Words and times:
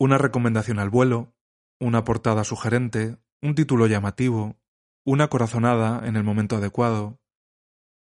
Una 0.00 0.16
recomendación 0.16 0.78
al 0.78 0.88
vuelo, 0.88 1.34
una 1.78 2.04
portada 2.04 2.42
sugerente, 2.42 3.18
un 3.42 3.54
título 3.54 3.86
llamativo, 3.86 4.56
una 5.04 5.28
corazonada 5.28 6.08
en 6.08 6.16
el 6.16 6.24
momento 6.24 6.56
adecuado. 6.56 7.20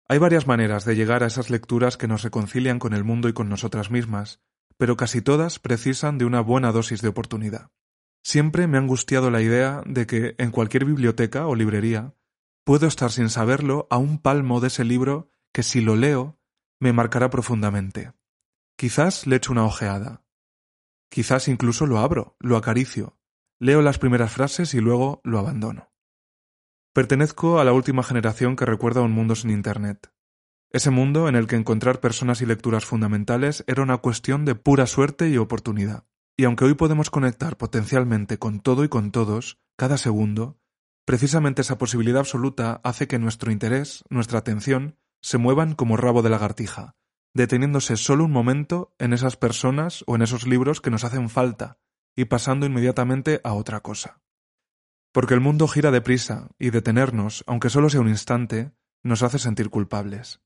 Hay 0.08 0.18
varias 0.18 0.46
maneras 0.46 0.84
de 0.84 0.94
llegar 0.94 1.24
a 1.24 1.26
esas 1.26 1.50
lecturas 1.50 1.96
que 1.96 2.06
nos 2.06 2.22
reconcilian 2.22 2.78
con 2.78 2.94
el 2.94 3.02
mundo 3.02 3.28
y 3.28 3.32
con 3.32 3.48
nosotras 3.48 3.90
mismas, 3.90 4.40
pero 4.76 4.96
casi 4.96 5.20
todas 5.20 5.58
precisan 5.58 6.16
de 6.16 6.26
una 6.26 6.40
buena 6.40 6.70
dosis 6.70 7.02
de 7.02 7.08
oportunidad. 7.08 7.72
Siempre 8.22 8.68
me 8.68 8.78
ha 8.78 8.80
angustiado 8.80 9.32
la 9.32 9.42
idea 9.42 9.82
de 9.84 10.06
que 10.06 10.36
en 10.38 10.52
cualquier 10.52 10.84
biblioteca 10.84 11.48
o 11.48 11.56
librería 11.56 12.14
puedo 12.64 12.86
estar 12.86 13.10
sin 13.10 13.30
saberlo 13.30 13.88
a 13.90 13.98
un 13.98 14.20
palmo 14.20 14.60
de 14.60 14.68
ese 14.68 14.84
libro 14.84 15.32
que 15.52 15.64
si 15.64 15.80
lo 15.80 15.96
leo 15.96 16.38
me 16.78 16.92
marcará 16.92 17.30
profundamente. 17.30 18.12
Quizás 18.76 19.26
le 19.26 19.34
echo 19.34 19.50
una 19.50 19.64
ojeada. 19.64 20.22
Quizás 21.10 21.48
incluso 21.48 21.86
lo 21.86 21.98
abro, 21.98 22.36
lo 22.38 22.56
acaricio, 22.56 23.18
leo 23.58 23.82
las 23.82 23.98
primeras 23.98 24.32
frases 24.32 24.74
y 24.74 24.80
luego 24.80 25.20
lo 25.24 25.38
abandono. 25.38 25.90
Pertenezco 26.92 27.60
a 27.60 27.64
la 27.64 27.72
última 27.72 28.02
generación 28.02 28.56
que 28.56 28.64
recuerda 28.64 29.02
un 29.02 29.12
mundo 29.12 29.34
sin 29.34 29.50
Internet. 29.50 30.12
Ese 30.70 30.90
mundo 30.90 31.28
en 31.28 31.34
el 31.34 31.48
que 31.48 31.56
encontrar 31.56 32.00
personas 32.00 32.40
y 32.42 32.46
lecturas 32.46 32.84
fundamentales 32.84 33.64
era 33.66 33.82
una 33.82 33.98
cuestión 33.98 34.44
de 34.44 34.54
pura 34.54 34.86
suerte 34.86 35.28
y 35.28 35.36
oportunidad. 35.36 36.04
Y 36.36 36.44
aunque 36.44 36.64
hoy 36.64 36.74
podemos 36.74 37.10
conectar 37.10 37.56
potencialmente 37.56 38.38
con 38.38 38.60
todo 38.60 38.84
y 38.84 38.88
con 38.88 39.10
todos, 39.10 39.58
cada 39.76 39.98
segundo, 39.98 40.60
precisamente 41.04 41.62
esa 41.62 41.76
posibilidad 41.76 42.20
absoluta 42.20 42.80
hace 42.84 43.08
que 43.08 43.18
nuestro 43.18 43.50
interés, 43.50 44.04
nuestra 44.10 44.38
atención, 44.38 44.96
se 45.20 45.38
muevan 45.38 45.74
como 45.74 45.96
rabo 45.96 46.22
de 46.22 46.30
lagartija, 46.30 46.96
deteniéndose 47.34 47.96
solo 47.96 48.24
un 48.24 48.32
momento 48.32 48.94
en 48.98 49.12
esas 49.12 49.36
personas 49.36 50.04
o 50.06 50.16
en 50.16 50.22
esos 50.22 50.46
libros 50.46 50.80
que 50.80 50.90
nos 50.90 51.04
hacen 51.04 51.28
falta 51.28 51.78
y 52.16 52.26
pasando 52.26 52.66
inmediatamente 52.66 53.40
a 53.44 53.54
otra 53.54 53.80
cosa. 53.80 54.20
Porque 55.12 55.34
el 55.34 55.40
mundo 55.40 55.68
gira 55.68 55.90
deprisa 55.90 56.48
y 56.58 56.70
detenernos, 56.70 57.44
aunque 57.46 57.70
solo 57.70 57.90
sea 57.90 58.00
un 58.00 58.08
instante, 58.08 58.72
nos 59.02 59.22
hace 59.22 59.38
sentir 59.38 59.70
culpables. 59.70 60.40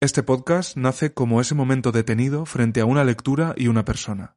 Este 0.00 0.22
podcast 0.22 0.76
nace 0.76 1.14
como 1.14 1.40
ese 1.40 1.54
momento 1.54 1.90
detenido 1.90 2.44
frente 2.44 2.80
a 2.80 2.84
una 2.84 3.04
lectura 3.04 3.54
y 3.56 3.68
una 3.68 3.84
persona. 3.84 4.36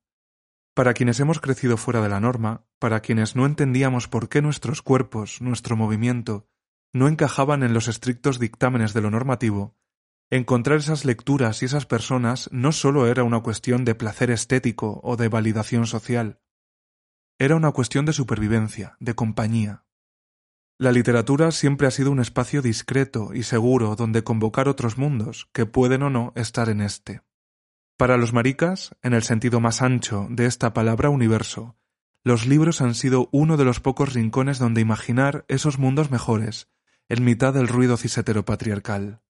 Para 0.73 0.93
quienes 0.93 1.19
hemos 1.19 1.41
crecido 1.41 1.75
fuera 1.75 2.01
de 2.01 2.07
la 2.07 2.21
norma, 2.21 2.63
para 2.79 3.01
quienes 3.01 3.35
no 3.35 3.45
entendíamos 3.45 4.07
por 4.07 4.29
qué 4.29 4.41
nuestros 4.41 4.81
cuerpos, 4.81 5.41
nuestro 5.41 5.75
movimiento, 5.75 6.47
no 6.93 7.09
encajaban 7.09 7.63
en 7.63 7.73
los 7.73 7.89
estrictos 7.89 8.39
dictámenes 8.39 8.93
de 8.93 9.01
lo 9.01 9.11
normativo, 9.11 9.75
encontrar 10.30 10.80
esas 10.80 11.05
lecturas 11.05 11.61
y 11.61 11.66
esas 11.66 11.85
personas 11.85 12.49
no 12.52 12.72
solo 12.72 13.08
era 13.08 13.23
una 13.23 13.41
cuestión 13.41 13.85
de 13.85 13.95
placer 13.95 14.30
estético 14.31 14.99
o 15.03 15.17
de 15.17 15.27
validación 15.27 15.88
social, 15.88 16.39
era 17.39 17.55
una 17.55 17.71
cuestión 17.71 18.05
de 18.05 18.11
supervivencia, 18.11 18.97
de 18.99 19.16
compañía. 19.16 19.86
La 20.77 20.91
literatura 20.91 21.52
siempre 21.52 21.88
ha 21.88 21.91
sido 21.91 22.11
un 22.11 22.19
espacio 22.19 22.61
discreto 22.61 23.33
y 23.33 23.44
seguro 23.44 23.95
donde 23.95 24.23
convocar 24.23 24.67
otros 24.67 24.97
mundos 24.97 25.49
que 25.53 25.66
pueden 25.66 26.03
o 26.03 26.09
no 26.09 26.33
estar 26.36 26.69
en 26.69 26.81
este. 26.81 27.21
Para 27.97 28.17
los 28.17 28.33
maricas, 28.33 28.95
en 29.02 29.14
el 29.14 29.23
sentido 29.23 29.59
más 29.59 29.81
ancho 29.81 30.27
de 30.30 30.45
esta 30.45 30.73
palabra 30.73 31.09
universo, 31.09 31.77
los 32.23 32.45
libros 32.45 32.81
han 32.81 32.93
sido 32.93 33.30
uno 33.31 33.58
de 33.58 33.66
los 33.66 33.80
pocos 33.80 34.14
rincones 34.14 34.59
donde 34.59 34.81
imaginar 34.81 35.45
esos 35.47 35.80
mundos 35.80 36.11
mejores, 36.11 36.69
en 37.08 37.23
mitad 37.23 37.53
del 37.53 37.67
ruido 37.67 37.97
ciseteropatriarcal. 37.97 39.21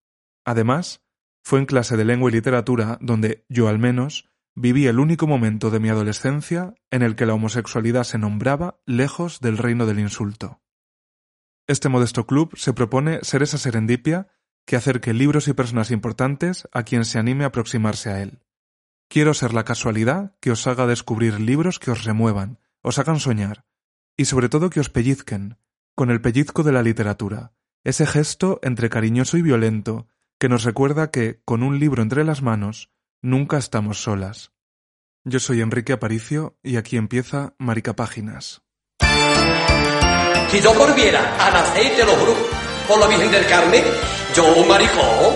Además, 0.45 1.03
fue 1.43 1.59
en 1.59 1.65
clase 1.65 1.97
de 1.97 2.05
lengua 2.05 2.29
y 2.29 2.33
literatura 2.33 2.97
donde, 3.01 3.45
yo 3.49 3.67
al 3.67 3.79
menos, 3.79 4.29
viví 4.55 4.87
el 4.87 4.99
único 4.99 5.27
momento 5.27 5.69
de 5.69 5.79
mi 5.79 5.89
adolescencia 5.89 6.73
en 6.91 7.01
el 7.01 7.15
que 7.15 7.25
la 7.25 7.33
homosexualidad 7.33 8.03
se 8.03 8.17
nombraba 8.17 8.79
lejos 8.85 9.39
del 9.39 9.57
reino 9.57 9.85
del 9.85 9.99
insulto. 9.99 10.61
Este 11.67 11.87
modesto 11.87 12.25
club 12.25 12.57
se 12.57 12.73
propone 12.73 13.19
ser 13.21 13.43
esa 13.43 13.57
serendipia 13.57 14.27
que 14.66 14.75
acerque 14.75 15.13
libros 15.13 15.47
y 15.47 15.53
personas 15.53 15.91
importantes 15.91 16.67
a 16.72 16.83
quien 16.83 17.05
se 17.05 17.19
anime 17.19 17.44
a 17.44 17.47
aproximarse 17.47 18.09
a 18.09 18.22
él. 18.22 18.39
Quiero 19.07 19.33
ser 19.33 19.53
la 19.53 19.66
casualidad 19.66 20.35
que 20.39 20.51
os 20.51 20.67
haga 20.67 20.85
descubrir 20.85 21.39
libros 21.39 21.79
que 21.79 21.91
os 21.91 22.03
remuevan, 22.03 22.59
os 22.81 22.99
hagan 22.99 23.19
soñar, 23.19 23.66
y 24.17 24.25
sobre 24.25 24.49
todo 24.49 24.69
que 24.69 24.79
os 24.79 24.89
pellizquen, 24.89 25.57
con 25.95 26.11
el 26.11 26.22
pellizco 26.22 26.63
de 26.63 26.72
la 26.72 26.83
literatura, 26.83 27.53
ese 27.83 28.05
gesto 28.05 28.59
entre 28.61 28.89
cariñoso 28.89 29.38
y 29.38 29.41
violento, 29.41 30.07
que 30.39 30.50
nos 30.50 30.63
recuerda 30.63 31.11
que, 31.11 31.41
con 31.44 31.63
un 31.63 31.79
libro 31.79 32.01
entre 32.01 32.23
las 32.23 32.41
manos, 32.41 32.89
nunca 33.22 33.57
estamos 33.57 34.01
solas. 34.01 34.53
Yo 35.25 35.39
soy 35.39 35.59
Enrique 35.61 35.91
Aparicio 35.91 36.57
y 36.63 36.77
aquí 36.77 36.95
empieza 36.95 37.53
Marica 37.59 37.94
Páginas. 37.94 38.61
Si 40.49 40.61
yo 40.61 40.73
volviera 40.73 41.45
a 41.45 41.51
nacer, 41.51 41.95
te 41.95 42.05
lo 42.05 42.13
por 42.88 42.99
la 42.99 43.07
Virgen 43.07 43.31
del 43.31 43.45
Carmen, 43.47 43.83
yo, 44.33 44.66
maricón, 44.66 45.35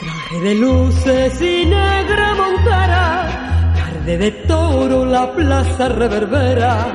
Traje 0.00 0.40
de 0.40 0.54
luces 0.54 1.42
y 1.42 1.66
negra 1.66 2.34
montara, 2.34 3.26
tarde 3.76 4.16
de 4.16 4.30
toro 4.30 5.04
la 5.04 5.30
plaza 5.34 5.88
reverbera, 5.90 6.86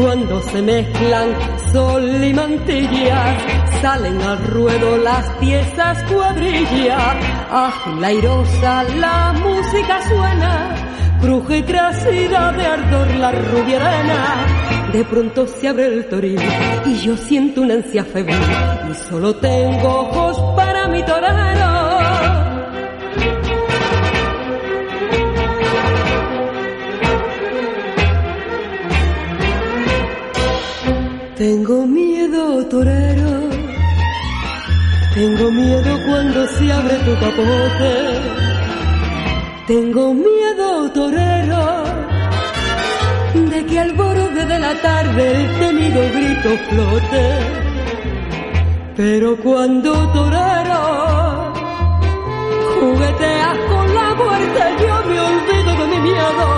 cuando 0.00 0.40
se 0.42 0.62
mezclan 0.62 1.28
sol 1.72 2.24
y 2.24 2.32
mantillas, 2.32 3.42
salen 3.82 4.20
al 4.22 4.38
ruedo 4.44 4.96
las 4.98 5.28
piezas 5.40 6.02
cuadrillas, 6.04 7.16
ágil 7.50 8.04
airosa 8.04 8.84
la 8.84 9.34
música 9.42 10.00
suena, 10.08 10.74
cruje 11.20 11.64
cracida 11.64 12.52
de 12.52 12.66
ardor 12.66 13.14
la 13.16 13.32
rubia 13.32 13.76
arena. 13.76 14.46
De 14.92 15.04
pronto 15.04 15.46
se 15.46 15.68
abre 15.68 15.86
el 15.86 16.06
toril 16.08 16.40
y 16.86 16.94
yo 16.98 17.16
siento 17.16 17.62
una 17.62 17.74
ansia 17.74 18.04
febril 18.04 18.36
y 18.90 18.94
solo 19.08 19.34
tengo 19.36 19.88
ojos 19.88 20.56
para 20.56 20.88
mi 20.88 21.02
torero. 21.02 21.67
Tengo 31.38 31.86
miedo, 31.86 32.66
torero. 32.66 33.48
Tengo 35.14 35.52
miedo 35.52 35.98
cuando 36.04 36.44
se 36.48 36.72
abre 36.72 36.96
tu 37.06 37.14
capote. 37.14 37.94
Tengo 39.68 40.14
miedo, 40.14 40.90
torero, 40.90 41.84
de 43.52 43.66
que 43.66 43.78
al 43.78 43.92
borde 43.92 44.46
de 44.46 44.58
la 44.58 44.74
tarde 44.82 45.30
el 45.36 45.58
temido 45.60 46.02
grito 46.16 46.50
flote. 46.70 47.24
Pero 48.96 49.36
cuando, 49.36 49.92
torero, 50.12 51.52
jugueteas 52.80 53.58
con 53.70 53.94
la 53.94 54.14
muerte, 54.16 54.60
yo 54.80 54.94
me 55.08 55.20
olvido 55.20 55.70
de 55.80 55.86
mi 55.86 56.00
miedo. 56.10 56.48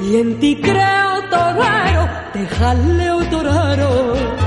Y 0.00 0.16
en 0.16 0.40
ti 0.40 0.56
creo, 0.60 1.10
torero, 1.30 1.99
jaleo. 2.46 3.16
Hola, 3.18 3.30
torero. 3.30 4.40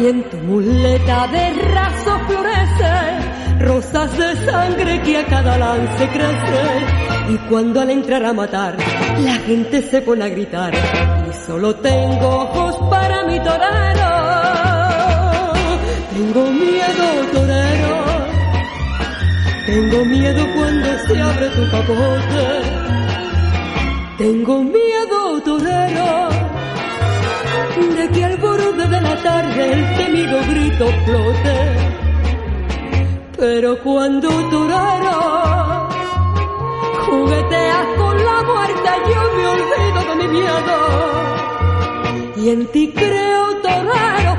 y 0.00 0.06
en 0.06 0.22
tu 0.30 0.36
muleta 0.36 1.26
de 1.26 1.52
raso 1.74 2.20
florece 2.28 3.58
rosas 3.60 4.16
de 4.16 4.36
sangre 4.46 5.02
que 5.02 5.16
a 5.18 5.26
cada 5.26 5.58
lance 5.58 6.08
crece 6.08 7.07
y 7.28 7.36
cuando 7.48 7.80
al 7.80 7.90
entrar 7.90 8.24
a 8.24 8.32
matar 8.32 8.76
la 9.20 9.34
gente 9.34 9.82
se 9.82 10.00
pone 10.02 10.24
a 10.24 10.28
gritar 10.28 10.72
y 10.74 11.46
solo 11.46 11.74
tengo 11.76 12.28
ojos 12.28 12.76
para 12.90 13.24
mi 13.24 13.38
torero 13.40 14.10
tengo 16.14 16.50
miedo 16.50 17.04
torero 17.32 18.18
Tengo 19.68 20.02
miedo 20.06 20.46
cuando 20.56 20.88
se 21.06 21.20
abre 21.20 21.46
tu 21.50 21.70
capote. 21.70 22.44
Tengo 24.16 24.64
miedo, 24.64 25.42
torero, 25.44 26.28
de 27.96 28.08
que 28.08 28.24
al 28.24 28.36
borde 28.38 28.88
de 28.88 29.00
la 29.02 29.16
tarde 29.22 29.72
el 29.74 29.96
temido 29.98 30.38
grito 30.48 30.86
flote. 31.04 31.56
Pero 33.36 33.78
cuando 33.82 34.30
torero 34.48 35.67
jugueteas 37.10 37.86
con 37.96 38.14
la 38.24 38.42
muerte, 38.42 38.90
yo 39.10 39.20
me 39.36 39.44
olvido 39.54 40.00
de 40.08 40.14
mi 40.20 40.28
miedo. 40.38 40.76
Y 42.36 42.50
en 42.50 42.66
ti 42.72 42.92
creo, 42.94 43.42
torero, 43.62 44.32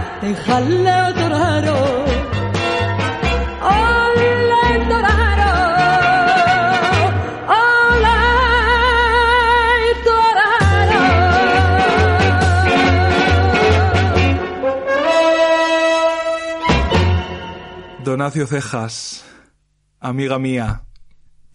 torero. 1.19 1.77
Ole, 3.61 4.67
torero. 4.89 5.51
Ole, 7.65 8.19
torero. 10.05 10.99
Donacio 18.03 18.45
Cejas, 18.47 19.23
amiga 19.99 20.39
mía, 20.39 20.83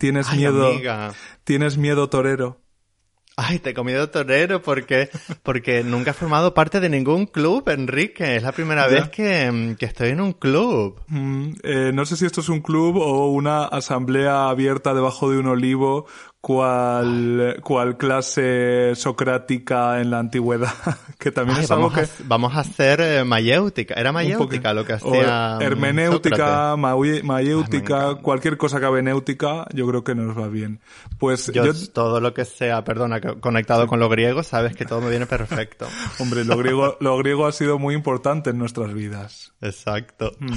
tienes 0.04 0.28
Ay, 0.28 0.38
miedo, 0.40 0.66
amiga. 0.72 1.14
tienes 1.44 1.78
miedo 1.78 2.10
torero. 2.10 2.60
Ay, 3.36 3.58
te 3.58 3.70
he 3.70 3.74
comido 3.74 4.10
torero 4.10 4.60
porque, 4.62 5.08
porque 5.42 5.82
nunca 5.82 6.10
he 6.10 6.14
formado 6.14 6.52
parte 6.52 6.78
de 6.78 6.90
ningún 6.90 7.24
club, 7.26 7.66
Enrique. 7.70 8.36
Es 8.36 8.42
la 8.42 8.52
primera 8.52 8.86
Ya. 8.86 8.94
vez 8.94 9.08
que, 9.08 9.74
que 9.78 9.86
estoy 9.86 10.10
en 10.10 10.20
un 10.20 10.34
club. 10.34 11.00
Mm, 11.08 11.52
eh, 11.62 11.90
no 11.94 12.04
sé 12.04 12.16
si 12.16 12.26
esto 12.26 12.42
es 12.42 12.48
un 12.50 12.60
club 12.60 12.98
o 12.98 13.28
una 13.32 13.64
asamblea 13.64 14.50
abierta 14.50 14.92
debajo 14.92 15.30
de 15.30 15.38
un 15.38 15.46
olivo, 15.48 16.06
cual, 16.44 17.58
cual 17.62 17.96
clase 17.96 18.92
socrática 18.96 20.02
en 20.02 20.10
la 20.10 20.18
antigüedad, 20.18 20.74
que 21.18 21.32
también 21.32 21.56
Ay, 21.56 21.64
es 21.64 21.70
algo 21.70 21.88
vamos, 21.88 21.98
que... 21.98 22.04
a, 22.04 22.26
vamos 22.26 22.54
a 22.54 22.60
hacer 22.60 23.00
eh, 23.00 23.24
mayéutica. 23.24 23.94
Era 23.94 24.12
mayéutica 24.12 24.74
lo 24.74 24.84
que 24.84 24.92
hacía. 24.92 25.56
mm, 25.58 25.62
hermenéutica, 25.62 26.76
mayéutica, 26.76 28.16
cualquier 28.16 28.58
cosa 28.58 28.78
que 28.78 28.90
benéutica, 28.90 29.66
yo 29.72 29.86
creo 29.86 30.04
que 30.04 30.14
nos 30.14 30.38
va 30.38 30.48
bien. 30.48 30.80
Pues 31.18 31.50
Yo, 31.50 31.64
yo, 31.64 31.72
todo 31.94 32.20
lo 32.20 32.34
que 32.34 32.44
sea, 32.44 32.84
perdona, 32.84 33.22
co- 33.22 33.40
conectado 33.40 33.86
con 33.86 33.98
lo 33.98 34.10
griego, 34.10 34.42
sabes 34.42 34.76
que 34.76 34.84
todo 34.84 35.00
me 35.00 35.08
viene 35.08 35.24
perfecto. 35.24 35.86
hombre, 36.18 36.44
lo 36.44 36.58
griego, 36.58 36.98
lo 37.00 37.16
griego 37.16 37.46
ha 37.46 37.52
sido 37.52 37.78
muy 37.78 37.94
importante 37.94 38.50
en 38.50 38.58
nuestras 38.58 38.92
vidas. 38.92 39.54
Exacto. 39.62 40.32
Mm. 40.40 40.52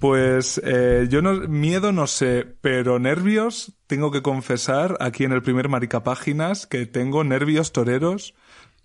Pues 0.00 0.60
eh, 0.62 1.06
yo 1.08 1.22
no, 1.22 1.32
miedo 1.48 1.92
no 1.92 2.06
sé, 2.06 2.44
pero 2.60 2.98
nervios 2.98 3.72
tengo 3.92 4.10
que 4.10 4.22
confesar 4.22 4.96
aquí 5.00 5.24
en 5.24 5.32
el 5.32 5.42
primer 5.42 5.68
Maricapáginas 5.68 6.66
que 6.66 6.86
tengo 6.86 7.24
nervios 7.24 7.72
toreros 7.72 8.32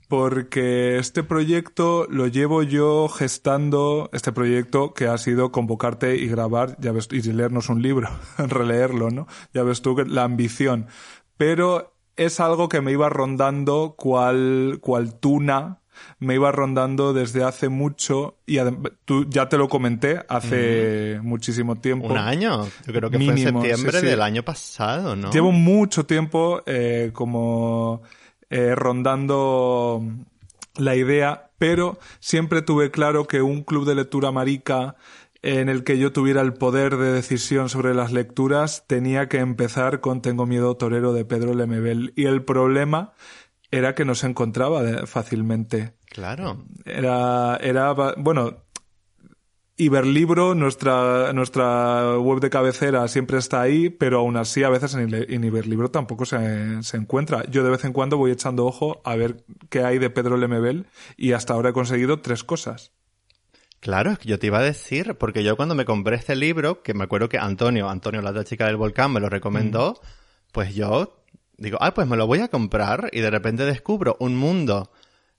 porque 0.09 0.97
este 0.97 1.23
proyecto 1.23 2.07
lo 2.09 2.27
llevo 2.27 2.61
yo 2.61 3.07
gestando, 3.07 4.09
este 4.11 4.33
proyecto 4.33 4.93
que 4.93 5.07
ha 5.07 5.17
sido 5.17 5.53
convocarte 5.53 6.17
y 6.17 6.27
grabar, 6.27 6.75
ya 6.81 6.91
ves, 6.91 7.07
y 7.09 7.21
leernos 7.21 7.69
un 7.69 7.81
libro, 7.81 8.09
releerlo, 8.37 9.09
¿no? 9.09 9.27
Ya 9.53 9.63
ves 9.63 9.81
tú 9.81 9.95
la 10.05 10.25
ambición. 10.25 10.87
Pero 11.37 11.95
es 12.17 12.41
algo 12.41 12.67
que 12.67 12.81
me 12.81 12.91
iba 12.91 13.07
rondando 13.07 13.95
cual, 13.97 14.79
cual 14.81 15.17
tuna, 15.21 15.79
me 16.19 16.35
iba 16.35 16.51
rondando 16.51 17.13
desde 17.13 17.43
hace 17.43 17.69
mucho 17.69 18.37
y 18.45 18.57
tú 19.05 19.25
ya 19.29 19.49
te 19.49 19.57
lo 19.57 19.69
comenté 19.69 20.19
hace 20.27 21.19
muchísimo 21.21 21.75
tiempo. 21.75 22.07
Un 22.07 22.17
año. 22.17 22.65
Yo 22.85 22.93
creo 22.93 23.09
que 23.09 23.19
Mínimo, 23.19 23.59
fue 23.59 23.69
en 23.69 23.75
septiembre 23.77 23.99
sí, 23.99 24.05
sí. 24.05 24.05
del 24.07 24.21
año 24.21 24.43
pasado, 24.43 25.15
¿no? 25.15 25.31
Llevo 25.31 25.51
mucho 25.51 26.05
tiempo 26.05 26.63
eh, 26.65 27.11
como 27.13 28.01
eh, 28.49 28.73
rondando 28.75 30.01
la 30.75 30.95
idea, 30.95 31.51
pero 31.59 31.99
siempre 32.19 32.61
tuve 32.61 32.89
claro 32.89 33.27
que 33.27 33.41
un 33.41 33.63
club 33.63 33.85
de 33.85 33.95
lectura 33.95 34.31
marica 34.31 34.95
en 35.43 35.69
el 35.69 35.83
que 35.83 35.99
yo 35.99 36.11
tuviera 36.11 36.41
el 36.41 36.53
poder 36.53 36.97
de 36.97 37.11
decisión 37.11 37.69
sobre 37.69 37.93
las 37.93 38.11
lecturas 38.11 38.85
tenía 38.87 39.29
que 39.29 39.37
empezar 39.37 40.01
con 40.01 40.21
Tengo 40.21 40.47
miedo 40.47 40.75
torero 40.77 41.13
de 41.13 41.25
Pedro 41.25 41.53
Lemebel. 41.53 42.11
Y 42.15 42.25
el 42.25 42.43
problema 42.43 43.13
era 43.69 43.93
que 43.93 44.03
no 44.05 44.15
se 44.15 44.27
encontraba 44.27 45.05
fácilmente. 45.05 45.96
Claro. 46.09 46.65
Era, 46.85 47.57
era, 47.61 47.93
bueno, 48.17 48.63
Iberlibro, 49.79 50.55
nuestra, 50.55 51.31
nuestra 51.33 52.17
web 52.17 52.39
de 52.39 52.49
cabecera 52.49 53.07
siempre 53.07 53.37
está 53.37 53.61
ahí, 53.61 53.89
pero 53.91 54.19
aún 54.19 54.35
así 54.35 54.63
a 54.63 54.69
veces 54.69 54.95
en 54.95 55.43
Iberlibro 55.43 55.91
tampoco 55.91 56.25
se, 56.25 56.81
se 56.81 56.97
encuentra. 56.97 57.45
Yo 57.51 57.63
de 57.63 57.69
vez 57.69 57.85
en 57.85 57.93
cuando 57.93 58.17
voy 58.17 58.31
echando 58.31 58.65
ojo 58.65 59.01
a 59.05 59.15
ver 59.15 59.43
qué 59.69 59.83
hay 59.83 59.99
de 59.99 60.09
Pedro 60.09 60.37
Lemebel 60.37 60.87
y 61.15 61.33
hasta 61.33 61.53
ahora 61.53 61.69
he 61.69 61.73
conseguido 61.73 62.21
tres 62.21 62.43
cosas. 62.43 62.91
Claro, 63.79 64.09
es 64.09 64.17
que 64.17 64.29
yo 64.29 64.39
te 64.39 64.47
iba 64.47 64.57
a 64.57 64.63
decir, 64.63 65.15
porque 65.19 65.43
yo 65.43 65.55
cuando 65.55 65.75
me 65.75 65.85
compré 65.85 66.15
este 66.15 66.35
libro, 66.35 66.81
que 66.81 66.95
me 66.95 67.03
acuerdo 67.03 67.29
que 67.29 67.37
Antonio, 67.37 67.87
Antonio, 67.87 68.23
la 68.23 68.31
otra 68.31 68.43
chica 68.43 68.65
del 68.65 68.77
volcán, 68.77 69.13
me 69.13 69.19
lo 69.19 69.29
recomendó, 69.29 69.93
Mm. 70.01 70.07
pues 70.53 70.73
yo 70.73 71.23
digo, 71.59 71.77
ah, 71.81 71.93
pues 71.93 72.07
me 72.07 72.17
lo 72.17 72.25
voy 72.25 72.39
a 72.39 72.47
comprar 72.47 73.09
y 73.13 73.19
de 73.19 73.29
repente 73.29 73.65
descubro 73.65 74.17
un 74.19 74.35
mundo 74.35 74.91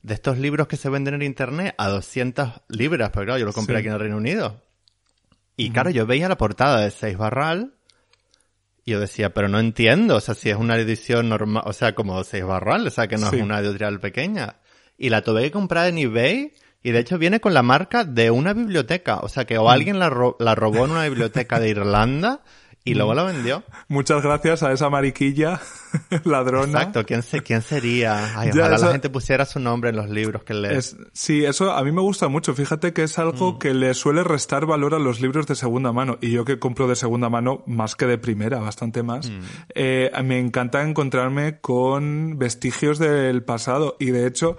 de 0.09 0.15
estos 0.15 0.39
libros 0.39 0.67
que 0.67 0.77
se 0.77 0.89
venden 0.89 1.15
en 1.15 1.23
internet 1.23 1.75
a 1.79 1.89
200 1.89 2.63
libras, 2.69 3.11
pero 3.13 3.27
claro, 3.27 3.39
yo 3.39 3.47
lo 3.47 3.53
compré 3.53 3.77
Sí. 3.77 3.79
aquí 3.81 3.89
en 3.89 3.95
el 3.95 4.01
Reino 4.01 4.17
Unido. 4.17 4.63
Y 5.57 5.71
claro, 5.71 5.91
yo 5.91 6.07
veía 6.07 6.29
la 6.29 6.37
portada 6.39 6.81
de 6.81 6.91
Seis 6.91 7.17
Barral 7.17 7.75
y 8.85 8.93
yo 8.93 9.01
decía, 9.01 9.35
pero 9.35 9.49
no 9.49 9.59
entiendo, 9.61 10.17
o 10.17 10.21
sea, 10.21 10.35
si 10.35 10.51
es 10.51 10.57
una 10.57 10.77
edición 10.77 11.29
normal, 11.29 11.63
o 11.67 11.73
sea, 11.73 11.95
como 11.95 12.23
Seis 12.25 12.45
Barral, 12.45 12.87
o 12.87 12.91
sea, 12.91 13.07
que 13.07 13.17
no 13.19 13.29
Sí. 13.31 13.37
es 13.37 13.43
una 13.43 13.59
editorial 13.61 14.01
pequeña. 14.01 14.57
Y 14.97 15.11
la 15.11 15.23
tuve 15.23 15.43
que 15.43 15.51
comprar 15.51 15.89
en 15.89 15.99
eBay 15.99 16.55
y 16.83 16.91
de 16.93 16.99
hecho 17.01 17.19
viene 17.19 17.41
con 17.41 17.55
la 17.55 17.63
marca 17.63 18.05
de 18.05 18.31
una 18.31 18.53
biblioteca, 18.55 19.19
o 19.19 19.29
sea, 19.29 19.45
que 19.45 19.59
Mm. 19.59 19.63
o 19.63 19.71
alguien 19.71 19.99
la, 19.99 20.09
ro- 20.11 20.37
la 20.41 20.55
robó 20.55 20.85
en 20.87 20.93
una 20.93 21.05
biblioteca 21.05 21.61
de 21.61 21.69
Irlanda 21.69 22.41
y 22.91 22.95
luego 22.95 23.13
Mm. 23.13 23.17
la 23.17 23.23
vendió. 23.25 23.63
Muchas 23.89 24.23
gracias 24.23 24.63
a 24.63 24.73
esa 24.73 24.89
mariquilla 24.91 25.61
ladrona. 26.25 26.79
Exacto, 26.79 27.05
¿quién, 27.05 27.23
se, 27.23 27.43
quién 27.43 27.63
sería? 27.63 28.39
Ay, 28.39 28.51
Ya, 28.55 28.61
ojalá 28.63 28.77
eso- 28.77 28.87
la 28.87 28.93
gente 28.93 29.11
pusiera 29.11 29.45
su 29.45 29.61
nombre 29.61 29.91
en 29.91 29.97
los 29.97 30.09
libros 30.09 30.43
que 30.45 30.55
lee. 30.55 30.69
Es- 30.75 30.97
sí, 31.13 31.45
eso 31.45 31.73
a 31.73 31.83
mí 31.85 31.93
me 31.93 32.01
gusta 32.01 32.29
mucho. 32.29 32.55
Fíjate 32.55 32.93
que 32.93 33.03
es 33.05 33.19
algo 33.19 33.53
Mm. 33.55 33.59
que 33.59 33.75
le 33.75 33.95
suele 33.95 34.25
restar 34.25 34.67
valor 34.67 34.95
a 34.95 34.99
los 34.99 35.21
libros 35.21 35.47
de 35.47 35.55
segunda 35.55 35.93
mano. 35.93 36.19
Y 36.21 36.31
yo 36.31 36.45
que 36.45 36.59
compro 36.59 36.89
de 36.89 36.97
segunda 36.97 37.29
mano 37.29 37.63
más 37.67 37.97
que 37.97 38.07
de 38.07 38.19
primera, 38.19 38.59
bastante 38.59 39.03
más. 39.03 39.29
Mm. 39.31 39.41
eh, 39.75 40.11
me 40.25 40.39
encanta 40.39 40.83
encontrarme 40.83 41.61
con 41.61 42.39
vestigios 42.39 42.99
del 42.99 43.43
pasado. 43.43 43.97
Y 43.99 44.07
de 44.11 44.27
hecho, 44.27 44.57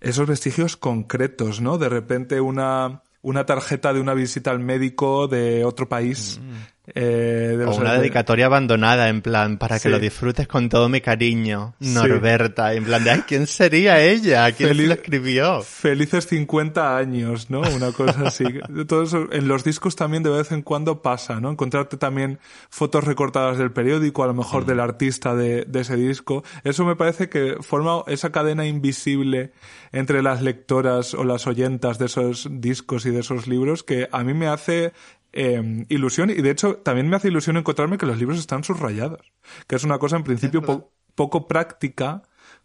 esos 0.00 0.26
vestigios 0.26 0.76
concretos, 0.76 1.60
¿no? 1.60 1.78
De 1.78 1.88
repente 1.88 2.40
una, 2.40 3.02
una 3.22 3.46
tarjeta 3.46 3.92
de 3.92 4.00
una 4.00 4.14
visita 4.14 4.50
al 4.50 4.58
médico 4.58 5.28
de 5.28 5.64
otro 5.64 5.88
país. 5.88 6.40
Eh, 6.86 7.54
de 7.58 7.64
Mm. 7.64 7.68
O 7.68 7.76
una 7.76 7.94
dedicatoria 7.94 8.46
abandonada, 8.46 9.08
en 9.08 9.22
plan, 9.22 9.56
para 9.56 9.78
que 9.78 9.88
lo 9.88 9.98
disfrutes 10.00 10.48
con 10.48 10.68
todo 10.68 10.88
mi 10.88 11.00
cariño. 11.00 11.74
Sí. 11.80 11.90
Norberta, 11.94 12.74
en 12.74 12.84
plan 12.84 13.04
de, 13.04 13.22
¿quién 13.26 13.46
sería 13.46 14.00
ella? 14.00 14.50
¿Quién 14.52 14.70
Feliz- 14.70 14.88
lo 14.88 14.94
escribió? 14.94 15.62
Felices 15.62 16.26
50 16.26 16.96
años, 16.96 17.50
¿no? 17.50 17.60
Una 17.60 17.92
cosa 17.92 18.26
así. 18.26 18.44
Todo 18.88 19.04
eso, 19.04 19.28
en 19.32 19.46
los 19.48 19.62
discos 19.64 19.94
también 19.94 20.22
de 20.24 20.30
vez 20.30 20.50
en 20.50 20.62
cuando 20.62 21.02
pasa, 21.02 21.40
¿no? 21.40 21.50
Encontrarte 21.50 21.96
también 21.96 22.40
fotos 22.68 23.04
recortadas 23.04 23.58
del 23.58 23.70
periódico, 23.70 24.24
a 24.24 24.26
lo 24.26 24.34
mejor 24.34 24.66
del 24.66 24.80
artista 24.80 25.34
de, 25.36 25.64
de 25.64 25.80
ese 25.80 25.96
disco. 25.96 26.42
Eso 26.64 26.84
me 26.84 26.96
parece 26.96 27.28
que 27.28 27.56
forma 27.60 28.02
esa 28.08 28.32
cadena 28.32 28.66
invisible 28.66 29.52
entre 29.92 30.22
las 30.22 30.42
lectoras 30.42 31.14
o 31.14 31.22
las 31.22 31.46
oyentas 31.46 31.98
de 31.98 32.06
esos 32.06 32.48
discos 32.50 33.06
y 33.06 33.10
de 33.10 33.20
esos 33.20 33.46
libros 33.46 33.82
que 33.84 34.08
a 34.10 34.24
mí 34.24 34.34
me 34.34 34.48
hace 34.48 34.92
eh, 35.32 35.84
ilusión 35.88 36.30
y 36.30 36.34
de 36.34 36.50
hecho 36.50 36.76
también 36.76 37.08
me 37.08 37.16
hace 37.16 37.28
ilusión 37.28 37.56
encontrarme 37.56 37.98
que 37.98 38.06
los 38.06 38.18
libros 38.18 38.38
están 38.38 38.64
subrayados, 38.64 39.32
que 39.66 39.76
es 39.76 39.84
una 39.84 39.98
cosa 39.98 40.16
en 40.16 40.24
principio 40.24 40.60
po- 40.62 40.92
poco 41.14 41.46
práctica 41.48 42.22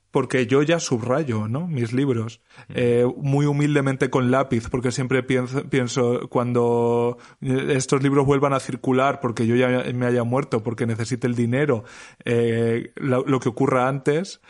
porque 0.09 0.47
yo 0.47 0.63
ya 0.63 0.79
subrayo, 0.79 1.47
¿no? 1.49 1.67
Mis 1.67 1.91
libros. 1.93 2.41
Eh, 2.69 3.05
muy 3.17 3.45
humildemente 3.45 4.09
con 4.09 4.31
lápiz, 4.31 4.67
porque 4.69 4.91
siempre 4.91 5.21
pienso, 5.21 5.63
pienso 5.69 6.27
cuando 6.29 7.17
eh, 7.41 7.73
estos 7.75 8.01
libros 8.01 8.25
vuelvan 8.25 8.53
a 8.53 8.59
circular, 8.61 9.19
porque 9.19 9.45
yo 9.45 9.55
ya 9.57 9.83
me 9.93 10.05
haya 10.05 10.23
muerto, 10.23 10.63
porque 10.63 10.87
necesite 10.87 11.27
el 11.27 11.35
dinero, 11.35 11.83
eh, 12.23 12.93
lo, 12.95 13.25
lo 13.27 13.39
que 13.41 13.49
ocurra 13.49 13.89
antes, 13.89 14.41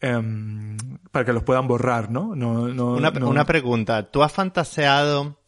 em, 0.00 0.76
para 1.10 1.24
que 1.24 1.32
los 1.32 1.42
puedan 1.42 1.66
borrar, 1.66 2.10
¿no? 2.10 2.36
no, 2.36 2.68
no 2.68 2.92
Una, 2.94 3.10
no- 3.10 3.28
una 3.30 3.44
pregunta. 3.46 4.10
¿Tú 4.10 4.22
has 4.22 4.32
fantaseado 4.32 5.38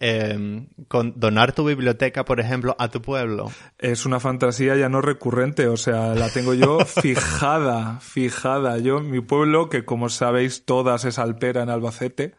eh, 0.00 0.66
con 0.88 1.18
donar 1.18 1.52
tu 1.52 1.64
biblioteca, 1.64 2.24
por 2.24 2.40
ejemplo, 2.40 2.76
a 2.78 2.88
tu 2.88 3.02
pueblo? 3.02 3.50
Es 3.78 4.06
una 4.06 4.20
fantasía 4.20 4.76
ya 4.76 4.88
no 4.88 5.00
recurrente, 5.00 5.66
o 5.68 5.76
sea, 5.76 6.14
la 6.14 6.28
tengo 6.30 6.54
yo 6.54 6.78
fijada, 6.86 7.98
fijada. 8.00 8.78
Yo, 8.78 9.00
mi 9.00 9.20
pueblo, 9.20 9.68
que 9.68 9.84
como 9.84 10.08
sabéis 10.08 10.64
todas 10.64 11.04
es 11.04 11.18
Alpera 11.18 11.62
en 11.62 11.70
Albacete, 11.70 12.34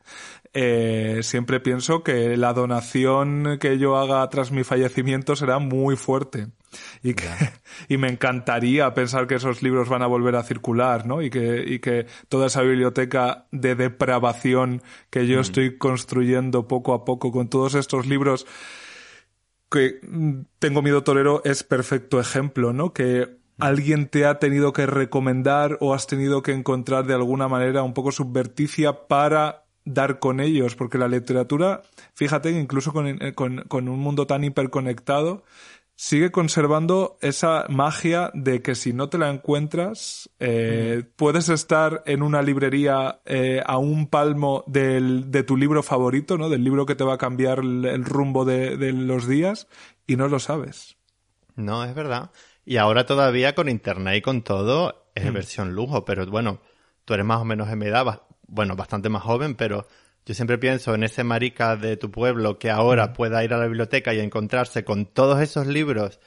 eh, 0.53 1.19
siempre 1.21 1.59
pienso 1.59 2.03
que 2.03 2.37
la 2.37 2.53
donación 2.53 3.57
que 3.59 3.77
yo 3.77 3.97
haga 3.97 4.27
tras 4.29 4.51
mi 4.51 4.63
fallecimiento 4.63 5.35
será 5.35 5.59
muy 5.59 5.95
fuerte. 5.95 6.47
Y, 7.01 7.13
que, 7.13 7.27
y 7.87 7.97
me 7.97 8.09
encantaría 8.09 8.93
pensar 8.93 9.27
que 9.27 9.35
esos 9.35 9.61
libros 9.61 9.89
van 9.89 10.01
a 10.01 10.07
volver 10.07 10.35
a 10.35 10.43
circular, 10.43 11.05
¿no? 11.05 11.21
Y 11.21 11.29
que, 11.29 11.63
y 11.65 11.79
que 11.79 12.05
toda 12.27 12.47
esa 12.47 12.61
biblioteca 12.61 13.47
de 13.51 13.75
depravación 13.75 14.81
que 15.09 15.27
yo 15.27 15.39
estoy 15.39 15.77
construyendo 15.77 16.67
poco 16.67 16.93
a 16.93 17.05
poco 17.05 17.31
con 17.31 17.49
todos 17.49 17.75
estos 17.75 18.05
libros 18.05 18.45
que 19.69 19.99
mm, 20.01 20.41
Tengo 20.59 20.81
miedo 20.81 21.03
torero 21.03 21.41
es 21.45 21.63
perfecto 21.63 22.19
ejemplo, 22.19 22.73
¿no? 22.73 22.93
Que 22.93 23.37
alguien 23.59 24.07
te 24.07 24.25
ha 24.25 24.39
tenido 24.39 24.73
que 24.73 24.85
recomendar 24.85 25.77
o 25.81 25.93
has 25.93 26.07
tenido 26.07 26.41
que 26.41 26.53
encontrar 26.53 27.05
de 27.05 27.13
alguna 27.13 27.47
manera 27.47 27.83
un 27.83 27.93
poco 27.93 28.11
subverticia 28.11 29.07
para 29.07 29.65
dar 29.93 30.19
con 30.19 30.39
ellos, 30.39 30.75
porque 30.75 30.97
la 30.97 31.07
literatura, 31.07 31.81
fíjate, 32.13 32.51
incluso 32.51 32.93
con, 32.93 33.07
eh, 33.07 33.33
con, 33.33 33.63
con 33.67 33.89
un 33.89 33.99
mundo 33.99 34.27
tan 34.27 34.43
hiperconectado, 34.43 35.43
sigue 35.99 36.31
conservando 36.31 37.17
esa 37.19 37.65
magia 37.67 38.31
de 38.33 38.61
que 38.61 38.73
si 38.73 38.93
no 38.93 39.09
te 39.09 39.17
la 39.17 39.29
encuentras, 39.29 40.29
eh, 40.39 41.03
puedes 41.17 41.49
estar 41.49 42.03
en 42.05 42.23
una 42.23 42.41
librería 42.41 43.19
eh, 43.25 43.61
a 43.65 43.77
un 43.77 44.07
palmo 44.07 44.63
del, 44.65 45.29
de 45.29 45.43
tu 45.43 45.57
libro 45.57 45.83
favorito, 45.83 46.37
¿no? 46.37 46.47
Del 46.47 46.63
libro 46.63 46.85
que 46.85 46.95
te 46.95 47.03
va 47.03 47.15
a 47.15 47.17
cambiar 47.17 47.59
el, 47.59 47.83
el 47.83 48.05
rumbo 48.05 48.45
de, 48.45 48.77
de, 48.77 48.93
los 48.93 49.27
días 49.27 49.67
y 50.07 50.15
no 50.15 50.29
lo 50.29 50.39
sabes. 50.39 50.95
No, 51.57 51.83
es 51.83 51.93
verdad. 51.93 52.31
Y 52.63 52.77
ahora 52.77 53.05
todavía 53.05 53.53
con 53.53 53.67
internet 53.67 54.15
y 54.15 54.21
con 54.21 54.41
todo 54.41 55.11
es 55.15 55.29
mm. 55.29 55.33
versión 55.33 55.75
lujo, 55.75 56.05
pero 56.05 56.25
bueno, 56.27 56.61
tú 57.03 57.13
eres 57.13 57.25
más 57.25 57.41
o 57.41 57.45
menos 57.45 57.67
en 57.67 57.77
mi 57.77 57.87
edad, 57.87 58.21
bueno, 58.49 58.75
bastante 58.75 59.09
más 59.09 59.23
joven, 59.23 59.55
pero 59.55 59.87
yo 60.25 60.33
siempre 60.33 60.57
pienso 60.57 60.93
en 60.93 61.03
ese 61.03 61.23
marica 61.23 61.75
de 61.75 61.97
tu 61.97 62.11
pueblo 62.11 62.59
que 62.59 62.69
ahora 62.69 63.13
pueda 63.13 63.43
ir 63.43 63.53
a 63.53 63.57
la 63.57 63.65
biblioteca 63.65 64.13
y 64.13 64.19
encontrarse 64.19 64.83
con 64.83 65.05
todos 65.05 65.41
esos 65.41 65.67
libros 65.67 66.19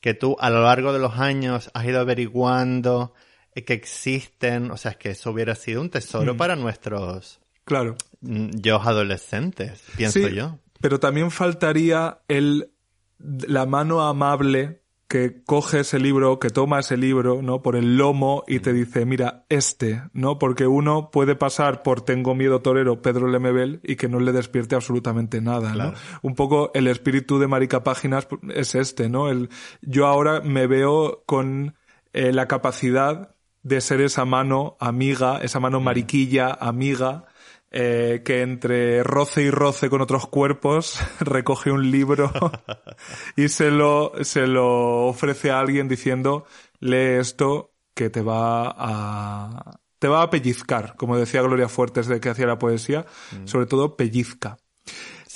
que 0.00 0.14
tú 0.14 0.36
a 0.38 0.50
lo 0.50 0.62
largo 0.62 0.92
de 0.92 0.98
los 0.98 1.18
años 1.18 1.70
has 1.74 1.84
ido 1.84 2.00
averiguando 2.00 3.14
eh, 3.54 3.64
que 3.64 3.74
existen. 3.74 4.70
O 4.70 4.76
sea, 4.76 4.92
es 4.92 4.96
que 4.96 5.10
eso 5.10 5.30
hubiera 5.30 5.54
sido 5.54 5.80
un 5.80 5.90
tesoro 5.90 6.36
para 6.36 6.56
nuestros 6.56 7.40
claro. 7.64 7.96
yo 8.20 8.80
adolescentes, 8.80 9.82
pienso 9.96 10.28
yo. 10.28 10.58
Pero 10.80 11.00
también 11.00 11.30
faltaría 11.30 12.20
el 12.28 12.70
la 13.18 13.66
mano 13.66 14.06
amable 14.06 14.82
que 15.08 15.42
coge 15.44 15.80
ese 15.80 15.98
libro, 15.98 16.38
que 16.38 16.50
toma 16.50 16.80
ese 16.80 16.98
libro, 16.98 17.40
¿no? 17.40 17.62
Por 17.62 17.76
el 17.76 17.96
lomo 17.96 18.44
y 18.46 18.60
te 18.60 18.74
dice, 18.74 19.06
mira, 19.06 19.46
este, 19.48 20.02
¿no? 20.12 20.38
Porque 20.38 20.66
uno 20.66 21.10
puede 21.10 21.34
pasar 21.34 21.82
por 21.82 22.02
Tengo 22.02 22.34
miedo 22.34 22.60
torero 22.60 23.00
Pedro 23.00 23.26
Lemebel 23.26 23.80
y 23.82 23.96
que 23.96 24.08
no 24.08 24.20
le 24.20 24.32
despierte 24.32 24.74
absolutamente 24.74 25.40
nada, 25.40 25.74
¿no? 25.74 25.94
Un 26.20 26.34
poco 26.34 26.70
el 26.74 26.86
espíritu 26.86 27.38
de 27.38 27.46
Marica 27.46 27.82
Páginas 27.82 28.28
es 28.54 28.74
este, 28.74 29.08
¿no? 29.08 29.30
El, 29.30 29.48
yo 29.80 30.06
ahora 30.06 30.42
me 30.42 30.66
veo 30.66 31.22
con 31.24 31.74
eh, 32.12 32.32
la 32.32 32.46
capacidad 32.46 33.34
de 33.62 33.80
ser 33.80 34.02
esa 34.02 34.26
mano 34.26 34.76
amiga, 34.78 35.38
esa 35.42 35.58
mano 35.58 35.80
mariquilla 35.80 36.52
amiga, 36.52 37.24
eh, 37.70 38.22
que 38.24 38.40
entre 38.40 39.02
roce 39.02 39.42
y 39.42 39.50
roce 39.50 39.90
con 39.90 40.00
otros 40.00 40.26
cuerpos 40.26 41.00
recoge 41.20 41.70
un 41.70 41.90
libro 41.90 42.32
y 43.36 43.48
se 43.48 43.70
lo, 43.70 44.12
se 44.22 44.46
lo 44.46 45.06
ofrece 45.06 45.50
a 45.50 45.60
alguien 45.60 45.88
diciendo, 45.88 46.46
lee 46.80 47.18
esto 47.18 47.74
que 47.94 48.10
te 48.10 48.22
va 48.22 48.74
a, 48.76 49.80
te 49.98 50.08
va 50.08 50.22
a 50.22 50.30
pellizcar, 50.30 50.96
como 50.96 51.16
decía 51.16 51.42
Gloria 51.42 51.68
Fuertes 51.68 52.06
de 52.06 52.20
que 52.20 52.30
hacía 52.30 52.46
la 52.46 52.58
poesía, 52.58 53.04
mm. 53.32 53.46
sobre 53.46 53.66
todo 53.66 53.96
pellizca. 53.96 54.56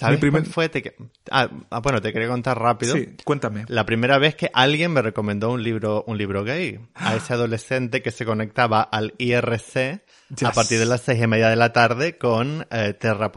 ¿Sabes 0.02 0.20
primer... 0.20 0.44
fue? 0.44 0.68
Te... 0.68 0.94
Ah, 1.30 1.48
ah, 1.70 1.80
bueno, 1.80 2.00
te 2.00 2.12
quería 2.12 2.28
contar 2.28 2.58
rápido. 2.58 2.94
Sí, 2.94 3.16
cuéntame. 3.24 3.64
La 3.68 3.86
primera 3.86 4.18
vez 4.18 4.34
que 4.34 4.50
alguien 4.52 4.92
me 4.92 5.02
recomendó 5.02 5.50
un 5.50 5.62
libro, 5.62 6.04
un 6.06 6.18
libro 6.18 6.44
gay. 6.44 6.80
A 6.94 7.16
ese 7.16 7.32
adolescente 7.32 8.02
que 8.02 8.10
se 8.10 8.24
conectaba 8.24 8.82
al 8.82 9.14
IRC 9.18 10.02
a 10.44 10.52
partir 10.52 10.78
de 10.78 10.86
las 10.86 11.02
seis 11.02 11.22
y 11.22 11.26
media 11.26 11.48
de 11.48 11.56
la 11.56 11.72
tarde 11.72 12.18
con 12.18 12.66
eh, 12.70 12.94
Terra, 12.94 13.32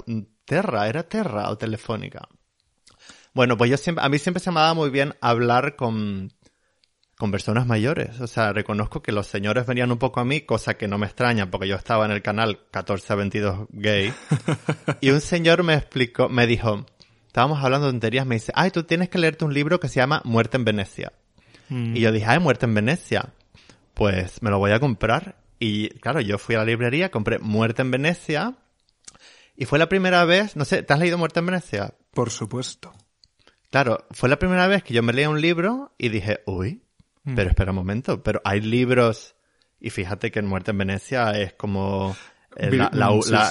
Terra, 0.46 0.88
¿era 0.88 1.04
Terra 1.04 1.50
o 1.50 1.58
Telefónica? 1.58 2.28
Bueno, 3.34 3.58
pues 3.58 3.70
yo 3.70 3.78
siempre, 3.78 4.04
a 4.06 4.10
mí 4.10 4.18
siempre 4.18 4.42
se 4.42 4.50
me 4.52 4.62
daba 4.62 4.74
muy 4.74 4.90
bien 4.90 5.14
hablar 5.20 5.76
con, 5.76 6.32
con 7.18 7.32
personas 7.32 7.66
mayores. 7.66 8.20
O 8.20 8.28
sea, 8.28 8.52
reconozco 8.54 9.02
que 9.02 9.12
los 9.12 9.28
señores 9.28 9.66
venían 9.66 9.92
un 9.92 9.98
poco 9.98 10.20
a 10.20 10.26
mí, 10.26 10.42
cosa 10.42 10.76
que 10.76 10.88
no 10.88 10.98
me 10.98 11.06
extraña 11.06 11.50
porque 11.50 11.68
yo 11.68 11.76
estaba 11.76 12.06
en 12.06 12.12
el 12.12 12.22
canal 12.22 12.60
1422 12.74 13.68
gay. 13.72 14.14
y 15.02 15.12
un 15.12 15.22
señor 15.22 15.64
me 15.64 15.76
explicó, 15.76 16.30
me 16.30 16.48
dijo, 16.48 16.86
estábamos 17.28 17.64
hablando 17.64 17.88
de 17.88 17.94
tonterías, 17.94 18.26
me 18.26 18.36
dice, 18.36 18.52
ay, 18.56 18.72
tú 18.72 18.84
tienes 18.84 19.10
que 19.10 19.18
leerte 19.18 19.46
un 19.46 19.54
libro 19.54 19.80
que 19.80 19.88
se 19.88 19.96
llama 19.96 20.22
Muerte 20.26 20.58
en 20.58 20.66
Venecia. 20.66 21.14
Mm. 21.70 21.96
Y 21.96 22.00
yo 22.02 22.12
dije, 22.12 22.26
ay, 22.28 22.40
Muerte 22.40 22.66
en 22.66 22.74
Venecia. 22.74 23.34
Pues 23.94 24.42
me 24.42 24.50
lo 24.50 24.60
voy 24.60 24.72
a 24.72 24.80
comprar. 24.80 25.38
Y 25.58 25.90
claro, 26.00 26.20
yo 26.20 26.38
fui 26.38 26.56
a 26.56 26.60
la 26.60 26.66
librería, 26.66 27.12
compré 27.12 27.40
Muerte 27.40 27.82
en 27.82 27.92
Venecia. 27.92 28.56
Y 29.56 29.66
fue 29.66 29.80
la 29.80 29.88
primera 29.88 30.26
vez, 30.26 30.58
no 30.58 30.66
sé, 30.66 30.84
¿te 30.84 30.92
has 30.94 31.00
leído 31.00 31.18
Muerte 31.18 31.40
en 31.40 31.46
Venecia? 31.46 31.94
Por 32.14 32.30
supuesto. 32.30 32.92
Claro, 33.72 34.06
fue 34.12 34.30
la 34.30 34.38
primera 34.38 34.68
vez 34.68 34.84
que 34.84 34.94
yo 34.94 35.02
me 35.02 35.14
leía 35.14 35.30
un 35.30 35.40
libro 35.40 35.94
y 35.98 36.10
dije, 36.10 36.42
uy, 36.46 36.85
mm. 37.26 37.36
pero 37.36 37.50
espera 37.50 37.72
un 37.72 37.78
momento, 37.78 38.24
pero 38.24 38.42
hay 38.44 38.62
libros, 38.62 39.36
y 39.80 39.90
fíjate 39.90 40.32
que 40.32 40.40
en 40.40 40.48
Muerte 40.48 40.72
en 40.72 40.78
Venecia 40.78 41.32
es 41.32 41.54
como 41.54 42.16
eh, 42.58 42.72
la, 42.72 42.90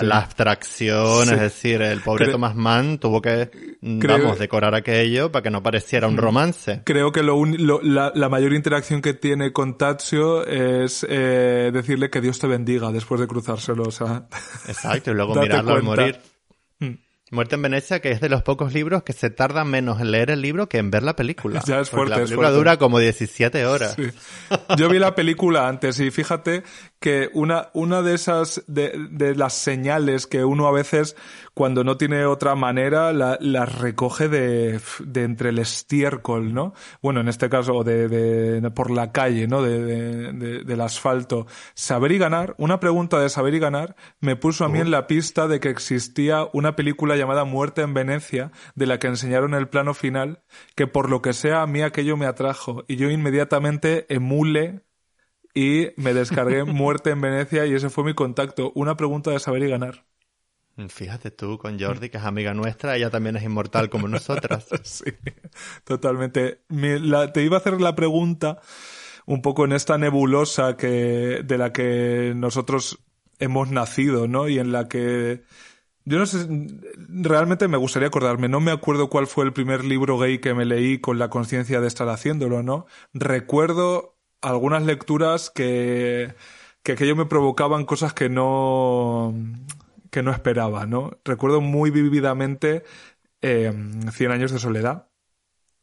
la, 0.00 0.18
abstracción, 0.18 1.28
es 1.28 1.38
decir, 1.38 1.82
el 1.82 2.00
pobre 2.00 2.28
Thomas 2.28 2.56
Mann 2.56 2.98
tuvo 2.98 3.20
que, 3.20 3.50
vamos, 3.82 4.38
decorar 4.38 4.74
aquello 4.74 5.30
para 5.30 5.42
que 5.42 5.50
no 5.50 5.62
pareciera 5.62 6.08
un 6.08 6.16
romance. 6.16 6.80
Creo 6.84 7.12
que 7.12 7.22
lo, 7.22 7.44
la, 7.82 8.28
mayor 8.30 8.54
interacción 8.54 9.02
que 9.02 9.12
tiene 9.12 9.52
con 9.52 9.76
Tazio 9.76 10.46
es 10.46 11.06
eh, 11.06 11.70
decirle 11.70 12.08
que 12.08 12.22
Dios 12.22 12.38
te 12.38 12.46
bendiga 12.46 12.90
después 12.92 13.20
de 13.20 13.26
cruzárselo, 13.26 13.82
o 13.82 13.90
sea. 13.90 14.26
Exacto, 14.68 15.10
y 15.10 15.14
luego 15.14 15.34
mirarlo 15.40 15.74
al 15.74 15.82
morir. 15.82 16.18
Muerte 17.34 17.56
en 17.56 17.62
Venecia, 17.62 18.00
que 18.00 18.10
es 18.10 18.20
de 18.20 18.28
los 18.28 18.42
pocos 18.42 18.72
libros 18.72 19.02
que 19.02 19.12
se 19.12 19.30
tarda 19.30 19.64
menos 19.64 20.00
en 20.00 20.10
leer 20.10 20.30
el 20.30 20.40
libro 20.40 20.68
que 20.68 20.78
en 20.78 20.90
ver 20.90 21.02
la 21.02 21.16
película. 21.16 21.62
Ya 21.66 21.80
es 21.80 21.90
fuerte, 21.90 22.10
la 22.10 22.24
película 22.24 22.50
dura 22.50 22.76
como 22.78 22.98
17 22.98 23.66
horas. 23.66 23.96
Yo 24.76 24.88
vi 24.88 24.98
la 24.98 25.14
película 25.14 25.66
antes 25.66 25.98
y 25.98 26.10
fíjate 26.10 26.62
que 27.04 27.28
una, 27.34 27.68
una 27.74 28.00
de 28.00 28.14
esas, 28.14 28.64
de, 28.66 28.94
de 29.10 29.34
las 29.34 29.52
señales 29.52 30.26
que 30.26 30.42
uno 30.42 30.66
a 30.66 30.72
veces, 30.72 31.16
cuando 31.52 31.84
no 31.84 31.98
tiene 31.98 32.24
otra 32.24 32.54
manera, 32.54 33.12
las 33.12 33.36
la 33.42 33.66
recoge 33.66 34.30
de, 34.30 34.80
de 35.04 35.22
entre 35.22 35.50
el 35.50 35.58
estiércol, 35.58 36.54
¿no? 36.54 36.72
Bueno, 37.02 37.20
en 37.20 37.28
este 37.28 37.50
caso, 37.50 37.84
de, 37.84 38.08
de 38.08 38.70
por 38.70 38.90
la 38.90 39.12
calle, 39.12 39.46
¿no? 39.46 39.60
De, 39.60 40.32
del 40.64 40.80
asfalto. 40.80 41.46
Saber 41.74 42.10
y 42.12 42.16
ganar, 42.16 42.54
una 42.56 42.80
pregunta 42.80 43.20
de 43.20 43.28
saber 43.28 43.52
y 43.52 43.58
ganar, 43.58 43.96
me 44.20 44.34
puso 44.34 44.64
a 44.64 44.70
mí 44.70 44.78
en 44.78 44.90
la 44.90 45.06
pista 45.06 45.46
de 45.46 45.60
que 45.60 45.68
existía 45.68 46.48
una 46.54 46.74
película 46.74 47.16
llamada 47.16 47.44
Muerte 47.44 47.82
en 47.82 47.92
Venecia, 47.92 48.50
de 48.76 48.86
la 48.86 48.98
que 48.98 49.08
enseñaron 49.08 49.52
el 49.52 49.68
plano 49.68 49.92
final, 49.92 50.42
que 50.74 50.86
por 50.86 51.10
lo 51.10 51.20
que 51.20 51.34
sea 51.34 51.60
a 51.60 51.66
mí 51.66 51.82
aquello 51.82 52.16
me 52.16 52.24
atrajo, 52.24 52.84
y 52.88 52.96
yo 52.96 53.10
inmediatamente 53.10 54.06
emule 54.08 54.84
y 55.54 55.88
me 55.96 56.12
descargué 56.12 56.64
Muerte 56.64 57.10
en 57.10 57.20
Venecia 57.20 57.64
y 57.66 57.74
ese 57.74 57.90
fue 57.90 58.04
mi 58.04 58.14
contacto. 58.14 58.72
Una 58.74 58.96
pregunta 58.96 59.30
de 59.30 59.38
saber 59.38 59.62
y 59.62 59.70
ganar. 59.70 60.04
Fíjate 60.88 61.30
tú 61.30 61.56
con 61.56 61.78
Jordi, 61.78 62.08
que 62.08 62.18
es 62.18 62.24
amiga 62.24 62.52
nuestra, 62.52 62.96
ella 62.96 63.08
también 63.08 63.36
es 63.36 63.44
inmortal 63.44 63.88
como 63.88 64.08
nosotras. 64.08 64.66
sí, 64.82 65.04
totalmente. 65.84 66.62
te 67.32 67.42
iba 67.44 67.56
a 67.56 67.60
hacer 67.60 67.80
la 67.80 67.94
pregunta 67.94 68.60
un 69.26 69.40
poco 69.40 69.64
en 69.64 69.72
esta 69.72 69.98
nebulosa 69.98 70.76
que, 70.76 71.42
de 71.44 71.58
la 71.58 71.72
que 71.72 72.32
nosotros 72.34 72.98
hemos 73.38 73.70
nacido, 73.70 74.26
¿no? 74.26 74.48
Y 74.48 74.58
en 74.58 74.72
la 74.72 74.88
que 74.88 75.44
yo 76.04 76.18
no 76.18 76.26
sé, 76.26 76.46
realmente 76.98 77.68
me 77.68 77.78
gustaría 77.78 78.08
acordarme, 78.08 78.48
no 78.48 78.60
me 78.60 78.72
acuerdo 78.72 79.08
cuál 79.08 79.26
fue 79.26 79.44
el 79.44 79.52
primer 79.52 79.84
libro 79.84 80.18
gay 80.18 80.38
que 80.38 80.52
me 80.52 80.66
leí 80.66 80.98
con 80.98 81.18
la 81.18 81.30
conciencia 81.30 81.80
de 81.80 81.86
estar 81.86 82.08
haciéndolo, 82.08 82.62
¿no? 82.62 82.86
Recuerdo 83.14 84.13
algunas 84.44 84.82
lecturas 84.84 85.50
que, 85.50 86.34
que 86.82 86.92
aquello 86.92 87.16
me 87.16 87.26
provocaban 87.26 87.84
cosas 87.84 88.12
que 88.12 88.28
no, 88.28 89.34
que 90.10 90.22
no 90.22 90.30
esperaba, 90.30 90.86
¿no? 90.86 91.18
Recuerdo 91.24 91.60
muy 91.60 91.90
vívidamente 91.90 92.84
eh, 93.42 93.72
Cien 94.12 94.30
años 94.30 94.52
de 94.52 94.58
soledad. 94.58 95.08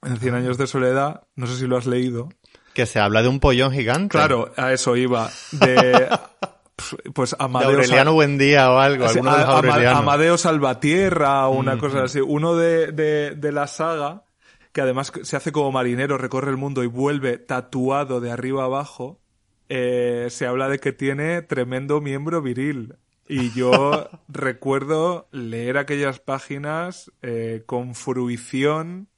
En 0.03 0.17
Cien 0.17 0.33
años 0.33 0.57
de 0.57 0.67
soledad, 0.67 1.27
no 1.35 1.45
sé 1.47 1.57
si 1.57 1.67
lo 1.67 1.77
has 1.77 1.85
leído. 1.85 2.29
Que 2.73 2.85
se 2.85 2.99
habla 2.99 3.21
de 3.21 3.27
un 3.27 3.39
pollón 3.39 3.71
gigante. 3.71 4.17
Claro, 4.17 4.51
a 4.57 4.71
eso 4.73 4.95
iba. 4.95 5.29
De, 5.51 6.09
pues 7.13 7.35
Amadeo. 7.37 7.69
Aureliano 7.69 8.13
Buendía 8.13 8.71
o 8.71 8.79
algo, 8.79 9.05
Amadeo 9.07 10.37
Salvatierra 10.37 11.47
o 11.47 11.51
una 11.51 11.77
cosa 11.77 12.03
así. 12.03 12.19
Uno 12.19 12.55
de, 12.55 12.91
de, 12.91 13.35
de 13.35 13.51
la 13.51 13.67
saga 13.67 14.23
que 14.71 14.81
además 14.81 15.11
se 15.23 15.35
hace 15.35 15.51
como 15.51 15.71
marinero, 15.71 16.17
recorre 16.17 16.51
el 16.51 16.57
mundo 16.57 16.83
y 16.83 16.87
vuelve 16.87 17.37
tatuado 17.37 18.21
de 18.21 18.31
arriba 18.31 18.63
abajo, 18.63 19.19
eh, 19.69 20.27
se 20.29 20.45
habla 20.45 20.69
de 20.69 20.79
que 20.79 20.91
tiene 20.91 21.41
tremendo 21.41 22.01
miembro 22.01 22.41
viril. 22.41 22.95
Y 23.27 23.51
yo 23.51 24.09
recuerdo 24.27 25.27
leer 25.31 25.77
aquellas 25.77 26.19
páginas 26.19 27.11
eh, 27.21 27.63
con 27.65 27.95
fruición 27.95 29.09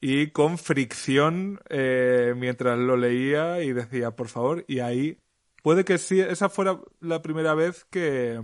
y 0.00 0.28
con 0.28 0.56
fricción 0.58 1.60
eh, 1.68 2.34
mientras 2.36 2.78
lo 2.78 2.96
leía 2.96 3.62
y 3.62 3.72
decía, 3.72 4.16
por 4.16 4.28
favor, 4.28 4.64
y 4.66 4.80
ahí 4.80 5.18
puede 5.62 5.84
que 5.84 5.98
sí, 5.98 6.20
esa 6.20 6.48
fuera 6.48 6.80
la 7.00 7.20
primera 7.22 7.54
vez 7.54 7.84
que, 7.90 8.40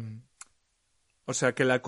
o 1.24 1.34
sea, 1.34 1.54
que 1.54 1.64
la 1.64 1.80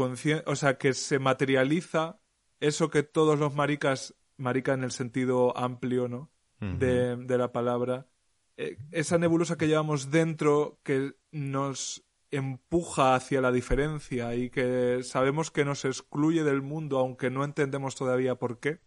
o 0.47 0.57
sea, 0.57 0.79
que 0.79 0.95
se 0.95 1.19
materializa 1.19 2.19
eso 2.61 2.91
que 2.91 3.03
todos 3.03 3.39
los 3.39 3.55
maricas, 3.55 4.15
marica 4.39 4.73
en 4.73 4.85
el 4.85 4.91
sentido 4.91 5.57
amplio, 5.57 6.09
¿no? 6.09 6.31
de, 6.61 7.15
de, 7.15 7.39
la 7.39 7.53
palabra, 7.53 8.09
eh, 8.57 8.77
esa 8.91 9.17
nebulosa 9.17 9.57
que 9.57 9.69
llevamos 9.69 10.11
dentro 10.11 10.81
que 10.83 11.15
nos 11.31 12.05
empuja 12.33 13.15
hacia 13.15 13.41
la 13.41 13.53
diferencia 13.53 14.35
y 14.35 14.51
que 14.51 15.01
sabemos 15.05 15.53
que 15.53 15.65
nos 15.65 15.85
excluye 15.85 16.43
del 16.43 16.61
mundo 16.61 16.99
aunque 16.99 17.31
no 17.31 17.45
entendemos 17.45 17.95
todavía 17.95 18.35
por 18.35 18.59
qué, 18.59 18.81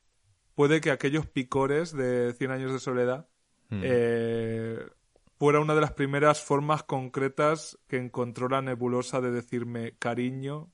puede 0.53 0.81
que 0.81 0.91
aquellos 0.91 1.25
picores 1.25 1.93
de 1.93 2.33
Cien 2.37 2.51
años 2.51 2.73
de 2.73 2.79
soledad 2.79 3.29
hmm. 3.69 3.81
eh, 3.83 4.85
fuera 5.39 5.59
una 5.59 5.73
de 5.73 5.81
las 5.81 5.93
primeras 5.93 6.41
formas 6.41 6.83
concretas 6.83 7.79
que 7.87 7.97
encontró 7.97 8.49
la 8.49 8.61
nebulosa 8.61 9.21
de 9.21 9.31
decirme 9.31 9.95
cariño, 9.97 10.69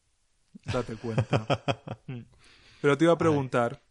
date 0.65 0.95
cuenta. 0.95 1.63
Hmm. 2.07 2.21
Pero 2.81 2.97
te 2.97 3.05
iba 3.05 3.13
a 3.13 3.17
preguntar, 3.17 3.81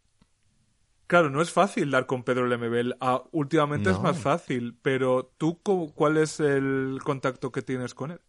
claro, 1.07 1.29
no 1.29 1.41
es 1.41 1.51
fácil 1.51 1.89
dar 1.91 2.05
con 2.05 2.23
Pedro 2.23 2.47
Lemebel. 2.47 2.95
Ah, 2.99 3.23
últimamente 3.31 3.89
es 3.89 3.99
más 3.99 4.17
fácil, 4.17 4.77
pero 4.81 5.33
tú, 5.37 5.61
¿cuál 5.63 6.17
es 6.17 6.39
el 6.39 6.99
contacto 7.03 7.51
que 7.51 7.61
tienes 7.61 7.93
con 7.93 8.11
él? 8.11 8.19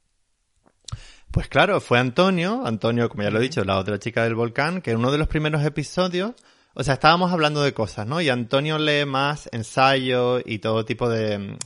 Pues 1.31 1.49
claro, 1.49 1.81
fue 1.81 1.99
Antonio, 1.99 2.63
Antonio, 2.65 3.09
como 3.09 3.23
ya 3.23 3.31
lo 3.31 3.39
he 3.39 3.43
dicho, 3.43 3.63
la 3.63 3.79
otra 3.79 3.99
chica 3.99 4.25
del 4.25 4.35
volcán, 4.35 4.81
que 4.81 4.93
en 4.93 4.99
uno 4.99 5.13
de 5.13 5.19
los 5.19 5.29
primeros 5.29 5.63
episodios, 5.63 6.33
o 6.73 6.83
sea, 6.83 6.95
estábamos 6.95 7.33
hablando 7.33 7.63
de 7.63 7.75
cosas, 7.75 8.07
¿no? 8.07 8.21
Y 8.21 8.31
Antonio 8.31 8.79
lee 8.79 9.05
más 9.05 9.49
ensayo 9.53 10.41
y 10.43 10.59
todo 10.61 10.87
tipo 10.87 11.09
de, 11.09 11.59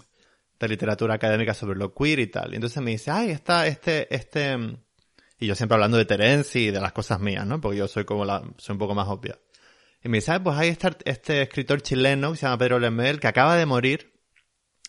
de 0.58 0.68
literatura 0.68 1.14
académica 1.14 1.54
sobre 1.54 1.78
lo 1.78 1.94
queer 1.94 2.18
y 2.18 2.26
tal. 2.26 2.52
Y 2.52 2.56
entonces 2.56 2.82
me 2.82 2.92
dice, 2.92 3.10
ay, 3.10 3.30
está 3.30 3.66
este, 3.66 4.12
este, 4.14 4.56
y 5.38 5.46
yo 5.46 5.54
siempre 5.54 5.74
hablando 5.74 5.96
de 5.96 6.04
Terence 6.04 6.58
y 6.58 6.70
de 6.70 6.80
las 6.80 6.92
cosas 6.92 7.20
mías, 7.20 7.46
¿no? 7.46 7.60
Porque 7.60 7.78
yo 7.78 7.88
soy 7.88 8.04
como 8.04 8.24
la, 8.24 8.42
soy 8.58 8.74
un 8.74 8.78
poco 8.78 8.94
más 8.94 9.08
obvia. 9.08 9.38
Y 10.04 10.08
me 10.08 10.18
dice, 10.18 10.32
ah, 10.32 10.42
pues 10.42 10.56
ahí 10.56 10.68
está 10.68 10.96
este 11.04 11.42
escritor 11.42 11.80
chileno 11.80 12.32
que 12.32 12.38
se 12.38 12.46
llama 12.46 12.58
Pedro 12.58 12.78
Lemel, 12.78 13.20
que 13.20 13.28
acaba 13.28 13.56
de 13.56 13.66
morir, 13.66 14.12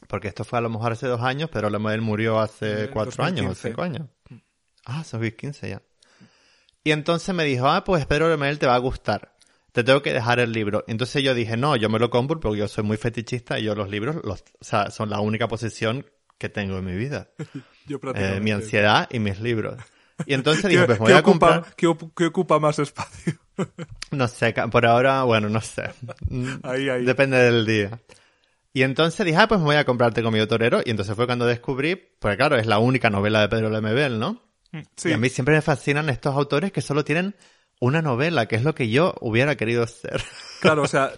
porque 0.08 0.28
esto 0.28 0.44
fue 0.44 0.60
a 0.60 0.62
lo 0.62 0.70
mejor 0.70 0.94
hace 0.94 1.08
dos 1.08 1.22
años, 1.22 1.50
pero 1.52 1.70
Lemel 1.70 2.02
murió 2.02 2.40
hace 2.40 2.90
cuatro 2.90 3.24
años 3.24 3.52
o 3.52 3.56
cinco 3.56 3.84
años. 3.84 4.08
Ah, 4.86 5.04
2015 5.10 5.70
ya. 5.70 5.82
Y 6.84 6.92
entonces 6.92 7.34
me 7.34 7.46
dijo, 7.46 7.68
ah, 7.68 7.84
pues 7.84 8.06
Pedro 8.06 8.30
Lemel 8.30 8.60
te 8.60 8.66
va 8.66 8.76
a 8.76 8.80
gustar. 8.80 9.34
Te 9.72 9.84
tengo 9.84 10.02
que 10.02 10.14
dejar 10.14 10.40
el 10.40 10.52
libro. 10.52 10.84
Entonces 10.88 11.24
yo 11.24 11.34
dije, 11.34 11.58
no, 11.58 11.76
yo 11.76 11.90
me 11.90 11.98
lo 12.00 12.10
compro 12.10 12.40
porque 12.40 12.60
yo 12.60 12.68
soy 12.68 12.84
muy 12.84 12.98
fetichista 12.98 13.58
y 13.60 13.64
yo 13.64 13.74
los 13.76 13.90
libros, 13.90 14.18
los, 14.24 14.44
o 14.60 14.64
sea, 14.64 14.92
son 14.92 15.10
la 15.10 15.20
única 15.20 15.48
posición 15.48 16.06
que 16.38 16.50
tengo 16.50 16.78
en 16.78 16.86
mi 16.86 16.96
vida. 16.96 17.30
yo 17.88 18.00
eh, 18.16 18.40
mi 18.42 18.52
ansiedad 18.52 19.08
y 19.12 19.20
mis 19.20 19.40
libros. 19.40 19.82
Y 20.26 20.34
entonces 20.34 20.66
dije, 20.70 20.86
pues 20.86 21.00
me 21.00 21.06
voy 21.06 21.14
a 21.14 21.24
comprar... 21.24 21.74
¿qué, 21.76 21.88
ocupa 21.88 22.60
más 22.60 22.80
espacio? 22.80 23.34
no 24.12 24.28
sé, 24.28 24.54
por 24.72 24.86
ahora, 24.86 25.24
bueno, 25.24 25.50
no 25.50 25.62
sé. 25.62 25.92
ahí, 26.64 26.90
ahí. 26.90 27.06
Depende 27.06 27.38
del 27.38 27.66
día. 27.66 28.00
Y 28.74 28.82
entonces 28.82 29.26
dije, 29.26 29.38
ah, 29.38 29.48
pues 29.48 29.60
me 29.60 29.68
voy 29.68 29.76
a 29.76 29.86
comprarte 29.86 30.24
Comido 30.24 30.48
Torero. 30.48 30.82
Y 30.84 30.90
entonces 30.90 31.16
fue 31.16 31.28
cuando 31.28 31.46
descubrí, 31.46 31.96
pues 31.96 32.36
claro, 32.38 32.56
es 32.58 32.66
la 32.66 32.80
única 32.80 33.10
novela 33.10 33.42
de 33.42 33.50
Pedro 33.50 33.70
Lemebel, 33.70 34.20
¿no? 34.20 34.42
Y 35.06 35.12
a 35.12 35.18
mí 35.18 35.30
siempre 35.30 35.54
me 35.54 35.62
fascinan 35.62 36.10
estos 36.10 36.36
autores 36.36 36.72
que 36.72 36.82
solo 36.82 37.06
tienen 37.06 37.36
una 37.84 38.02
novela, 38.02 38.46
que 38.48 38.56
es 38.56 38.64
lo 38.64 38.74
que 38.74 38.90
yo 38.90 39.14
hubiera 39.20 39.58
querido 39.58 39.86
ser. 39.88 40.24
Claro, 40.64 40.84
o 40.84 40.88
sea, 40.88 41.12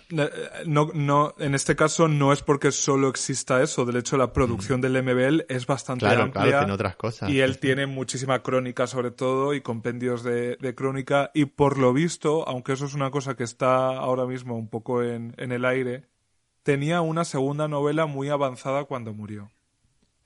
no, 0.66 0.90
no, 0.96 1.36
en 1.38 1.54
este 1.54 1.76
caso 1.76 2.08
no 2.08 2.34
es 2.34 2.42
porque 2.42 2.72
solo 2.72 3.10
exista 3.10 3.62
eso. 3.62 3.86
De 3.86 4.00
hecho, 4.00 4.18
la 4.18 4.34
producción 4.34 4.80
mm. 4.80 4.82
del 4.82 5.04
MBL 5.04 5.46
es 5.48 5.68
bastante 5.68 6.08
amplia. 6.08 6.32
Claro, 6.32 6.58
tiene 6.62 6.74
otras 6.74 6.96
cosas. 6.96 7.30
Y 7.30 7.42
él 7.42 7.60
tiene 7.60 7.86
muchísima 7.86 8.42
crónica, 8.42 8.88
sobre 8.88 9.12
todo, 9.12 9.54
y 9.54 9.62
compendios 9.62 10.24
de, 10.24 10.56
de, 10.56 10.74
crónica. 10.74 11.30
Y 11.36 11.46
por 11.46 11.78
lo 11.78 11.94
visto, 11.94 12.44
aunque 12.50 12.74
eso 12.74 12.86
es 12.88 12.96
una 12.96 13.12
cosa 13.12 13.36
que 13.36 13.44
está 13.44 13.90
ahora 13.90 14.26
mismo 14.26 14.58
un 14.58 14.68
poco 14.68 15.04
en, 15.04 15.36
en 15.38 15.52
el 15.52 15.64
aire, 15.64 16.08
tenía 16.64 17.02
una 17.02 17.24
segunda 17.24 17.68
novela 17.68 18.08
muy 18.08 18.30
avanzada 18.30 18.86
cuando 18.86 19.14
murió. 19.14 19.52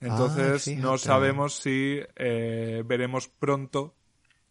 Entonces, 0.00 0.66
ah, 0.66 0.80
no 0.80 0.96
sabemos 0.96 1.56
si 1.56 2.00
eh, 2.16 2.82
veremos 2.86 3.28
pronto 3.28 3.96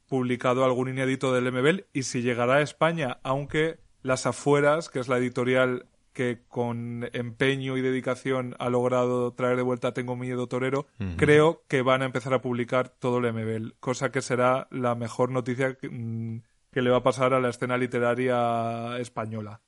publicado 0.09 0.65
algún 0.65 0.89
inédito 0.89 1.33
del 1.33 1.51
MBL 1.51 1.85
y 1.93 2.03
si 2.03 2.21
llegará 2.21 2.55
a 2.55 2.61
España, 2.61 3.19
aunque 3.23 3.79
Las 4.01 4.25
Afueras, 4.25 4.89
que 4.89 4.99
es 4.99 5.07
la 5.07 5.17
editorial 5.17 5.85
que 6.11 6.41
con 6.47 7.09
empeño 7.13 7.77
y 7.77 7.81
dedicación 7.81 8.55
ha 8.59 8.69
logrado 8.69 9.31
traer 9.33 9.55
de 9.55 9.61
vuelta 9.61 9.93
Tengo 9.93 10.17
Miedo 10.17 10.47
Torero, 10.47 10.87
creo 11.15 11.63
que 11.69 11.81
van 11.81 12.01
a 12.01 12.05
empezar 12.05 12.33
a 12.33 12.41
publicar 12.41 12.89
todo 12.89 13.19
el 13.19 13.31
MBL, 13.31 13.75
cosa 13.79 14.11
que 14.11 14.21
será 14.21 14.67
la 14.71 14.95
mejor 14.95 15.31
noticia 15.31 15.75
que, 15.75 15.87
mm, 15.87 16.41
le 16.73 16.89
va 16.89 16.97
a 16.97 17.03
pasar 17.03 17.33
a 17.33 17.39
la 17.39 17.49
escena 17.49 17.77
literaria 17.77 18.97
española. 18.99 19.61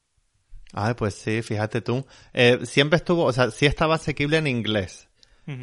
Ah, 0.74 0.96
pues 0.98 1.14
sí, 1.16 1.42
fíjate 1.42 1.82
tú. 1.82 2.06
Eh, 2.34 2.60
siempre 2.64 2.98
estuvo, 2.98 3.26
o 3.26 3.34
sea, 3.34 3.52
sí 3.52 3.66
estaba 3.66 3.96
asequible 3.96 4.38
en 4.38 4.48
inglés 4.48 5.11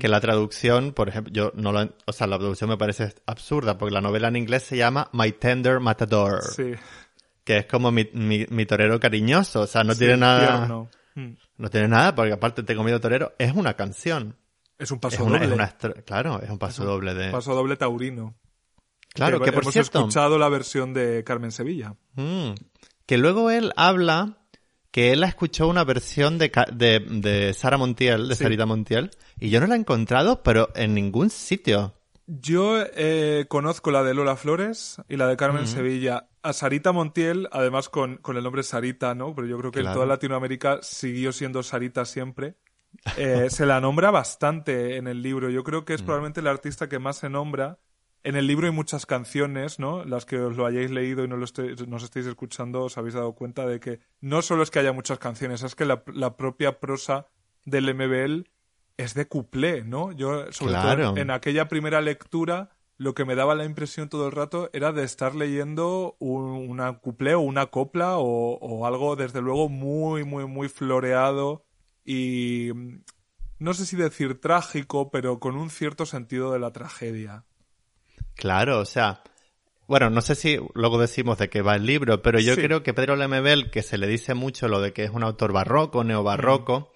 que 0.01 0.09
la 0.09 0.21
traducción, 0.21 0.93
por 0.93 1.09
ejemplo, 1.09 1.33
yo 1.33 1.53
no 1.55 1.73
lo, 1.73 1.89
o 2.07 2.13
sea, 2.13 2.27
la 2.27 2.39
traducción 2.39 2.71
me 2.71 2.77
parece 2.77 3.15
absurda, 3.27 3.79
porque 3.79 3.95
la 3.95 4.01
novela 4.01 4.29
en 4.29 4.37
inglés 4.37 4.65
se 4.65 4.77
llama 4.77 5.09
My 5.13 5.33
Tender 5.33 5.81
Matador. 5.81 6.43
Sí. 6.43 6.73
Que 7.45 7.59
es 7.59 7.67
como 7.67 7.91
mi, 7.91 8.09
mi, 8.13 8.67
torero 8.67 9.01
cariñoso, 9.01 9.63
o 9.63 9.67
sea, 9.67 9.85
no 9.85 9.95
tiene 9.95 10.17
nada. 10.17 10.89
Mm. 11.15 11.31
No 11.57 11.71
tiene 11.71 11.89
nada, 11.89 12.15
porque 12.15 12.33
aparte 12.33 12.63
Te 12.63 12.73
he 12.73 12.77
comido 12.77 13.01
torero, 13.01 13.33
es 13.39 13.53
una 13.55 13.75
canción. 13.75 14.37
Es 14.79 14.91
un 14.93 15.01
paso 15.01 15.25
doble. 15.25 15.57
claro, 16.05 16.41
es 16.41 16.51
un 16.51 16.59
paso 16.59 16.85
doble 16.85 17.15
de. 17.15 17.31
Paso 17.31 17.55
doble 17.55 17.77
taurino. 17.77 18.37
Claro, 19.15 19.41
que, 19.41 19.53
por 19.53 19.65
hemos 19.65 19.73
cierto. 19.73 19.99
escuchado 19.99 20.39
la 20.39 20.49
versión 20.49 20.95
de 20.95 21.25
Carmen 21.25 21.51
Sevilla. 21.51 21.95
Mm. 22.15 22.53
que 23.07 23.19
luego 23.19 23.51
él 23.51 23.73
habla 23.77 24.39
que 24.91 25.13
él 25.13 25.23
escuchó 25.25 25.69
una 25.69 25.85
versión 25.85 26.39
de, 26.39 26.51
de, 26.73 27.01
de 27.01 27.53
Sara 27.55 27.77
Montiel, 27.77 28.29
de 28.29 28.37
Sarita 28.37 28.67
Montiel, 28.67 29.11
y 29.39 29.51
yo 29.51 29.61
no 29.61 29.67
la 29.67 29.75
he 29.75 29.79
encontrado, 29.79 30.43
pero 30.43 30.71
en 30.75 30.95
ningún 30.95 31.31
sitio. 31.31 31.95
Yo 32.27 32.79
eh, 32.95 33.47
conozco 33.49 33.91
la 33.91 34.03
de 34.03 34.13
Lola 34.13 34.37
Flores 34.37 35.01
y 35.09 35.17
la 35.17 35.27
de 35.27 35.37
Carmen 35.37 35.67
Sevilla. 35.67 36.29
A 36.43 36.53
Sarita 36.53 36.93
Montiel, 36.93 37.49
además 37.53 37.89
con, 37.89 38.19
con, 38.19 38.37
el 38.37 38.45
nombre 38.45 38.63
Sarita, 38.63 39.15
¿no? 39.15 39.35
Pero 39.35 39.47
yo 39.47 39.59
creo 39.59 39.73
que 39.73 39.81
en 39.81 39.93
toda 39.93 40.07
Latinoamérica 40.07 40.79
siguió 40.83 41.33
siendo 41.33 41.63
Sarita 41.63 42.05
siempre. 42.05 42.57
Eh, 43.17 43.49
se 43.51 43.67
la 43.67 43.81
nombra 43.81 44.11
bastante 44.11 44.97
en 44.97 45.09
el 45.09 45.23
libro. 45.23 45.51
Yo 45.51 45.65
creo 45.65 45.85
que 45.85 45.95
es 45.95 46.03
mm. 46.03 46.05
probablemente 46.05 46.41
el 46.41 46.47
artista 46.47 46.89
que 46.89 46.99
más 46.99 47.17
se 47.17 47.31
nombra 47.31 47.79
en 48.25 48.37
el 48.37 48.47
libro 48.47 48.67
hay 48.67 48.73
muchas 48.73 49.07
canciones, 49.07 49.79
¿no? 49.79 50.05
Las 50.05 50.25
que 50.25 50.39
os 50.39 50.57
lo 50.57 50.67
hayáis 50.67 50.91
leído 50.91 51.25
y 51.25 51.29
no 51.29 51.37
lo 51.37 51.47
nos 51.87 52.03
estéis 52.03 52.27
escuchando, 52.27 52.85
os 52.85 52.99
habéis 52.99 53.15
dado 53.15 53.33
cuenta 53.35 53.67
de 53.67 53.81
que 53.81 54.01
no 54.21 54.43
solo 54.43 54.63
es 54.63 54.71
que 54.71 54.81
haya 54.81 54.93
muchas 54.93 55.19
canciones, 55.19 55.63
es 55.63 55.75
que 55.75 55.85
la, 55.85 56.37
propia 56.37 56.81
prosa 56.81 57.27
del 57.65 57.95
MBL 57.95 58.49
es 58.97 59.15
de 59.15 59.29
cuplé, 59.29 59.85
¿no? 59.85 60.13
Yo, 60.13 60.51
sobre 60.53 60.75
todo 60.75 61.17
en 61.17 61.31
aquella 61.31 61.69
primera 61.69 62.01
lectura, 62.01 62.71
lo 62.97 63.15
que 63.15 63.25
me 63.25 63.37
daba 63.37 63.55
la 63.55 63.65
impresión 63.65 64.09
todo 64.09 64.27
el 64.27 64.33
rato 64.33 64.71
era 64.73 64.93
de 64.93 65.05
estar 65.05 65.37
leyendo 65.37 66.17
un, 66.19 66.45
una 66.69 66.99
cuplé 66.99 67.35
o 67.35 67.41
una 67.41 67.67
copla 67.67 68.19
o, 68.19 68.59
o 68.59 68.87
algo, 68.87 69.15
desde 69.15 69.41
luego, 69.41 69.69
muy, 69.69 70.25
muy, 70.25 70.47
muy 70.47 70.69
floreado 70.69 71.65
y 72.05 72.71
no 73.59 73.75
sé 73.75 73.87
si 73.87 73.97
decir 73.97 74.41
trágico, 74.41 75.11
pero 75.11 75.41
con 75.41 75.57
un 75.57 75.71
cierto 75.71 76.07
sentido 76.07 76.53
de 76.53 76.59
la 76.59 76.73
tragedia. 76.73 77.45
Claro, 78.39 78.79
o 78.79 78.85
sea, 78.85 79.21
bueno, 79.89 80.11
no 80.11 80.21
sé 80.21 80.37
si 80.37 80.61
luego 80.75 81.01
decimos 81.01 81.39
de 81.39 81.51
qué 81.51 81.61
va 81.61 81.75
el 81.75 81.85
libro, 81.85 82.23
pero 82.23 82.39
yo 82.39 82.55
creo 82.55 82.85
que 82.85 82.95
Pedro 82.95 83.17
Lemebel, 83.17 83.69
que 83.73 83.83
se 83.83 83.99
le 83.99 84.07
dice 84.07 84.35
mucho 84.35 84.69
lo 84.69 84.81
de 84.81 84.93
que 84.93 85.03
es 85.03 85.11
un 85.11 85.25
autor 85.25 85.53
barroco, 85.53 86.05
neobarroco, 86.05 86.93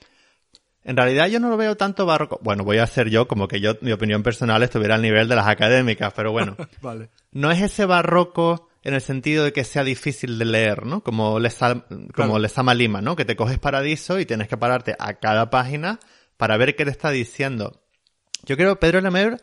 mm. 0.85 0.89
en 0.91 0.97
realidad 0.97 1.27
yo 1.27 1.41
no 1.41 1.51
lo 1.51 1.57
veo 1.57 1.77
tanto 1.77 2.07
barroco. 2.07 2.39
Bueno, 2.45 2.63
voy 2.63 2.79
a 2.79 2.85
hacer 2.85 3.11
yo 3.11 3.27
como 3.27 3.49
que 3.49 3.61
yo, 3.61 3.75
mi 3.81 3.91
opinión 3.91 4.23
personal 4.23 4.63
estuviera 4.63 4.95
al 4.95 5.03
nivel 5.03 5.29
de 5.29 5.35
las 5.35 5.49
académicas, 5.49 6.13
pero 6.15 6.31
bueno. 6.31 6.57
vale. 6.81 7.11
No 7.33 7.51
es 7.51 7.61
ese 7.61 7.87
barroco 7.87 8.69
en 8.85 8.95
el 8.95 9.01
sentido 9.01 9.43
de 9.43 9.53
que 9.53 9.65
sea 9.65 9.83
difícil 9.83 10.39
de 10.39 10.45
leer, 10.45 10.87
¿no? 10.87 11.03
Como 11.03 11.41
Lesama, 11.41 11.85
como 12.15 12.39
Lima, 12.39 13.01
¿no? 13.01 13.17
Que 13.17 13.25
te 13.25 13.35
coges 13.35 13.59
Paradiso 13.59 14.21
y 14.21 14.27
tienes 14.27 14.47
que 14.47 14.57
pararte 14.57 14.95
a 14.97 15.15
cada 15.15 15.51
página 15.51 15.99
para 16.37 16.57
ver 16.57 16.77
qué 16.77 16.85
te 16.85 16.93
está 16.93 17.11
diciendo. 17.11 17.83
Yo 18.45 18.57
creo 18.57 18.75
que 18.75 18.81
Pedro 18.81 19.01
Lemebel 19.01 19.41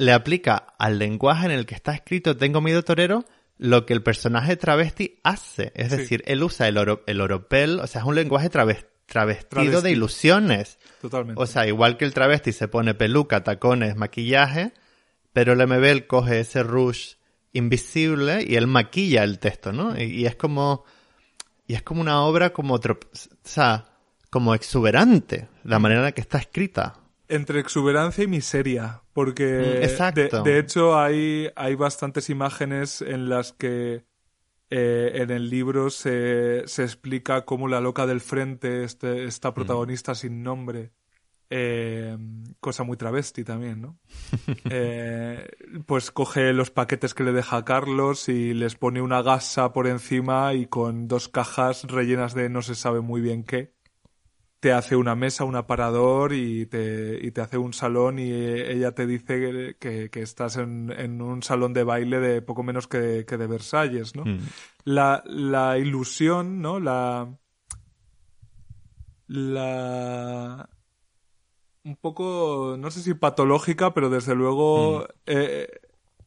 le 0.00 0.12
aplica 0.12 0.56
al 0.78 0.98
lenguaje 0.98 1.44
en 1.44 1.52
el 1.52 1.66
que 1.66 1.74
está 1.74 1.92
escrito 1.92 2.34
Tengo 2.36 2.62
miedo 2.62 2.82
torero 2.82 3.26
lo 3.58 3.84
que 3.84 3.92
el 3.92 4.02
personaje 4.02 4.56
travesti 4.56 5.20
hace. 5.22 5.72
Es 5.74 5.90
decir, 5.90 6.22
él 6.24 6.42
usa 6.42 6.66
el, 6.66 6.78
oro, 6.78 7.02
el 7.06 7.20
oropel, 7.20 7.78
o 7.78 7.86
sea, 7.86 8.00
es 8.00 8.06
un 8.06 8.14
lenguaje 8.14 8.48
travestido 8.48 9.82
de 9.82 9.90
ilusiones. 9.90 10.78
Totalmente. 11.02 11.42
O 11.42 11.44
sea, 11.44 11.66
igual 11.66 11.98
que 11.98 12.06
el 12.06 12.14
travesti 12.14 12.52
se 12.52 12.68
pone 12.68 12.94
peluca, 12.94 13.44
tacones, 13.44 13.96
maquillaje, 13.96 14.72
pero 15.34 15.54
Lemebel 15.54 16.06
coge 16.06 16.40
ese 16.40 16.62
rush 16.62 17.16
invisible 17.52 18.42
y 18.48 18.56
él 18.56 18.66
maquilla 18.66 19.24
el 19.24 19.38
texto, 19.38 19.74
¿no? 19.74 20.00
Y, 20.00 20.04
y 20.04 20.24
es 20.24 20.36
como, 20.36 20.86
y 21.66 21.74
es 21.74 21.82
como 21.82 22.00
una 22.00 22.22
obra 22.22 22.54
como, 22.54 22.76
o 22.76 22.80
sea, 23.44 23.90
como 24.30 24.54
exuberante, 24.54 25.48
la 25.64 25.78
manera 25.78 26.00
en 26.00 26.04
la 26.06 26.12
que 26.12 26.22
está 26.22 26.38
escrita. 26.38 26.94
Entre 27.30 27.60
exuberancia 27.60 28.24
y 28.24 28.26
miseria, 28.26 29.02
porque 29.12 29.80
Mm, 29.80 29.84
exacto. 29.84 30.42
De, 30.42 30.50
de 30.50 30.58
hecho 30.58 30.98
hay, 30.98 31.48
hay 31.56 31.74
bastantes 31.76 32.28
imágenes 32.28 33.02
en 33.02 33.28
las 33.28 33.52
que 33.52 34.04
eh, 34.70 35.22
en 35.22 35.30
el 35.30 35.50
libro 35.50 35.90
se, 35.90 36.62
se 36.66 36.84
explica 36.84 37.44
cómo 37.44 37.66
la 37.66 37.80
loca 37.80 38.06
del 38.06 38.20
frente, 38.20 38.84
este, 38.84 39.24
esta 39.24 39.52
protagonista 39.52 40.14
sin 40.14 40.44
nombre, 40.44 40.92
eh, 41.50 42.16
cosa 42.60 42.84
muy 42.84 42.96
travesti 42.96 43.42
también, 43.42 43.80
¿no? 43.80 43.98
Eh, 44.72 45.48
pues 45.86 46.10
coge 46.12 46.52
los 46.52 46.70
paquetes 46.70 47.14
que 47.14 47.24
le 47.24 47.32
deja 47.32 47.56
a 47.56 47.64
Carlos 47.64 48.28
y 48.28 48.54
les 48.54 48.76
pone 48.76 49.02
una 49.02 49.22
gasa 49.22 49.72
por 49.72 49.88
encima 49.88 50.54
y 50.54 50.66
con 50.66 51.08
dos 51.08 51.28
cajas 51.28 51.84
rellenas 51.84 52.34
de 52.34 52.48
no 52.48 52.62
se 52.62 52.76
sabe 52.76 53.00
muy 53.00 53.20
bien 53.20 53.42
qué 53.42 53.72
te 54.60 54.72
hace 54.72 54.94
una 54.94 55.14
mesa, 55.14 55.44
un 55.44 55.56
aparador 55.56 56.34
y 56.34 56.66
te, 56.66 57.18
y 57.20 57.30
te 57.30 57.40
hace 57.40 57.56
un 57.56 57.72
salón 57.72 58.18
y 58.18 58.30
eh, 58.30 58.72
ella 58.72 58.92
te 58.92 59.06
dice 59.06 59.76
que, 59.78 60.10
que 60.10 60.20
estás 60.20 60.58
en, 60.58 60.92
en 60.96 61.22
un 61.22 61.42
salón 61.42 61.72
de 61.72 61.82
baile 61.82 62.20
de 62.20 62.42
poco 62.42 62.62
menos 62.62 62.86
que, 62.86 63.24
que 63.26 63.38
de 63.38 63.46
Versalles, 63.46 64.14
¿no? 64.14 64.26
Mm. 64.26 64.38
La, 64.84 65.22
la 65.26 65.78
ilusión, 65.78 66.60
¿no? 66.60 66.78
La... 66.78 67.28
La... 69.26 70.68
Un 71.84 71.96
poco, 71.96 72.76
no 72.78 72.90
sé 72.90 73.00
si 73.00 73.14
patológica, 73.14 73.94
pero 73.94 74.10
desde 74.10 74.34
luego 74.34 75.06
eh, 75.24 75.68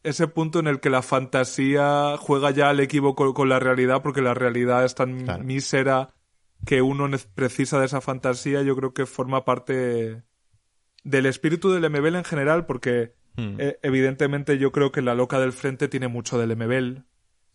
ese 0.02 0.28
punto 0.28 0.60
en 0.60 0.68
el 0.68 0.80
que 0.80 0.90
la 0.90 1.04
fantasía 1.04 2.16
juega 2.18 2.50
ya 2.50 2.70
al 2.70 2.80
equívoco 2.80 3.34
con 3.36 3.50
la 3.50 3.60
realidad 3.60 4.02
porque 4.02 4.22
la 4.24 4.34
realidad 4.34 4.84
es 4.84 4.96
tan 4.96 5.24
Claro. 5.26 5.44
mísera 5.44 6.10
que 6.66 6.82
uno 6.82 7.10
precisa 7.36 7.80
de 7.80 7.86
esa 7.86 8.02
fantasía, 8.02 8.62
yo 8.62 8.76
creo 8.76 8.94
que 8.94 9.06
forma 9.06 9.46
parte 9.46 10.24
del 11.04 11.26
espíritu 11.26 11.72
del 11.72 11.90
MBL 11.90 12.18
en 12.18 12.24
general, 12.24 12.66
porque 12.66 13.14
Mm. 13.36 13.56
eh, 13.60 13.80
evidentemente 13.82 14.60
yo 14.60 14.72
creo 14.72 14.92
que 14.92 15.02
la 15.02 15.16
loca 15.16 15.40
del 15.40 15.54
frente 15.54 15.88
tiene 15.88 16.08
mucho 16.08 16.38
del 16.38 16.52
MBL. 16.52 17.04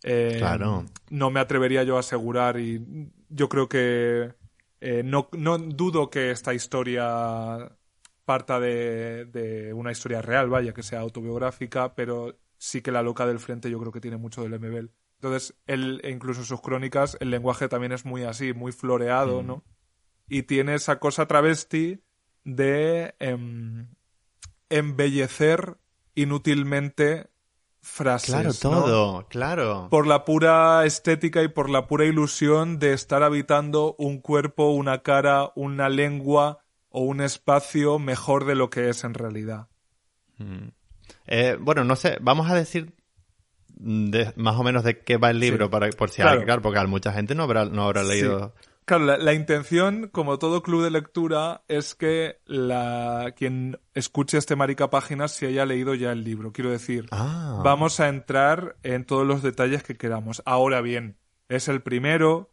Eh, 0.03 0.35
Claro. 0.37 0.85
No 1.09 1.29
me 1.31 1.39
atrevería 1.39 1.83
yo 1.83 1.95
a 1.95 2.01
asegurar 2.01 2.59
y 2.59 2.85
yo 3.29 3.47
creo 3.47 3.69
que 3.69 4.33
eh, 4.81 5.03
no, 5.05 5.29
no 5.37 5.57
dudo 5.57 6.09
que 6.09 6.31
esta 6.31 6.53
historia 6.53 7.71
parta 8.25 8.59
de, 8.59 9.25
de 9.25 9.73
una 9.73 9.91
historia 9.91 10.21
real, 10.21 10.49
vaya, 10.49 10.73
que 10.73 10.83
sea 10.83 10.99
autobiográfica, 10.99 11.95
pero 11.95 12.37
sí 12.57 12.81
que 12.81 12.91
la 12.91 13.01
loca 13.01 13.25
del 13.25 13.39
frente 13.39 13.71
yo 13.71 13.79
creo 13.79 13.91
que 13.91 14.01
tiene 14.01 14.17
mucho 14.17 14.43
del 14.43 14.53
MBL. 14.59 14.89
Entonces, 15.21 15.53
él, 15.67 15.99
e 16.05 16.11
incluso 16.11 16.39
en 16.39 16.45
sus 16.45 16.61
crónicas, 16.61 17.17
el 17.19 17.29
lenguaje 17.29 17.67
también 17.67 17.91
es 17.91 18.05
muy 18.05 18.23
así, 18.23 18.53
muy 18.53 18.71
floreado, 18.71 19.43
¿no? 19.43 19.63
Y 20.29 20.43
tiene 20.43 20.75
esa 20.75 20.97
cosa 20.97 21.27
travesti 21.27 22.01
de 22.45 23.15
em, 23.19 23.89
embellecer 24.69 25.77
inútilmente 26.15 27.29
frases. 27.81 28.29
Claro, 28.29 28.49
¿no? 28.49 28.55
todo, 28.55 29.27
claro. 29.27 29.87
Por 29.91 30.07
la 30.07 30.23
pura 30.23 30.85
estética 30.85 31.43
y 31.43 31.49
por 31.49 31.69
la 31.69 31.85
pura 31.87 32.05
ilusión 32.05 32.79
de 32.79 32.93
estar 32.93 33.21
habitando 33.21 33.95
un 33.99 34.21
cuerpo, 34.21 34.69
una 34.69 35.01
cara, 35.01 35.51
una 35.55 35.89
lengua 35.89 36.59
o 36.87 37.01
un 37.01 37.19
espacio 37.19 37.99
mejor 37.99 38.45
de 38.45 38.55
lo 38.55 38.69
que 38.69 38.87
es 38.87 39.03
en 39.03 39.15
realidad. 39.15 39.67
Eh, 41.27 41.57
bueno, 41.59 41.83
no 41.83 41.97
sé, 41.97 42.17
vamos 42.21 42.49
a 42.49 42.55
decir 42.55 42.93
de- 43.79 44.31
más 44.35 44.55
o 44.57 44.63
menos 44.63 44.83
de 44.83 44.99
qué 44.99 45.17
va 45.17 45.31
el 45.31 45.39
libro, 45.39 45.65
Sí. 45.65 45.71
para, 45.71 45.89
por 45.89 46.09
si 46.11 46.21
Claro. 46.21 46.39
hay, 46.39 46.45
claro, 46.45 46.61
porque 46.61 46.85
mucha 46.85 47.11
gente 47.13 47.33
no 47.33 47.43
habrá, 47.43 47.65
no 47.65 47.83
habrá 47.85 48.03
Sí. 48.03 48.09
leído. 48.09 48.53
Claro, 48.85 49.05
la, 49.05 49.17
la 49.17 49.33
intención, 49.33 50.07
como 50.11 50.39
todo 50.39 50.63
club 50.63 50.83
de 50.83 50.89
lectura, 50.89 51.61
es 51.67 51.93
que 51.95 52.37
la 52.45 53.33
quien 53.37 53.79
escuche 53.93 54.37
este 54.39 54.55
marica 54.55 54.89
páginas 54.89 55.31
se 55.31 55.45
haya 55.45 55.65
leído 55.65 55.93
ya 55.93 56.11
el 56.11 56.23
libro. 56.23 56.51
Quiero 56.51 56.71
decir, 56.71 57.05
Ah. 57.11 57.61
vamos 57.63 57.99
a 57.99 58.09
entrar 58.09 58.77
en 58.83 59.05
todos 59.05 59.27
los 59.27 59.43
detalles 59.43 59.83
que 59.83 59.95
queramos. 59.95 60.41
Ahora 60.45 60.81
bien, 60.81 61.17
es 61.49 61.67
el 61.67 61.81
primero. 61.81 62.51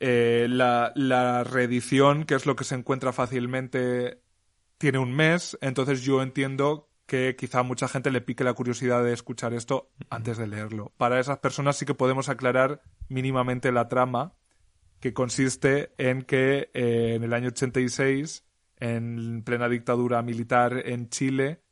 eh, 0.00 0.46
la, 0.48 0.92
la 0.94 1.42
reedición, 1.42 2.22
que 2.22 2.36
es 2.36 2.46
lo 2.46 2.54
que 2.54 2.62
se 2.62 2.76
encuentra 2.76 3.12
fácilmente, 3.12 4.20
tiene 4.78 4.98
un 4.98 5.12
mes. 5.12 5.58
Entonces 5.60 6.02
yo 6.02 6.22
entiendo 6.22 6.87
que 7.08 7.36
quizá 7.36 7.60
a 7.60 7.62
mucha 7.62 7.88
gente 7.88 8.10
le 8.10 8.20
pique 8.20 8.44
la 8.44 8.52
curiosidad 8.52 9.02
de 9.02 9.14
escuchar 9.14 9.54
esto 9.54 9.90
antes 10.10 10.36
de 10.36 10.46
leerlo. 10.46 10.92
Para 10.98 11.18
esas 11.18 11.38
personas 11.38 11.76
sí 11.78 11.86
que 11.86 11.94
podemos 11.94 12.28
aclarar 12.28 12.82
mínimamente 13.08 13.72
la 13.72 13.88
trama, 13.88 14.34
que 15.00 15.14
consiste 15.14 15.94
en 15.96 16.20
que 16.20 16.70
eh, 16.74 17.14
en 17.16 17.24
el 17.24 17.32
año 17.32 17.48
86, 17.48 18.44
en 18.76 19.42
plena 19.42 19.70
dictadura 19.70 20.20
militar 20.20 20.82
en 20.84 21.08
Chile, 21.08 21.62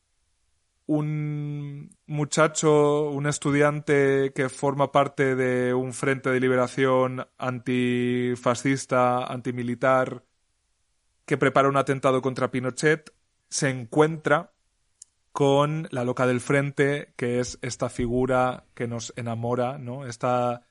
un 0.87 1.95
muchacho, 2.07 3.11
un 3.11 3.27
estudiante 3.27 4.33
que 4.35 4.49
forma 4.49 4.91
parte 4.91 5.37
de 5.37 5.75
un 5.75 5.93
frente 5.93 6.31
de 6.31 6.41
liberación 6.41 7.29
antifascista, 7.37 9.27
antimilitar, 9.27 10.25
que 11.27 11.37
prepara 11.37 11.69
un 11.69 11.77
atentado 11.77 12.23
contra 12.23 12.51
Pinochet, 12.51 13.13
se 13.51 13.69
encuentra 13.69 14.56
con 15.37 15.87
la 15.91 16.03
loca 16.03 16.27
del 16.27 16.41
frente, 16.41 17.13
que 17.15 17.41
es 17.41 17.59
esta 17.61 17.91
figura 17.91 18.65
que 18.73 18.89
nos 18.89 19.13
enamora, 19.17 19.77
¿no? 19.77 20.07
Esta 20.07 20.63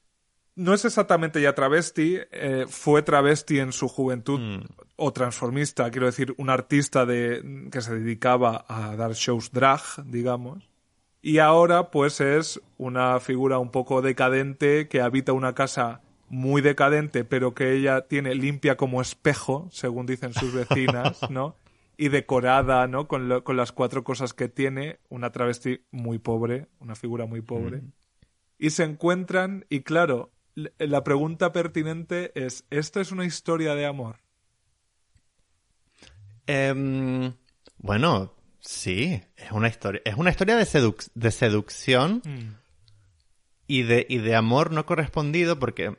no 0.56 0.74
es 0.74 0.86
exactamente 0.86 1.40
ya 1.40 1.54
travesti, 1.54 2.18
eh, 2.32 2.66
fue 2.68 3.04
travesti 3.04 3.60
en 3.60 3.72
su 3.72 3.88
juventud 3.88 4.40
Mm. 4.40 4.64
o 4.96 5.14
transformista, 5.14 5.92
quiero 5.92 6.08
decir, 6.08 6.34
un 6.40 6.50
artista 6.50 7.06
de, 7.06 7.70
que 7.72 7.80
se 7.80 7.94
dedicaba 7.94 8.66
a 8.68 8.96
dar 8.96 9.14
shows 9.14 9.52
drag, 9.52 9.82
digamos. 10.06 10.68
Y 11.22 11.38
ahora, 11.38 11.92
pues, 11.92 12.20
es 12.20 12.60
una 12.80 13.20
figura 13.20 13.60
un 13.60 13.70
poco 13.70 14.02
decadente 14.02 14.88
que 14.88 15.00
habita 15.00 15.34
una 15.34 15.54
casa 15.54 16.02
muy 16.28 16.64
decadente, 16.64 17.24
pero 17.24 17.54
que 17.54 17.74
ella 17.74 18.08
tiene 18.08 18.34
limpia 18.34 18.78
como 18.78 19.00
espejo, 19.00 19.68
según 19.72 20.08
dicen 20.08 20.34
sus 20.34 20.52
vecinas, 20.56 21.20
¿no? 21.30 21.56
Y 21.98 22.10
decorada, 22.10 22.88
¿no? 22.88 23.08
Con, 23.08 23.30
lo- 23.30 23.44
con 23.44 23.56
las 23.58 23.72
cuatro 23.72 24.04
cosas 24.04 24.34
que 24.34 24.50
tiene, 24.50 25.00
una 25.10 25.32
travesti 25.32 25.86
muy 25.92 26.20
pobre, 26.20 26.68
una 26.80 26.96
figura 26.96 27.26
muy 27.26 27.42
pobre. 27.42 27.82
Y 28.58 28.70
se 28.72 28.84
encuentran, 28.84 29.66
y 29.70 29.82
claro, 29.82 30.32
l- 30.56 30.74
la 30.78 31.04
pregunta 31.04 31.52
pertinente 31.52 32.32
es, 32.36 32.66
¿esto 32.70 33.00
es 33.02 33.12
una 33.12 33.26
historia 33.26 33.76
de 33.76 33.86
amor? 33.86 34.18
Em, 36.48 37.34
bueno, 37.78 38.34
sí, 38.60 39.22
es 39.36 39.52
una 39.52 39.68
historia, 39.68 40.02
es 40.06 40.16
una 40.16 40.30
historia 40.30 40.56
de, 40.56 40.64
seduc- 40.66 41.10
de 41.16 41.32
seducción 41.32 42.22
y 43.68 43.84
de, 43.84 44.06
y 44.08 44.18
de 44.20 44.36
amor 44.36 44.72
no 44.72 44.86
correspondido 44.86 45.58
porque, 45.60 45.98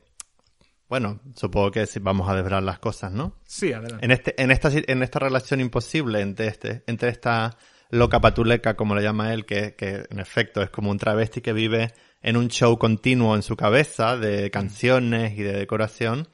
bueno, 0.88 1.20
supongo 1.34 1.70
que 1.72 1.86
vamos 2.00 2.28
a 2.28 2.34
desvelar 2.34 2.62
las 2.62 2.78
cosas, 2.78 3.12
¿no? 3.12 3.34
Sí, 3.44 3.72
adelante. 3.72 4.04
En, 4.04 4.10
este, 4.12 4.40
en, 4.42 4.50
esta, 4.50 4.70
en 4.72 5.02
esta 5.02 5.18
relación 5.18 5.60
imposible 5.60 6.20
entre, 6.20 6.46
este, 6.46 6.84
entre 6.86 7.08
esta 7.10 7.56
loca 7.90 8.20
patuleca, 8.20 8.74
como 8.76 8.94
le 8.94 9.02
llama 9.02 9.32
él, 9.32 9.44
que, 9.46 9.74
que 9.74 10.04
en 10.10 10.20
efecto 10.20 10.62
es 10.62 10.70
como 10.70 10.90
un 10.90 10.98
travesti 10.98 11.40
que 11.40 11.52
vive 11.52 11.92
en 12.22 12.36
un 12.36 12.48
show 12.48 12.76
continuo 12.78 13.34
en 13.36 13.42
su 13.42 13.56
cabeza 13.56 14.16
de 14.16 14.50
canciones 14.50 15.38
y 15.38 15.42
de 15.42 15.52
decoración, 15.52 16.28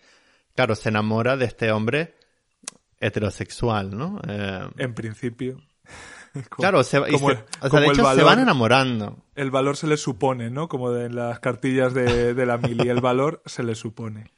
claro, 0.55 0.75
se 0.75 0.89
enamora 0.91 1.37
de 1.37 1.45
este 1.47 1.71
hombre 1.73 2.15
heterosexual, 3.01 3.97
¿no? 3.97 4.21
Eh, 4.27 4.61
En 4.79 4.95
principio. 4.95 5.61
Como- 6.33 6.45
claro, 6.63 6.83
se, 6.85 6.99
como 6.99 7.31
se- 7.31 7.45
o 7.61 7.69
sea, 7.69 8.15
de 8.15 8.23
van 8.23 8.39
enamorando. 8.39 9.23
El 9.35 9.51
valor 9.51 9.77
se 9.77 9.87
le 9.87 9.99
supone, 9.99 10.49
¿no? 10.51 10.67
Como 10.67 10.91
de 10.91 11.05
en 11.07 11.15
las 11.17 11.41
cartillas 11.41 11.93
de, 11.93 12.33
de 12.33 12.47
la 12.47 12.57
mili. 12.57 12.89
El 12.89 13.03
valor 13.03 13.43
se 13.45 13.63
le 13.63 13.75
supone. 13.75 14.31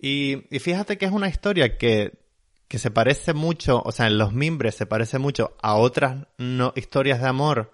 Y, 0.00 0.46
y 0.54 0.58
fíjate 0.60 0.96
que 0.96 1.06
es 1.06 1.12
una 1.12 1.28
historia 1.28 1.76
que, 1.76 2.12
que 2.68 2.78
se 2.78 2.90
parece 2.90 3.34
mucho, 3.34 3.82
o 3.84 3.92
sea, 3.92 4.06
en 4.06 4.16
los 4.16 4.32
mimbres 4.32 4.74
se 4.74 4.86
parece 4.86 5.18
mucho 5.18 5.56
a 5.60 5.74
otras 5.74 6.26
no, 6.38 6.72
historias 6.76 7.20
de 7.20 7.28
amor 7.28 7.72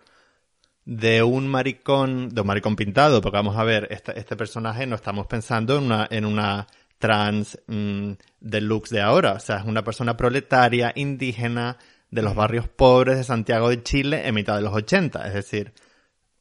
de 0.85 1.23
un 1.23 1.49
maricón, 1.49 2.31
de 2.31 2.41
un 2.41 2.47
maricón 2.47 2.77
pintado, 2.77 3.21
porque 3.21 3.37
vamos 3.37 3.57
a 3.57 3.65
ver, 3.65 3.89
este, 3.91 4.19
este 4.19 4.37
personaje 4.37 4.87
no 4.87 4.97
estamos 4.97 5.27
pensando 5.27 5.77
en 5.79 5.85
una, 5.85 6.09
en 6.11 6.25
una 6.25 6.67
trans 6.99 7.59
mm, 7.67 8.13
deluxe 8.41 8.91
de 8.91 9.03
ahora, 9.03 9.33
o 9.33 9.41
sea, 9.41 9.59
es 9.59 9.65
una 9.65 9.85
persona 9.85 10.17
proletaria, 10.17 10.93
indígena, 10.95 11.77
de 12.11 12.23
los 12.23 12.35
barrios 12.35 12.69
pobres 12.69 13.19
de 13.19 13.25
Santiago 13.25 13.69
de 13.69 13.83
Chile 13.83 14.27
en 14.27 14.35
mitad 14.35 14.57
de 14.57 14.63
los 14.63 14.73
80, 14.73 15.27
es 15.27 15.35
decir, 15.35 15.75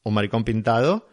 un 0.03 0.13
maricón 0.13 0.43
pintado, 0.43 1.07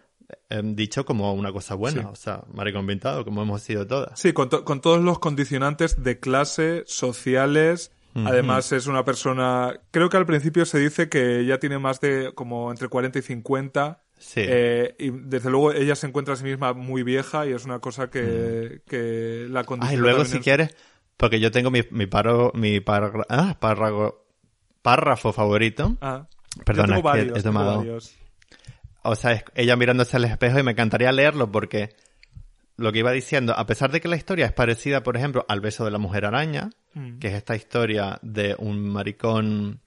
dicho 0.74 1.04
como 1.04 1.32
una 1.32 1.52
cosa 1.52 1.74
buena, 1.74 2.02
Sí. 2.02 2.08
o 2.10 2.14
sea, 2.16 2.42
maricón 2.52 2.86
pintado, 2.86 3.24
como 3.24 3.42
hemos 3.42 3.62
sido 3.62 3.86
todas. 3.86 4.18
Sí, 4.20 4.32
con, 4.32 4.48
to- 4.48 4.64
con 4.64 4.80
todos 4.80 5.02
los 5.02 5.18
condicionantes 5.18 6.02
de 6.02 6.18
clase, 6.20 6.84
sociales 6.86 7.92
Además 8.14 8.70
es 8.72 8.86
una 8.88 9.06
persona, 9.06 9.80
creo 9.90 10.10
que 10.10 10.18
al 10.18 10.26
principio 10.26 10.66
se 10.66 10.78
dice 10.78 11.08
que 11.08 11.46
ya 11.46 11.56
tiene 11.58 11.78
más 11.78 11.98
de 11.98 12.32
como 12.34 12.70
entre 12.70 12.88
40 12.88 13.18
y 13.18 13.22
50. 13.22 14.02
Sí. 14.18 14.42
eh, 14.46 14.94
y 14.98 15.08
desde 15.10 15.48
luego 15.48 15.72
ella 15.72 15.96
se 15.96 16.06
encuentra 16.08 16.34
a 16.34 16.36
sí 16.36 16.44
misma 16.44 16.74
muy 16.74 17.02
vieja 17.04 17.46
y 17.46 17.52
es 17.52 17.64
una 17.64 17.78
cosa 17.78 18.10
que, 18.10 18.82
que 18.86 19.46
la 19.48 19.64
condiciona. 19.64 19.98
luego 20.00 20.18
también 20.18 20.30
si 20.30 20.36
en- 20.36 20.42
quieres, 20.42 20.76
porque 21.16 21.40
yo 21.40 21.50
tengo 21.50 21.70
mi, 21.70 21.80
mi, 21.90 22.06
paro, 22.06 22.52
mi 22.54 22.80
parra- 22.80 23.24
ah, 23.30 23.56
párrago- 23.58 24.26
párrafo 24.82 25.32
favorito. 25.32 25.96
Ah, 26.02 26.26
Perdona, 26.66 26.98
es 26.98 27.02
que 27.32 27.38
he 27.38 27.42
tomado- 27.42 27.78
varios. 27.78 28.14
O 29.02 29.16
sea, 29.16 29.32
es 29.32 29.44
ella 29.54 29.76
mirándose 29.76 30.16
al 30.16 30.24
espejo 30.24 30.58
y 30.58 30.62
me 30.62 30.72
encantaría 30.72 31.12
leerlo 31.12 31.50
porque 31.50 31.94
lo 32.76 32.92
que 32.92 33.00
iba 33.00 33.12
diciendo, 33.12 33.54
a 33.56 33.66
pesar 33.66 33.90
de 33.90 34.00
que 34.00 34.08
la 34.08 34.16
historia 34.16 34.46
es 34.46 34.52
parecida, 34.52 35.02
por 35.02 35.16
ejemplo, 35.16 35.44
al 35.48 35.60
beso 35.60 35.84
de 35.84 35.90
la 35.90 35.98
mujer 35.98 36.24
araña, 36.24 36.70
Mm. 36.94 37.18
que 37.18 37.28
es 37.28 37.34
esta 37.34 37.56
historia 37.56 38.18
de 38.22 38.54
un 38.58 38.88
maricón 38.88 39.80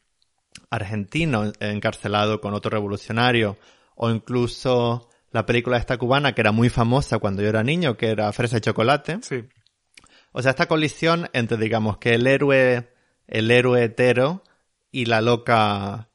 argentino 0.69 1.51
encarcelado 1.59 2.41
con 2.41 2.53
otro 2.53 2.71
revolucionario, 2.71 3.57
o 3.95 4.09
incluso 4.09 5.09
la 5.31 5.45
película 5.45 5.77
esta 5.77 5.97
cubana 5.97 6.33
que 6.33 6.41
era 6.41 6.51
muy 6.51 6.69
famosa 6.69 7.19
cuando 7.19 7.41
yo 7.41 7.49
era 7.49 7.63
niño, 7.63 7.97
que 7.97 8.07
era 8.07 8.31
Fresa 8.31 8.57
y 8.57 8.61
Chocolate. 8.61 9.19
Sí. 9.21 9.43
O 10.31 10.41
sea, 10.41 10.51
esta 10.51 10.67
colisión 10.67 11.29
entre, 11.33 11.57
digamos, 11.57 11.97
que 11.97 12.15
el 12.15 12.27
héroe, 12.27 12.89
el 13.27 13.51
héroe 13.51 13.83
hetero 13.83 14.43
y 14.91 15.05
la 15.05 15.21
loca 15.21 16.09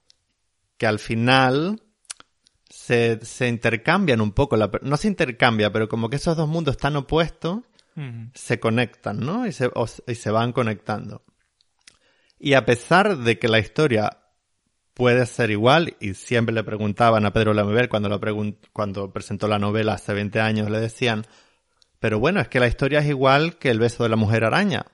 que 0.77 0.87
al 0.87 0.99
final 0.99 1.83
se, 2.81 3.19
se 3.25 3.47
intercambian 3.49 4.21
un 4.21 4.33
poco. 4.33 4.57
La, 4.57 4.71
no 4.83 4.97
se 4.97 5.09
intercambia, 5.09 5.71
pero 5.71 5.89
como 5.89 6.09
que 6.09 6.17
esos 6.17 6.37
dos 6.37 6.49
mundos 6.49 6.77
tan 6.79 6.97
opuestos 6.97 7.59
se 8.35 8.59
conectan, 8.59 9.21
¿no? 9.21 9.47
Y 9.47 9.53
se, 9.53 9.67
o- 9.67 9.87
y 10.07 10.15
se 10.15 10.31
van 10.31 10.53
conectando. 10.53 11.23
Y 12.39 12.55
a 12.55 12.65
pesar 12.65 13.19
de 13.19 13.39
que 13.39 13.49
la 13.49 13.59
historia 13.59 14.19
puede 14.95 15.27
ser 15.27 15.51
igual, 15.51 15.97
y 16.01 16.15
siempre 16.15 16.55
le 16.55 16.65
preguntaban 16.65 17.27
a 17.27 17.33
Pedro 17.35 17.53
Lamebel 17.53 17.91
cuando, 17.91 18.09
lo 18.09 18.19
cuando 18.73 19.13
presentó 19.13 19.49
la 19.49 19.59
novela 19.59 19.95
hace 19.95 20.15
20 20.15 20.41
años, 20.41 20.71
le 20.71 20.81
decían, 20.81 21.27
pero 21.99 22.19
bueno, 22.19 22.41
es 22.41 22.49
que 22.49 22.61
la 22.61 22.67
historia 22.69 23.01
es 23.01 23.07
igual 23.09 23.59
que 23.59 23.71
el 23.71 23.79
beso 23.79 24.03
de 24.05 24.09
la 24.09 24.17
mujer 24.17 24.45
araña. 24.45 24.87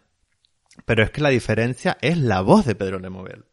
Pero 0.85 1.05
es 1.05 1.11
que 1.11 1.21
la 1.21 1.29
diferencia 1.29 1.97
es 2.01 2.19
la 2.19 2.41
voz 2.41 2.67
de 2.67 2.75
Pedro 2.75 2.99
Lemobel. 2.99 3.45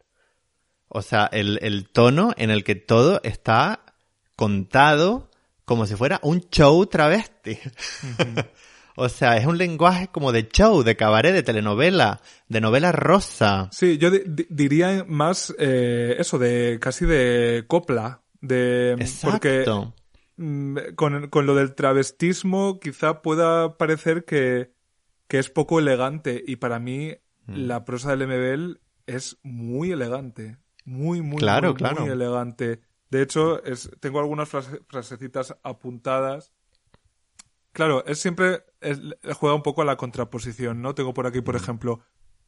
O 0.87 1.01
sea, 1.03 1.29
el, 1.31 1.59
el 1.61 1.87
tono 1.89 2.33
en 2.37 2.49
el 2.49 2.63
que 2.63 2.75
todo 2.75 3.19
está 3.23 3.81
contado 4.35 5.29
como 5.65 5.85
si 5.85 5.95
fuera 5.95 6.19
un 6.23 6.41
show 6.49 6.85
travesti. 6.85 7.57
o 8.95 9.09
sea, 9.09 9.37
es 9.37 9.45
un 9.45 9.57
lenguaje 9.57 10.07
como 10.09 10.31
de 10.31 10.47
show, 10.47 10.83
de 10.83 10.95
cabaret, 10.95 11.33
de 11.33 11.43
telenovela, 11.43 12.21
de 12.49 12.61
novela 12.61 12.91
rosa. 12.91 13.69
Sí, 13.71 13.97
yo 13.97 14.11
di- 14.11 14.23
di- 14.25 14.47
diría 14.49 15.05
más 15.07 15.53
eh, 15.57 16.15
eso, 16.19 16.37
de 16.37 16.77
casi 16.81 17.05
de 17.05 17.63
copla. 17.67 18.21
De, 18.41 18.95
porque 19.23 19.61
Exacto. 19.61 19.93
mm, 20.35 20.77
con, 20.95 21.29
con 21.29 21.45
lo 21.45 21.55
del 21.55 21.75
travestismo 21.75 22.79
quizá 22.81 23.21
pueda 23.21 23.77
parecer 23.77 24.25
que, 24.25 24.73
que 25.29 25.39
es 25.39 25.49
poco 25.49 25.79
elegante 25.79 26.43
y 26.45 26.57
para 26.57 26.79
mí 26.79 27.15
Mm. 27.45 27.65
la 27.67 27.83
prosa 27.83 28.11
de 28.11 28.15
Lemebel 28.15 28.79
es 29.05 29.37
muy 29.43 29.91
elegante. 29.91 30.55
Muy, 30.85 31.21
muy, 31.21 31.39
Claro, 31.39 31.69
muy, 31.71 31.75
claro. 31.75 32.01
muy 32.01 32.09
elegante. 32.09 32.79
De 33.13 33.21
hecho, 33.21 33.63
es, 33.63 33.91
tengo 33.99 34.19
algunas 34.19 34.49
frase- 34.51 34.81
frasecitas 34.87 35.55
apuntadas. 35.61 36.51
Claro, 37.71 38.03
es 38.07 38.17
siempre, 38.19 38.63
es- 38.81 38.99
juega 39.35 39.55
un 39.55 39.61
poco 39.61 39.83
a 39.83 39.85
la 39.85 39.97
contraposición, 39.97 40.81
¿no? 40.81 40.95
Tengo 40.95 41.13
por 41.13 41.27
aquí, 41.27 41.41
por 41.41 41.55
ejemplo, 41.55 41.99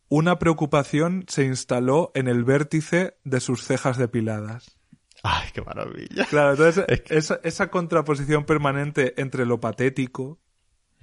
una 0.10 0.40
preocupación 0.40 1.24
se 1.28 1.46
instaló 1.46 2.12
en 2.16 2.28
el 2.28 2.44
vértice 2.44 3.16
de 3.24 3.40
sus 3.42 3.64
cejas 3.64 3.98
depiladas. 3.98 4.80
Ay, 5.22 5.50
qué 5.54 5.62
maravilla. 5.62 6.26
Claro, 6.26 6.52
entonces 6.52 6.84
Es 6.90 7.02
que- 7.02 7.16
esa, 7.18 7.40
esa 7.44 7.70
contraposición 7.70 8.46
permanente 8.46 9.14
entre 9.22 9.46
lo 9.46 9.60
patético, 9.60 10.40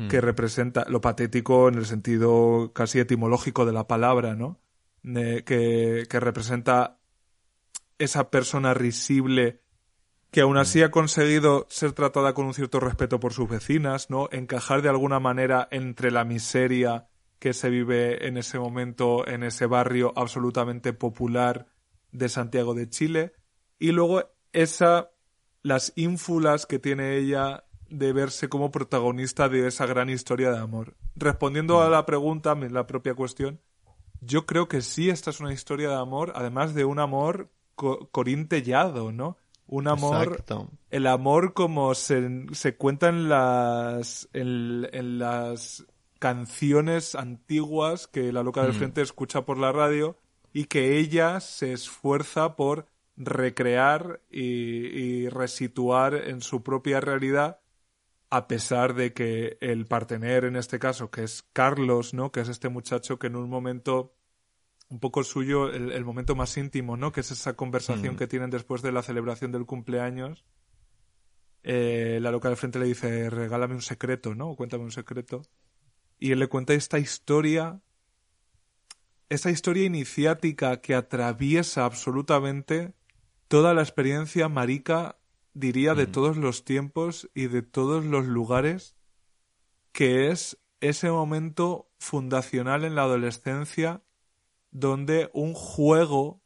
que 0.08 0.20
representa 0.20 0.84
lo 0.88 1.00
patético 1.00 1.68
en 1.68 1.74
el 1.76 1.86
sentido 1.86 2.72
casi 2.74 2.98
etimológico 2.98 3.64
de 3.64 3.72
la 3.72 3.86
palabra, 3.86 4.34
¿no? 4.34 4.58
Que, 5.04 6.06
que 6.10 6.20
representa 6.20 6.98
esa 8.02 8.30
persona 8.30 8.74
risible 8.74 9.60
que 10.30 10.40
aún 10.40 10.56
así 10.56 10.82
ha 10.82 10.90
conseguido 10.90 11.66
ser 11.68 11.92
tratada 11.92 12.32
con 12.32 12.46
un 12.46 12.54
cierto 12.54 12.80
respeto 12.80 13.20
por 13.20 13.34
sus 13.34 13.48
vecinas, 13.48 14.08
¿no? 14.08 14.28
Encajar 14.32 14.80
de 14.80 14.88
alguna 14.88 15.20
manera 15.20 15.68
entre 15.70 16.10
la 16.10 16.24
miseria 16.24 17.08
que 17.38 17.52
se 17.52 17.68
vive 17.68 18.26
en 18.26 18.38
ese 18.38 18.58
momento 18.58 19.26
en 19.26 19.42
ese 19.42 19.66
barrio 19.66 20.12
absolutamente 20.16 20.92
popular 20.92 21.66
de 22.12 22.28
Santiago 22.28 22.72
de 22.72 22.88
Chile 22.88 23.34
y 23.78 23.92
luego 23.92 24.24
esa 24.52 25.10
las 25.62 25.92
ínfulas 25.96 26.66
que 26.66 26.78
tiene 26.78 27.16
ella 27.16 27.64
de 27.88 28.12
verse 28.12 28.48
como 28.48 28.70
protagonista 28.70 29.48
de 29.48 29.66
esa 29.66 29.86
gran 29.86 30.08
historia 30.08 30.50
de 30.50 30.58
amor. 30.58 30.96
Respondiendo 31.14 31.82
a 31.82 31.90
la 31.90 32.06
pregunta, 32.06 32.54
la 32.54 32.86
propia 32.86 33.14
cuestión, 33.14 33.60
yo 34.20 34.46
creo 34.46 34.66
que 34.66 34.80
sí, 34.80 35.10
esta 35.10 35.30
es 35.30 35.40
una 35.40 35.52
historia 35.52 35.90
de 35.90 35.96
amor, 35.96 36.32
además 36.34 36.74
de 36.74 36.84
un 36.84 36.98
amor 36.98 37.50
co- 37.74 38.08
corintellado, 38.10 39.12
¿no? 39.12 39.36
Un 39.66 39.88
amor, 39.88 40.28
Exacto. 40.32 40.70
el 40.90 41.06
amor 41.06 41.54
como 41.54 41.94
se, 41.94 42.46
se 42.52 42.76
cuenta 42.76 43.08
en 43.08 43.28
las, 43.28 44.28
en, 44.32 44.88
en 44.92 45.18
las 45.18 45.86
canciones 46.18 47.14
antiguas 47.14 48.06
que 48.06 48.32
la 48.32 48.42
loca 48.42 48.62
del 48.62 48.74
frente 48.74 49.00
escucha 49.02 49.44
por 49.44 49.58
la 49.58 49.72
radio 49.72 50.16
y 50.52 50.66
que 50.66 50.98
ella 50.98 51.40
se 51.40 51.72
esfuerza 51.72 52.56
por 52.56 52.86
recrear 53.16 54.20
y, 54.30 54.42
y 54.42 55.28
resituar 55.28 56.14
en 56.14 56.40
su 56.40 56.62
propia 56.62 57.00
realidad 57.00 57.60
a 58.30 58.48
pesar 58.48 58.94
de 58.94 59.12
que 59.12 59.58
el 59.60 59.86
partener 59.86 60.44
en 60.44 60.56
este 60.56 60.78
caso, 60.78 61.10
que 61.10 61.24
es 61.24 61.42
Carlos, 61.52 62.14
¿no? 62.14 62.32
Que 62.32 62.40
es 62.40 62.48
este 62.48 62.68
muchacho 62.70 63.18
que 63.18 63.26
en 63.26 63.36
un 63.36 63.50
momento 63.50 64.14
un 64.92 65.00
poco 65.00 65.24
suyo, 65.24 65.72
el, 65.72 65.90
el 65.90 66.04
momento 66.04 66.36
más 66.36 66.54
íntimo, 66.58 66.98
¿no? 66.98 67.12
Que 67.12 67.20
es 67.22 67.30
esa 67.30 67.54
conversación 67.56 68.14
Mm. 68.14 68.18
que 68.18 68.26
tienen 68.26 68.50
después 68.50 68.82
de 68.82 68.92
la 68.92 69.02
celebración 69.02 69.50
del 69.50 69.64
cumpleaños. 69.64 70.44
Eh, 71.62 72.18
la 72.20 72.30
loca 72.30 72.48
del 72.48 72.58
frente 72.58 72.78
le 72.78 72.84
dice, 72.84 73.30
regálame 73.30 73.74
un 73.74 73.80
secreto, 73.80 74.34
¿no? 74.34 74.50
O 74.50 74.56
cuéntame 74.56 74.84
un 74.84 74.90
secreto. 74.92 75.40
Y 76.18 76.32
él 76.32 76.40
le 76.40 76.48
cuenta 76.48 76.74
esta 76.74 76.98
historia, 76.98 77.80
esta 79.30 79.50
historia 79.50 79.84
iniciática 79.84 80.82
que 80.82 80.94
atraviesa 80.94 81.86
absolutamente 81.86 82.92
toda 83.48 83.72
la 83.72 83.80
experiencia 83.80 84.50
marica, 84.50 85.16
diría, 85.54 85.94
de 85.94 86.06
todos 86.06 86.36
los 86.36 86.64
tiempos 86.64 87.30
y 87.34 87.46
de 87.46 87.62
todos 87.62 88.04
los 88.04 88.26
lugares, 88.26 88.94
que 89.92 90.30
es 90.30 90.58
ese 90.80 91.10
momento 91.10 91.90
fundacional 91.98 92.84
en 92.84 92.94
la 92.94 93.04
adolescencia 93.04 94.02
donde 94.72 95.30
un 95.34 95.54
juego 95.54 96.42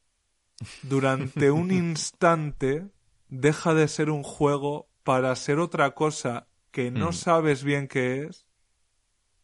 durante 0.83 1.51
un 1.51 1.71
instante 1.73 2.91
deja 3.29 3.75
de 3.75 3.89
ser 3.89 4.11
un 4.11 4.23
juego 4.23 4.89
para 5.05 5.35
ser 5.37 5.59
otra 5.59 5.95
cosa 5.95 6.49
que 6.71 6.91
no 6.91 7.09
Mm. 7.09 7.13
sabes 7.13 7.65
bien 7.65 7.89
qué 7.89 8.25
es, 8.25 8.47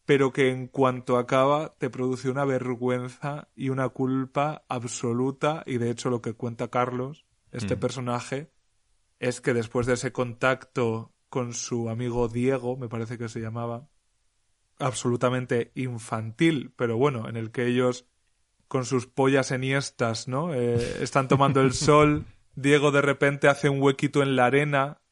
pero 0.05 0.33
que 0.33 0.51
en 0.51 0.67
cuanto 0.67 1.17
acaba 1.17 1.75
te 1.79 1.89
produce 1.91 2.29
una 2.31 2.45
vergüenza 2.45 3.49
y 3.55 3.69
una 3.71 3.89
culpa 3.89 4.65
absoluta 4.69 5.63
y 5.67 5.79
de 5.79 5.91
hecho 5.91 6.11
lo 6.11 6.21
que 6.21 6.35
cuenta 6.35 6.69
Carlos, 6.69 7.25
este 7.53 7.77
Mm. 7.77 7.81
personaje, 7.81 8.53
es 9.21 9.41
que 9.41 9.55
después 9.55 9.87
de 9.87 9.95
ese 9.95 10.13
contacto 10.13 11.15
con 11.29 11.55
su 11.55 11.89
amigo 11.89 12.29
Diego, 12.29 12.77
me 12.77 12.89
parece 12.89 13.19
que 13.19 13.29
se 13.29 13.41
llamaba, 13.41 13.89
absolutamente 14.79 15.73
infantil, 15.75 16.73
pero 16.77 16.97
bueno, 16.97 17.29
en 17.29 17.37
el 17.37 17.51
que 17.53 17.67
ellos 17.67 18.09
con 18.73 18.87
sus 18.87 19.07
pollas 19.07 19.51
enhiestas, 19.51 20.29
¿no? 20.29 20.55
Eh, 20.55 21.03
están 21.03 21.29
tomando 21.29 21.61
el 21.61 21.75
sol, 21.75 22.25
Diego 22.55 22.91
de 22.91 23.03
repente 23.03 23.49
hace 23.49 23.69
un 23.69 23.83
huequito 23.83 24.23
en 24.23 24.35
la 24.35 24.47
arena, 24.47 25.03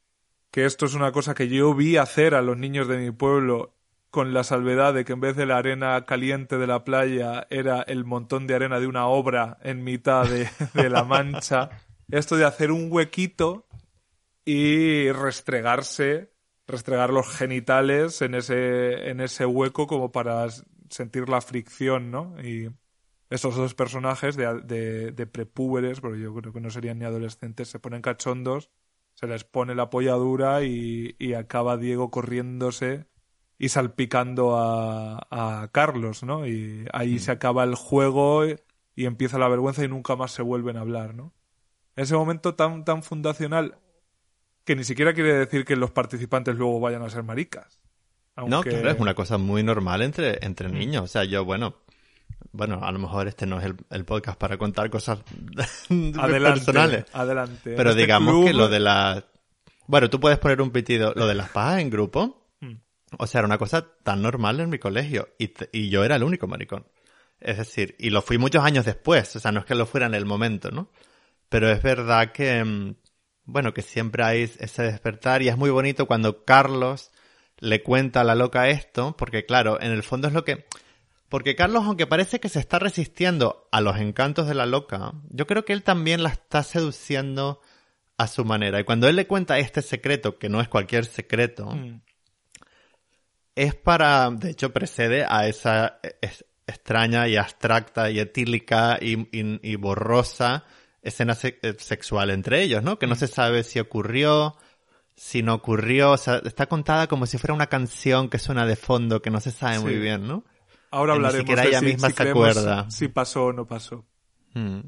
que 0.50 0.64
esto 0.64 0.86
es 0.86 0.94
una 0.94 1.12
cosa 1.12 1.34
que 1.34 1.46
yo 1.46 1.74
vi 1.74 1.98
hacer 1.98 2.34
a 2.34 2.40
los 2.40 2.56
niños 2.56 2.88
de 2.88 2.96
mi 2.96 3.10
pueblo 3.10 3.76
con 4.08 4.32
la 4.32 4.44
salvedad 4.44 4.94
de 4.94 5.04
que 5.04 5.12
en 5.12 5.20
vez 5.20 5.36
de 5.36 5.44
la 5.44 5.58
arena 5.58 6.06
caliente 6.06 6.56
de 6.56 6.66
la 6.66 6.84
playa 6.84 7.46
era 7.50 7.82
el 7.82 8.06
montón 8.06 8.46
de 8.46 8.54
arena 8.54 8.80
de 8.80 8.86
una 8.86 9.08
obra 9.08 9.58
en 9.62 9.84
mitad 9.84 10.26
de, 10.26 10.48
de 10.72 10.88
la 10.88 11.04
mancha. 11.04 11.68
Esto 12.10 12.36
de 12.36 12.46
hacer 12.46 12.72
un 12.72 12.90
huequito 12.90 13.66
y 14.46 15.12
restregarse, 15.12 16.32
restregar 16.66 17.10
los 17.10 17.28
genitales 17.28 18.22
en 18.22 18.36
ese, 18.36 19.10
en 19.10 19.20
ese 19.20 19.44
hueco 19.44 19.86
como 19.86 20.12
para 20.12 20.46
sentir 20.88 21.28
la 21.28 21.42
fricción, 21.42 22.10
¿no? 22.10 22.34
Y 22.42 22.70
estos 23.30 23.56
dos 23.56 23.74
personajes 23.74 24.36
de, 24.36 24.60
de, 24.60 25.12
de 25.12 25.26
prepúberes, 25.26 26.00
porque 26.00 26.20
yo 26.20 26.34
creo 26.34 26.52
que 26.52 26.60
no 26.60 26.70
serían 26.70 26.98
ni 26.98 27.04
adolescentes, 27.04 27.68
se 27.68 27.78
ponen 27.78 28.02
cachondos, 28.02 28.70
se 29.14 29.26
les 29.26 29.44
pone 29.44 29.74
la 29.74 29.88
polla 29.88 30.14
dura 30.14 30.62
y, 30.62 31.16
y 31.18 31.34
acaba 31.34 31.76
Diego 31.76 32.10
corriéndose 32.10 33.06
y 33.58 33.68
salpicando 33.68 34.56
a, 34.56 35.26
a 35.30 35.68
Carlos, 35.72 36.22
¿no? 36.22 36.46
Y 36.46 36.86
ahí 36.92 37.18
se 37.18 37.30
acaba 37.30 37.64
el 37.64 37.74
juego 37.74 38.46
y 38.46 38.56
y 39.00 39.06
empieza 39.06 39.38
la 39.38 39.48
vergüenza 39.48 39.82
y 39.82 39.88
nunca 39.88 40.14
más 40.14 40.32
se 40.32 40.42
vuelven 40.42 40.76
a 40.76 40.80
hablar, 40.80 41.14
¿no? 41.14 41.32
Ese 41.96 42.14
momento 42.14 42.54
tan, 42.54 42.84
tan 42.84 43.02
fundacional 43.02 43.78
que 44.64 44.76
ni 44.76 44.84
siquiera 44.84 45.14
quiere 45.14 45.32
decir 45.32 45.64
que 45.64 45.74
los 45.74 45.90
participantes 45.90 46.56
luego 46.56 46.80
vayan 46.80 47.02
a 47.02 47.08
ser 47.08 47.22
maricas. 47.22 47.82
No, 48.36 48.62
claro, 48.62 48.90
es 48.90 49.00
una 49.00 49.14
cosa 49.14 49.38
muy 49.38 49.62
normal 49.62 50.02
entre, 50.02 50.44
entre 50.44 50.68
mm. 50.68 50.72
niños. 50.72 51.04
O 51.04 51.06
sea, 51.06 51.24
yo, 51.24 51.46
bueno, 51.46 51.76
bueno, 52.52 52.80
a 52.82 52.90
lo 52.90 52.98
mejor 52.98 53.28
este 53.28 53.46
no 53.46 53.60
es 53.60 53.72
el, 53.90 54.04
podcast 54.04 54.38
para 54.38 54.58
contar 54.58 54.90
cosas 54.90 55.20
personales. 55.88 57.04
Adelante. 57.12 57.74
Pero 57.76 57.90
este 57.90 58.00
digamos 58.02 58.44
que 58.44 58.52
lo 58.52 58.68
de 58.68 58.80
la... 58.80 59.24
Bueno, 59.86 60.10
tú 60.10 60.20
puedes 60.20 60.38
poner 60.38 60.60
un 60.60 60.70
pitido. 60.70 61.12
Lo 61.14 61.26
de 61.26 61.34
las 61.34 61.50
pajas 61.50 61.80
en 61.80 61.90
grupo, 61.90 62.48
mm. 62.60 62.74
o 63.18 63.26
sea, 63.26 63.40
era 63.40 63.46
una 63.46 63.58
cosa 63.58 63.86
tan 64.02 64.22
normal 64.22 64.60
en 64.60 64.70
mi 64.70 64.78
colegio. 64.78 65.28
Y, 65.38 65.52
y 65.72 65.90
yo 65.90 66.04
era 66.04 66.16
el 66.16 66.22
único 66.22 66.46
maricón. 66.46 66.86
Es 67.40 67.58
decir, 67.58 67.96
y 67.98 68.10
lo 68.10 68.20
fui 68.20 68.38
muchos 68.38 68.64
años 68.64 68.84
después. 68.84 69.34
O 69.36 69.40
sea, 69.40 69.52
no 69.52 69.60
es 69.60 69.66
que 69.66 69.74
lo 69.74 69.86
fuera 69.86 70.06
en 70.06 70.14
el 70.14 70.26
momento, 70.26 70.70
¿no? 70.70 70.90
Pero 71.48 71.70
es 71.70 71.82
verdad 71.82 72.32
que, 72.32 72.62
mm, 72.64 72.94
bueno, 73.44 73.74
que 73.74 73.82
siempre 73.82 74.24
hay 74.24 74.42
ese 74.42 74.82
despertar 74.82 75.42
y 75.42 75.48
es 75.48 75.56
muy 75.56 75.70
bonito 75.70 76.06
cuando 76.06 76.44
Carlos 76.44 77.10
le 77.58 77.82
cuenta 77.82 78.22
a 78.22 78.24
la 78.24 78.34
loca 78.34 78.68
esto, 78.68 79.16
porque 79.16 79.44
claro, 79.44 79.80
en 79.80 79.92
el 79.92 80.02
fondo 80.02 80.28
es 80.28 80.34
lo 80.34 80.44
que... 80.44 80.66
Porque 81.30 81.56
Carlos, 81.56 81.84
aunque 81.86 82.06
parece 82.06 82.40
que 82.40 82.50
se 82.50 82.58
está 82.58 82.78
resistiendo 82.78 83.66
a 83.72 83.80
los 83.80 83.96
encantos 83.96 84.46
de 84.46 84.54
la 84.54 84.66
loca, 84.66 85.12
yo 85.30 85.46
creo 85.46 85.64
que 85.64 85.72
él 85.72 85.82
también 85.82 86.22
la 86.22 86.28
está 86.28 86.62
seduciendo 86.62 87.62
a 88.18 88.26
su 88.26 88.44
manera. 88.44 88.80
Y 88.80 88.84
cuando 88.84 89.08
él 89.08 89.16
le 89.16 89.26
cuenta 89.26 89.58
este 89.58 89.80
secreto, 89.80 90.38
que 90.38 90.48
no 90.48 90.60
es 90.60 90.68
cualquier 90.68 91.06
secreto, 91.06 91.66
mm. 91.66 92.02
es 93.54 93.74
para, 93.74 94.28
de 94.30 94.50
hecho, 94.50 94.72
precede 94.72 95.24
a 95.26 95.46
esa 95.46 96.00
extraña 96.66 97.28
y 97.28 97.36
abstracta 97.36 98.10
y 98.10 98.18
etílica 98.18 98.98
y 99.00 99.76
borrosa 99.76 100.64
escena 101.02 101.36
eh, 101.42 101.76
sexual 101.78 102.30
entre 102.30 102.62
ellos, 102.62 102.82
¿no? 102.82 102.98
Que 102.98 103.06
no 103.06 103.14
mm. 103.14 103.18
se 103.18 103.26
sabe 103.26 103.62
si 103.62 103.78
ocurrió, 103.78 104.56
si 105.14 105.42
no 105.42 105.54
ocurrió, 105.54 106.12
o 106.12 106.16
sea, 106.16 106.40
está 106.44 106.66
contada 106.66 107.06
como 107.06 107.26
si 107.26 107.38
fuera 107.38 107.54
una 107.54 107.68
canción 107.68 108.28
que 108.28 108.38
suena 108.38 108.66
de 108.66 108.76
fondo, 108.76 109.22
que 109.22 109.30
no 109.30 109.40
se 109.40 109.50
sabe 109.50 109.78
muy 109.78 109.96
bien, 109.96 110.26
¿no? 110.26 110.44
Ahora 110.90 111.14
hablaremos 111.14 111.56
de 111.56 111.68
ella 111.68 111.80
si, 111.80 111.84
misma 111.86 112.10
se 112.10 112.28
acuerda. 112.28 112.90
Si 112.90 113.08
pasó 113.08 113.46
o 113.46 113.52
no 113.52 113.66
pasó. 113.66 114.04
Mm. 114.54 114.80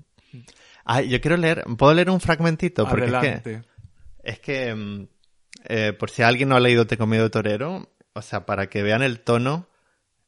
Ah, 0.84 1.00
yo 1.02 1.20
quiero 1.20 1.36
leer, 1.36 1.64
¿puedo 1.78 1.94
leer 1.94 2.10
un 2.10 2.20
fragmentito? 2.20 2.88
Porque 2.88 3.04
Adelante. 3.04 3.36
es 3.36 3.42
que, 3.42 3.62
es 4.24 4.40
que 4.40 4.74
mm, 4.74 5.06
eh, 5.64 5.92
por 5.92 6.10
si 6.10 6.22
alguien 6.22 6.48
no 6.48 6.56
ha 6.56 6.60
leído 6.60 6.86
Te 6.86 6.98
comido 6.98 7.30
torero, 7.30 7.88
o 8.14 8.22
sea, 8.22 8.46
para 8.46 8.68
que 8.68 8.82
vean 8.82 9.02
el 9.02 9.20
tono, 9.20 9.68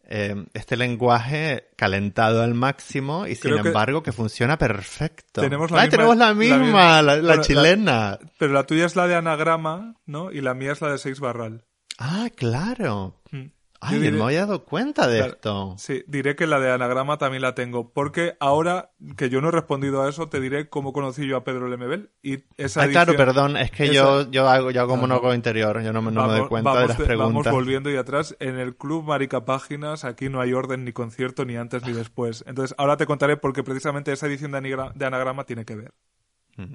eh, 0.07 0.47
este 0.53 0.77
lenguaje 0.77 1.71
calentado 1.77 2.43
al 2.43 2.55
máximo 2.55 3.27
y 3.27 3.35
sin 3.35 3.55
embargo 3.55 4.03
que 4.03 4.13
funciona 4.13 4.59
perfecto. 4.59 5.41
Tenemos 5.41 5.71
la, 5.71 5.83
misma, 5.83 5.91
tenemos 5.91 6.17
la 6.17 6.35
misma, 6.35 7.03
la, 7.03 7.41
chilena. 7.41 8.19
pero 8.39 8.53
la 8.53 8.65
tuya 8.65 8.87
es 8.87 8.97
la 8.97 9.07
de 9.07 9.17
anagrama, 9.17 9.97
¿no? 10.07 10.31
Y 10.31 10.41
la 10.41 10.55
mía 10.55 10.73
es 10.73 10.83
la 10.83 10.93
de 10.93 10.99
seis 10.99 11.21
barral. 11.21 11.65
Ah, 11.99 12.29
claro. 12.35 13.23
Mm. 13.31 13.47
Ay, 13.87 13.99
me 13.99 14.23
había 14.23 14.41
dado 14.41 14.65
cuenta 14.65 15.07
de 15.07 15.21
esto. 15.21 15.75
Sí, 15.79 16.05
diré 16.07 16.37
que 16.37 16.47
la 16.47 16.59
de 16.59 16.73
anagrama 16.73 17.19
también 17.19 17.43
la 17.43 17.55
tengo. 17.55 17.93
Porque 17.93 18.37
ahora 18.41 18.93
que 19.17 19.29
yo 19.29 19.41
no 19.41 19.49
he 19.49 19.51
respondido 19.51 20.03
a 20.03 20.09
eso, 20.09 20.29
te 20.29 20.41
diré 20.41 20.69
cómo 20.69 20.93
conocí 20.93 21.27
yo 21.27 21.37
a 21.37 21.45
Pedro 21.45 21.69
Lemebel. 21.69 22.11
Y 22.23 22.45
esa 22.57 22.83
ah, 22.83 22.89
claro, 22.89 23.15
perdón. 23.17 23.57
Es 23.57 23.71
que 23.71 23.93
yo, 23.93 24.31
yo 24.31 24.49
hago, 24.49 24.71
yo 24.71 24.81
hago 24.81 24.97
monólogo 24.97 25.35
interior. 25.35 25.83
Yo 25.83 25.93
no, 25.93 26.01
me 26.03 26.13
doy 26.13 26.49
cuenta 26.49 26.81
de 26.81 26.89
las 26.89 26.97
preguntas. 26.97 27.19
Vamos 27.19 27.51
volviendo 27.51 27.91
y 27.91 27.97
atrás. 27.97 28.37
En 28.41 28.59
el 28.59 28.77
club 28.77 29.05
Marica 29.05 29.45
Páginas, 29.45 30.05
aquí 30.05 30.29
no 30.29 30.41
hay 30.41 30.53
orden 30.53 30.85
ni 30.85 30.93
concierto, 30.93 31.45
ni 31.45 31.57
antes 31.57 31.85
ni 31.85 31.93
después. 31.93 32.45
Entonces, 32.47 32.75
ahora 32.79 32.97
te 32.97 33.07
contaré 33.07 33.37
porque 33.37 33.63
precisamente 33.63 34.13
esa 34.13 34.27
edición 34.27 34.53
de, 34.53 35.07
anagrama 35.07 35.45
tiene 35.45 35.65
que 35.65 35.77
ver. 35.77 35.93
Mm. 36.57 36.73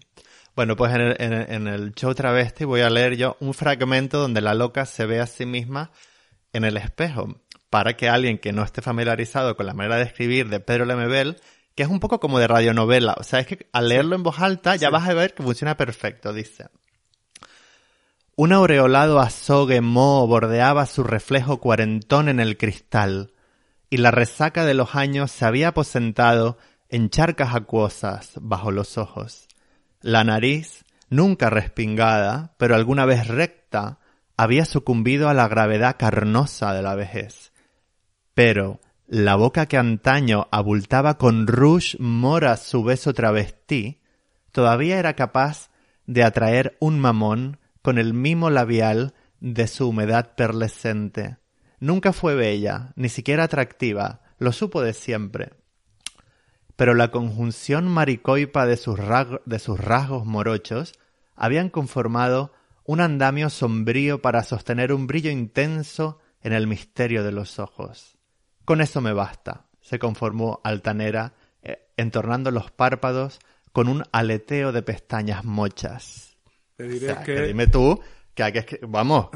Bueno, 0.56 0.76
pues 0.76 0.94
en 0.94 1.02
el, 1.02 1.16
en, 1.20 1.34
en 1.34 1.68
el 1.68 1.94
show 1.94 2.14
travesti 2.14 2.66
voy 2.66 2.82
a 2.82 2.90
leer 2.90 3.16
yo 3.16 3.38
un 3.40 3.54
fragmento 3.54 4.20
donde 4.20 4.42
la 4.42 4.54
loca 4.54 4.86
se 4.86 5.06
ve 5.06 5.22
a 5.22 5.28
sí 5.28 5.46
misma 5.46 5.92
en 6.54 6.64
el 6.64 6.78
espejo 6.78 7.42
para 7.70 7.96
que 7.96 8.10
alguien 8.10 8.40
que 8.40 8.52
no 8.52 8.64
esté 8.64 8.82
familiarizado 8.82 9.56
con 9.56 9.66
la 9.66 9.74
manera 9.74 9.98
de 9.98 10.04
escribir 10.04 10.50
de 10.50 10.60
Pedro 10.60 10.86
Lemebel, 10.86 11.38
que 11.76 11.84
es 11.84 11.90
un 11.90 12.00
poco 12.00 12.20
como 12.20 12.40
de 12.40 12.48
radionovela, 12.48 13.16
o 13.18 13.24
sea, 13.24 13.40
es 13.40 13.48
que 13.48 13.70
al 13.72 13.90
leerlo 13.90 14.16
en 14.16 14.24
voz 14.24 14.40
alta 14.40 14.76
ya 14.76 14.90
vas 14.90 15.08
a 15.08 15.14
ver 15.14 15.34
que 15.34 15.44
funciona 15.44 15.78
perfecto, 15.78 16.34
dice. 16.34 16.68
Un 18.36 18.54
aureolado 18.54 19.20
azogue 19.20 19.82
moho 19.82 20.26
bordeaba 20.28 20.86
su 20.86 21.04
reflejo 21.04 21.60
cuarentón 21.60 22.30
en 22.30 22.40
el 22.40 22.58
cristal, 22.58 23.34
y 23.90 23.98
la 23.98 24.12
resaca 24.12 24.66
de 24.66 24.74
los 24.74 24.96
años 24.96 25.32
se 25.32 25.46
había 25.46 25.70
aposentado 25.70 26.58
en 26.90 27.10
charcas 27.10 27.56
acuosas 27.56 28.34
bajo 28.42 28.72
los 28.72 28.98
ojos. 28.98 29.48
La 30.02 30.24
nariz, 30.24 30.86
nunca 31.10 31.50
respingada, 31.50 32.54
pero 32.58 32.76
alguna 32.76 33.06
vez 33.06 33.28
recta, 33.28 34.00
había 34.40 34.64
sucumbido 34.64 35.28
a 35.28 35.34
la 35.34 35.50
gravedad 35.50 35.98
carnosa 36.00 36.74
de 36.74 36.82
la 36.82 36.96
vejez. 36.96 37.52
Pero 38.34 38.80
la 39.06 39.36
boca 39.36 39.66
que 39.66 39.76
antaño 39.76 40.48
abultaba 40.50 41.18
con 41.18 41.46
rouge 41.46 41.98
mora 42.00 42.56
su 42.56 42.86
beso 42.86 43.14
travestí, 43.14 44.00
todavía 44.54 44.98
era 44.98 45.14
capaz 45.18 45.72
de 46.06 46.24
atraer 46.24 46.78
un 46.80 47.02
mamón 47.02 47.60
con 47.82 47.98
el 47.98 48.14
mimo 48.14 48.50
labial 48.50 49.14
de 49.42 49.68
su 49.68 49.90
humedad 49.90 50.36
perlescente. 50.36 51.36
Nunca 51.82 52.14
fue 52.14 52.36
bella, 52.36 52.94
ni 52.96 53.10
siquiera 53.10 53.44
atractiva, 53.44 54.22
lo 54.38 54.54
supo 54.54 54.82
de 54.82 54.94
siempre. 54.94 55.52
Pero 56.78 56.94
la 56.94 57.12
conjunción 57.12 57.90
maricoipa 57.90 58.66
de 58.66 58.78
sus, 58.78 58.98
de 59.46 59.60
sus 59.60 59.78
rasgos 59.78 60.26
morochos 60.26 60.94
habían 61.36 61.70
conformado 61.70 62.54
un 62.90 63.02
andamio 63.02 63.52
sombrío 63.52 64.20
para 64.20 64.42
sostener 64.42 64.92
un 64.92 65.06
brillo 65.06 65.30
intenso 65.30 66.18
en 66.42 66.54
el 66.54 66.66
misterio 66.66 67.24
de 67.24 67.32
los 67.32 67.60
ojos. 67.60 68.18
Con 68.66 68.82
eso 68.82 69.00
me 69.00 69.14
basta, 69.14 69.68
se 69.80 70.00
conformó 70.00 70.60
altanera, 70.64 71.34
eh, 71.62 71.88
entornando 71.98 72.50
los 72.50 72.72
párpados 72.72 73.38
con 73.74 73.90
un 73.90 74.04
aleteo 74.12 74.72
de 74.72 74.82
pestañas 74.82 75.46
mochas. 75.46 76.36
Te 76.78 76.88
diré 76.88 77.16
que... 77.24 77.42
Dime 77.44 77.68
tú, 77.68 78.02
que 78.34 78.42
hay 78.42 78.54
que... 78.54 78.80
Vamos. 78.82 79.28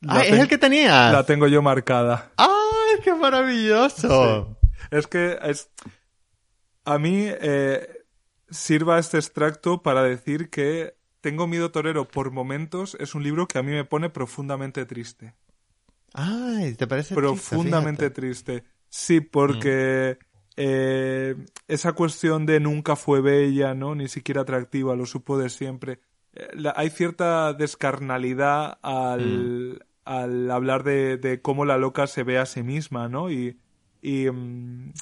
es 0.00 0.38
el 0.38 0.46
que 0.46 0.58
tenías. 0.58 1.12
La 1.12 1.26
tengo 1.26 1.48
yo 1.48 1.62
marcada. 1.62 2.30
¡Ay, 2.36 3.00
qué 3.02 3.12
maravilloso! 3.12 4.56
Es 4.92 5.08
que 5.08 5.36
es... 5.42 5.68
A 6.84 6.98
mí 6.98 7.26
eh, 7.26 7.88
sirva 8.50 9.00
este 9.00 9.16
extracto 9.16 9.82
para 9.82 10.04
decir 10.04 10.48
que 10.48 10.94
tengo 11.24 11.46
miedo 11.46 11.70
torero 11.70 12.06
por 12.06 12.32
momentos 12.32 12.98
es 13.00 13.14
un 13.14 13.22
libro 13.22 13.48
que 13.48 13.56
a 13.56 13.62
mí 13.62 13.72
me 13.72 13.86
pone 13.86 14.10
profundamente 14.10 14.84
triste. 14.84 15.32
Ay, 16.12 16.74
¿te 16.74 16.86
parece 16.86 17.14
Profundamente 17.14 18.10
triste. 18.10 18.62
Sí, 18.90 19.22
porque 19.22 20.18
mm. 20.20 20.24
eh, 20.58 21.34
esa 21.66 21.94
cuestión 21.94 22.44
de 22.44 22.60
nunca 22.60 22.94
fue 22.94 23.22
bella, 23.22 23.72
¿no? 23.72 23.94
Ni 23.94 24.08
siquiera 24.08 24.42
atractiva, 24.42 24.94
lo 24.96 25.06
supo 25.06 25.38
de 25.38 25.48
siempre. 25.48 25.98
Eh, 26.34 26.46
hay 26.76 26.90
cierta 26.90 27.54
descarnalidad 27.54 28.78
al, 28.82 29.78
mm. 29.78 29.78
al 30.04 30.50
hablar 30.50 30.84
de, 30.84 31.16
de, 31.16 31.40
cómo 31.40 31.64
la 31.64 31.78
loca 31.78 32.06
se 32.06 32.22
ve 32.22 32.36
a 32.36 32.44
sí 32.44 32.62
misma, 32.62 33.08
¿no? 33.08 33.30
Y, 33.30 33.58
y 34.02 34.30
mm, 34.30 34.92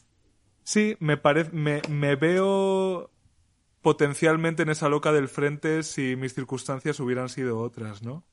sí, 0.62 0.96
me 1.00 1.16
parece, 1.16 1.50
me, 1.50 1.82
me 1.88 2.14
veo 2.14 3.10
potencialmente 3.82 4.62
en 4.62 4.70
esa 4.70 4.88
loca 4.88 5.12
del 5.12 5.28
frente 5.28 5.82
si 5.82 6.16
mis 6.16 6.34
circunstancias 6.34 7.00
hubieran 7.00 7.28
sido 7.28 7.58
otras, 7.58 8.02
¿no? 8.02 8.24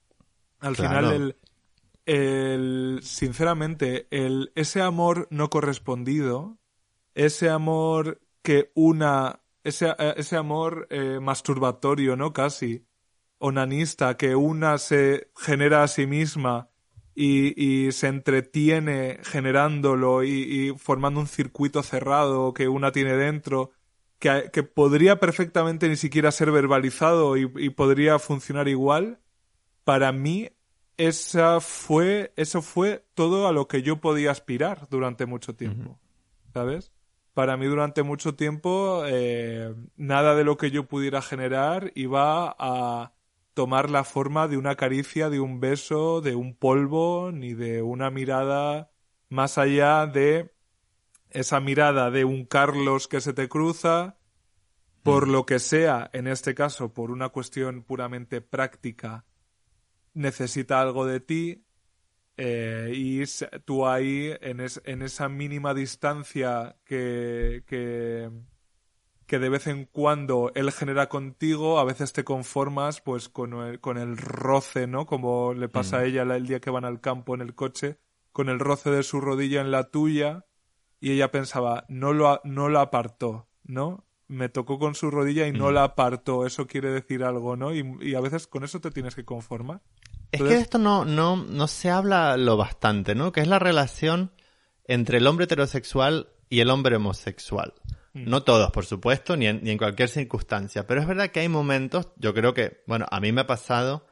Al 0.59 0.75
final, 0.75 1.11
el, 1.11 1.35
el, 2.05 2.99
sinceramente, 3.01 4.07
el, 4.11 4.51
ese 4.55 4.81
amor 4.81 5.27
no 5.31 5.49
correspondido, 5.49 6.57
ese 7.15 7.49
amor 7.49 8.21
que 8.41 8.71
una, 8.75 9.41
ese, 9.63 9.95
ese 10.15 10.35
amor 10.35 10.87
eh, 10.89 11.19
masturbatorio, 11.21 12.15
¿no? 12.15 12.33
Casi, 12.33 12.85
onanista, 13.39 14.17
que 14.17 14.35
una 14.35 14.77
se 14.77 15.31
genera 15.35 15.83
a 15.83 15.87
sí 15.87 16.05
misma 16.05 16.69
y, 17.15 17.53
y 17.61 17.91
se 17.91 18.07
entretiene 18.07 19.19
generándolo 19.23 20.23
y, 20.23 20.29
y 20.29 20.77
formando 20.77 21.19
un 21.21 21.27
circuito 21.27 21.83
cerrado 21.83 22.53
que 22.53 22.67
una 22.67 22.91
tiene 22.91 23.15
dentro 23.15 23.71
que, 24.19 24.63
podría 24.63 25.19
perfectamente 25.19 25.87
ni 25.87 25.95
siquiera 25.95 26.31
ser 26.31 26.51
verbalizado 26.51 27.37
y, 27.37 27.69
podría 27.69 28.19
funcionar 28.19 28.67
igual, 28.67 29.19
para 29.83 30.11
mí 30.11 30.49
esa 30.97 31.61
fue, 31.61 32.33
eso 32.35 32.61
fue 32.61 33.05
todo 33.13 33.47
a 33.47 33.53
lo 33.53 33.67
que 33.67 33.81
yo 33.81 34.01
podía 34.01 34.31
aspirar 34.31 34.87
durante 34.89 35.25
mucho 35.25 35.55
tiempo. 35.55 35.97
¿Sabes? 36.53 36.91
Para 37.33 37.55
mí 37.55 37.67
durante 37.67 38.03
mucho 38.03 38.35
tiempo 38.35 39.03
eh, 39.05 39.73
nada 39.95 40.35
de 40.35 40.43
lo 40.43 40.57
que 40.57 40.71
yo 40.71 40.87
pudiera 40.87 41.21
generar 41.21 41.91
iba 41.95 42.53
a 42.59 43.13
tomar 43.53 43.89
la 43.89 44.03
forma 44.03 44.47
de 44.49 44.57
una 44.57 44.75
caricia, 44.75 45.29
de 45.29 45.39
un 45.39 45.61
beso, 45.61 46.19
de 46.21 46.35
un 46.35 46.53
polvo, 46.53 47.31
ni 47.31 47.53
de 47.53 47.81
una 47.81 48.09
mirada 48.09 48.91
más 49.29 49.57
allá 49.57 50.05
de 50.05 50.51
esa 51.31 51.59
mirada 51.59 52.11
de 52.11 52.25
un 52.25 52.45
Carlos 52.45 53.07
que 53.07 53.21
se 53.21 53.33
te 53.33 53.47
cruza, 53.49 54.17
por 55.03 55.27
Mm. 55.27 55.31
lo 55.31 55.45
que 55.45 55.59
sea, 55.59 56.09
en 56.13 56.27
este 56.27 56.53
caso, 56.55 56.93
por 56.93 57.11
una 57.11 57.29
cuestión 57.29 57.83
puramente 57.83 58.41
práctica, 58.41 59.25
necesita 60.13 60.81
algo 60.81 61.05
de 61.05 61.19
ti 61.19 61.65
eh, 62.41 62.91
y 62.95 63.23
tú 63.65 63.85
ahí, 63.85 64.31
en, 64.41 64.61
es- 64.61 64.81
en 64.85 65.01
esa 65.01 65.27
mínima 65.27 65.73
distancia 65.73 66.77
que, 66.85 67.63
que, 67.67 68.29
que 69.25 69.39
de 69.39 69.49
vez 69.49 69.67
en 69.67 69.85
cuando 69.85 70.51
él 70.55 70.71
genera 70.71 71.09
contigo, 71.09 71.79
a 71.79 71.83
veces 71.83 72.13
te 72.13 72.23
conformas 72.23 73.01
pues 73.01 73.27
con 73.29 73.53
el, 73.53 73.79
con 73.81 73.97
el 73.97 74.17
roce, 74.17 74.87
¿no? 74.87 75.05
Como 75.05 75.53
le 75.53 75.67
pasa 75.69 75.97
Mm. 75.97 75.99
a 75.99 76.03
ella 76.05 76.25
la- 76.25 76.37
el 76.37 76.47
día 76.47 76.59
que 76.61 76.69
van 76.69 76.85
al 76.85 77.01
campo 77.01 77.35
en 77.35 77.41
el 77.41 77.55
coche, 77.55 77.99
con 78.31 78.47
el 78.49 78.59
roce 78.59 78.89
de 78.89 79.03
su 79.03 79.19
rodilla 79.21 79.59
en 79.61 79.71
la 79.71 79.89
tuya 79.91 80.45
y 80.99 81.11
ella 81.11 81.31
pensaba, 81.31 81.85
no 81.89 82.13
lo, 82.13 82.41
no 82.43 82.69
lo 82.69 82.79
apartó, 82.79 83.47
¿no? 83.63 84.05
Me 84.27 84.49
tocó 84.49 84.77
con 84.77 84.93
su 84.95 85.09
rodilla 85.09 85.47
y 85.47 85.51
no 85.51 85.71
Mm. 85.71 85.73
la 85.73 85.83
apartó, 85.83 86.45
eso 86.45 86.67
quiere 86.67 86.91
decir 86.91 87.23
algo, 87.23 87.55
¿no? 87.55 87.73
Y, 87.73 87.83
y 88.01 88.15
a 88.15 88.21
veces 88.21 88.47
con 88.47 88.63
eso 88.63 88.79
te 88.79 88.91
tienes 88.91 89.15
que 89.15 89.25
conformar. 89.25 89.81
Es 90.31 90.39
que 90.41 90.47
de 90.47 90.57
esto 90.59 90.77
no, 90.77 91.05
no, 91.05 91.35
no 91.37 91.67
se 91.67 91.89
habla 91.89 92.37
lo 92.37 92.55
bastante, 92.55 93.15
¿no? 93.15 93.31
Que 93.31 93.41
es 93.41 93.47
la 93.47 93.57
relación 93.57 94.31
entre 94.85 95.17
el 95.17 95.25
hombre 95.27 95.45
heterosexual 95.45 96.29
y 96.49 96.59
el 96.59 96.69
hombre 96.69 96.95
homosexual. 96.97 97.73
Mm. 98.13 98.29
No 98.29 98.43
todos, 98.43 98.69
por 98.71 98.85
supuesto, 98.85 99.35
ni 99.37 99.47
en, 99.47 99.63
ni 99.63 99.71
en 99.71 99.77
cualquier 99.79 100.09
circunstancia. 100.09 100.85
Pero 100.85 101.01
es 101.01 101.07
verdad 101.07 101.29
que 101.31 101.39
hay 101.39 101.49
momentos, 101.49 102.09
yo 102.17 102.33
creo 102.35 102.53
que, 102.53 102.83
bueno, 102.85 103.05
a 103.09 103.19
mí 103.19 103.31
me 103.31 103.41
ha 103.41 103.47
pasado, 103.47 104.05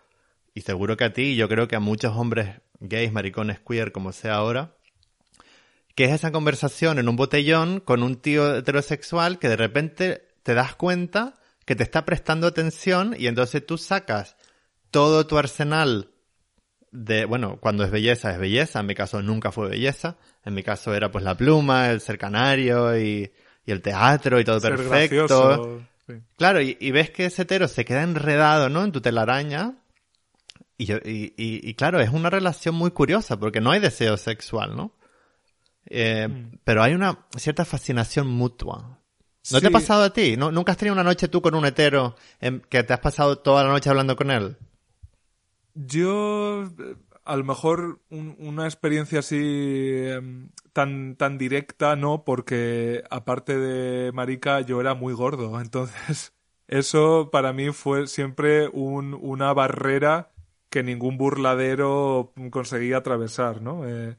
y 0.55 0.61
seguro 0.61 0.97
que 0.97 1.03
a 1.03 1.13
ti, 1.13 1.21
y 1.33 1.35
yo 1.35 1.47
creo 1.49 1.67
que 1.67 1.75
a 1.75 1.79
muchos 1.79 2.15
hombres 2.15 2.61
gays, 2.79 3.11
maricones, 3.11 3.59
queer, 3.59 3.91
como 3.91 4.11
sea 4.11 4.35
ahora, 4.35 4.75
que 5.97 6.05
es 6.05 6.11
esa 6.11 6.31
conversación 6.31 6.99
en 6.99 7.09
un 7.09 7.15
botellón 7.15 7.79
con 7.79 8.03
un 8.03 8.17
tío 8.17 8.57
heterosexual 8.57 9.39
que 9.39 9.49
de 9.49 9.55
repente 9.55 10.27
te 10.43 10.53
das 10.53 10.75
cuenta 10.75 11.33
que 11.65 11.75
te 11.75 11.81
está 11.81 12.05
prestando 12.05 12.45
atención 12.45 13.15
y 13.17 13.25
entonces 13.25 13.65
tú 13.65 13.79
sacas 13.79 14.37
todo 14.91 15.25
tu 15.25 15.39
arsenal 15.39 16.11
de, 16.91 17.25
bueno, 17.25 17.57
cuando 17.59 17.83
es 17.83 17.89
belleza 17.89 18.29
es 18.31 18.37
belleza, 18.37 18.79
en 18.81 18.85
mi 18.85 18.93
caso 18.93 19.23
nunca 19.23 19.51
fue 19.51 19.69
belleza, 19.69 20.17
en 20.45 20.53
mi 20.53 20.61
caso 20.61 20.93
era 20.93 21.09
pues 21.09 21.23
la 21.23 21.35
pluma, 21.35 21.89
el 21.89 21.99
ser 21.99 22.19
canario 22.19 22.95
y, 22.95 23.31
y 23.65 23.71
el 23.71 23.81
teatro 23.81 24.39
y 24.39 24.43
todo 24.43 24.59
Ser 24.59 24.75
perfecto. 24.75 25.15
gracioso. 25.15 25.81
Claro, 26.37 26.61
y, 26.61 26.77
y 26.79 26.91
ves 26.91 27.09
que 27.09 27.25
ese 27.25 27.41
hetero 27.41 27.67
se 27.67 27.85
queda 27.85 28.03
enredado, 28.03 28.69
¿no? 28.69 28.83
En 28.83 28.91
tu 28.91 29.01
telaraña. 29.01 29.73
Y, 30.77 30.85
yo, 30.85 30.97
y, 30.97 31.33
y, 31.35 31.67
y 31.67 31.73
claro, 31.73 31.99
es 31.99 32.11
una 32.11 32.29
relación 32.29 32.75
muy 32.75 32.91
curiosa 32.91 33.39
porque 33.39 33.61
no 33.61 33.71
hay 33.71 33.79
deseo 33.79 34.15
sexual, 34.15 34.75
¿no? 34.75 34.93
Eh, 35.89 36.27
Mm. 36.27 36.57
Pero 36.63 36.83
hay 36.83 36.93
una 36.93 37.25
cierta 37.37 37.65
fascinación 37.65 38.27
mutua. 38.27 38.99
¿No 39.51 39.61
te 39.61 39.67
ha 39.67 39.71
pasado 39.71 40.03
a 40.03 40.11
ti? 40.11 40.35
¿No, 40.37 40.51
¿Nunca 40.51 40.73
has 40.73 40.77
tenido 40.77 40.93
una 40.93 41.03
noche 41.03 41.29
tú 41.29 41.41
con 41.41 41.55
un 41.55 41.65
hetero 41.65 42.15
en 42.41 42.59
que 42.69 42.83
te 42.83 42.93
has 42.93 42.99
pasado 42.99 43.37
toda 43.39 43.63
la 43.63 43.69
noche 43.69 43.89
hablando 43.89 44.15
con 44.17 44.29
él? 44.31 44.57
Yo, 45.73 46.63
eh, 46.65 46.95
a 47.25 47.35
lo 47.35 47.43
mejor 47.43 48.01
un- 48.09 48.35
una 48.39 48.65
experiencia 48.65 49.19
así 49.19 49.37
em, 49.37 50.49
tan, 50.73 51.15
tan 51.15 51.37
directa, 51.37 51.95
no, 51.95 52.23
porque 52.25 53.03
aparte 53.09 53.57
de 53.57 54.11
marica 54.11 54.61
yo 54.61 54.81
era 54.81 54.93
muy 54.95 55.13
gordo, 55.13 55.59
entonces 55.61 56.33
eso 56.67 57.29
para 57.31 57.53
mí 57.53 57.71
fue 57.71 58.07
siempre 58.07 58.67
un- 58.69 59.13
una 59.13 59.53
barrera 59.53 60.31
que 60.69 60.83
ningún 60.83 61.17
burladero 61.17 62.33
conseguía 62.51 62.97
atravesar, 62.97 63.61
¿no? 63.61 63.87
Eh, 63.87 64.17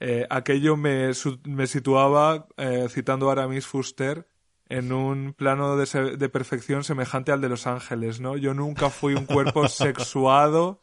eh, 0.00 0.26
aquello 0.30 0.76
me, 0.76 1.10
me 1.44 1.66
situaba, 1.66 2.46
eh, 2.56 2.86
citando 2.90 3.28
a 3.28 3.32
Aramis 3.32 3.66
Fuster, 3.66 4.26
en 4.68 4.92
un 4.92 5.34
plano 5.34 5.76
de, 5.76 5.86
se- 5.86 6.16
de 6.16 6.28
perfección 6.28 6.84
semejante 6.84 7.32
al 7.32 7.40
de 7.40 7.48
Los 7.48 7.66
Ángeles, 7.66 8.20
¿no? 8.20 8.36
Yo 8.36 8.54
nunca 8.54 8.90
fui 8.90 9.14
un 9.14 9.26
cuerpo 9.26 9.68
sexuado, 9.68 10.80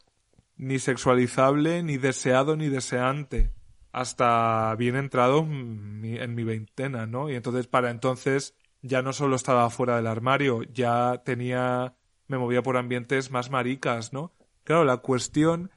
ni 0.56 0.78
sexualizable, 0.78 1.82
ni 1.82 1.96
deseado, 1.98 2.56
ni 2.56 2.68
deseante, 2.68 3.50
hasta 3.92 4.74
bien 4.76 4.96
entrado 4.96 5.40
en 5.40 6.00
mi, 6.00 6.16
en 6.16 6.34
mi 6.34 6.44
veintena, 6.44 7.06
¿no? 7.06 7.28
Y 7.30 7.34
entonces, 7.34 7.66
para 7.66 7.90
entonces, 7.90 8.54
ya 8.80 9.02
no 9.02 9.12
solo 9.12 9.36
estaba 9.36 9.68
fuera 9.70 9.96
del 9.96 10.06
armario, 10.06 10.62
ya 10.62 11.22
tenía, 11.24 11.94
me 12.28 12.38
movía 12.38 12.62
por 12.62 12.76
ambientes 12.76 13.30
más 13.30 13.50
maricas, 13.50 14.12
¿no? 14.12 14.32
Claro, 14.64 14.84
la 14.84 14.98
cuestión 14.98 15.70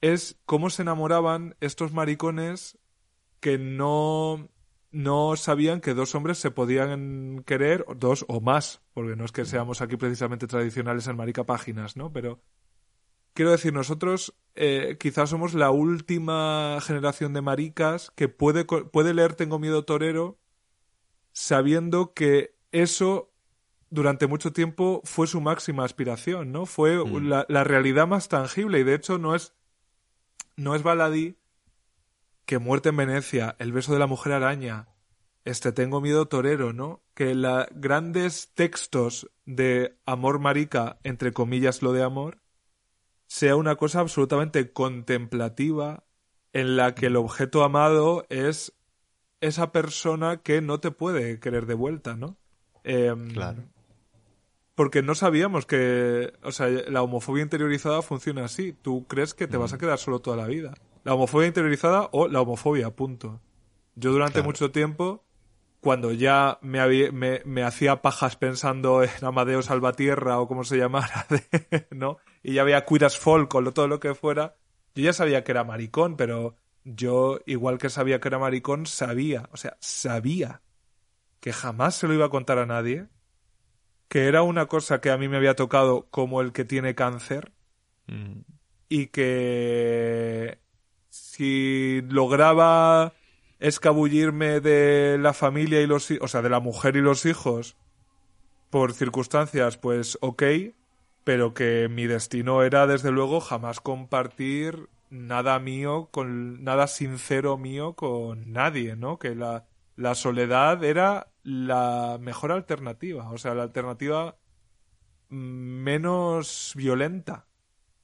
es 0.00 0.38
cómo 0.46 0.70
se 0.70 0.82
enamoraban 0.82 1.56
estos 1.60 1.92
maricones 1.92 2.78
que 3.40 3.58
no, 3.58 4.48
no 4.90 5.36
sabían 5.36 5.80
que 5.80 5.94
dos 5.94 6.14
hombres 6.14 6.38
se 6.38 6.50
podían 6.50 7.42
querer, 7.46 7.84
dos 7.96 8.24
o 8.28 8.40
más, 8.40 8.82
porque 8.92 9.16
no 9.16 9.24
es 9.24 9.32
que 9.32 9.44
seamos 9.44 9.80
aquí 9.80 9.96
precisamente 9.96 10.46
tradicionales 10.46 11.06
en 11.06 11.16
marica 11.16 11.44
páginas, 11.44 11.96
¿no? 11.96 12.12
Pero 12.12 12.42
quiero 13.34 13.50
decir, 13.52 13.72
nosotros 13.72 14.34
eh, 14.54 14.96
quizás 14.98 15.30
somos 15.30 15.54
la 15.54 15.70
última 15.70 16.78
generación 16.82 17.32
de 17.32 17.40
maricas 17.42 18.12
que 18.14 18.28
puede, 18.28 18.64
puede 18.64 19.14
leer 19.14 19.34
Tengo 19.34 19.58
miedo 19.58 19.84
torero 19.84 20.38
sabiendo 21.32 22.12
que 22.14 22.56
eso 22.72 23.32
durante 23.90 24.26
mucho 24.26 24.52
tiempo 24.52 25.00
fue 25.04 25.26
su 25.26 25.40
máxima 25.40 25.84
aspiración, 25.84 26.52
¿no? 26.52 26.66
Fue 26.66 27.04
Mm. 27.04 27.28
la, 27.28 27.46
la 27.48 27.64
realidad 27.64 28.06
más 28.06 28.28
tangible 28.28 28.80
y 28.80 28.84
de 28.84 28.94
hecho 28.94 29.18
no 29.18 29.34
es 29.34 29.54
no 30.60 30.74
es 30.74 30.82
baladí 30.82 31.38
que 32.44 32.58
Muerte 32.58 32.90
en 32.90 32.96
Venecia, 32.96 33.56
El 33.58 33.72
beso 33.72 33.94
de 33.94 33.98
la 33.98 34.06
mujer 34.06 34.34
araña, 34.34 34.88
este 35.44 35.72
Tengo 35.72 36.02
miedo 36.02 36.26
torero, 36.26 36.74
¿no? 36.74 37.02
Que 37.14 37.34
la 37.34 37.66
grandes 37.72 38.52
textos 38.54 39.30
de 39.46 39.96
amor 40.04 40.38
marica, 40.38 40.98
entre 41.02 41.32
comillas 41.32 41.80
lo 41.80 41.92
de 41.92 42.02
amor, 42.02 42.42
sea 43.26 43.56
una 43.56 43.76
cosa 43.76 44.00
absolutamente 44.00 44.72
contemplativa 44.72 46.04
en 46.52 46.76
la 46.76 46.94
que 46.94 47.06
el 47.06 47.16
objeto 47.16 47.64
amado 47.64 48.26
es 48.28 48.74
esa 49.40 49.72
persona 49.72 50.42
que 50.42 50.60
no 50.60 50.78
te 50.78 50.90
puede 50.90 51.40
querer 51.40 51.64
de 51.64 51.74
vuelta, 51.74 52.16
¿no? 52.16 52.36
Em, 52.84 53.30
Claro. 53.30 53.62
Porque 54.80 55.02
no 55.02 55.14
sabíamos 55.14 55.66
que, 55.66 56.32
o 56.42 56.52
sea, 56.52 56.68
la 56.68 57.02
homofobia 57.02 57.42
interiorizada 57.42 58.00
funciona 58.00 58.46
así. 58.46 58.72
Tú 58.72 59.04
crees 59.06 59.34
que 59.34 59.46
te 59.46 59.58
vas 59.58 59.74
a 59.74 59.78
quedar 59.78 59.98
solo 59.98 60.20
toda 60.20 60.38
la 60.38 60.46
vida. 60.46 60.72
La 61.04 61.12
homofobia 61.12 61.48
interiorizada 61.48 62.08
o 62.12 62.28
la 62.28 62.40
homofobia, 62.40 62.88
punto. 62.88 63.42
Yo 63.94 64.10
durante 64.10 64.36
Claro. 64.36 64.46
mucho 64.46 64.70
tiempo, 64.70 65.22
cuando 65.80 66.12
ya 66.12 66.58
me, 66.62 66.80
había- 66.80 67.12
me, 67.12 67.42
me 67.44 67.62
hacía 67.62 68.00
pajas 68.00 68.36
pensando 68.36 69.02
en 69.02 69.10
Amadeo 69.22 69.60
Salvatierra 69.60 70.40
o 70.40 70.48
como 70.48 70.64
se 70.64 70.78
llamara, 70.78 71.26
de- 71.70 71.86
¿no? 71.90 72.16
Y 72.42 72.54
ya 72.54 72.64
veía 72.64 72.86
Queer 72.86 73.04
as 73.04 73.18
Folk 73.18 73.54
o 73.54 73.72
todo 73.72 73.86
lo 73.86 74.00
que 74.00 74.14
fuera, 74.14 74.56
yo 74.94 75.04
ya 75.04 75.12
sabía 75.12 75.44
que 75.44 75.52
era 75.52 75.62
maricón, 75.62 76.16
pero 76.16 76.54
yo, 76.84 77.40
igual 77.44 77.76
que 77.76 77.90
sabía 77.90 78.18
que 78.18 78.28
era 78.28 78.38
maricón, 78.38 78.86
sabía, 78.86 79.46
o 79.52 79.58
sea, 79.58 79.76
sabía 79.80 80.62
que 81.40 81.52
jamás 81.52 81.96
se 81.96 82.08
lo 82.08 82.14
iba 82.14 82.24
a 82.24 82.30
contar 82.30 82.56
a 82.58 82.64
nadie, 82.64 83.08
que 84.10 84.26
era 84.26 84.42
una 84.42 84.66
cosa 84.66 85.00
que 85.00 85.10
a 85.10 85.18
mí 85.18 85.28
me 85.28 85.38
había 85.38 85.56
tocado 85.56 86.08
como 86.10 86.42
el 86.42 86.52
que 86.52 86.66
tiene 86.66 86.94
cáncer 86.94 87.52
Mm. 88.08 88.42
y 88.88 89.06
que 89.08 90.58
si 91.10 92.02
lograba 92.08 93.14
escabullirme 93.60 94.60
de 94.60 95.18
la 95.18 95.32
familia 95.32 95.80
y 95.80 95.86
los 95.86 96.10
o 96.10 96.28
sea 96.28 96.42
de 96.42 96.50
la 96.50 96.60
mujer 96.60 96.96
y 96.96 97.02
los 97.02 97.26
hijos 97.26 97.76
por 98.70 98.92
circunstancias 98.94 99.76
pues 99.78 100.18
ok 100.22 100.42
pero 101.24 101.54
que 101.54 101.88
mi 101.90 102.06
destino 102.06 102.62
era 102.62 102.86
desde 102.86 103.12
luego 103.12 103.40
jamás 103.40 103.80
compartir 103.80 104.88
nada 105.10 105.58
mío 105.58 106.08
con 106.10 106.64
nada 106.64 106.86
sincero 106.88 107.58
mío 107.58 107.94
con 107.94 108.52
nadie 108.52 108.96
no 108.96 109.18
que 109.18 109.34
la 109.34 109.66
la 109.96 110.14
soledad 110.14 110.82
era 110.84 111.29
la 111.42 112.18
mejor 112.20 112.52
alternativa 112.52 113.30
o 113.30 113.38
sea 113.38 113.54
la 113.54 113.62
alternativa 113.62 114.38
menos 115.28 116.72
violenta 116.76 117.46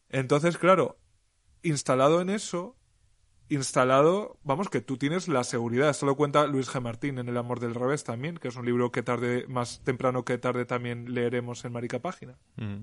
entonces, 0.09 0.59
claro, 0.59 0.99
instalado 1.63 2.21
en 2.21 2.31
eso, 2.31 2.77
instalado, 3.49 4.39
vamos, 4.45 4.69
que 4.69 4.81
tú 4.81 4.97
tienes 4.97 5.29
la 5.29 5.45
seguridad. 5.45 5.91
Esto 5.91 6.07
lo 6.07 6.17
cuenta 6.17 6.47
Luis 6.47 6.69
G. 6.69 6.81
Martín 6.81 7.19
en 7.19 7.29
El 7.29 7.37
amor 7.37 7.61
del 7.61 7.75
revés 7.75 8.05
también, 8.05 8.37
que 8.37 8.49
es 8.49 8.57
un 8.57 8.67
libro 8.67 8.91
que 8.91 9.03
tarde, 9.03 9.47
más 9.49 9.83
temprano 9.85 10.25
que 10.25 10.39
tarde 10.39 10.65
también 10.65 11.13
leeremos 11.13 11.65
en 11.65 11.73
Marica 11.73 12.01
Página. 12.01 12.39
Mm. 12.57 12.83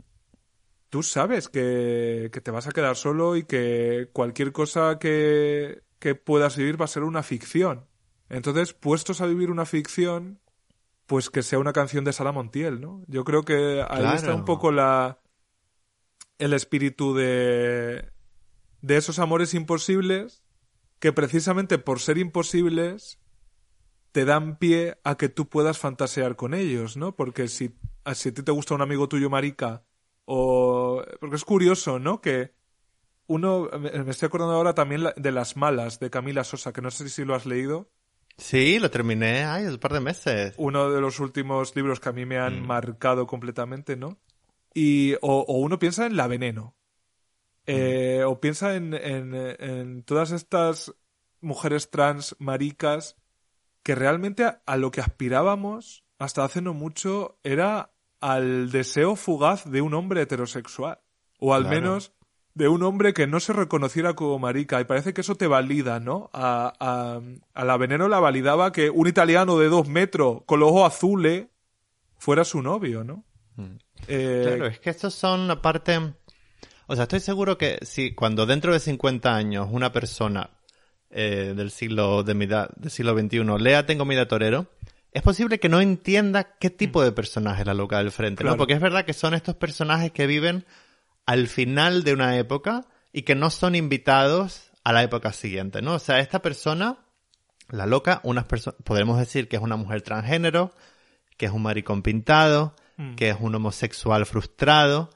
Tú 0.90 1.02
sabes 1.02 1.50
que, 1.50 2.30
que 2.32 2.42
te 2.42 2.52
vas 2.52 2.68
a 2.68 2.72
quedar 2.72 2.96
solo 2.96 3.36
y 3.36 3.46
que 3.46 4.10
cualquier 4.14 4.52
cosa 4.52 5.00
que, 5.00 5.82
que 5.98 6.14
puedas 6.14 6.56
vivir 6.56 6.80
va 6.80 6.86
a 6.86 6.90
ser 6.90 7.04
una 7.04 7.24
ficción. 7.24 7.88
Entonces, 8.30 8.74
puestos 8.74 9.22
a 9.22 9.26
vivir 9.26 9.50
una 9.50 9.66
ficción, 9.66 10.40
pues 11.06 11.30
que 11.30 11.44
sea 11.44 11.60
una 11.60 11.74
canción 11.74 12.04
de 12.04 12.14
Sara 12.14 12.32
Montiel, 12.32 12.80
¿no? 12.82 13.04
Yo 13.08 13.24
creo 13.24 13.44
que 13.44 13.86
ahí 13.88 14.00
Claro. 14.02 14.16
está 14.16 14.36
un 14.36 14.46
poco 14.46 14.72
la 14.72 15.20
el 16.40 16.54
espíritu 16.54 17.14
de 17.14 18.12
de 18.82 18.98
esos 18.98 19.20
amores 19.20 19.54
imposibles 19.54 20.44
que 21.00 21.14
precisamente 21.14 21.78
por 21.78 22.00
ser 22.00 22.18
imposibles 22.18 23.20
te 24.12 24.26
dan 24.26 24.58
pie 24.58 24.98
a 25.04 25.16
que 25.18 25.28
tú 25.30 25.48
puedas 25.50 25.80
fantasear 25.80 26.36
con 26.36 26.54
ellos, 26.54 26.98
¿no? 26.98 27.16
Porque 27.16 27.48
si, 27.48 27.76
si 28.14 28.30
a 28.30 28.34
ti 28.34 28.44
te 28.44 28.52
gusta 28.52 28.76
un 28.76 28.82
amigo 28.82 29.10
tuyo 29.10 29.30
marica, 29.30 29.84
o... 30.26 31.04
Porque 31.20 31.36
es 31.36 31.44
curioso, 31.46 31.98
¿no? 32.00 32.22
Que 32.22 32.54
uno, 33.26 33.70
me 33.80 34.12
estoy 34.12 34.28
acordando 34.28 34.54
ahora 34.54 34.76
también 34.76 35.04
de 35.16 35.32
Las 35.32 35.58
Malas, 35.58 36.00
de 36.00 36.10
Camila 36.10 36.44
Sosa, 36.44 36.74
que 36.74 36.82
no 36.82 36.92
sé 36.92 37.10
si 37.10 37.26
lo 37.26 37.36
has 37.36 37.46
leído. 37.46 37.90
Sí, 38.38 38.80
lo 38.80 38.90
terminé, 38.90 39.44
ay, 39.44 39.66
un 39.66 39.78
par 39.78 39.94
de 39.94 40.00
meses. 40.00 40.56
Uno 40.58 40.92
de 40.92 41.02
los 41.02 41.20
últimos 41.20 41.76
libros 41.76 42.00
que 42.00 42.10
a 42.10 42.14
mí 42.14 42.26
me 42.26 42.38
han 42.38 42.62
mm. 42.62 42.66
marcado 42.66 43.28
completamente, 43.28 43.96
¿no? 43.96 44.18
Y, 44.74 45.16
o, 45.22 45.46
uno 45.58 45.78
piensa 45.80 46.06
en 46.06 46.18
La 46.18 46.28
Veneno. 46.28 46.76
Eh, 47.66 48.22
mm. 48.24 48.28
o 48.30 48.40
piensa 48.42 48.76
en, 48.76 48.94
en, 48.94 49.34
en 49.36 50.04
todas 50.04 50.32
estas 50.32 50.94
mujeres 51.42 51.92
trans 51.92 52.36
maricas 52.40 53.16
que 53.84 53.96
realmente 53.96 54.46
a, 54.66 54.78
lo 54.78 54.92
que 54.92 55.02
aspirábamos 55.02 56.06
hasta 56.18 56.44
hace 56.44 56.62
no 56.62 56.74
mucho 56.74 57.38
era 57.44 57.92
al 58.22 58.72
deseo 58.72 59.16
fugaz 59.16 59.70
de 59.70 59.82
un 59.82 59.94
hombre 59.94 60.22
heterosexual. 60.22 61.00
O 61.38 61.54
al 61.54 61.66
menos 61.66 62.14
de 62.56 62.68
un 62.68 62.84
hombre 62.84 63.14
que 63.14 63.28
no 63.28 63.40
se 63.40 63.54
reconociera 63.54 64.14
como 64.14 64.40
marica. 64.40 64.80
Y 64.80 64.86
parece 64.86 65.14
que 65.14 65.22
eso 65.22 65.36
te 65.36 65.48
valida, 65.48 66.00
¿no? 66.00 66.30
A, 66.34 66.74
a, 66.80 67.22
a 67.54 67.66
la 67.66 67.78
Veneno 67.78 68.08
la 68.08 68.20
validaba 68.20 68.72
que 68.72 68.90
un 68.90 69.08
italiano 69.08 69.58
de 69.58 69.70
dos 69.70 69.88
metros 69.88 70.42
con 70.46 70.60
los 70.60 70.70
ojos 70.70 70.94
azules 70.94 71.48
fuera 72.18 72.44
su 72.46 72.62
novio, 72.62 73.04
¿no? 73.04 73.26
Mm. 73.56 73.76
Eh, 74.08 74.44
claro, 74.46 74.68
es 74.68 74.80
que 74.80 74.90
estos 74.90 75.14
son 75.14 75.50
aparte... 75.52 76.00
O 76.88 76.96
sea, 76.96 77.04
estoy 77.04 77.22
seguro 77.22 77.58
que 77.58 77.80
si 77.82 78.14
cuando 78.14 78.46
dentro 78.46 78.74
de 78.74 78.80
50 78.80 79.34
años 79.34 79.70
una 79.72 79.92
persona 79.92 80.50
eh, 81.10 81.54
del 81.56 81.72
siglo 81.72 82.24
de 82.24 82.34
mi 82.34 82.46
del 82.46 82.90
siglo 82.90 83.18
XXI 83.18 83.46
lea 83.60 83.86
Tengo 83.86 84.06
vida 84.06 84.28
torero, 84.28 84.68
es 85.12 85.22
posible 85.22 85.60
que 85.60 85.70
no 85.70 85.80
entienda 85.80 86.56
qué 86.60 86.70
tipo 86.70 87.02
mm. 87.02 87.04
de 87.04 87.12
personaje 87.14 87.62
es 87.62 87.68
la 87.68 87.74
loca 87.74 88.00
del 88.00 88.12
frente, 88.12 88.44
¿no? 88.44 88.58
Porque 88.58 88.74
es 88.74 88.82
verdad 88.82 89.06
que 89.06 89.14
son 89.14 89.34
estos 89.34 89.56
personajes 89.56 90.12
que 90.12 90.28
viven 90.28 90.66
al 91.26 91.48
final 91.48 92.04
de 92.04 92.14
una 92.14 92.38
época 92.38 92.86
y 93.12 93.24
que 93.24 93.36
no 93.36 93.50
son 93.50 93.76
invitados 93.76 94.72
a 94.84 94.92
la 94.92 95.04
época 95.04 95.32
siguiente, 95.32 95.82
¿no? 95.82 95.96
O 95.96 96.00
sea, 96.00 96.20
esta 96.20 96.42
persona, 96.42 96.98
la 97.70 97.86
loca, 97.86 98.20
unas 98.24 98.46
podemos 98.84 99.18
decir 99.18 99.48
que 99.48 99.56
es 99.56 99.62
una 99.62 99.78
mujer 99.78 100.02
transgénero, 100.02 100.74
que 101.38 101.46
es 101.46 101.52
un 101.52 101.64
maricón 101.64 102.02
pintado, 102.02 102.76
mm. 102.98 103.16
que 103.16 103.30
es 103.30 103.38
un 103.40 103.56
homosexual 103.56 104.26
frustrado. 104.26 105.10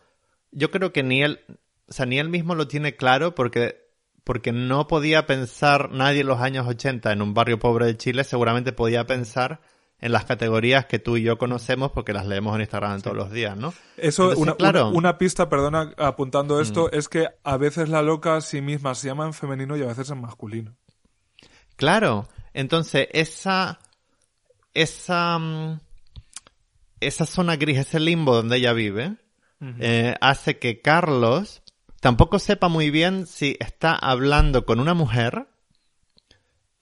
Yo 0.51 0.72
creo 0.72 0.93
que 0.93 1.03
ni 1.03 1.22
él, 1.22 1.41
o 1.88 1.91
sea, 1.91 2.05
ni 2.05 2.20
él 2.20 2.30
mismo 2.30 2.55
lo 2.55 2.68
tiene 2.68 2.95
claro 2.95 3.36
porque 3.36 3.86
porque 4.24 4.51
no 4.51 4.88
podía 4.88 5.26
pensar 5.26 5.89
nadie 5.91 6.20
en 6.20 6.28
los 6.28 6.41
años 6.41 6.68
80 6.68 7.14
en 7.14 7.22
un 7.22 7.34
barrio 7.34 7.60
pobre 7.60 7.86
de 7.86 7.95
Chile, 7.95 8.26
seguramente 8.26 8.74
podía 8.74 9.05
pensar 9.05 9.62
en 10.00 10.12
las 10.12 10.26
categorías 10.26 10.86
que 10.86 11.00
tú 11.00 11.18
y 11.18 11.24
yo 11.24 11.38
conocemos 11.38 11.91
porque 11.91 12.14
las 12.14 12.28
leemos 12.28 12.54
en 12.56 12.62
Instagram 12.62 13.02
todos 13.02 13.18
los 13.18 13.32
días, 13.32 13.58
¿no? 13.58 13.74
Eso, 13.98 14.34
una, 14.38 14.56
una, 14.86 15.18
pista, 15.18 15.50
perdona, 15.50 15.93
apuntando 15.98 16.62
esto, 16.62 16.86
mm. 16.86 16.95
es 16.95 17.10
que 17.10 17.28
a 17.43 17.58
veces 17.58 17.89
la 17.89 18.02
loca 18.02 18.36
a 18.36 18.41
sí 18.41 18.62
misma 18.62 18.93
se 18.93 19.08
llama 19.08 19.26
en 19.26 19.34
femenino 19.34 19.76
y 19.76 19.82
a 19.82 19.88
veces 19.88 20.10
en 20.12 20.22
masculino. 20.22 20.76
Claro, 21.76 22.28
entonces 22.54 23.08
esa, 23.12 23.80
esa, 24.74 25.39
mm, 25.39 25.80
esa 27.00 27.26
zona 27.26 27.56
gris, 27.56 27.80
ese 27.80 28.00
limbo 28.00 28.36
donde 28.36 28.58
ella 28.58 28.74
vive, 28.74 29.18
eh, 29.80 30.14
hace 30.22 30.60
que 30.60 30.82
Carlos 30.82 31.64
tampoco 32.00 32.38
sepa 32.38 32.68
muy 32.68 32.91
bien 32.91 33.26
si 33.26 33.58
está 33.60 33.95
hablando 33.95 34.66
con 34.66 34.80
una 34.80 34.93
mujer, 34.93 35.48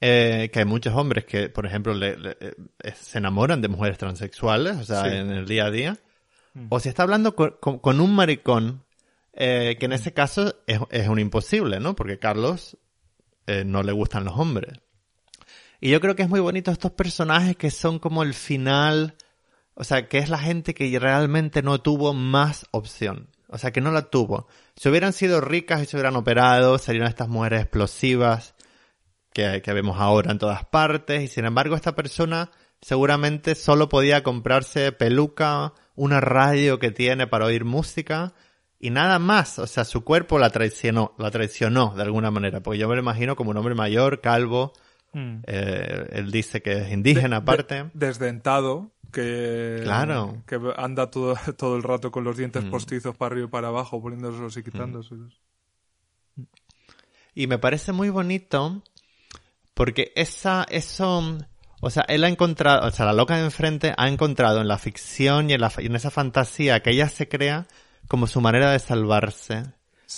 eh, 0.00 0.50
que 0.52 0.58
hay 0.58 0.64
muchos 0.66 0.94
hombres 0.94 1.24
que, 1.24 1.48
por 1.48 1.64
ejemplo, 1.64 1.94
eh, 2.02 2.54
se 2.94 3.18
enamoran 3.18 3.62
de 3.62 3.68
mujeres 3.68 3.96
transexuales, 3.96 4.76
o 4.76 4.84
sea, 4.84 5.06
en 5.06 5.30
el 5.30 5.46
día 5.46 5.66
a 5.66 5.70
día, 5.70 5.96
mm. 6.52 6.66
o 6.68 6.80
si 6.80 6.90
está 6.90 7.02
hablando 7.02 7.34
con, 7.34 8.00
un 8.00 8.14
maricón, 8.14 8.84
eh, 9.32 9.76
que 9.80 9.86
en 9.86 9.92
ese 9.92 10.12
caso 10.12 10.54
es, 10.66 11.08
un 11.08 11.18
imposible, 11.18 11.80
¿no? 11.80 11.96
Porque 11.96 12.18
Carlos 12.18 12.76
no 13.64 13.84
le 13.84 13.92
gustan 13.92 14.24
los 14.24 14.36
hombres. 14.36 14.80
Y 15.80 15.90
yo 15.90 16.00
creo 16.00 16.16
que 16.16 16.24
es 16.24 16.28
muy 16.28 16.40
bonito 16.40 16.72
estos 16.72 16.90
personajes 16.90 17.56
que 17.56 17.70
son 17.70 18.00
como 18.00 18.24
el 18.24 18.34
final, 18.34 19.14
o 19.74 19.84
sea, 19.84 20.08
que 20.08 20.18
es 20.18 20.28
la 20.28 20.38
gente 20.38 20.74
que 20.74 20.98
realmente 20.98 21.62
no 21.62 21.80
tuvo 21.80 22.12
más 22.12 22.66
opción. 22.72 23.28
O 23.48 23.58
sea, 23.58 23.70
que 23.70 23.80
no 23.80 23.92
la 23.92 24.10
tuvo. 24.10 24.48
Si 24.74 24.88
hubieran 24.88 25.12
sido 25.12 25.40
ricas 25.40 25.80
y 25.80 25.86
se 25.86 25.96
hubieran 25.96 26.16
operado, 26.16 26.76
serían 26.78 27.06
estas 27.06 27.28
mujeres 27.28 27.60
explosivas 27.60 28.55
que, 29.36 29.60
que 29.60 29.72
vemos 29.74 29.98
ahora 30.00 30.32
en 30.32 30.38
todas 30.38 30.64
partes. 30.64 31.22
Y 31.22 31.28
sin 31.28 31.44
embargo, 31.44 31.76
esta 31.76 31.94
persona 31.94 32.50
seguramente 32.80 33.54
solo 33.54 33.90
podía 33.90 34.22
comprarse 34.22 34.92
peluca, 34.92 35.74
una 35.94 36.22
radio 36.22 36.78
que 36.78 36.90
tiene 36.90 37.26
para 37.26 37.44
oír 37.44 37.66
música 37.66 38.32
y 38.80 38.88
nada 38.88 39.18
más. 39.18 39.58
O 39.58 39.66
sea, 39.66 39.84
su 39.84 40.04
cuerpo 40.04 40.38
la 40.38 40.48
traicionó, 40.48 41.14
la 41.18 41.30
traicionó 41.30 41.94
de 41.94 42.02
alguna 42.02 42.30
manera. 42.30 42.62
Porque 42.62 42.78
yo 42.78 42.88
me 42.88 42.94
lo 42.94 43.02
imagino 43.02 43.36
como 43.36 43.50
un 43.50 43.58
hombre 43.58 43.74
mayor, 43.74 44.22
calvo. 44.22 44.72
Mm. 45.12 45.40
Eh, 45.46 46.08
él 46.12 46.30
dice 46.30 46.62
que 46.62 46.72
es 46.72 46.92
indígena 46.92 47.36
aparte. 47.38 47.90
desdentado 47.92 48.92
que, 49.12 49.80
claro. 49.84 50.42
que 50.46 50.58
anda 50.78 51.10
todo, 51.10 51.36
todo 51.58 51.76
el 51.76 51.82
rato 51.82 52.10
con 52.10 52.24
los 52.24 52.38
dientes 52.38 52.64
mm. 52.64 52.70
postizos 52.70 53.14
para 53.14 53.34
arriba 53.34 53.48
y 53.48 53.50
para 53.50 53.68
abajo, 53.68 54.00
poniéndoselos 54.00 54.56
y 54.56 54.62
quitándoselos. 54.62 55.42
Y 57.34 57.48
me 57.48 57.58
parece 57.58 57.92
muy 57.92 58.08
bonito 58.08 58.82
porque 59.76 60.10
esa, 60.16 60.64
eso, 60.70 61.38
o 61.82 61.90
sea, 61.90 62.02
él 62.08 62.24
ha 62.24 62.28
encontrado, 62.30 62.88
o 62.88 62.90
sea, 62.90 63.04
la 63.04 63.12
loca 63.12 63.36
de 63.36 63.44
enfrente 63.44 63.92
ha 63.98 64.08
encontrado 64.08 64.62
en 64.62 64.68
la 64.68 64.78
ficción 64.78 65.50
y 65.50 65.52
en, 65.52 65.60
la, 65.60 65.70
en 65.76 65.94
esa 65.94 66.10
fantasía 66.10 66.80
que 66.80 66.92
ella 66.92 67.10
se 67.10 67.28
crea 67.28 67.66
como 68.08 68.26
su 68.26 68.40
manera 68.40 68.72
de 68.72 68.78
salvarse 68.78 69.64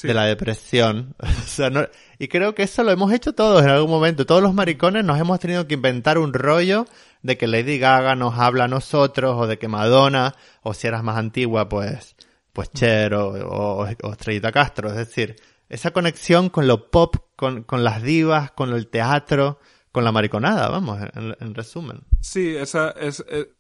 de 0.05 0.15
la 0.15 0.27
depresión. 0.27 1.17
y 2.21 2.29
creo 2.29 2.55
que 2.55 2.63
eso 2.63 2.85
lo 2.85 2.93
hemos 2.93 3.13
hecho 3.13 3.33
todos 3.33 3.65
en 3.65 3.71
algún 3.71 3.91
momento. 3.91 4.27
Todos 4.27 4.43
los 4.43 4.55
maricones 4.55 5.05
nos 5.05 5.19
hemos 5.19 5.41
tenido 5.41 5.67
que 5.67 5.75
inventar 5.75 6.19
un 6.19 6.33
rollo 6.33 6.87
de 7.23 7.37
que 7.37 7.49
Lady 7.49 7.81
Gaga 7.81 8.15
nos 8.15 8.39
habla 8.39 8.65
a 8.65 8.69
nosotros 8.69 9.35
o 9.37 9.49
de 9.49 9.59
que 9.59 9.67
Madonna, 9.67 10.37
o 10.63 10.73
si 10.73 10.87
eras 10.87 11.03
más 11.03 11.17
antigua, 11.17 11.69
pues, 11.69 12.15
pues 12.53 12.71
Cher 12.71 13.15
o, 13.15 13.89
Estrellita 13.89 14.53
Castro. 14.53 14.91
Es 14.91 14.97
decir, 14.97 15.35
esa 15.69 15.91
conexión 15.93 16.49
con 16.49 16.67
lo 16.67 16.91
pop, 16.91 17.17
con, 17.37 17.63
con 17.63 17.85
las 17.85 18.03
divas, 18.03 18.51
con 18.53 18.73
el 18.73 18.89
teatro, 18.89 19.59
con 19.93 20.05
la 20.05 20.13
mariconada, 20.13 20.69
vamos, 20.69 21.01
en, 21.15 21.55
resumen. 21.55 22.03
Sí, 22.21 22.57
esa, 22.57 22.91
es, 22.91 23.25
eh, 23.29 23.51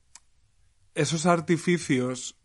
esos 0.94 1.26
artificios 1.26 2.36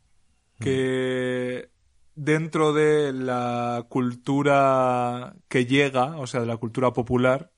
que 0.60 1.70
dentro 2.16 2.74
de 2.74 3.12
la 3.12 3.86
cultura 3.90 5.36
que 5.48 5.66
llega, 5.66 6.18
o 6.18 6.28
sea, 6.28 6.40
de 6.42 6.46
la 6.46 6.58
cultura 6.58 6.94
popular, 6.94 7.52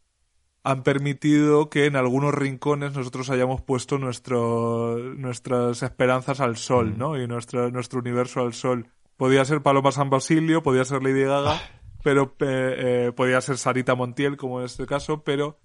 han 0.64 0.82
permitido 0.82 1.70
que 1.70 1.86
en 1.86 1.96
algunos 1.96 2.34
rincones 2.34 2.96
nosotros 2.96 3.30
hayamos 3.30 3.62
puesto 3.62 4.00
nuestro, 4.00 4.98
nuestras 4.98 5.84
esperanzas 5.84 6.40
al 6.40 6.58
sol, 6.58 6.96
mm. 6.96 6.98
¿no? 6.98 7.22
Y 7.22 7.28
nuestro, 7.28 7.70
nuestro 7.70 8.00
universo 8.00 8.42
al 8.42 8.54
sol. 8.54 8.88
Podía 9.16 9.46
ser 9.46 9.62
Paloma 9.62 9.92
San 9.92 10.10
Basilio, 10.10 10.64
podía 10.64 10.84
ser 10.84 11.04
Lady 11.04 11.22
Gaga, 11.24 11.54
ah. 11.54 11.62
pero 12.06 12.36
eh, 12.40 13.12
podía 13.16 13.42
ser 13.42 13.58
Sarita 13.58 13.96
Montiel, 13.96 14.38
como 14.38 14.60
en 14.60 14.68
este 14.68 14.86
caso, 14.86 15.24
pero 15.24 15.60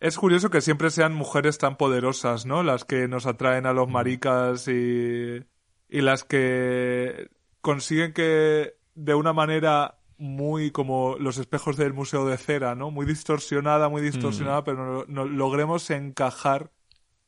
es 0.00 0.18
curioso 0.18 0.50
que 0.50 0.60
siempre 0.60 0.90
sean 0.90 1.14
mujeres 1.14 1.56
tan 1.58 1.76
poderosas, 1.76 2.46
¿no? 2.46 2.64
Las 2.64 2.84
que 2.84 3.06
nos 3.06 3.24
atraen 3.24 3.64
a 3.64 3.72
los 3.72 3.86
mm. 3.86 3.92
maricas 3.92 4.66
y, 4.66 5.44
y 5.88 6.00
las 6.00 6.24
que 6.24 7.30
consiguen 7.60 8.12
que 8.12 8.74
de 8.96 9.14
una 9.14 9.32
manera 9.32 10.00
muy 10.18 10.72
como 10.72 11.14
los 11.20 11.38
espejos 11.38 11.76
del 11.76 11.94
Museo 11.94 12.26
de 12.26 12.36
Cera, 12.36 12.74
¿no? 12.74 12.90
Muy 12.90 13.06
distorsionada, 13.06 13.88
muy 13.88 14.02
distorsionada, 14.02 14.62
mm. 14.62 14.64
pero 14.64 15.04
no, 15.06 15.26
logremos 15.26 15.90
encajar 15.90 16.72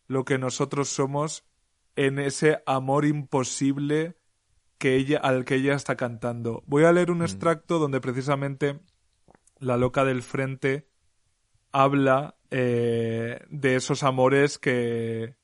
lo 0.09 0.24
que 0.24 0.39
nosotros 0.39 0.89
somos 0.89 1.45
en 1.95 2.18
ese 2.18 2.64
amor 2.66 3.05
imposible 3.05 4.16
que 4.79 4.97
ella, 4.97 5.18
al 5.18 5.45
que 5.45 5.57
ella 5.57 5.74
está 5.74 5.97
cantando. 5.97 6.62
Voy 6.66 6.85
a 6.85 6.93
leer 6.93 7.11
un 7.11 7.18
mm. 7.18 7.22
extracto 7.22 7.79
donde 7.79 8.01
precisamente 8.01 8.81
la 9.59 9.77
loca 9.77 10.05
del 10.05 10.22
frente 10.22 10.89
habla 11.72 12.37
eh, 12.51 13.41
de 13.51 13.77
esos 13.77 14.03
amores 14.03 14.59
que 14.59 15.37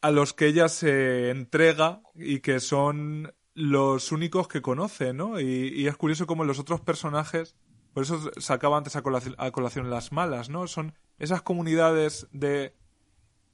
a 0.00 0.10
los 0.10 0.32
que 0.32 0.46
ella 0.46 0.68
se 0.68 1.30
entrega 1.30 2.02
y 2.14 2.40
que 2.40 2.60
son 2.60 3.32
los 3.54 4.12
únicos 4.12 4.48
que 4.48 4.62
conoce, 4.62 5.12
¿no? 5.12 5.40
Y, 5.40 5.86
es 5.86 5.96
curioso 5.96 6.26
cómo 6.26 6.44
los 6.44 6.58
otros 6.58 6.80
personajes, 6.80 7.54
por 7.92 8.02
eso 8.02 8.30
sacaba 8.38 8.78
antes 8.78 8.96
a 8.96 9.02
colación, 9.02 9.90
las 9.90 10.12
malas, 10.12 10.48
¿no? 10.48 10.66
Son 10.66 10.94
esas 11.18 11.42
comunidades 11.42 12.26
de 12.32 12.74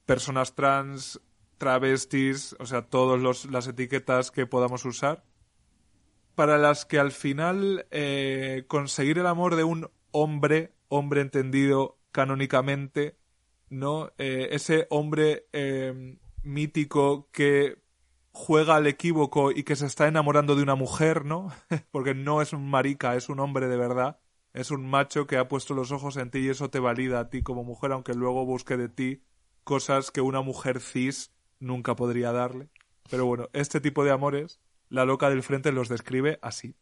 personas 0.05 0.55
trans, 0.55 1.21
travestis, 1.59 2.55
o 2.57 2.65
sea, 2.65 2.87
todas 2.87 3.45
las 3.45 3.67
etiquetas 3.67 4.31
que 4.31 4.47
podamos 4.47 4.85
usar, 4.85 5.23
para 6.33 6.57
las 6.57 6.85
que 6.85 6.97
al 6.97 7.11
final 7.11 7.85
eh, 7.91 8.63
conseguir 8.67 9.19
el 9.19 9.27
amor 9.27 9.55
de 9.55 9.65
un 9.65 9.91
hombre, 10.11 10.73
hombre 10.87 11.21
entendido 11.21 11.99
canónicamente, 12.11 13.17
¿no? 13.69 14.11
Eh, 14.17 14.47
ese 14.51 14.87
hombre 14.89 15.47
eh, 15.53 16.17
mítico 16.41 17.29
que 17.31 17.83
juega 18.31 18.77
al 18.77 18.87
equívoco 18.87 19.51
y 19.51 19.63
que 19.63 19.75
se 19.75 19.85
está 19.85 20.07
enamorando 20.07 20.55
de 20.55 20.63
una 20.63 20.75
mujer, 20.75 21.25
¿no? 21.25 21.51
Porque 21.91 22.15
no 22.15 22.41
es 22.41 22.53
un 22.53 22.69
marica, 22.69 23.15
es 23.15 23.29
un 23.29 23.39
hombre 23.39 23.67
de 23.67 23.77
verdad. 23.77 24.19
Es 24.53 24.71
un 24.71 24.89
macho 24.89 25.27
que 25.27 25.37
ha 25.37 25.47
puesto 25.47 25.75
los 25.75 25.91
ojos 25.91 26.17
en 26.17 26.31
ti 26.31 26.39
y 26.39 26.49
eso 26.49 26.69
te 26.69 26.79
valida 26.79 27.19
a 27.19 27.29
ti 27.29 27.43
como 27.43 27.63
mujer, 27.63 27.91
aunque 27.91 28.15
luego 28.15 28.45
busque 28.45 28.77
de 28.77 28.89
ti 28.89 29.23
cosas 29.63 30.09
que 30.09 30.21
una 30.21 30.41
mujer 30.41 30.79
cis 30.79 31.31
nunca 31.59 31.95
podría 31.95 32.31
darle. 32.31 32.69
Pero 33.09 33.25
bueno, 33.25 33.49
este 33.53 33.81
tipo 33.81 34.03
de 34.03 34.11
amores, 34.11 34.59
la 34.89 35.05
loca 35.05 35.29
del 35.29 35.43
frente 35.43 35.71
los 35.71 35.89
describe 35.89 36.39
así. 36.41 36.75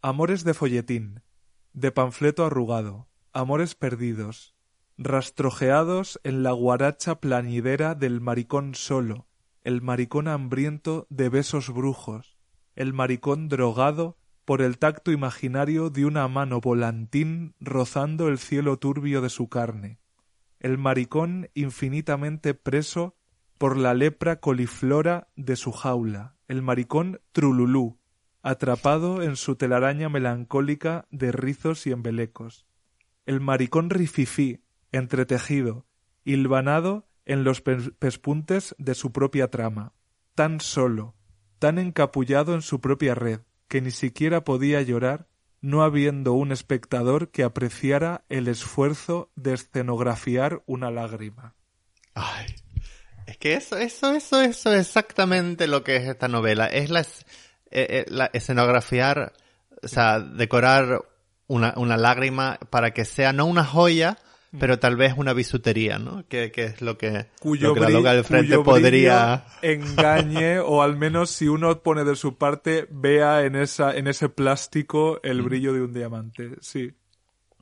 Amores 0.00 0.44
de 0.44 0.54
folletín, 0.54 1.22
de 1.72 1.90
panfleto 1.90 2.44
arrugado, 2.44 3.08
amores 3.32 3.74
perdidos, 3.74 4.54
rastrojeados 4.96 6.20
en 6.24 6.42
la 6.42 6.52
guaracha 6.52 7.20
planidera 7.20 7.94
del 7.94 8.20
maricón 8.20 8.74
solo, 8.74 9.26
el 9.62 9.82
maricón 9.82 10.28
hambriento 10.28 11.06
de 11.10 11.28
besos 11.28 11.72
brujos, 11.72 12.36
el 12.74 12.92
maricón 12.92 13.48
drogado 13.48 14.16
por 14.44 14.62
el 14.62 14.78
tacto 14.78 15.12
imaginario 15.12 15.90
de 15.90 16.04
una 16.06 16.26
mano 16.26 16.60
volantín 16.60 17.54
rozando 17.60 18.28
el 18.28 18.38
cielo 18.38 18.78
turbio 18.78 19.20
de 19.20 19.30
su 19.30 19.48
carne, 19.48 19.98
el 20.60 20.78
maricón 20.78 21.50
infinitamente 21.54 22.54
preso 22.54 23.16
por 23.58 23.76
la 23.76 23.94
lepra 23.94 24.40
coliflora 24.40 25.28
de 25.36 25.56
su 25.56 25.72
jaula, 25.72 26.36
el 26.46 26.62
maricón 26.62 27.20
trululú, 27.32 27.98
atrapado 28.42 29.22
en 29.22 29.36
su 29.36 29.56
telaraña 29.56 30.08
melancólica 30.08 31.06
de 31.10 31.32
rizos 31.32 31.86
y 31.86 31.92
embelecos, 31.92 32.66
el 33.26 33.40
maricón 33.40 33.90
rififí, 33.90 34.62
entretejido, 34.92 35.86
hilvanado 36.24 37.08
en 37.26 37.44
los 37.44 37.60
pespuntes 37.60 38.74
de 38.78 38.94
su 38.94 39.12
propia 39.12 39.50
trama, 39.50 39.92
tan 40.34 40.60
solo, 40.60 41.14
tan 41.58 41.78
encapullado 41.78 42.54
en 42.54 42.62
su 42.62 42.80
propia 42.80 43.14
red, 43.14 43.40
que 43.66 43.82
ni 43.82 43.90
siquiera 43.90 44.44
podía 44.44 44.80
llorar 44.82 45.28
no 45.60 45.82
habiendo 45.82 46.32
un 46.32 46.52
espectador 46.52 47.30
que 47.30 47.42
apreciara 47.42 48.24
el 48.28 48.48
esfuerzo 48.48 49.30
de 49.34 49.54
escenografiar 49.54 50.62
una 50.66 50.90
lágrima. 50.90 51.54
Ay, 52.14 52.46
es 53.26 53.36
que 53.38 53.54
eso, 53.54 53.76
eso, 53.76 54.12
eso, 54.12 54.40
eso 54.40 54.72
es 54.72 54.86
exactamente 54.86 55.66
lo 55.66 55.84
que 55.84 55.96
es 55.96 56.08
esta 56.08 56.28
novela. 56.28 56.66
Es 56.66 56.90
la, 56.90 57.00
eh, 57.00 57.06
eh, 57.70 58.28
escenografiar, 58.32 59.32
o 59.82 59.88
sea, 59.88 60.20
decorar 60.20 61.02
una 61.46 61.96
lágrima 61.96 62.58
para 62.70 62.92
que 62.92 63.04
sea 63.06 63.32
no 63.32 63.46
una 63.46 63.64
joya, 63.64 64.18
pero 64.58 64.78
tal 64.78 64.96
vez 64.96 65.14
una 65.16 65.32
bisutería, 65.32 65.98
¿no? 65.98 66.26
Que, 66.26 66.52
es 66.54 66.80
lo 66.80 66.96
que, 66.96 67.26
cuyo 67.40 67.74
la 67.74 67.90
loca 67.90 68.14
del 68.14 68.24
frente 68.24 68.58
podría... 68.58 69.44
engañe, 69.62 70.58
o 70.60 70.82
al 70.82 70.96
menos 70.96 71.30
si 71.30 71.48
uno 71.48 71.82
pone 71.82 72.04
de 72.04 72.16
su 72.16 72.36
parte, 72.36 72.86
vea 72.90 73.44
en, 73.44 73.56
esa, 73.56 73.96
en 73.96 74.06
ese 74.06 74.28
plástico 74.28 75.20
el 75.22 75.42
mm. 75.42 75.44
brillo 75.44 75.72
de 75.72 75.82
un 75.82 75.92
diamante, 75.92 76.56
sí. 76.60 76.92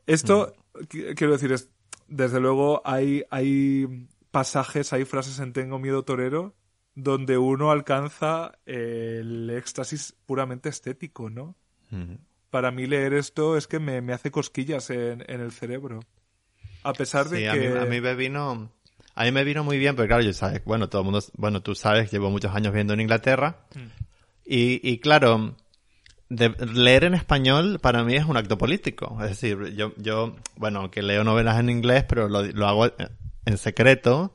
Esto, 0.07 0.55
mm. 0.75 1.15
quiero 1.15 1.33
decir, 1.33 1.53
es, 1.53 1.71
desde 2.07 2.41
luego 2.41 2.83
hay, 2.85 3.25
hay 3.31 4.07
pasajes, 4.31 4.93
hay 4.93 5.05
frases 5.05 5.41
en 5.41 5.53
Tengo 5.53 5.79
Miedo 5.79 6.05
Torero 6.05 6.55
donde 6.97 7.37
uno 7.37 7.71
alcanza 7.71 8.59
el 8.65 9.51
éxtasis 9.51 10.17
puramente 10.25 10.71
estético, 10.71 11.29
¿no? 11.31 11.55
Mm. 11.91 12.15
Para 12.51 12.71
mí 12.71 12.87
leer 12.87 13.13
esto 13.13 13.57
es 13.57 13.67
que 13.67 13.79
me, 13.79 14.01
me 14.01 14.15
hace 14.15 14.31
cosquillas 14.31 14.89
en, 14.91 15.23
en 15.29 15.41
el 15.43 15.53
cerebro. 15.53 16.01
A 16.87 16.93
pesar 16.93 17.29
de 17.29 17.39
que... 17.39 17.49
A 17.49 17.55
mí, 17.55 17.67
a 17.67 17.85
mí 17.85 18.01
me 18.01 18.15
vino... 18.15 18.71
A 19.15 19.25
mí 19.25 19.33
me 19.33 19.45
vino 19.45 19.65
muy 19.65 19.79
bien, 19.79 19.97
porque 19.97 20.09
claro, 20.09 20.23
yo 20.23 20.35
sabes, 20.35 20.63
bueno, 20.67 20.91
todo 20.91 21.01
el 21.01 21.07
mundo, 21.07 21.25
bueno, 21.39 21.63
tú 21.63 21.75
sabes, 21.75 22.11
llevo 22.13 22.31
muchos 22.31 22.55
años 22.55 22.75
viendo 22.75 22.93
en 22.93 23.01
Inglaterra. 23.01 23.61
Mm. 23.75 23.79
Y, 24.45 24.89
y 24.89 24.99
claro, 24.99 25.57
de, 26.29 26.51
leer 26.75 27.05
en 27.05 27.15
español 27.15 27.79
para 27.81 28.05
mí 28.05 28.15
es 28.15 28.25
un 28.25 28.37
acto 28.37 28.59
político. 28.59 29.17
Es 29.23 29.31
decir, 29.31 29.75
yo, 29.75 29.93
yo 29.97 30.37
bueno, 30.57 30.91
que 30.91 31.03
leo 31.03 31.25
novelas 31.25 31.59
en 31.59 31.71
inglés, 31.71 32.05
pero 32.05 32.29
lo, 32.29 32.43
lo 32.43 32.67
hago 32.67 32.87
en 33.47 33.59
secreto. 33.59 34.35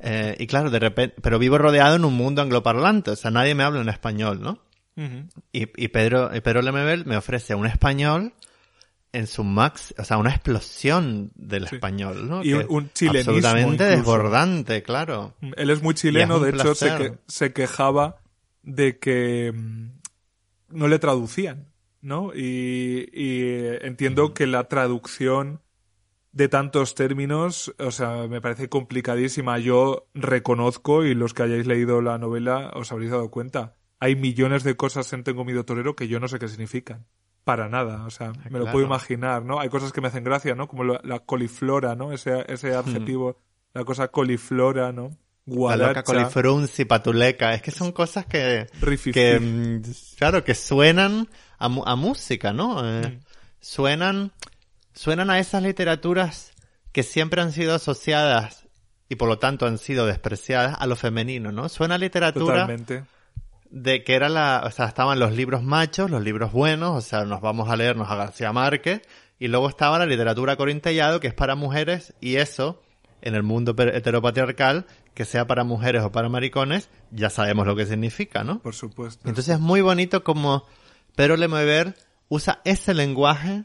Eh, 0.00 0.36
y 0.38 0.46
claro, 0.46 0.70
de 0.70 0.78
repente, 0.78 1.16
pero 1.22 1.38
vivo 1.38 1.58
rodeado 1.58 1.96
en 1.96 2.04
un 2.04 2.14
mundo 2.14 2.42
angloparlante, 2.42 3.12
o 3.12 3.16
sea, 3.16 3.30
nadie 3.30 3.54
me 3.54 3.64
habla 3.64 3.80
en 3.80 3.88
español, 3.88 4.40
¿no? 4.40 4.62
y, 5.52 5.68
y, 5.76 5.88
Pedro, 5.88 6.34
y 6.34 6.40
Pedro 6.40 6.60
Lemebel 6.60 7.06
me 7.06 7.16
ofrece 7.16 7.54
un 7.54 7.66
español 7.66 8.32
en 9.18 9.26
su 9.26 9.42
max, 9.42 9.92
o 9.98 10.04
sea, 10.04 10.16
una 10.16 10.30
explosión 10.30 11.32
del 11.34 11.64
español, 11.64 12.28
¿no? 12.28 12.44
Y 12.44 12.52
un, 12.52 12.88
chilenismo 12.92 13.32
Absolutamente 13.32 13.84
desbordante, 13.84 14.84
claro. 14.84 15.34
Él 15.56 15.70
es 15.70 15.82
muy 15.82 15.94
chileno, 15.94 16.38
de 16.38 16.50
hecho 16.50 16.76
se, 16.76 17.18
se, 17.26 17.52
quejaba 17.52 18.22
de 18.62 19.00
que 19.00 19.52
mm, 19.52 19.88
no 20.68 20.86
le 20.86 21.00
traducían, 21.00 21.66
¿no? 22.00 22.30
Y, 22.32 23.08
y 23.12 23.42
entiendo 23.82 24.34
que 24.34 24.46
la 24.46 24.68
traducción 24.68 25.62
de 26.30 26.48
tantos 26.48 26.94
términos, 26.94 27.74
o 27.80 27.90
sea, 27.90 28.28
me 28.28 28.40
parece 28.40 28.68
complicadísima. 28.68 29.58
Yo 29.58 30.06
reconozco, 30.14 31.04
y 31.04 31.14
los 31.14 31.34
que 31.34 31.42
hayáis 31.42 31.66
leído 31.66 32.02
la 32.02 32.18
novela 32.18 32.70
os 32.76 32.92
habréis 32.92 33.10
dado 33.10 33.32
cuenta, 33.32 33.74
hay 33.98 34.14
millones 34.14 34.62
de 34.62 34.76
cosas 34.76 35.12
en 35.12 35.24
Tengo 35.24 35.44
miedo 35.44 35.64
torero 35.64 35.96
que 35.96 36.06
yo 36.06 36.20
no 36.20 36.28
sé 36.28 36.38
qué 36.38 36.46
significan 36.46 37.08
para 37.48 37.70
nada, 37.70 38.04
o 38.04 38.10
sea, 38.10 38.34
ah, 38.36 38.48
me 38.50 38.58
lo 38.58 38.70
puedo 38.70 38.84
imaginar, 38.84 39.42
¿no? 39.42 39.58
Hay 39.58 39.70
cosas 39.70 39.90
que 39.90 40.02
me 40.02 40.08
hacen 40.08 40.22
gracia, 40.22 40.54
¿no? 40.54 40.68
Como 40.68 40.84
la, 40.84 41.18
coliflora, 41.20 41.94
¿no? 41.94 42.12
Ese, 42.12 42.44
ese 42.46 42.72
hmm. 42.72 42.78
adjetivo, 42.78 43.38
la 43.72 43.86
cosa 43.86 44.08
coliflora, 44.08 44.92
¿no? 44.92 45.16
Guaracha. 45.46 46.12
La 46.12 46.24
loca 46.24 46.68
patuleca, 46.86 47.54
es 47.54 47.62
que 47.62 47.70
son 47.70 47.92
cosas 47.92 48.26
que, 48.26 48.66
que 49.14 49.40
mm, 49.40 49.80
claro, 50.18 50.44
que 50.44 50.54
suenan 50.54 51.26
a, 51.58 51.70
a 51.86 51.96
música, 51.96 52.52
¿no? 52.52 52.86
Eh, 52.86 53.08
hmm. 53.08 53.20
Suenan, 53.60 54.32
suenan 54.92 55.30
a 55.30 55.38
esas 55.38 55.62
literaturas 55.62 56.52
que 56.92 57.02
siempre 57.02 57.40
han 57.40 57.52
sido 57.52 57.74
asociadas 57.74 58.68
y 59.08 59.14
por 59.14 59.26
lo 59.26 59.38
tanto 59.38 59.64
han 59.64 59.78
sido 59.78 60.04
despreciadas 60.04 60.76
a 60.78 60.86
lo 60.86 60.96
femenino, 60.96 61.50
¿no? 61.50 61.70
Suena 61.70 61.94
a 61.94 61.98
literatura 61.98 62.66
Totalmente 62.66 63.04
de 63.70 64.02
que 64.04 64.14
era 64.14 64.28
la, 64.28 64.62
o 64.64 64.70
sea, 64.70 64.86
estaban 64.86 65.18
los 65.18 65.32
libros 65.32 65.62
machos, 65.62 66.10
los 66.10 66.22
libros 66.22 66.52
buenos, 66.52 66.96
o 66.96 67.00
sea, 67.00 67.24
nos 67.24 67.40
vamos 67.40 67.68
a 67.68 67.76
leernos 67.76 68.10
a 68.10 68.16
García 68.16 68.52
Márquez, 68.52 69.02
y 69.38 69.48
luego 69.48 69.68
estaba 69.68 69.98
la 69.98 70.06
literatura 70.06 70.56
corintellado, 70.56 71.20
que 71.20 71.28
es 71.28 71.34
para 71.34 71.54
mujeres, 71.54 72.14
y 72.20 72.36
eso, 72.36 72.82
en 73.20 73.34
el 73.34 73.42
mundo 73.42 73.74
heteropatriarcal, 73.76 74.86
que 75.14 75.24
sea 75.24 75.46
para 75.46 75.64
mujeres 75.64 76.02
o 76.02 76.12
para 76.12 76.28
maricones, 76.28 76.88
ya 77.10 77.30
sabemos 77.30 77.66
lo 77.66 77.76
que 77.76 77.86
significa, 77.86 78.44
¿no? 78.44 78.60
Por 78.60 78.74
supuesto. 78.74 79.28
Entonces 79.28 79.56
es 79.56 79.60
muy 79.60 79.80
bonito 79.80 80.22
como 80.24 80.64
Pedro 81.16 81.36
Lemoever 81.36 81.96
usa 82.28 82.60
ese 82.64 82.94
lenguaje, 82.94 83.64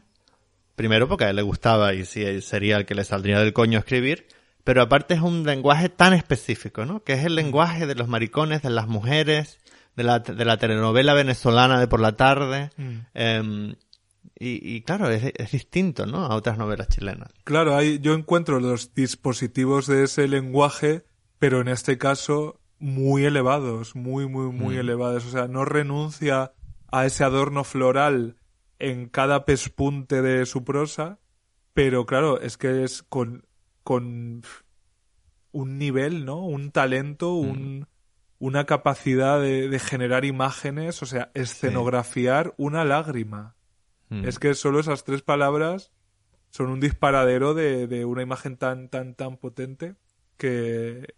primero 0.74 1.08
porque 1.08 1.24
a 1.24 1.30
él 1.30 1.36
le 1.36 1.42
gustaba 1.42 1.94
y 1.94 2.04
sí, 2.04 2.40
sería 2.42 2.76
el 2.76 2.86
que 2.86 2.94
le 2.94 3.04
saldría 3.04 3.38
del 3.38 3.52
coño 3.52 3.78
escribir, 3.78 4.26
pero 4.64 4.82
aparte 4.82 5.14
es 5.14 5.20
un 5.20 5.44
lenguaje 5.44 5.88
tan 5.88 6.14
específico, 6.14 6.86
¿no? 6.86 7.04
Que 7.04 7.12
es 7.12 7.24
el 7.24 7.34
lenguaje 7.34 7.86
de 7.86 7.94
los 7.94 8.08
maricones, 8.08 8.62
de 8.62 8.70
las 8.70 8.88
mujeres, 8.88 9.60
de 9.96 10.04
la, 10.04 10.20
de 10.20 10.44
la 10.44 10.56
telenovela 10.56 11.14
venezolana 11.14 11.80
de 11.80 11.88
por 11.88 12.00
la 12.00 12.12
tarde. 12.16 12.70
Mm. 12.76 12.98
Em, 13.14 13.74
y, 14.38 14.76
y, 14.76 14.82
claro, 14.82 15.08
es, 15.10 15.32
es, 15.36 15.52
distinto, 15.52 16.06
¿no? 16.06 16.24
A 16.24 16.34
otras 16.34 16.58
novelas 16.58 16.88
chilenas. 16.88 17.30
Claro, 17.44 17.76
hay, 17.76 18.00
yo 18.00 18.14
encuentro 18.14 18.58
los 18.58 18.94
dispositivos 18.94 19.86
de 19.86 20.04
ese 20.04 20.26
lenguaje, 20.26 21.04
pero 21.38 21.60
en 21.60 21.68
este 21.68 21.98
caso 21.98 22.60
muy 22.78 23.24
elevados, 23.24 23.94
muy, 23.94 24.28
muy, 24.28 24.50
muy 24.52 24.76
mm. 24.76 24.80
elevados. 24.80 25.26
O 25.26 25.30
sea, 25.30 25.46
no 25.48 25.64
renuncia 25.64 26.52
a 26.90 27.06
ese 27.06 27.24
adorno 27.24 27.64
floral 27.64 28.36
en 28.78 29.08
cada 29.08 29.44
pespunte 29.44 30.20
de 30.20 30.44
su 30.46 30.64
prosa, 30.64 31.18
pero 31.72 32.06
claro, 32.06 32.40
es 32.40 32.56
que 32.56 32.84
es 32.84 33.02
con, 33.02 33.46
con 33.82 34.42
un 35.52 35.78
nivel, 35.78 36.24
¿no? 36.24 36.44
Un 36.44 36.70
talento, 36.70 37.32
mm. 37.32 37.50
un, 37.50 37.88
una 38.38 38.66
capacidad 38.66 39.40
de, 39.40 39.78
generar 39.78 40.24
imágenes, 40.24 41.02
o 41.02 41.06
sea, 41.06 41.30
escenografiar 41.34 42.54
una 42.56 42.84
lágrima. 42.84 43.56
Hmm. 44.08 44.24
Es 44.26 44.38
que 44.38 44.54
solo 44.54 44.80
esas 44.80 45.04
tres 45.04 45.22
palabras 45.22 45.92
son 46.50 46.68
un 46.68 46.80
disparadero 46.80 47.54
de, 47.54 48.04
una 48.04 48.22
imagen 48.22 48.56
tan, 48.56 48.88
tan, 48.88 49.14
tan 49.14 49.36
potente 49.36 49.96
que 50.36 51.14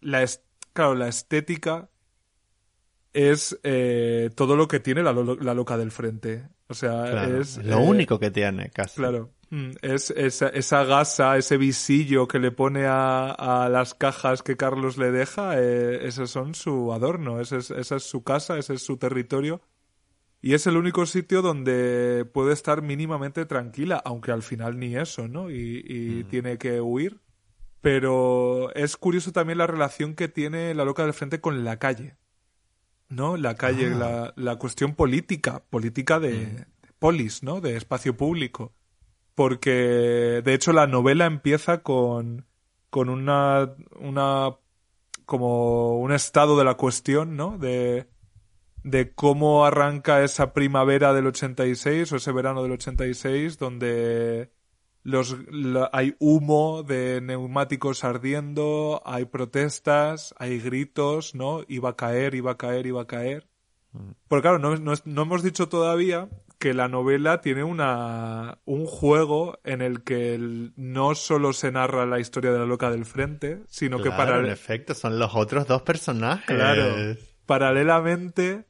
la, 0.00 0.24
claro, 0.72 0.94
la 0.94 1.08
estética 1.08 1.88
es 3.12 3.58
eh, 3.62 4.30
todo 4.34 4.56
lo 4.56 4.68
que 4.68 4.78
tiene 4.78 5.02
la, 5.02 5.12
la, 5.12 5.54
loca 5.54 5.78
del 5.78 5.90
frente. 5.90 6.48
O 6.68 6.74
sea, 6.74 7.24
es... 7.26 7.56
Lo 7.58 7.78
eh, 7.78 7.82
único 7.82 8.18
que 8.18 8.30
tiene, 8.30 8.70
casi. 8.70 8.96
Claro. 8.96 9.32
Mm, 9.50 9.70
es 9.82 10.10
esa, 10.10 10.48
esa, 10.48 10.84
gasa, 10.84 11.36
ese 11.36 11.56
visillo 11.56 12.26
que 12.26 12.40
le 12.40 12.50
pone 12.50 12.86
a, 12.86 13.30
a 13.30 13.68
las 13.68 13.94
cajas 13.94 14.42
que 14.42 14.56
Carlos 14.56 14.98
le 14.98 15.12
deja, 15.12 15.60
eh, 15.60 16.06
esos 16.06 16.30
son 16.30 16.54
su 16.54 16.92
adorno, 16.92 17.40
esa 17.40 17.58
es, 17.58 17.70
esa 17.70 17.96
es 17.96 18.02
su 18.02 18.24
casa, 18.24 18.58
ese 18.58 18.74
es 18.74 18.82
su 18.82 18.96
territorio. 18.96 19.60
Y 20.42 20.54
es 20.54 20.66
el 20.66 20.76
único 20.76 21.06
sitio 21.06 21.42
donde 21.42 22.24
puede 22.32 22.52
estar 22.52 22.82
mínimamente 22.82 23.46
tranquila, 23.46 24.00
aunque 24.04 24.32
al 24.32 24.42
final 24.42 24.78
ni 24.78 24.96
eso, 24.96 25.28
¿no? 25.28 25.50
Y, 25.50 25.82
y 25.86 26.24
tiene 26.24 26.58
que 26.58 26.80
huir. 26.80 27.20
Pero 27.80 28.74
es 28.74 28.96
curioso 28.96 29.32
también 29.32 29.58
la 29.58 29.66
relación 29.66 30.14
que 30.14 30.28
tiene 30.28 30.74
la 30.74 30.84
loca 30.84 31.04
del 31.04 31.14
frente 31.14 31.40
con 31.40 31.64
la 31.64 31.78
calle. 31.78 32.16
¿No? 33.08 33.36
La 33.36 33.54
calle, 33.54 33.92
Ah. 33.94 33.96
la, 33.96 34.34
la 34.36 34.56
cuestión 34.56 34.94
política, 34.94 35.64
política 35.70 36.18
de, 36.20 36.32
de 36.32 36.66
polis, 36.98 37.42
¿no? 37.42 37.60
De 37.60 37.76
espacio 37.76 38.16
público. 38.16 38.74
Porque, 39.36 40.42
de 40.44 40.54
hecho, 40.54 40.72
la 40.74 40.88
novela 40.88 41.26
empieza 41.26 41.82
con, 41.84 42.46
con 42.90 43.10
una, 43.10 43.74
una, 44.00 44.56
como 45.26 45.98
un 46.00 46.12
estado 46.12 46.58
de 46.58 46.64
la 46.64 46.74
cuestión, 46.76 47.36
¿no? 47.36 47.58
De, 47.58 48.08
de 48.84 49.14
cómo 49.14 49.66
arranca 49.66 50.22
esa 50.24 50.52
primavera 50.54 51.12
del 51.14 51.26
86 51.28 52.12
o 52.12 52.16
ese 52.16 52.32
verano 52.32 52.62
del 52.62 52.72
86 52.72 53.58
donde 53.58 54.52
los, 55.04 55.36
la- 55.50 55.90
hay 55.92 56.16
humo 56.20 56.82
de 56.84 57.20
neumáticos 57.22 58.04
ardiendo, 58.04 59.02
hay 59.06 59.26
protestas, 59.26 60.34
hay 60.38 60.60
gritos, 60.60 61.34
¿no? 61.34 61.62
Iba 61.68 61.90
a 61.90 61.96
caer, 61.96 62.34
iba 62.36 62.52
a 62.52 62.56
caer, 62.58 62.86
iba 62.86 63.02
a 63.02 63.06
caer. 63.06 63.48
Porque 64.28 64.42
claro, 64.42 64.58
no, 64.58 64.76
no, 64.76 64.92
no 65.04 65.22
hemos 65.22 65.42
dicho 65.42 65.68
todavía 65.68 66.28
que 66.58 66.72
la 66.72 66.88
novela 66.88 67.40
tiene 67.42 67.64
una, 67.64 68.58
un 68.64 68.86
juego 68.86 69.58
en 69.64 69.82
el 69.82 70.02
que 70.04 70.34
el- 70.34 70.72
no 70.76 71.14
solo 71.14 71.52
se 71.52 71.70
narra 71.70 72.06
la 72.06 72.18
historia 72.18 72.50
de 72.52 72.58
la 72.58 72.64
loca 72.66 72.90
del 72.90 73.04
frente, 73.04 73.62
sino 73.68 74.00
que 74.02 74.10
para 74.10 74.38
en 74.38 74.46
efecto, 74.46 74.94
son 74.94 75.18
los 75.18 75.34
otros 75.34 75.66
dos 75.66 75.82
personajes. 75.82 76.46
Claro. 76.46 77.16
Paralelamente, 77.44 78.66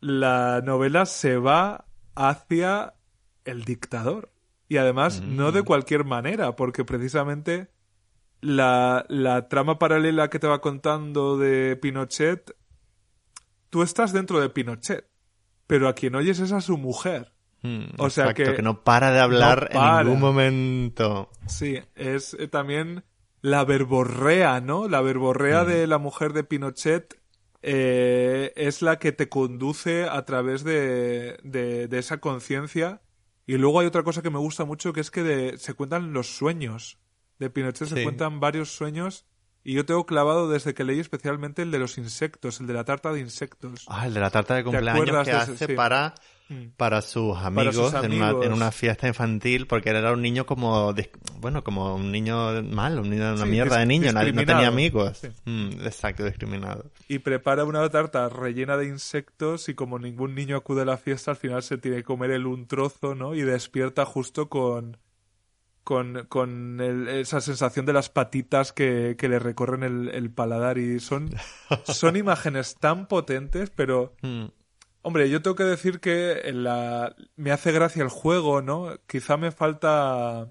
la 0.00 0.62
novela 0.64 1.04
se 1.06 1.36
va 1.36 1.86
hacia 2.14 2.94
el 3.44 3.64
dictador. 3.64 4.32
Y 4.68 4.76
además, 4.76 5.20
no 5.22 5.50
de 5.52 5.62
cualquier 5.62 6.04
manera, 6.04 6.54
porque 6.54 6.84
precisamente 6.84 7.70
la, 8.40 9.04
la 9.08 9.48
trama 9.48 9.78
paralela 9.78 10.30
que 10.30 10.38
te 10.38 10.46
va 10.46 10.60
contando 10.60 11.36
de 11.38 11.76
Pinochet, 11.76 12.56
tú 13.68 13.82
estás 13.82 14.12
dentro 14.12 14.40
de 14.40 14.48
Pinochet, 14.48 15.08
pero 15.70 15.88
a 15.88 15.94
quien 15.94 16.14
oyes 16.14 16.38
es 16.40 16.52
a 16.52 16.60
su 16.60 16.76
mujer. 16.76 17.32
Mm, 17.62 17.84
O 17.98 18.10
sea 18.10 18.30
exacto, 18.30 18.54
que 18.54 18.62
no 18.62 18.84
para 18.84 19.10
de 19.10 19.20
hablar 19.20 19.70
no 19.72 19.80
para. 19.80 20.00
en 20.00 20.06
ningún 20.06 20.20
momento. 20.20 21.30
Sí, 21.46 21.78
es 21.94 22.34
eh, 22.38 22.48
también 22.48 23.04
la 23.42 23.64
verborrea, 23.64 24.60
¿no? 24.60 24.88
La 24.88 25.00
verborrea 25.00 25.64
de 25.64 25.86
la 25.86 25.98
mujer 25.98 26.32
de 26.32 26.44
Pinochet 26.44 27.18
eh, 27.62 28.52
es 28.56 28.82
la 28.82 28.98
que 28.98 29.12
te 29.12 29.28
conduce 29.28 30.04
a 30.04 30.24
través 30.24 30.64
de, 30.64 31.38
de, 31.42 31.86
de 31.88 31.98
esa 31.98 32.18
conciencia. 32.18 33.02
Y 33.46 33.56
luego 33.58 33.80
hay 33.80 33.86
otra 33.86 34.02
cosa 34.04 34.22
que 34.22 34.30
me 34.30 34.38
gusta 34.38 34.64
mucho, 34.64 34.92
que 34.92 35.00
es 35.00 35.10
que 35.10 35.22
de- 35.22 35.58
se 35.58 35.74
cuentan 35.74 36.12
los 36.12 36.28
sueños. 36.36 36.98
De 37.38 37.50
Pinochet 37.50 37.88
se 37.88 38.02
cuentan 38.04 38.38
varios 38.40 38.70
sueños. 38.74 39.26
Y 39.62 39.74
yo 39.74 39.84
tengo 39.84 40.06
clavado 40.06 40.48
desde 40.48 40.72
que 40.74 40.84
leí 40.84 41.00
especialmente 41.00 41.62
el 41.62 41.70
de 41.70 41.78
los 41.78 41.98
insectos, 41.98 42.60
el 42.60 42.66
de 42.66 42.72
la 42.74 42.84
tarta 42.84 43.12
de 43.12 43.20
insectos. 43.20 43.84
Ah, 43.88 44.06
el 44.06 44.14
de 44.14 44.20
la 44.20 44.30
tarta 44.30 44.54
de 44.54 44.64
cumpleaños 44.64 45.04
que 45.04 45.12
de 45.32 45.38
ese? 45.38 45.52
hace 45.52 45.66
Sí. 45.66 45.74
para, 45.74 46.14
Mm. 46.48 46.70
para 46.76 47.00
sus 47.00 47.36
amigos, 47.36 47.76
sus 47.76 47.94
En, 48.02 48.12
una, 48.14 48.28
amigos. 48.30 48.46
en 48.46 48.52
una 48.54 48.72
fiesta 48.72 49.06
infantil, 49.06 49.68
porque 49.68 49.90
él 49.90 49.96
era 49.96 50.12
un 50.12 50.20
niño 50.22 50.46
como, 50.46 50.92
bueno, 51.38 51.62
como 51.62 51.94
un 51.94 52.10
niño 52.10 52.60
malo, 52.64 53.02
un 53.02 53.10
niño, 53.10 53.34
una 53.34 53.44
Sí, 53.44 53.50
mierda 53.50 53.78
de 53.78 53.86
niño, 53.86 54.12
nadie, 54.12 54.32
no 54.32 54.44
tenía 54.44 54.66
amigos. 54.66 55.18
Sí. 55.18 55.28
Mm, 55.44 55.70
exacto, 55.86 56.24
discriminado. 56.24 56.86
y 57.06 57.18
prepara 57.20 57.64
una 57.64 57.88
tarta 57.90 58.28
rellena 58.30 58.76
de 58.76 58.86
insectos 58.86 59.68
y 59.68 59.74
como 59.74 59.98
ningún 60.00 60.34
niño 60.34 60.56
acude 60.56 60.82
a 60.82 60.86
la 60.86 60.96
fiesta, 60.96 61.30
al 61.32 61.36
final 61.36 61.62
se 61.62 61.78
tiene 61.78 61.98
que 61.98 62.04
comer 62.04 62.30
él 62.32 62.46
un 62.46 62.66
trozo, 62.66 63.14
¿no? 63.14 63.34
Y 63.36 63.42
despierta 63.42 64.04
justo 64.04 64.48
con 64.48 64.96
con, 65.84 66.26
con 66.28 66.80
el- 66.80 67.08
esa 67.08 67.40
sensación 67.40 67.86
de 67.86 67.92
las 67.92 68.08
patitas 68.10 68.72
que, 68.72 69.16
que 69.18 69.28
le 69.28 69.38
recorren 69.38 69.82
el, 69.82 70.08
el 70.10 70.30
paladar 70.30 70.78
y 70.78 71.00
son, 71.00 71.30
son 71.84 72.16
imágenes 72.16 72.76
tan 72.76 73.06
potentes, 73.08 73.70
pero 73.70 74.14
Mm, 74.22 74.46
Hombre, 75.02 75.30
yo 75.30 75.40
tengo 75.40 75.56
que 75.56 75.64
decir 75.64 75.98
que 75.98 76.42
la... 76.52 77.16
me 77.36 77.52
hace 77.52 77.72
gracia 77.72 78.02
el 78.02 78.10
juego, 78.10 78.60
¿no? 78.60 78.98
Quizá 79.06 79.38
me 79.38 79.50
falta 79.50 80.50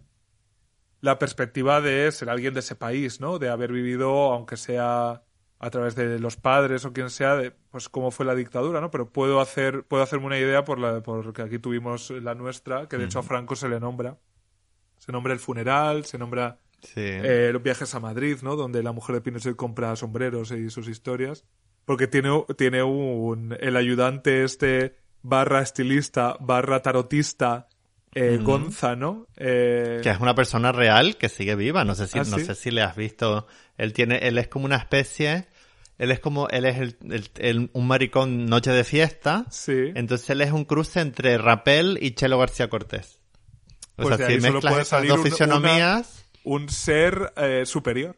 la 1.01 1.19
perspectiva 1.19 1.81
de 1.81 2.11
ser 2.11 2.29
alguien 2.29 2.53
de 2.53 2.59
ese 2.61 2.75
país, 2.75 3.21
¿no? 3.21 3.39
De 3.39 3.49
haber 3.49 3.71
vivido, 3.71 4.33
aunque 4.33 4.57
sea 4.57 5.23
a 5.61 5.69
través 5.69 5.95
de 5.95 6.19
los 6.19 6.35
padres 6.37 6.83
o 6.85 6.93
quien 6.93 7.09
sea, 7.09 7.35
de, 7.35 7.51
pues 7.51 7.89
cómo 7.89 8.11
fue 8.11 8.25
la 8.25 8.33
dictadura, 8.35 8.81
¿no? 8.81 8.89
Pero 8.91 9.11
puedo 9.11 9.39
hacer, 9.39 9.83
puedo 9.83 10.01
hacerme 10.03 10.25
una 10.25 10.39
idea 10.39 10.63
por 10.65 10.79
la, 10.79 11.01
porque 11.03 11.41
aquí 11.41 11.59
tuvimos 11.59 12.09
la 12.09 12.33
nuestra, 12.33 12.87
que 12.87 12.97
de 12.97 13.05
hecho 13.05 13.19
a 13.19 13.23
Franco 13.23 13.55
se 13.55 13.69
le 13.69 13.79
nombra. 13.79 14.17
Se 15.09 15.13
nombra 15.13 15.33
el 15.33 15.39
funeral, 15.39 16.05
se 16.05 16.19
nombra 16.19 16.59
sí. 16.83 16.91
eh, 17.01 17.49
los 17.51 17.63
viajes 17.63 17.95
a 17.95 17.99
Madrid, 17.99 18.37
¿no? 18.43 18.55
Donde 18.55 18.83
la 18.83 18.91
mujer 18.91 19.15
de 19.15 19.21
Pinochet 19.21 19.55
compra 19.55 19.95
sombreros 19.95 20.51
y 20.51 20.69
sus 20.69 20.87
historias. 20.87 21.45
Porque 21.85 22.05
tiene, 22.05 22.29
tiene 22.55 22.83
un, 22.83 23.57
el 23.59 23.75
ayudante 23.75 24.43
este 24.43 24.97
barra 25.23 25.63
estilista, 25.63 26.37
barra 26.39 26.83
tarotista, 26.83 27.67
eh, 28.13 28.37
Gonza, 28.39 28.95
¿no? 28.95 29.25
Eh, 29.35 29.99
que 30.03 30.11
es 30.11 30.19
una 30.19 30.35
persona 30.35 30.71
real 30.71 31.17
que 31.17 31.27
sigue 31.27 31.55
viva. 31.55 31.83
No 31.83 31.95
sé 31.95 32.05
si, 32.05 32.19
¿Ah, 32.19 32.23
no 32.29 32.37
sé 32.37 32.53
si 32.53 32.69
le 32.69 32.83
has 32.83 32.95
visto. 32.95 33.47
Él 33.79 33.93
tiene, 33.93 34.17
él 34.27 34.37
es 34.37 34.47
como 34.47 34.65
una 34.65 34.75
especie, 34.77 35.47
él 35.97 36.11
es 36.11 36.19
como, 36.19 36.47
él 36.49 36.65
es 36.65 36.77
el, 36.77 36.97
el- 37.09 37.29
el- 37.39 37.69
un 37.73 37.87
maricón 37.87 38.45
noche 38.45 38.69
de 38.69 38.83
fiesta. 38.83 39.47
Sí. 39.49 39.91
Entonces 39.95 40.29
él 40.29 40.41
es 40.41 40.51
un 40.51 40.65
cruce 40.65 40.99
entre 41.01 41.39
Rapel 41.39 41.97
y 41.99 42.11
Chelo 42.11 42.37
García 42.37 42.69
Cortés. 42.69 43.18
O 43.99 44.03
Pues 44.03 44.17
de 44.17 44.17
sea, 44.17 44.27
ahí 44.27 44.35
si 44.35 44.41
solo 44.41 44.53
mezclas 44.53 44.71
puede 44.73 44.81
esas 44.83 44.89
salir 44.89 45.09
dos 45.11 45.19
un- 45.19 45.25
fisionomías, 45.25 46.25
Un 46.43 46.69
ser 46.69 47.33
eh, 47.37 47.65
superior. 47.65 48.17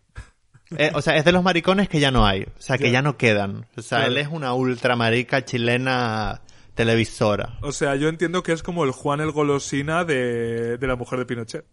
eh, 0.78 0.92
o 0.94 1.02
sea, 1.02 1.18
es 1.18 1.26
de 1.26 1.32
los 1.32 1.44
maricones 1.44 1.90
que 1.90 2.00
ya 2.00 2.12
no 2.12 2.26
hay. 2.26 2.44
O 2.44 2.62
sea, 2.62 2.78
que 2.78 2.86
Ya. 2.86 2.94
ya 2.94 3.02
no 3.02 3.18
quedan. 3.18 3.68
O 3.76 3.82
sea, 3.82 4.06
él 4.06 4.18
es 4.18 4.28
una 4.30 4.54
ultramarica 4.54 5.44
chilena 5.44 6.42
televisora. 6.76 7.58
O 7.62 7.72
sea, 7.72 7.96
yo 7.96 8.08
entiendo 8.08 8.44
que 8.44 8.54
es 8.54 8.64
como 8.64 8.84
el 8.86 8.92
Juan 8.92 9.20
el 9.20 9.32
Golosina 9.32 10.06
de, 10.06 10.78
de 10.78 10.88
la 10.88 10.96
mujer 10.96 11.20
de 11.20 11.26
Pinochet. 11.26 11.66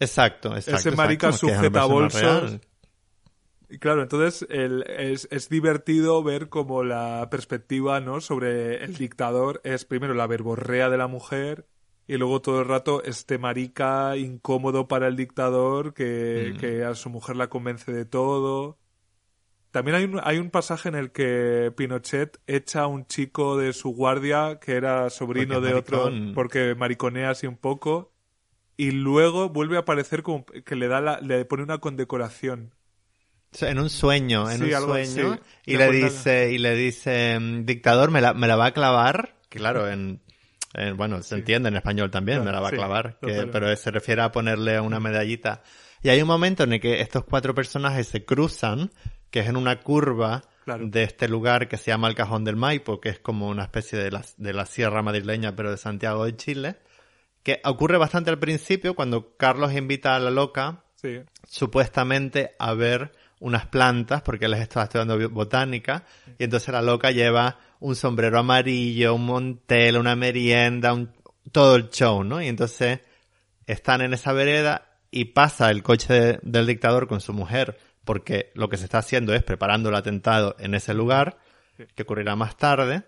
Exacto, 0.00 0.54
exacto. 0.54 0.76
Ese 0.88 0.90
marica 0.92 1.28
exacto, 1.30 2.08
real. 2.08 2.60
Y 3.70 3.78
claro, 3.78 4.02
entonces 4.02 4.46
el- 4.48 4.84
es, 4.88 5.28
es 5.30 5.48
divertido 5.50 6.22
ver 6.22 6.48
como 6.48 6.82
la 6.84 7.28
perspectiva, 7.30 8.00
¿no? 8.00 8.20
Sobre 8.22 8.82
el 8.84 8.96
dictador 8.96 9.60
es 9.64 9.84
primero 9.84 10.14
la 10.14 10.26
verborrea 10.26 10.88
de 10.88 10.96
la 10.96 11.06
mujer 11.08 11.66
y 12.08 12.16
luego 12.16 12.42
todo 12.42 12.60
el 12.62 12.66
rato 12.68 13.04
este 13.04 13.38
marica 13.38 14.16
incómodo 14.16 14.88
para 14.88 15.06
el 15.06 15.14
dictador 15.16 15.94
que, 15.94 16.54
Mm. 16.54 16.58
que 16.58 16.84
a 16.84 16.94
su 16.96 17.10
mujer 17.10 17.36
la 17.36 17.48
convence 17.48 17.92
de 17.92 18.04
todo. 18.04 18.78
También 19.70 19.96
hay 19.96 20.04
un, 20.04 20.20
hay 20.24 20.38
un 20.38 20.50
pasaje 20.50 20.88
en 20.88 20.94
el 20.94 21.12
que 21.12 21.70
Pinochet 21.76 22.40
echa 22.46 22.82
a 22.82 22.86
un 22.86 23.06
chico 23.06 23.58
de 23.58 23.74
su 23.74 23.90
guardia 23.90 24.58
que 24.60 24.72
era 24.72 25.10
sobrino 25.10 25.56
Porque 25.56 25.68
de 25.68 25.74
otro 25.74 26.10
porque 26.34 26.74
mariconea 26.74 27.30
así 27.30 27.46
un 27.46 27.58
poco 27.58 28.10
y 28.78 28.92
luego 28.92 29.50
vuelve 29.50 29.76
a 29.76 29.80
aparecer 29.80 30.22
como 30.22 30.46
que 30.46 30.74
le 30.76 30.88
da 30.88 31.00
la, 31.02 31.20
le 31.20 31.44
pone 31.44 31.62
una 31.64 31.78
condecoración. 31.78 32.74
En 33.60 33.78
un 33.78 33.90
sueño, 33.90 34.50
en 34.50 34.58
Sí, 34.58 34.72
un 34.72 34.80
sueño. 34.82 35.32
así. 35.32 35.40
Y 35.66 35.76
le 35.76 35.90
dice, 35.90 36.52
y 36.52 36.58
le 36.58 36.74
dice, 36.74 37.38
mm, 37.38 37.64
dictador, 37.66 38.10
me 38.10 38.20
la, 38.20 38.32
me 38.34 38.46
la 38.46 38.56
va 38.56 38.66
a 38.66 38.72
clavar. 38.72 39.34
Claro, 39.48 39.88
en, 39.90 40.20
en- 40.74 40.96
bueno, 40.96 41.22
se 41.22 41.36
entiende 41.36 41.68
en 41.68 41.76
español 41.76 42.10
también, 42.10 42.42
Claro, 42.42 42.50
me 42.50 42.52
la 42.56 42.60
va 42.60 42.68
a 42.68 42.70
sí, 42.70 42.76
clavar. 42.76 43.18
que- 43.20 43.46
pero 43.50 43.74
se 43.76 43.90
refiere 43.90 44.22
a 44.22 44.32
ponerle 44.32 44.78
una 44.80 45.00
medallita. 45.00 45.62
Y 46.02 46.10
hay 46.10 46.20
un 46.22 46.28
momento 46.28 46.62
en 46.64 46.74
el 46.74 46.80
que 46.80 47.00
estos 47.00 47.24
cuatro 47.24 47.54
personajes 47.54 48.06
se 48.08 48.24
cruzan, 48.24 48.90
que 49.30 49.40
es 49.40 49.48
en 49.48 49.56
una 49.56 49.80
curva 49.80 50.42
Claro. 50.64 50.86
de 50.86 51.02
este 51.02 51.28
lugar 51.28 51.66
que 51.68 51.76
se 51.78 51.90
llama 51.90 52.08
el 52.08 52.14
Cajón 52.14 52.44
del 52.44 52.56
Maipo, 52.56 53.00
que 53.00 53.08
es 53.08 53.18
como 53.18 53.48
una 53.48 53.62
especie 53.64 53.98
de 53.98 54.10
la, 54.10 54.22
de 54.36 54.52
la 54.52 54.66
sierra 54.66 55.02
madrileña, 55.02 55.56
pero 55.56 55.70
de 55.70 55.76
Santiago 55.78 56.24
de 56.24 56.36
Chile. 56.36 56.76
Que 57.42 57.60
ocurre 57.64 57.96
bastante 57.98 58.30
al 58.30 58.38
principio, 58.38 58.94
cuando 58.94 59.34
Carlos 59.36 59.72
invita 59.72 60.14
a 60.14 60.18
la 60.20 60.30
loca 60.30 60.84
Sí. 60.96 61.20
supuestamente 61.46 62.54
a 62.58 62.74
ver 62.74 63.12
unas 63.40 63.66
plantas, 63.66 64.22
porque 64.22 64.46
él 64.46 64.54
estaba 64.54 64.84
estudiando 64.84 65.30
botánica, 65.30 66.04
y 66.38 66.44
entonces 66.44 66.68
la 66.72 66.82
loca 66.82 67.10
lleva 67.12 67.58
un 67.80 67.94
sombrero 67.96 68.38
amarillo, 68.38 69.14
un 69.14 69.26
montel, 69.26 69.96
una 69.98 70.16
merienda, 70.16 70.92
un- 70.92 71.10
todo 71.52 71.76
el 71.76 71.88
show, 71.90 72.24
¿no? 72.24 72.42
Y 72.42 72.48
entonces 72.48 73.00
están 73.66 74.00
en 74.00 74.12
esa 74.14 74.32
vereda 74.32 74.86
y 75.10 75.26
pasa 75.26 75.70
el 75.70 75.82
coche 75.82 76.12
de- 76.12 76.38
del 76.42 76.66
dictador 76.66 77.06
con 77.08 77.20
su 77.20 77.32
mujer, 77.32 77.78
porque 78.04 78.50
lo 78.54 78.68
que 78.68 78.76
se 78.76 78.84
está 78.84 78.98
haciendo 78.98 79.34
es 79.34 79.42
preparando 79.42 79.88
el 79.90 79.94
atentado 79.94 80.56
en 80.58 80.74
ese 80.74 80.94
lugar, 80.94 81.38
que 81.94 82.02
ocurrirá 82.02 82.34
más 82.36 82.56
tarde, 82.56 83.02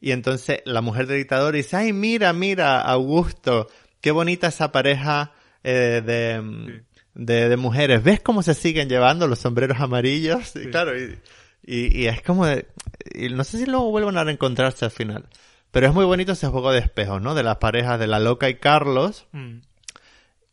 y 0.00 0.10
entonces 0.10 0.60
la 0.64 0.80
mujer 0.80 1.06
del 1.06 1.18
dictador 1.18 1.54
dice, 1.54 1.76
ay, 1.76 1.92
mira, 1.92 2.32
mira, 2.32 2.80
Augusto, 2.80 3.68
qué 4.00 4.10
bonita 4.10 4.48
esa 4.48 4.72
pareja 4.72 5.32
eh, 5.64 6.02
de, 6.04 6.82
de, 7.14 7.48
de 7.48 7.56
mujeres. 7.56 8.02
¿Ves 8.02 8.20
cómo 8.20 8.42
se 8.42 8.54
siguen 8.54 8.88
llevando 8.88 9.26
los 9.26 9.38
sombreros 9.38 9.80
amarillos? 9.80 10.54
Y 10.56 10.66
claro, 10.70 10.98
y, 10.98 11.18
y, 11.64 12.02
y 12.02 12.06
es 12.06 12.20
como 12.22 12.46
de, 12.46 12.66
y 13.14 13.28
no 13.28 13.44
sé 13.44 13.58
si 13.58 13.66
luego 13.66 13.90
vuelven 13.90 14.16
a 14.18 14.24
reencontrarse 14.24 14.84
al 14.84 14.90
final. 14.90 15.26
Pero 15.70 15.88
es 15.88 15.94
muy 15.94 16.04
bonito 16.04 16.32
ese 16.32 16.46
juego 16.48 16.72
de 16.72 16.78
espejos, 16.78 17.20
¿no? 17.20 17.34
De 17.34 17.42
las 17.42 17.56
parejas 17.56 17.98
de 17.98 18.06
la 18.06 18.18
loca 18.18 18.48
y 18.48 18.54
Carlos. 18.56 19.26
Mm. 19.32 19.58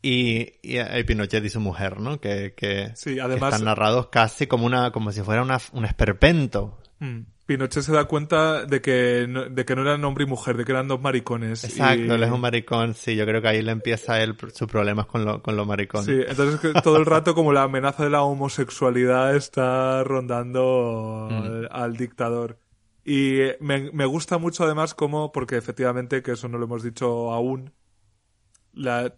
Y, 0.02 0.56
y, 0.62 0.80
y 0.82 1.04
Pinochet 1.06 1.46
y 1.46 1.50
su 1.50 1.62
mujer, 1.62 2.00
¿no? 2.00 2.20
Que, 2.20 2.54
que, 2.58 2.92
Sí, 2.96 3.16
que 3.16 3.22
además- 3.22 3.54
están 3.54 3.66
narrados 3.66 4.08
casi 4.08 4.48
como 4.48 4.66
una, 4.66 4.92
como 4.92 5.12
si 5.14 5.22
fuera 5.22 5.42
una, 5.42 5.60
un 5.72 5.86
esperpento. 5.86 6.78
Mm. 7.04 7.26
Pinochet 7.46 7.84
se 7.84 7.92
da 7.92 8.06
cuenta 8.06 8.66
de 8.66 8.82
que, 8.82 9.26
no, 9.28 9.44
de 9.50 9.66
que 9.66 9.76
no 9.76 9.82
eran 9.82 10.04
hombre 10.06 10.24
y 10.24 10.28
mujer, 10.28 10.56
de 10.56 10.64
que 10.64 10.72
eran 10.72 10.88
dos 10.88 11.02
maricones. 11.02 11.66
Exacto, 11.66 12.02
y- 12.06 12.10
él 12.10 12.24
es 12.24 12.32
un 12.32 12.40
maricón, 12.40 12.94
sí, 12.94 13.18
yo 13.18 13.26
creo 13.26 13.42
que 13.42 13.50
ahí 13.50 13.62
le 13.62 13.74
empieza 13.74 14.22
él 14.24 14.38
sus 14.54 14.68
problemas 14.70 15.08
con 15.08 15.26
lo, 15.26 15.42
con 15.44 15.58
lo 15.58 15.66
maricón. 15.66 16.06
Sí, 16.06 16.22
entonces 16.26 16.60
que 16.62 16.72
todo 16.82 16.96
el 16.98 17.06
rato 17.06 17.36
como 17.36 17.52
la 17.52 17.64
amenaza 17.64 18.06
de 18.06 18.10
la 18.12 18.22
homosexualidad 18.24 19.36
está 19.36 20.04
rondando 20.06 21.28
Mm. 21.30 21.34
al, 21.36 21.70
al 21.72 21.98
dictador. 21.98 22.60
Y 23.04 23.40
me, 23.60 23.92
me 23.92 24.06
gusta 24.06 24.38
mucho 24.38 24.64
además 24.64 24.94
como, 24.94 25.34
porque 25.34 25.58
efectivamente, 25.58 26.24
que 26.24 26.32
eso 26.32 26.48
no 26.48 26.58
lo 26.58 26.64
hemos 26.66 26.84
dicho 26.84 27.34
aún, 27.34 27.74
la- 28.72 29.14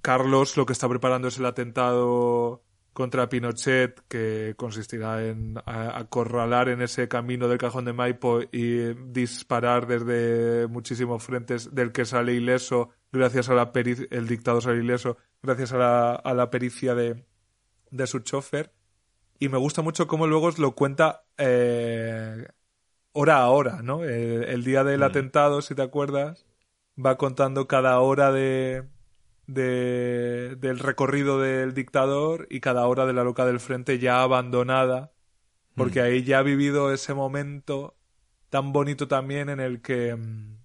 Carlos 0.00 0.56
lo 0.56 0.64
que 0.64 0.72
está 0.72 0.88
preparando 0.88 1.28
es 1.28 1.38
el 1.38 1.44
atentado 1.44 2.62
contra 2.92 3.28
Pinochet, 3.28 4.00
que 4.08 4.54
consistirá 4.56 5.24
en 5.24 5.54
acorralar 5.64 6.68
en 6.68 6.82
ese 6.82 7.08
camino 7.08 7.48
del 7.48 7.58
cajón 7.58 7.84
de 7.84 7.92
Maipo 7.92 8.40
y 8.50 8.94
disparar 9.12 9.86
desde 9.86 10.66
muchísimos 10.66 11.22
frentes, 11.22 11.74
del 11.74 11.92
que 11.92 12.04
sale 12.04 12.34
ileso, 12.34 12.90
gracias 13.12 13.48
a 13.48 13.54
la 13.54 13.72
pericia, 13.72 14.06
el 14.10 14.26
dictador 14.26 14.62
sale 14.62 14.80
ileso, 14.82 15.16
gracias 15.42 15.72
a 15.72 15.78
la, 15.78 16.14
a 16.14 16.34
la 16.34 16.50
pericia 16.50 16.94
de, 16.94 17.24
de 17.90 18.06
su 18.06 18.20
chofer. 18.20 18.72
Y 19.38 19.48
me 19.48 19.56
gusta 19.58 19.80
mucho 19.82 20.06
cómo 20.06 20.26
luego 20.26 20.50
lo 20.58 20.72
cuenta 20.72 21.24
eh, 21.38 22.46
hora 23.12 23.38
a 23.38 23.48
hora, 23.48 23.80
¿no? 23.82 24.04
El, 24.04 24.44
el 24.44 24.64
día 24.64 24.84
del 24.84 25.00
Mm. 25.00 25.04
atentado, 25.04 25.62
si 25.62 25.74
te 25.74 25.82
acuerdas, 25.82 26.44
va 27.02 27.16
contando 27.16 27.66
cada 27.66 27.98
hora 28.00 28.32
de, 28.32 28.84
de- 29.54 30.56
del 30.56 30.78
recorrido 30.78 31.40
del 31.40 31.74
dictador 31.74 32.46
y 32.50 32.60
cada 32.60 32.86
hora 32.86 33.06
de 33.06 33.12
la 33.12 33.24
loca 33.24 33.44
del 33.46 33.60
frente 33.60 33.98
ya 33.98 34.22
abandonada, 34.22 35.12
porque 35.76 36.00
Mm. 36.00 36.04
ahí 36.04 36.22
ya 36.24 36.38
ha 36.38 36.42
vivido 36.42 36.92
ese 36.92 37.14
momento 37.14 37.96
tan 38.50 38.72
bonito 38.72 39.06
también 39.08 39.48
en 39.48 39.60
el 39.60 39.80
que 39.82 40.14
mm, 40.16 40.56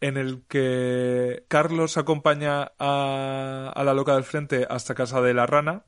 en 0.00 0.16
el 0.16 0.44
que 0.46 1.44
Carlos 1.48 1.96
acompaña 1.98 2.70
a, 2.78 3.72
a 3.74 3.84
la 3.84 3.94
loca 3.94 4.14
del 4.14 4.22
frente 4.24 4.64
hasta 4.70 4.94
casa 4.94 5.20
de 5.20 5.34
la 5.34 5.44
rana, 5.46 5.84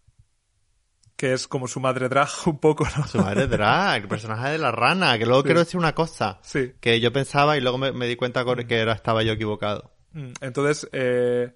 que 1.17 1.33
es 1.33 1.47
como 1.47 1.69
su 1.69 1.79
madre 1.81 2.09
drag 2.09 2.29
un 2.47 2.59
poco, 2.59 2.85
¿no? 2.97 3.07
Su 3.07 3.19
madre 3.19 3.47
drag, 3.47 4.03
el 4.03 4.09
personaje 4.09 4.49
de 4.51 4.59
la 4.59 4.73
rana, 4.73 5.17
que 5.19 5.27
luego 5.27 5.43
Sí. 5.43 5.47
quiero 5.47 5.61
decir 5.61 5.79
una 5.79 5.95
cosa, 5.95 6.41
Sí. 6.43 6.73
que 6.81 6.99
yo 6.99 7.13
pensaba 7.13 7.57
y 7.57 7.61
luego 7.61 7.79
me, 7.79 7.93
me 7.93 8.09
di 8.09 8.17
cuenta 8.17 8.45
que 8.67 8.79
era, 8.79 8.95
estaba 8.95 9.23
yo 9.23 9.33
equivocado. 9.33 9.90
Mm, 10.13 10.33
Entonces, 10.41 10.89
eh, 10.93 11.55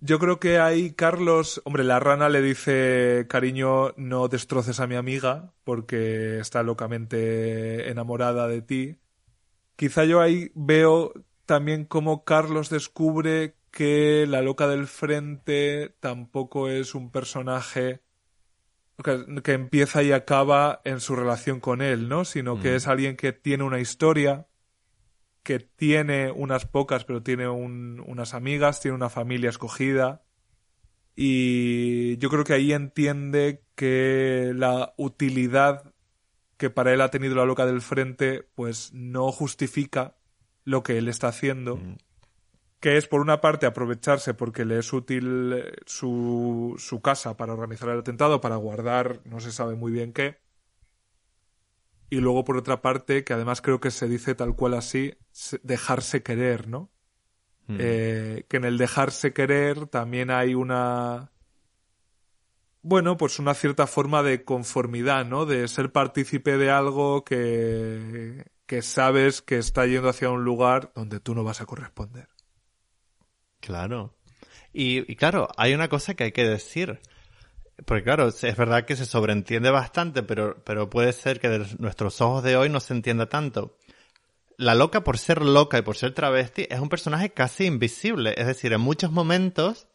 yo 0.00 0.18
creo 0.18 0.40
que 0.40 0.58
ahí 0.58 0.92
Carlos, 0.92 1.60
hombre, 1.64 1.84
la 1.84 2.00
rana 2.00 2.28
le 2.28 2.42
dice, 2.42 3.26
cariño, 3.28 3.94
no 3.96 4.28
destroces 4.28 4.80
a 4.80 4.86
mi 4.86 4.96
amiga 4.96 5.54
porque 5.64 6.38
está 6.40 6.62
locamente 6.62 7.90
enamorada 7.90 8.48
de 8.48 8.62
ti. 8.62 8.98
Quizá 9.76 10.04
yo 10.04 10.20
ahí 10.20 10.52
veo 10.56 11.14
también 11.46 11.84
cómo 11.86 12.24
Carlos 12.24 12.70
descubre 12.70 13.56
que 13.70 14.26
la 14.28 14.42
loca 14.42 14.68
del 14.68 14.86
frente 14.88 15.94
tampoco 16.00 16.68
es 16.68 16.94
un 16.94 17.10
personaje 17.12 18.02
que, 19.04 19.42
que 19.42 19.52
empieza 19.52 20.02
y 20.02 20.12
acaba 20.12 20.80
en 20.84 21.00
su 21.00 21.14
relación 21.16 21.60
con 21.60 21.82
él, 21.82 22.08
¿no? 22.08 22.24
Sino 22.24 22.58
que 22.58 22.72
Mm. 22.72 22.76
es 22.76 22.88
alguien 22.88 23.16
que 23.16 23.32
tiene 23.32 23.64
una 23.64 23.80
historia, 23.80 24.47
que 25.42 25.58
tiene 25.58 26.30
unas 26.30 26.66
pocas, 26.66 27.04
pero 27.04 27.22
tiene 27.22 27.48
un- 27.48 28.02
unas 28.06 28.34
amigas, 28.34 28.80
tiene 28.80 28.94
una 28.96 29.08
familia 29.08 29.50
escogida. 29.50 30.22
Y 31.16 32.16
yo 32.18 32.28
creo 32.30 32.44
que 32.44 32.52
ahí 32.52 32.72
entiende 32.72 33.64
que 33.74 34.52
la 34.54 34.94
utilidad 34.96 35.92
que 36.58 36.70
para 36.70 36.92
él 36.92 37.00
ha 37.00 37.10
tenido 37.10 37.36
la 37.36 37.44
loca 37.44 37.66
del 37.66 37.80
frente, 37.80 38.48
pues 38.54 38.92
no 38.92 39.30
justifica 39.30 40.16
lo 40.64 40.82
que 40.82 40.98
él 40.98 41.08
está 41.08 41.28
haciendo. 41.28 41.76
Mm. 41.76 41.96
Que 42.80 42.96
es, 42.96 43.08
por 43.08 43.20
una 43.20 43.40
parte, 43.40 43.66
aprovecharse 43.66 44.34
porque 44.34 44.64
le 44.64 44.78
es 44.78 44.92
útil 44.92 45.52
eh, 45.52 45.72
su, 45.86 46.74
su 46.78 47.00
casa 47.00 47.36
para 47.36 47.52
organizar 47.52 47.88
el 47.88 48.00
atentado, 48.00 48.40
para 48.40 48.56
guardar 48.56 49.20
no 49.24 49.40
se 49.40 49.50
sabe 49.52 49.74
muy 49.76 49.90
bien 49.92 50.12
qué. 50.12 50.38
Y 52.10 52.16
luego, 52.20 52.44
por 52.44 52.56
otra 52.56 52.80
parte, 52.82 53.24
que 53.24 53.32
además 53.34 53.60
creo 53.60 53.80
que 53.80 53.90
se 53.90 54.08
dice 54.08 54.34
tal 54.34 54.54
cual 54.56 54.74
así, 54.74 55.14
se- 55.32 55.60
dejarse 55.62 56.22
querer, 56.22 56.68
¿no? 56.68 56.90
Mm. 57.68 57.76
Eh, 57.78 58.46
que 58.48 58.56
en 58.58 58.64
el 58.64 58.78
dejarse 58.78 59.32
querer 59.34 59.86
también 59.88 60.30
hay 60.30 60.54
una 60.54 61.32
bueno, 62.82 63.16
pues 63.16 63.38
una 63.38 63.54
cierta 63.54 63.86
forma 63.86 64.22
de 64.22 64.44
conformidad, 64.44 65.24
¿no? 65.26 65.46
De 65.46 65.66
ser 65.68 65.92
partícipe 65.92 66.56
de 66.58 66.70
algo 66.70 67.24
que, 67.24 68.44
que 68.66 68.82
sabes 68.82 69.42
que 69.42 69.58
está 69.58 69.86
yendo 69.86 70.08
hacia 70.08 70.30
un 70.30 70.44
lugar 70.44 70.92
donde 70.94 71.20
tú 71.20 71.34
no 71.34 71.44
vas 71.44 71.60
a 71.60 71.66
corresponder. 71.66 72.28
Claro. 73.60 74.16
Y, 74.72 75.10
y 75.10 75.16
claro, 75.16 75.48
hay 75.56 75.74
una 75.74 75.88
cosa 75.88 76.14
que 76.14 76.24
hay 76.24 76.32
que 76.32 76.44
decir. 76.48 77.00
Porque 77.84 78.02
claro, 78.04 78.28
es 78.28 78.56
verdad 78.56 78.84
que 78.84 78.96
se 78.96 79.06
sobreentiende 79.06 79.70
bastante, 79.70 80.22
pero, 80.22 80.56
pero 80.64 80.90
puede 80.90 81.12
ser 81.12 81.38
que 81.40 81.48
de 81.48 81.66
nuestros 81.78 82.20
ojos 82.20 82.42
de 82.42 82.56
hoy 82.56 82.68
no 82.68 82.80
se 82.80 82.92
entienda 82.92 83.28
tanto. 83.28 83.76
La 84.56 84.74
loca, 84.74 85.04
por 85.04 85.18
ser 85.18 85.42
loca 85.42 85.78
y 85.78 85.82
por 85.82 85.96
ser 85.96 86.12
travesti, 86.12 86.66
es 86.68 86.80
un 86.80 86.88
personaje 86.88 87.30
casi 87.30 87.66
invisible. 87.66 88.34
Es 88.36 88.46
decir, 88.48 88.72
en 88.72 88.80
muchos 88.80 89.12
momentos 89.12 89.86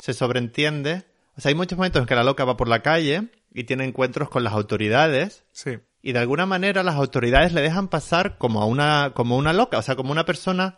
se 0.00 0.12
sobreentiende. 0.12 1.04
O 1.36 1.40
sea, 1.40 1.50
hay 1.50 1.54
muchos 1.54 1.78
momentos 1.78 2.00
en 2.00 2.06
que 2.06 2.14
la 2.16 2.24
loca 2.24 2.44
va 2.44 2.56
por 2.56 2.68
la 2.68 2.82
calle 2.82 3.28
y 3.52 3.64
tiene 3.64 3.84
encuentros 3.84 4.28
con 4.28 4.42
las 4.42 4.52
autoridades 4.52 5.44
Sí. 5.52 5.78
y 6.02 6.12
de 6.12 6.18
alguna 6.18 6.46
manera 6.46 6.82
las 6.82 6.96
autoridades 6.96 7.52
le 7.52 7.62
dejan 7.62 7.86
pasar 7.86 8.36
como 8.38 8.60
a 8.60 8.66
una, 8.66 9.12
como 9.14 9.36
una 9.36 9.52
loca, 9.52 9.78
o 9.78 9.82
sea, 9.82 9.94
como 9.94 10.10
una 10.10 10.24
persona 10.26 10.76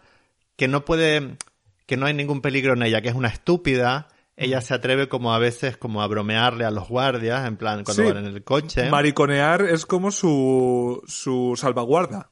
que 0.56 0.68
no 0.68 0.84
puede, 0.84 1.38
que 1.86 1.96
no 1.96 2.04
hay 2.04 2.12
ningún 2.12 2.42
peligro 2.42 2.74
en 2.74 2.82
ella, 2.82 3.00
que 3.00 3.08
es 3.08 3.14
una 3.14 3.28
estúpida. 3.28 4.08
Ella 4.36 4.60
se 4.60 4.74
atreve 4.74 5.08
como 5.08 5.32
a 5.34 5.38
veces 5.38 5.76
como 5.78 6.02
a 6.02 6.06
bromearle 6.06 6.64
a 6.66 6.70
los 6.70 6.88
guardias, 6.88 7.46
en 7.48 7.56
plan, 7.56 7.84
cuando 7.84 8.02
Sí. 8.02 8.08
van 8.12 8.26
en 8.26 8.34
el 8.34 8.44
coche. 8.44 8.90
Mariconear 8.90 9.62
es 9.62 9.86
como 9.86 10.10
su, 10.10 11.02
su 11.06 11.54
salvaguarda. 11.56 12.30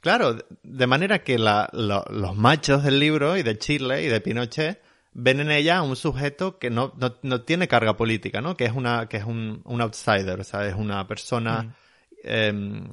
Claro, 0.00 0.36
de 0.62 0.86
manera 0.86 1.22
que 1.22 1.38
la- 1.38 1.68
lo- 1.72 2.04
los 2.10 2.34
machos 2.36 2.82
del 2.84 2.98
libro 2.98 3.36
y 3.36 3.42
de 3.42 3.58
Chile 3.58 4.02
y 4.02 4.08
de 4.08 4.20
Pinochet 4.20 4.80
ven 5.12 5.40
en 5.40 5.50
ella 5.50 5.82
un 5.82 5.96
sujeto 5.96 6.58
que 6.58 6.70
no, 6.70 6.92
no, 6.96 7.16
no 7.22 7.42
tiene 7.42 7.68
carga 7.68 7.96
política, 7.96 8.40
¿no? 8.40 8.56
Que 8.56 8.64
es 8.64 8.72
una, 8.72 9.06
que 9.08 9.18
es 9.18 9.24
un, 9.24 9.60
un 9.64 9.80
outsider, 9.82 10.40
o 10.40 10.44
sea, 10.44 10.66
es 10.66 10.74
una 10.74 11.06
persona 11.06 11.74
em, 12.22 12.84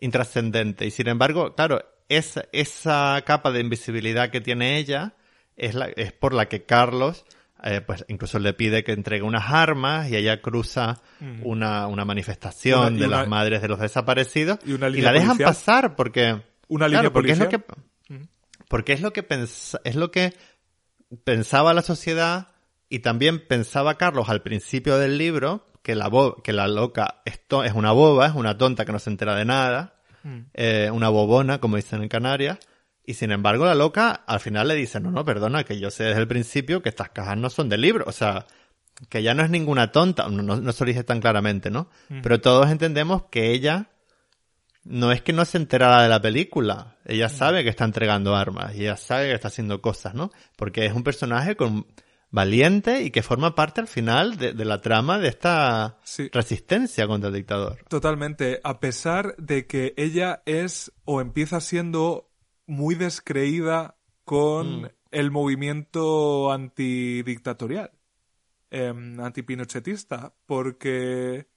intrascendente. 0.00 0.86
Y 0.86 0.90
sin 0.90 1.08
embargo, 1.08 1.54
claro, 1.54 1.82
esa, 2.08 2.44
esa 2.52 3.22
capa 3.26 3.50
de 3.50 3.60
invisibilidad 3.60 4.30
que 4.30 4.40
tiene 4.40 4.78
ella 4.78 5.14
es, 5.56 5.74
la, 5.74 5.86
es 5.86 6.12
por 6.12 6.32
la 6.34 6.48
que 6.48 6.64
Carlos, 6.64 7.24
eh, 7.62 7.80
pues 7.82 8.04
incluso 8.08 8.38
le 8.38 8.52
pide 8.54 8.82
que 8.84 8.92
entregue 8.92 9.22
unas 9.22 9.50
armas 9.50 10.08
y 10.10 10.16
ella 10.16 10.40
cruza 10.40 11.00
una, 11.42 11.86
una 11.86 12.04
manifestación 12.04 12.80
Una- 12.80 12.90
de 13.00 13.06
una- 13.06 13.16
las 13.18 13.28
madres 13.28 13.60
de 13.62 13.68
los 13.68 13.78
desaparecidos 13.80 14.58
y 14.64 14.72
una 14.72 14.88
y 14.88 15.00
la 15.02 15.12
dejan 15.12 15.28
policial. 15.36 15.48
pasar 15.48 15.96
porque 15.96 16.42
Una 16.68 16.86
línea 16.88 17.00
claro, 17.00 17.12
porque 17.12 17.32
es 17.32 17.38
lo 17.38 17.48
que 17.48 17.60
porque 18.68 18.92
es 18.92 19.00
lo 19.00 19.12
que 19.12 19.26
pens- 19.28 19.78
es 19.84 19.96
lo 19.96 20.10
que 20.10 20.32
pensaba 21.24 21.74
la 21.74 21.82
sociedad 21.82 22.48
y 22.88 23.00
también 23.00 23.46
pensaba 23.46 23.96
Carlos 23.96 24.28
al 24.28 24.42
principio 24.42 24.96
del 24.98 25.18
libro 25.18 25.66
que 25.82 25.94
la 25.94 26.08
bo- 26.08 26.36
que 26.42 26.52
la 26.52 26.68
loca 26.68 27.20
esto 27.24 27.64
es 27.64 27.72
una 27.72 27.92
boba, 27.92 28.26
es 28.26 28.34
una 28.34 28.56
tonta 28.56 28.84
que 28.84 28.92
no 28.92 28.98
se 28.98 29.10
entera 29.10 29.34
de 29.34 29.44
nada, 29.44 29.94
Mm. 30.22 30.38
eh, 30.54 30.90
una 30.92 31.08
bobona 31.08 31.58
como 31.60 31.76
dicen 31.76 32.02
en 32.02 32.08
Canarias. 32.08 32.58
Y 33.04 33.14
sin 33.14 33.32
embargo 33.32 33.64
la 33.64 33.74
loca 33.74 34.10
al 34.26 34.40
final 34.40 34.68
le 34.68 34.74
dice, 34.74 35.00
no, 35.00 35.10
no, 35.10 35.24
perdona, 35.24 35.64
que 35.64 35.78
yo 35.80 35.90
sé 35.90 36.04
desde 36.04 36.20
el 36.20 36.28
principio 36.28 36.82
que 36.82 36.88
estas 36.88 37.10
cajas 37.10 37.36
no 37.36 37.50
son 37.50 37.68
de 37.68 37.78
libro. 37.78 38.04
O 38.06 38.12
sea, 38.12 38.46
que 39.08 39.22
ya 39.22 39.34
no 39.34 39.42
es 39.42 39.50
ninguna 39.50 39.90
tonta. 39.92 40.28
No, 40.28 40.42
no, 40.42 40.56
no 40.56 40.72
se 40.72 40.84
lo 40.84 40.88
dice 40.88 41.04
tan 41.04 41.20
claramente, 41.20 41.70
¿no? 41.70 41.88
Pero 42.22 42.40
todos 42.40 42.70
entendemos 42.70 43.24
que 43.30 43.50
ella 43.52 43.90
no 44.84 45.12
es 45.12 45.22
que 45.22 45.32
no 45.32 45.44
se 45.44 45.58
enterara 45.58 46.02
de 46.02 46.08
la 46.08 46.20
película. 46.22 46.96
Ella 47.04 47.28
sabe 47.28 47.62
que 47.64 47.70
está 47.70 47.84
entregando 47.84 48.34
armas 48.36 48.74
y 48.74 48.82
ella 48.82 48.96
sabe 48.96 49.28
que 49.28 49.34
está 49.34 49.48
haciendo 49.48 49.80
cosas, 49.82 50.14
¿no? 50.14 50.30
Porque 50.56 50.86
es 50.86 50.92
un 50.92 51.02
personaje 51.02 51.56
con 51.56 51.86
valiente 52.30 53.02
y 53.02 53.10
que 53.10 53.22
forma 53.22 53.54
parte 53.54 53.80
al 53.80 53.88
final 53.88 54.36
de, 54.36 54.52
de 54.52 54.64
la 54.64 54.80
trama 54.80 55.18
de 55.18 55.28
esta 55.28 55.98
Sí. 56.04 56.28
resistencia 56.32 57.06
contra 57.08 57.28
el 57.28 57.34
dictador. 57.34 57.78
Totalmente. 57.88 58.60
A 58.62 58.78
pesar 58.80 59.34
de 59.36 59.66
que 59.66 59.94
ella 59.96 60.42
es 60.46 60.92
o 61.04 61.20
empieza 61.20 61.60
siendo 61.60 62.29
muy 62.70 62.94
descreída 62.94 63.96
con 64.24 64.82
Mm. 64.82 64.86
el 65.10 65.30
movimiento 65.30 66.52
antidictatorial, 66.52 67.90
eh, 68.70 68.94
antipinochetista, 69.18 70.34
porque 70.46 71.48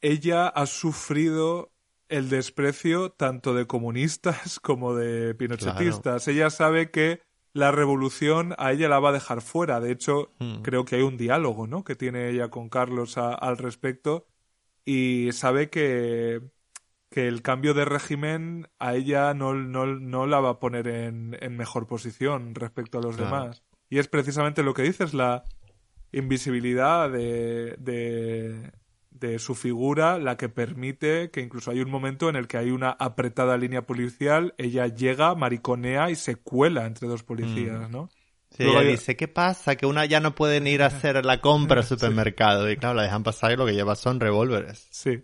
ella 0.00 0.48
ha 0.48 0.66
sufrido 0.66 1.72
el 2.08 2.28
desprecio 2.28 3.10
tanto 3.12 3.54
de 3.54 3.66
comunistas 3.66 4.58
como 4.60 4.94
de 4.94 5.34
pinochetistas. 5.34 6.26
Ella 6.28 6.50
sabe 6.50 6.90
que 6.90 7.20
la 7.52 7.70
revolución 7.70 8.54
a 8.58 8.72
ella 8.72 8.88
la 8.88 8.98
va 8.98 9.10
a 9.10 9.12
dejar 9.12 9.40
fuera. 9.42 9.80
De 9.80 9.92
hecho, 9.92 10.32
Hmm. 10.38 10.62
creo 10.62 10.84
que 10.84 10.96
hay 10.96 11.02
un 11.02 11.16
diálogo, 11.16 11.66
¿no? 11.66 11.84
Que 11.84 11.94
tiene 11.96 12.30
ella 12.30 12.48
con 12.48 12.68
Carlos 12.68 13.16
a- 13.18 13.34
al 13.34 13.58
respecto 13.58 14.26
y 14.84 15.30
sabe 15.32 15.70
que, 15.70 16.40
que 17.10 17.26
el 17.28 17.40
cambio 17.42 17.72
de 17.74 17.84
régimen 17.84 18.68
a 18.78 18.94
ella 18.94 19.32
no, 19.34 19.54
no, 19.54 19.86
no 19.86 20.26
la 20.26 20.40
va 20.40 20.50
a 20.50 20.58
poner 20.60 20.88
en, 20.88 21.36
en 21.40 21.56
mejor 21.56 21.86
posición 21.86 22.54
respecto 22.54 22.98
a 22.98 23.02
los 23.02 23.16
Claro. 23.16 23.30
demás. 23.44 23.62
Y 23.88 23.98
es 23.98 24.08
precisamente 24.08 24.62
lo 24.62 24.74
que 24.74 24.82
dices, 24.82 25.14
la 25.14 25.44
invisibilidad 26.12 27.10
de, 27.10 27.76
de, 27.78 28.72
de 29.10 29.38
su 29.38 29.54
figura 29.54 30.18
la 30.18 30.36
que 30.36 30.48
permite 30.48 31.30
que 31.30 31.40
incluso 31.40 31.70
hay 31.70 31.80
un 31.80 31.90
momento 31.90 32.28
en 32.28 32.36
el 32.36 32.46
que 32.46 32.56
hay 32.58 32.70
una 32.70 32.90
apretada 32.90 33.56
línea 33.56 33.82
policial, 33.82 34.54
ella 34.58 34.86
llega, 34.86 35.34
mariconea 35.34 36.10
y 36.10 36.16
se 36.16 36.36
cuela 36.36 36.86
entre 36.86 37.08
dos 37.08 37.22
policías, 37.22 37.88
¿no? 37.90 38.08
Sí, 38.50 38.62
Luego 38.64 38.80
ella 38.80 38.88
hay- 38.88 38.96
dice, 38.96 39.14
¿qué 39.16 39.28
pasa? 39.28 39.76
Que 39.76 39.84
una 39.84 40.06
ya 40.06 40.20
no 40.20 40.34
pueden 40.34 40.66
ir 40.66 40.82
a 40.82 40.86
hacer 40.86 41.24
la 41.26 41.40
compra 41.40 41.80
al 41.80 41.86
supermercado. 41.86 42.70
Y 42.70 42.76
claro, 42.76 42.94
la 42.94 43.02
dejan 43.02 43.22
pasar 43.22 43.52
y 43.52 43.56
lo 43.56 43.66
que 43.66 43.74
lleva 43.74 43.94
son 43.94 44.20
revólveres. 44.20 44.88
Sí. 44.90 45.22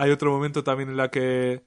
Hay 0.00 0.12
otro 0.12 0.30
momento 0.30 0.62
también 0.62 0.90
en 0.90 0.96
la 0.96 1.10
que 1.10 1.64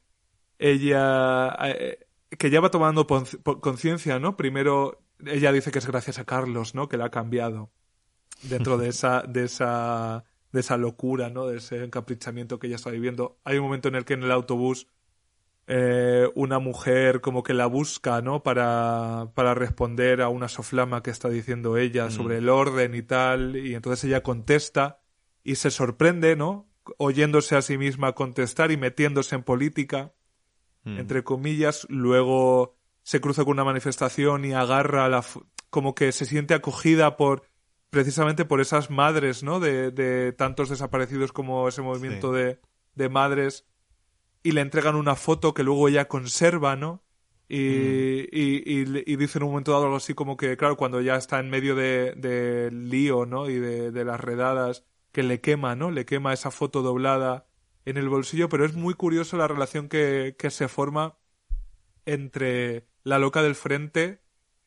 ella 0.58 1.54
eh, 1.66 2.08
que 2.30 2.50
ya 2.50 2.62
va 2.62 2.72
tomando 2.72 3.06
conciencia, 3.06 4.20
¿no? 4.20 4.38
Primero 4.38 5.02
ella 5.26 5.52
dice 5.52 5.70
que 5.70 5.80
es 5.80 5.86
gracias 5.86 6.18
a 6.18 6.24
Carlos, 6.24 6.74
¿no? 6.74 6.88
Que 6.88 6.96
la 6.96 7.06
ha 7.06 7.12
cambiado 7.12 7.72
dentro 8.44 8.78
de 8.78 8.88
esa 8.94 9.24
de 9.24 9.44
esa 9.44 10.24
de 10.54 10.62
esa 10.62 10.78
locura, 10.78 11.30
¿no? 11.30 11.46
De 11.48 11.58
ese 11.58 11.84
encaprichamiento 11.84 12.58
que 12.58 12.68
ella 12.68 12.78
está 12.78 12.90
viviendo. 12.90 13.38
Hay 13.44 13.58
un 13.58 13.66
momento 13.66 13.90
en 13.90 13.96
el 13.96 14.06
que 14.06 14.14
en 14.14 14.24
el 14.24 14.32
autobús 14.32 14.88
eh, 15.68 16.30
una 16.34 16.60
mujer 16.60 17.20
como 17.20 17.44
que 17.44 17.54
la 17.54 17.66
busca, 17.66 18.22
¿no? 18.22 18.44
Para, 18.44 19.32
para 19.36 19.54
responder 19.54 20.22
a 20.22 20.30
una 20.30 20.48
soflama 20.48 21.04
que 21.04 21.12
está 21.12 21.28
diciendo 21.28 21.76
ella 21.76 22.10
sobre 22.10 22.38
el 22.38 22.48
orden 22.48 22.96
y 22.96 23.02
tal. 23.02 23.58
Y 23.58 23.76
entonces 23.76 24.06
ella 24.06 24.24
contesta 24.24 25.02
y 25.44 25.56
se 25.56 25.70
sorprende, 25.70 26.38
¿no? 26.38 26.71
Oyéndose 26.98 27.56
a 27.56 27.62
sí 27.62 27.78
misma 27.78 28.14
contestar 28.14 28.72
y 28.72 28.78
metiéndose 28.78 29.36
en 29.36 29.44
política, 29.44 30.14
Mm. 30.84 30.98
entre 30.98 31.24
comillas. 31.24 31.86
Luego 31.90 32.76
se 33.04 33.22
cruza 33.22 33.44
con 33.44 33.52
una 33.54 33.64
manifestación 33.64 34.46
y 34.46 34.54
agarra 34.54 35.08
la. 35.10 35.24
como 35.70 35.94
que 35.94 36.12
se 36.12 36.26
siente 36.26 36.54
acogida 36.56 37.18
por. 37.18 37.44
precisamente 37.92 38.46
por 38.46 38.62
esas 38.62 38.90
madres, 38.90 39.44
¿no? 39.44 39.60
De, 39.60 39.92
de 39.92 40.32
tantos 40.34 40.70
desaparecidos 40.70 41.32
como 41.34 41.68
ese 41.68 41.82
movimiento 41.82 42.32
Sí. 42.34 42.40
de, 42.40 42.60
de 42.96 43.10
madres 43.10 43.68
y 44.44 44.54
le 44.54 44.62
entregan 44.62 44.96
una 44.96 45.16
foto 45.16 45.54
que 45.54 45.64
luego 45.64 45.88
ella 45.90 46.08
conserva, 46.08 46.76
¿no? 46.76 47.04
Y, 47.50 47.58
y, 48.32 48.64
y, 48.66 49.16
dice 49.18 49.38
en 49.40 49.44
un 49.44 49.50
momento 49.52 49.74
dado 49.74 49.84
algo 49.84 49.98
así 49.98 50.14
como 50.14 50.38
que, 50.38 50.56
claro, 50.56 50.78
cuando 50.78 51.02
ya 51.02 51.16
está 51.18 51.40
en 51.42 51.50
medio 51.50 51.76
de, 51.76 52.14
del 52.16 52.90
lío, 52.90 53.26
¿no? 53.26 53.50
Y 53.50 53.60
de, 53.60 53.92
de 53.92 54.06
las 54.06 54.22
redadas, 54.22 54.86
que 55.12 55.24
le 55.24 55.42
quema, 55.42 55.76
¿no? 55.76 55.92
Le 55.92 56.06
quema 56.06 56.34
esa 56.34 56.52
foto 56.52 56.82
doblada 56.82 57.46
en 57.86 57.98
el 57.98 58.10
bolsillo, 58.10 58.48
pero 58.50 58.66
es 58.66 58.74
muy 58.76 58.94
curioso 58.94 59.38
la 59.38 59.48
relación 59.48 59.90
que, 59.90 60.36
que 60.38 60.50
se 60.52 60.68
forma 60.68 61.18
entre 62.06 62.86
la 63.04 63.20
loca 63.20 63.42
del 63.42 63.56
frente 63.56 64.22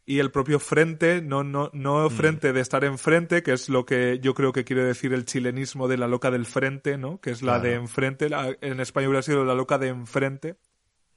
y 0.06 0.18
el 0.18 0.30
propio 0.30 0.58
frente, 0.60 1.22
no, 1.22 1.44
no, 1.44 1.70
no 1.72 2.10
frente 2.10 2.52
de 2.52 2.60
estar 2.60 2.84
enfrente, 2.84 3.42
que 3.42 3.52
es 3.54 3.68
lo 3.70 3.86
que 3.86 4.18
yo 4.20 4.34
creo 4.34 4.52
que 4.52 4.64
quiere 4.64 4.84
decir 4.84 5.14
el 5.14 5.24
chilenismo 5.24 5.88
de 5.88 5.96
la 5.96 6.08
loca 6.08 6.30
del 6.30 6.44
frente, 6.44 6.98
¿no? 6.98 7.20
Que 7.20 7.30
es 7.30 7.42
la 7.42 7.58
de 7.58 7.74
enfrente, 7.74 8.28
la- 8.28 8.54
en 8.60 8.80
español 8.80 9.10
hubiera 9.10 9.22
sido 9.22 9.44
la 9.44 9.54
loca 9.54 9.78
de 9.78 9.88
enfrente, 9.88 10.56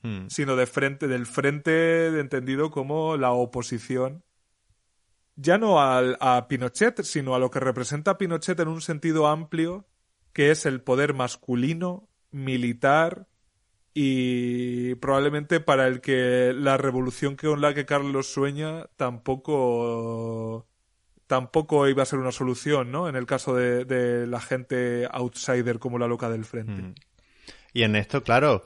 Mm. 0.03 0.27
sino 0.29 0.55
de 0.55 0.67
frente, 0.67 1.07
del 1.07 1.25
frente 1.25 2.19
entendido 2.19 2.69
como 2.69 3.17
la 3.17 3.31
oposición. 3.31 4.23
Ya 5.37 5.57
no 5.57 5.79
al, 5.79 6.17
a 6.19 6.47
Pinochet, 6.47 7.03
sino 7.03 7.35
a 7.35 7.39
lo 7.39 7.49
que 7.49 7.59
representa 7.59 8.17
Pinochet 8.17 8.59
en 8.59 8.67
un 8.67 8.81
sentido 8.81 9.27
amplio, 9.27 9.87
que 10.33 10.51
es 10.51 10.65
el 10.65 10.81
poder 10.81 11.13
masculino, 11.13 12.09
militar 12.31 13.27
y 13.93 14.95
probablemente 14.95 15.59
para 15.59 15.87
el 15.87 16.01
que 16.01 16.53
la 16.55 16.77
revolución 16.77 17.35
con 17.35 17.61
la 17.61 17.73
que 17.73 17.85
Carlos 17.85 18.27
sueña 18.27 18.87
tampoco 18.95 20.67
tampoco 21.27 21.87
iba 21.87 22.03
a 22.03 22.05
ser 22.05 22.19
una 22.19 22.31
solución, 22.31 22.91
¿no? 22.91 23.09
En 23.09 23.15
el 23.15 23.25
caso 23.25 23.53
de, 23.55 24.25
la 24.27 24.39
gente 24.39 25.07
outsider 25.11 25.77
como 25.79 25.99
la 25.99 26.07
loca 26.07 26.29
del 26.29 26.45
frente. 26.45 26.81
Mm. 26.81 26.95
Y 27.73 27.83
en 27.83 27.95
esto, 27.95 28.23
claro, 28.23 28.63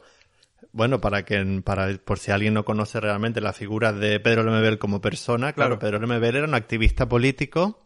bueno, 0.72 1.02
para 1.02 1.24
que 1.26 1.62
para 1.64 1.98
por 1.98 2.20
si 2.20 2.32
alguien 2.32 2.54
no 2.54 2.66
conoce 2.66 3.00
realmente 3.00 3.42
la 3.42 3.54
figura 3.54 3.92
de 3.94 4.20
Pedro 4.20 4.44
Lemebel 4.44 4.80
como 4.80 5.02
persona, 5.02 5.54
claro, 5.54 5.78
Claro. 5.78 5.80
Pedro 5.80 6.00
Lemebel 6.00 6.36
era 6.38 6.48
un 6.48 6.54
activista 6.54 7.08
político. 7.10 7.86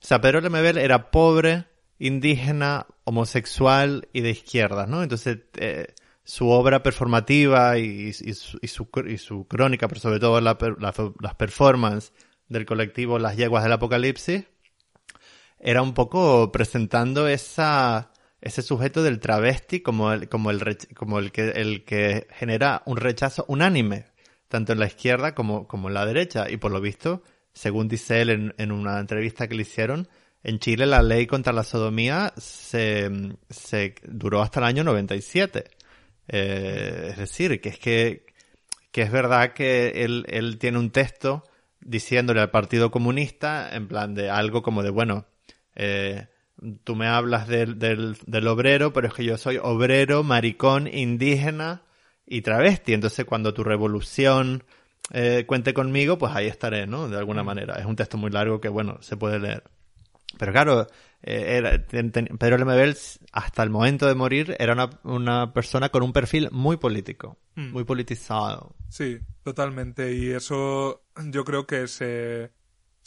O 0.00 0.06
sea, 0.06 0.20
Pedro 0.20 0.40
Lemebel 0.40 0.78
era 0.78 1.10
pobre, 1.10 1.66
indígena, 1.98 2.86
homosexual 3.04 4.08
y 4.12 4.20
de 4.20 4.30
izquierdas, 4.30 4.88
¿no? 4.88 5.02
Entonces, 5.02 5.38
eh, 5.56 5.88
su 6.24 6.48
obra 6.50 6.82
performativa 6.82 7.78
y, 7.78 8.08
y 8.08 8.12
su, 8.12 8.58
y, 8.62 8.68
su, 8.68 8.88
y 9.06 9.18
su 9.18 9.46
crónica, 9.48 9.88
pero 9.88 10.00
sobre 10.00 10.20
todo 10.20 10.40
la 10.40 10.56
la- 10.78 10.94
las 11.20 11.34
performances 11.34 12.12
del 12.48 12.64
colectivo 12.64 13.18
Las 13.18 13.36
Yeguas 13.36 13.62
del 13.64 13.72
Apocalipsis, 13.72 14.44
era 15.58 15.82
un 15.82 15.94
poco 15.94 16.52
presentando 16.52 17.26
esa 17.28 18.12
ese 18.40 18.62
sujeto 18.62 19.02
del 19.02 19.20
travesti 19.20 19.80
como 19.80 20.12
el 20.12 20.28
como 20.28 20.50
el 20.50 20.78
como 20.94 21.18
el 21.18 21.32
que 21.32 21.50
el 21.50 21.84
que 21.84 22.26
genera 22.30 22.82
un 22.86 22.96
rechazo 22.96 23.44
unánime 23.48 24.06
tanto 24.48 24.72
en 24.72 24.78
la 24.80 24.86
izquierda 24.86 25.34
como 25.34 25.66
como 25.66 25.88
en 25.88 25.94
la 25.94 26.06
derecha. 26.06 26.50
Y 26.50 26.56
por 26.58 26.72
lo 26.72 26.80
visto 26.80 27.22
según 27.52 27.88
dice 27.88 28.20
él 28.22 28.30
en, 28.30 28.54
en 28.58 28.72
una 28.72 28.98
entrevista 29.00 29.48
que 29.48 29.54
le 29.54 29.62
hicieron 29.62 30.08
en 30.42 30.58
Chile 30.60 30.86
la 30.86 31.02
ley 31.02 31.26
contra 31.26 31.52
la 31.52 31.64
sodomía 31.64 32.32
se, 32.36 33.10
se 33.50 33.96
duró 34.04 34.42
hasta 34.42 34.60
el 34.60 34.66
año 34.66 34.84
97 34.84 35.64
Eh, 36.30 37.08
es 37.10 37.16
decir 37.16 37.60
que 37.60 37.70
es 37.70 37.78
que 37.78 38.26
que 38.92 39.02
es 39.02 39.10
verdad 39.10 39.52
que 39.52 40.04
él, 40.04 40.24
él 40.28 40.58
tiene 40.58 40.78
un 40.78 40.90
texto 40.90 41.44
diciéndole 41.80 42.40
al 42.40 42.50
Partido 42.50 42.90
Comunista 42.90 43.70
en 43.74 43.88
plan 43.88 44.14
de 44.14 44.30
algo 44.30 44.62
como 44.62 44.82
de, 44.82 44.90
bueno, 44.90 45.26
eh, 45.74 46.28
tú 46.84 46.94
me 46.96 47.06
hablas 47.06 47.46
del, 47.48 47.78
del, 47.78 48.16
del 48.26 48.46
obrero, 48.48 48.92
pero 48.92 49.08
es 49.08 49.14
que 49.14 49.24
yo 49.24 49.36
soy 49.38 49.58
obrero, 49.62 50.22
maricón, 50.22 50.86
indígena 50.92 51.82
y 52.26 52.42
travesti. 52.42 52.92
Entonces 52.94 53.24
cuando 53.24 53.54
tu 53.54 53.64
revolución 53.64 54.64
eh, 55.12 55.44
cuente 55.46 55.72
conmigo, 55.74 56.18
pues 56.18 56.34
ahí 56.34 56.46
estaré, 56.46 56.86
¿no? 56.86 57.08
De 57.08 57.16
alguna 57.18 57.42
manera. 57.42 57.76
Es 57.76 57.86
un 57.86 57.96
texto 57.96 58.16
muy 58.18 58.30
largo 58.30 58.60
que, 58.60 58.68
bueno, 58.68 58.98
se 59.00 59.16
puede 59.16 59.38
leer. 59.38 59.62
Pero 60.38 60.52
claro, 60.52 60.86
eh, 61.22 61.56
era, 61.56 61.82
ten- 61.86 62.12
ten- 62.12 62.36
Pedro 62.38 62.58
Lemebel, 62.58 62.96
hasta 63.32 63.62
el 63.62 63.70
momento 63.70 64.06
de 64.06 64.14
morir, 64.14 64.54
era 64.58 64.74
una, 64.74 64.90
una 65.04 65.52
persona 65.54 65.88
con 65.88 66.02
un 66.02 66.12
perfil 66.12 66.48
muy 66.52 66.76
político, 66.76 67.38
Mm. 67.54 67.72
muy 67.72 67.84
politizado. 67.84 68.76
Sí, 68.88 69.18
totalmente. 69.42 70.12
Y 70.14 70.30
eso 70.30 71.02
yo 71.30 71.44
creo 71.44 71.66
que 71.66 71.88
se, 71.88 72.52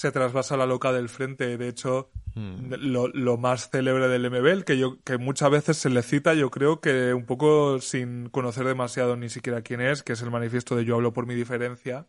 se 0.01 0.11
trasvasa 0.11 0.55
a 0.55 0.57
la 0.57 0.65
loca 0.65 0.91
del 0.91 1.09
frente. 1.09 1.57
De 1.57 1.67
hecho, 1.67 2.09
Mm. 2.33 2.73
lo, 2.79 3.07
lo 3.09 3.37
más 3.37 3.69
célebre 3.69 4.07
del 4.07 4.25
MBL, 4.25 4.63
que 4.63 4.77
yo, 4.77 4.99
que 5.03 5.17
muchas 5.17 5.51
veces 5.51 5.77
se 5.77 5.89
le 5.89 6.01
cita, 6.01 6.33
yo 6.33 6.49
creo 6.49 6.79
que 6.79 7.13
un 7.13 7.25
poco 7.25 7.79
sin 7.81 8.29
conocer 8.29 8.65
demasiado 8.65 9.15
ni 9.17 9.27
siquiera 9.29 9.61
quién 9.61 9.81
es, 9.81 10.01
que 10.01 10.13
es 10.13 10.21
el 10.21 10.31
manifiesto 10.31 10.75
de 10.75 10.85
Yo 10.85 10.95
hablo 10.95 11.11
por 11.13 11.25
mi 11.27 11.35
diferencia. 11.35 12.07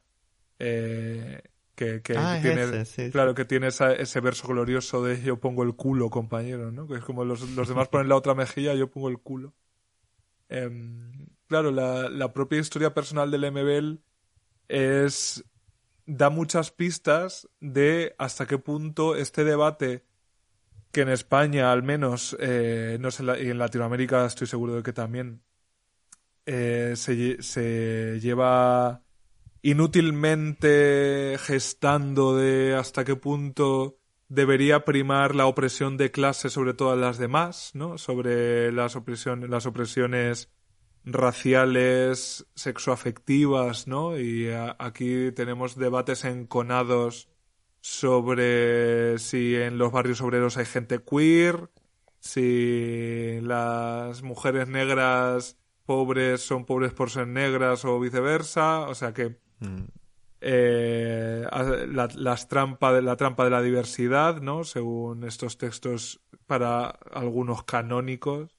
eh, 0.59 1.43
que, 1.74 2.01
Ah, 2.16 2.38
tiene, 2.40 2.62
ese, 2.62 2.84
sí, 2.84 3.11
claro, 3.11 3.34
que 3.34 3.45
tiene 3.45 3.66
esa- 3.68 3.93
ese 3.95 4.20
verso 4.20 4.47
glorioso 4.47 5.03
de 5.03 5.20
yo 5.20 5.40
pongo 5.40 5.64
el 5.64 5.74
culo, 5.74 6.09
compañero, 6.11 6.70
¿no? 6.70 6.86
Que 6.86 6.95
es 6.97 7.05
como 7.05 7.24
los, 7.24 7.40
los 7.57 7.66
demás 7.68 7.88
ponen 7.88 8.09
la 8.09 8.14
otra 8.16 8.34
mejilla, 8.34 8.74
yo 8.74 8.88
pongo 8.88 9.09
el 9.09 9.18
culo. 9.18 9.55
Em, 10.49 11.26
claro, 11.49 11.70
la, 11.72 12.09
la 12.09 12.32
propia 12.32 12.61
historia 12.61 12.95
personal 12.95 13.30
del 13.30 13.45
MBL 13.45 13.99
es 14.68 15.43
da 16.07 16.30
muchas 16.30 16.70
pistas 16.70 17.48
de 17.61 18.14
hasta 18.18 18.46
qué 18.46 18.59
punto 18.59 19.16
este 19.16 19.44
debate 19.44 20.05
que 20.90 21.03
en 21.03 21.09
España 21.09 21.72
al 21.72 21.82
menos 21.82 22.36
eh, 22.40 22.98
no 23.00 23.11
sé, 23.11 23.24
y 23.42 23.50
en 23.50 23.59
Latinoamérica 23.59 24.26
estoy 24.26 24.46
seguro 24.46 24.74
de 24.74 24.82
que 24.82 24.92
también 24.92 25.42
eh, 26.46 26.94
se, 26.96 27.42
se 27.42 28.18
lleva 28.20 29.03
inútilmente 29.62 31.36
gestando 31.40 32.36
de 32.36 32.74
hasta 32.74 33.05
qué 33.05 33.16
punto 33.16 33.98
debería 34.28 34.84
primar 34.84 35.34
la 35.34 35.46
opresión 35.46 35.96
de 35.96 36.11
clase 36.11 36.50
sobre 36.50 36.74
todas 36.74 36.98
las 36.98 37.18
demás, 37.18 37.70
¿no? 37.74 37.96
Sobre 37.98 38.72
las 38.72 38.96
las 38.96 39.66
opresiones 39.66 40.48
raciales, 41.05 42.46
sexoafectivas, 42.55 43.86
¿no? 43.88 44.18
Y 44.18 44.50
a- 44.50 44.76
aquí 44.78 45.32
tenemos 45.32 45.76
debates 45.76 46.24
enconados 46.24 47.28
sobre 47.80 49.18
si 49.18 49.57
en 49.57 49.78
los 49.78 49.90
barrios 49.92 50.20
obreros 50.20 50.57
hay 50.57 50.64
gente 50.66 51.00
queer, 51.03 51.70
si 52.20 53.40
las 53.42 54.22
mujeres 54.22 54.68
negras 54.68 55.59
pobres 55.84 56.40
son 56.42 56.64
pobres 56.64 56.92
por 56.92 57.11
ser 57.11 57.26
negras 57.26 57.84
o 57.84 57.98
viceversa, 57.98 58.80
o 58.88 58.94
sea 58.94 59.12
que 59.12 59.36
Mm. 59.61 59.84
eh, 60.40 61.46
la, 61.88 62.09
las 62.14 62.48
trampa 62.48 62.92
de, 62.92 63.03
la 63.03 63.16
trampa 63.16 63.44
de 63.44 63.50
la 63.50 63.62
diversidad, 63.62 64.40
¿no? 64.40 64.64
Según 64.64 65.24
estos 65.24 65.59
textos 65.59 66.20
para 66.46 66.86
algunos 66.86 67.62
canónicos. 67.64 68.50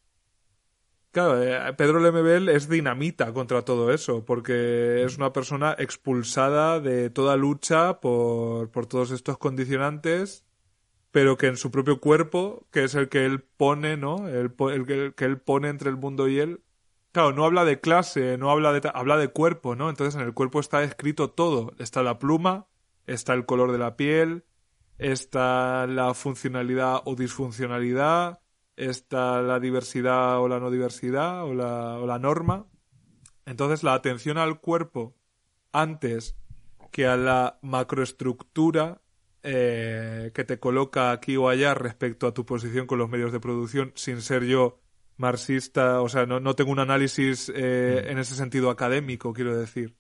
Claro, 1.14 1.44
eh, 1.44 1.74
Pedro 1.76 2.00
Lemebel 2.00 2.50
es 2.50 2.68
dinamita 2.70 3.34
contra 3.34 3.62
todo 3.64 3.94
eso, 3.94 4.26
porque 4.26 5.04
es 5.06 5.16
una 5.18 5.32
persona 5.32 5.76
expulsada 5.78 6.80
de 6.80 7.12
toda 7.12 7.36
lucha 7.38 8.00
por, 8.02 8.72
por 8.72 8.88
todos 8.88 9.12
estos 9.12 9.38
condicionantes, 9.38 10.44
pero 11.12 11.38
que 11.38 11.48
en 11.48 11.58
su 11.58 11.72
propio 11.72 12.02
cuerpo, 12.02 12.68
que 12.72 12.86
es 12.86 12.96
el 12.96 13.10
que 13.10 13.26
él 13.26 13.42
pone, 13.44 13.98
¿no? 13.98 14.28
El, 14.30 14.56
el 14.72 15.14
que- 15.16 15.26
él 15.26 15.40
pone 15.42 15.70
entre 15.70 15.90
el 15.92 15.98
mundo 15.98 16.28
y 16.30 16.40
él, 16.40 16.64
Claro, 17.14 17.34
no 17.34 17.46
habla 17.46 17.66
de 17.66 17.82
clase, 17.82 18.38
no 18.38 18.52
habla 18.52 18.74
de 18.74 18.92
habla 18.94 19.18
de 19.18 19.30
cuerpo, 19.30 19.76
¿no? 19.76 19.90
Entonces 19.90 20.16
en 20.20 20.22
el 20.28 20.34
cuerpo 20.36 20.60
está 20.62 20.84
escrito 20.84 21.32
todo. 21.32 21.74
Está 21.80 22.04
la 22.04 22.20
pluma, 22.20 22.68
está 23.08 23.34
el 23.34 23.46
color 23.48 23.72
de 23.72 23.80
la 23.80 23.98
piel, 23.98 24.46
está 24.98 25.88
la 25.88 26.14
funcionalidad 26.14 27.02
o 27.06 27.16
disfuncionalidad, 27.16 28.42
está 28.76 29.42
la 29.42 29.60
diversidad 29.60 30.40
o 30.40 30.48
la 30.48 30.60
no 30.60 30.72
diversidad 30.72 31.44
o 31.44 31.54
la, 31.54 32.00
o 32.00 32.08
la 32.08 32.20
norma. 32.20 32.68
Entonces 33.46 33.84
la 33.84 33.94
atención 33.94 34.38
al 34.38 34.60
cuerpo 34.60 35.16
antes 35.72 36.36
que 36.92 37.08
a 37.08 37.18
la 37.18 37.60
macroestructura 37.62 39.02
eh, 39.42 40.32
que 40.34 40.46
te 40.46 40.58
coloca 40.58 41.12
aquí 41.12 41.36
o 41.36 41.50
allá 41.50 41.74
respecto 41.74 42.28
a 42.28 42.34
tu 42.34 42.46
posición 42.46 42.88
con 42.88 42.98
los 42.98 43.10
medios 43.10 43.34
de 43.34 43.42
producción, 43.42 43.92
sin 43.96 44.22
ser 44.22 44.46
yo 44.46 44.80
marxista, 45.18 46.02
o 46.02 46.08
sea, 46.08 46.26
no, 46.26 46.40
no 46.40 46.56
tengo 46.56 46.72
un 46.72 46.80
análisis 46.80 47.52
eh, 47.54 48.06
en 48.08 48.20
ese 48.20 48.36
sentido 48.36 48.70
académico, 48.70 49.34
quiero 49.34 49.58
decir. 49.58 49.96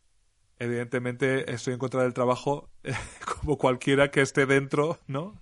Evidentemente 0.59 1.51
estoy 1.51 1.73
en 1.73 1.79
contra 1.79 2.03
del 2.03 2.13
trabajo 2.13 2.69
como 3.41 3.57
cualquiera 3.57 4.11
que 4.11 4.21
esté 4.21 4.45
dentro, 4.45 4.99
¿no? 5.07 5.41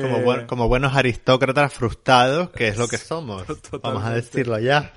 Como, 0.00 0.18
Eh, 0.18 0.24
buen- 0.24 0.46
como 0.46 0.68
buenos 0.68 0.94
aristócratas 0.96 1.72
frustrados, 1.74 2.50
que 2.50 2.68
es 2.68 2.76
lo 2.78 2.88
que 2.88 2.98
somos. 2.98 3.44
Vamos 3.82 4.04
a 4.04 4.12
decirlo 4.14 4.58
ya. 4.58 4.92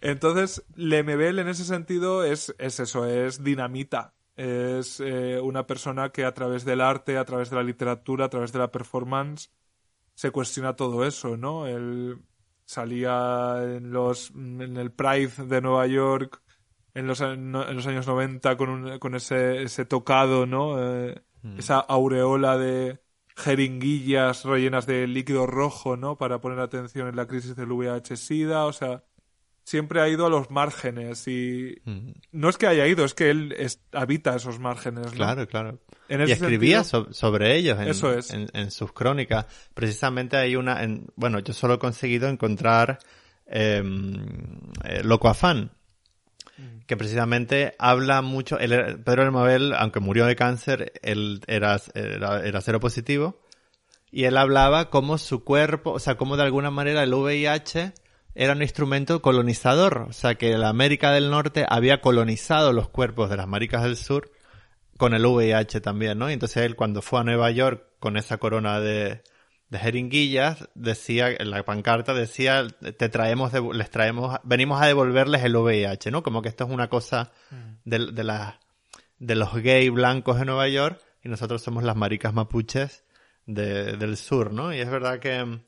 Entonces, 0.00 0.62
Lemebel 0.76 1.38
en 1.38 1.48
ese 1.48 1.64
sentido 1.64 2.24
es, 2.24 2.54
es 2.58 2.78
eso, 2.80 3.06
es 3.06 3.42
dinamita. 3.42 4.14
Es 4.36 5.00
eh, 5.00 5.40
una 5.42 5.66
persona 5.66 6.10
que 6.10 6.24
a 6.24 6.32
través 6.32 6.64
del 6.64 6.80
arte, 6.80 7.18
a 7.18 7.24
través 7.24 7.50
de 7.50 7.56
la 7.56 7.62
literatura, 7.64 8.26
a 8.26 8.28
través 8.28 8.52
de 8.52 8.60
la 8.60 8.70
performance, 8.70 9.50
se 10.14 10.30
cuestiona 10.30 10.76
todo 10.76 11.04
eso, 11.04 11.36
¿no? 11.36 11.66
Él 11.66 12.20
salía 12.64 13.56
en 13.64 13.90
los 13.92 14.30
en 14.32 14.76
el 14.76 14.92
Pride 14.92 15.32
de 15.46 15.60
Nueva 15.60 15.86
York 15.86 16.42
en 16.94 17.06
los, 17.06 17.20
en 17.20 17.52
los 17.52 17.86
años 17.86 18.06
90 18.06 18.56
con, 18.56 18.68
un- 18.70 18.98
con 18.98 19.14
ese, 19.14 19.62
ese 19.62 19.84
tocado, 19.84 20.46
¿no? 20.46 20.76
Eh, 20.82 21.22
Esa 21.56 21.78
aureola 21.80 22.58
de 22.58 23.00
jeringuillas 23.38 24.44
rellenas 24.44 24.86
de 24.86 25.06
líquido 25.06 25.46
rojo, 25.46 25.96
¿no? 25.96 26.16
Para 26.16 26.40
poner 26.40 26.60
atención 26.60 27.08
en 27.08 27.16
la 27.16 27.26
crisis 27.26 27.56
del 27.56 27.70
VIH-Sida, 27.72 28.64
o 28.66 28.72
sea, 28.72 29.04
siempre 29.64 30.00
ha 30.00 30.08
ido 30.08 30.26
a 30.26 30.30
los 30.30 30.50
márgenes 30.50 31.28
y 31.28 31.76
Mm, 31.84 32.10
no 32.32 32.48
es 32.48 32.56
que 32.56 32.66
haya 32.66 32.86
ido, 32.86 33.04
es 33.04 33.14
que 33.14 33.30
él 33.30 33.54
es- 33.58 33.80
habita 33.92 34.34
esos 34.34 34.58
márgenes, 34.58 35.06
¿no? 35.06 35.10
Claro, 35.12 35.46
claro. 35.46 35.78
En 36.08 36.26
Y 36.26 36.32
escribía 36.32 36.82
sentido- 36.84 37.12
so- 37.12 37.12
sobre 37.12 37.56
ellos 37.56 37.78
en, 37.78 37.88
Eso 37.88 38.12
es. 38.14 38.30
en, 38.32 38.48
en 38.54 38.70
sus 38.70 38.92
crónicas. 38.92 39.46
Precisamente 39.74 40.36
hay 40.38 40.56
una, 40.56 40.82
en- 40.82 41.06
bueno, 41.16 41.38
yo 41.40 41.52
solo 41.52 41.74
he 41.74 41.78
conseguido 41.78 42.28
encontrar 42.28 42.98
eh, 43.50 43.82
eh, 44.84 45.02
Loco 45.04 45.28
Afán. 45.28 45.70
Que 46.86 46.96
precisamente 46.96 47.74
habla 47.78 48.22
mucho, 48.22 48.58
Pedro 48.58 49.24
Lemebel, 49.24 49.74
aunque 49.74 50.00
murió 50.00 50.26
de 50.26 50.36
cáncer, 50.36 50.92
él 51.02 51.40
era, 51.46 51.80
era, 51.94 52.60
cero 52.60 52.80
positivo, 52.80 53.40
y 54.10 54.24
él 54.24 54.36
hablaba 54.36 54.90
cómo 54.90 55.18
su 55.18 55.44
cuerpo, 55.44 55.92
o 55.92 55.98
sea, 55.98 56.16
cómo 56.16 56.36
de 56.36 56.44
alguna 56.44 56.70
manera 56.70 57.02
el 57.02 57.14
VIH 57.14 57.92
era 58.34 58.52
un 58.54 58.62
instrumento 58.62 59.22
colonizador, 59.22 60.06
o 60.08 60.12
sea, 60.12 60.36
que 60.36 60.56
la 60.56 60.68
América 60.68 61.12
del 61.12 61.30
Norte 61.30 61.66
había 61.68 62.00
colonizado 62.00 62.72
los 62.72 62.88
cuerpos 62.88 63.30
de 63.30 63.36
las 63.36 63.44
Américas 63.44 63.82
del 63.82 63.96
Sur 63.96 64.30
con 64.96 65.14
el 65.14 65.24
VIH 65.24 65.80
también, 65.80 66.18
¿no? 66.18 66.30
Y 66.30 66.32
entonces 66.32 66.64
él 66.64 66.74
cuando 66.74 67.02
fue 67.02 67.20
a 67.20 67.24
Nueva 67.24 67.50
York 67.50 67.84
con 68.00 68.16
esa 68.16 68.38
corona 68.38 68.80
de, 68.80 69.22
de 69.70 69.78
jeringuillas, 69.78 70.68
decía, 70.74 71.28
en 71.30 71.50
la 71.50 71.62
pancarta 71.64 72.14
decía, 72.14 72.66
te 72.96 73.08
traemos, 73.08 73.52
les 73.74 73.90
traemos, 73.90 74.38
venimos 74.42 74.80
a 74.80 74.86
devolverles 74.86 75.44
el 75.44 75.56
VIH, 75.56 76.10
¿no? 76.10 76.22
Como 76.22 76.40
que 76.40 76.48
esto 76.48 76.64
es 76.64 76.70
una 76.70 76.88
cosa 76.88 77.32
de, 77.84 78.12
de, 78.12 78.24
la- 78.24 78.60
de 79.18 79.34
los 79.34 79.54
gay 79.54 79.88
blancos 79.90 80.38
de 80.38 80.46
Nueva 80.46 80.68
York 80.68 81.00
y 81.22 81.28
nosotros 81.28 81.62
somos 81.62 81.84
las 81.84 81.96
maricas 81.96 82.32
mapuches 82.32 83.04
de- 83.44 83.96
del 83.96 84.16
sur, 84.16 84.52
¿no? 84.52 84.72
Y 84.74 84.78
es 84.80 84.90
verdad 84.90 85.18
que, 85.18 85.60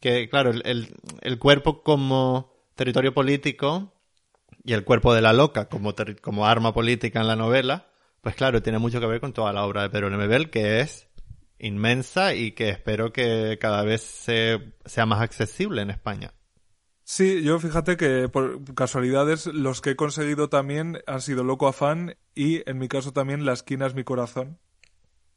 que 0.00 0.28
claro, 0.28 0.50
el, 0.50 0.94
el, 1.22 1.38
cuerpo 1.38 1.82
como 1.82 2.52
territorio 2.74 3.14
político 3.14 3.92
y 4.64 4.72
el 4.72 4.84
cuerpo 4.84 5.14
de 5.14 5.22
la 5.22 5.32
loca 5.32 5.68
como, 5.68 5.94
como 6.20 6.46
arma 6.46 6.74
política 6.74 7.20
en 7.20 7.28
la 7.28 7.36
novela, 7.36 7.86
pues 8.22 8.34
claro, 8.34 8.60
tiene 8.60 8.78
mucho 8.80 8.98
que 8.98 9.06
ver 9.06 9.20
con 9.20 9.32
toda 9.32 9.52
la 9.52 9.64
obra 9.64 9.82
de 9.82 9.90
Pedro 9.90 10.10
Lemebel, 10.10 10.50
que 10.50 10.80
es 10.80 11.05
inmensa 11.58 12.34
y 12.34 12.52
que 12.52 12.68
espero 12.70 13.12
que 13.12 13.58
cada 13.60 13.82
vez 13.82 14.02
se- 14.02 14.74
sea 14.84 15.06
más 15.06 15.20
accesible 15.20 15.82
en 15.82 15.90
España. 15.90 16.32
Sí, 17.04 17.42
yo 17.42 17.58
fíjate 17.60 17.96
que 17.96 18.28
por 18.28 18.74
casualidades 18.74 19.46
los 19.46 19.80
que 19.80 19.90
he 19.90 19.96
conseguido 19.96 20.48
también 20.48 20.98
han 21.06 21.20
sido 21.20 21.44
Loco 21.44 21.68
Afán 21.68 22.16
y 22.34 22.68
en 22.68 22.78
mi 22.78 22.88
caso 22.88 23.12
también 23.12 23.44
La 23.46 23.52
esquina 23.52 23.86
es 23.86 23.94
mi 23.94 24.02
corazón. 24.04 24.58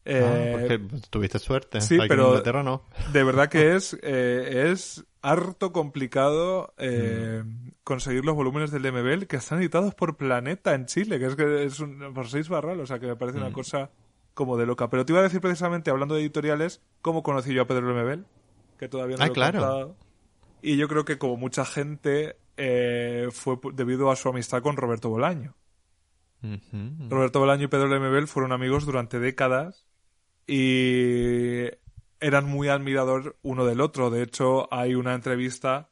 Eh, 0.06 0.24
Ah, 0.26 0.58
porque 0.60 0.80
pues, 0.80 1.10
tuviste 1.10 1.38
suerte. 1.40 1.82
sí, 1.82 1.96
Aquí 1.96 2.04
en 2.04 2.08
pero- 2.08 2.28
Inglaterra 2.30 2.64
no. 2.64 2.86
de 3.14 3.24
verdad 3.24 3.50
que 3.50 3.76
es, 3.76 3.96
eh, 4.02 4.70
es 4.72 5.06
harto 5.22 5.72
complicado 5.72 6.74
eh, 6.78 7.44
conseguir 7.84 8.26
los 8.26 8.34
volúmenes 8.36 8.72
del 8.72 8.92
MBL 8.92 9.28
que 9.28 9.36
están 9.36 9.60
editados 9.60 9.94
por 9.94 10.18
Planeta 10.18 10.74
en 10.74 10.86
Chile, 10.88 11.20
que 11.20 11.26
es 11.28 11.36
que 11.36 11.66
es 11.66 11.80
un, 11.82 12.14
por 12.14 12.28
seis 12.30 12.50
barral, 12.50 12.80
o 12.80 12.86
sea 12.88 12.98
que 13.00 13.06
me 13.08 13.16
parece 13.18 13.38
una 13.38 13.52
cosa 13.52 13.92
como 14.40 14.56
de 14.56 14.66
loca. 14.66 14.90
Pero 14.90 15.06
te 15.06 15.12
iba 15.12 15.20
a 15.20 15.24
decir 15.24 15.42
precisamente, 15.42 15.92
hablando 15.92 16.16
de 16.16 16.22
editoriales, 16.22 16.82
cómo 17.02 17.24
conocí 17.24 17.54
yo 17.54 17.64
a 17.64 17.68
Pedro 17.68 17.90
Lemebel, 17.90 18.26
que 18.78 18.88
todavía 18.88 19.18
no 19.18 19.24
Ah, 19.24 19.26
lo 19.28 19.32
he 19.32 19.36
claro. 19.36 19.60
contado. 19.60 19.96
Y 20.62 20.78
yo 20.78 20.88
creo 20.88 21.04
que 21.04 21.18
como 21.18 21.36
mucha 21.36 21.66
gente 21.66 22.38
eh, 22.56 23.28
fue 23.32 23.58
debido 23.74 24.12
a 24.12 24.16
su 24.16 24.30
amistad 24.30 24.62
con 24.62 24.78
Roberto 24.78 25.10
Bolaño. 25.10 25.56
Roberto 27.10 27.40
Bolaño 27.42 27.66
y 27.66 27.68
Pedro 27.68 27.88
Lemebel 27.90 28.28
fueron 28.30 28.54
amigos 28.54 28.86
durante 28.86 29.20
décadas 29.20 29.86
y 30.48 31.66
eran 32.22 32.46
muy 32.46 32.70
admirador 32.70 33.36
uno 33.42 33.66
del 33.66 33.82
otro. 33.82 34.10
De 34.10 34.24
hecho, 34.24 34.74
hay 34.74 34.96
una 34.96 35.16
entrevista 35.16 35.90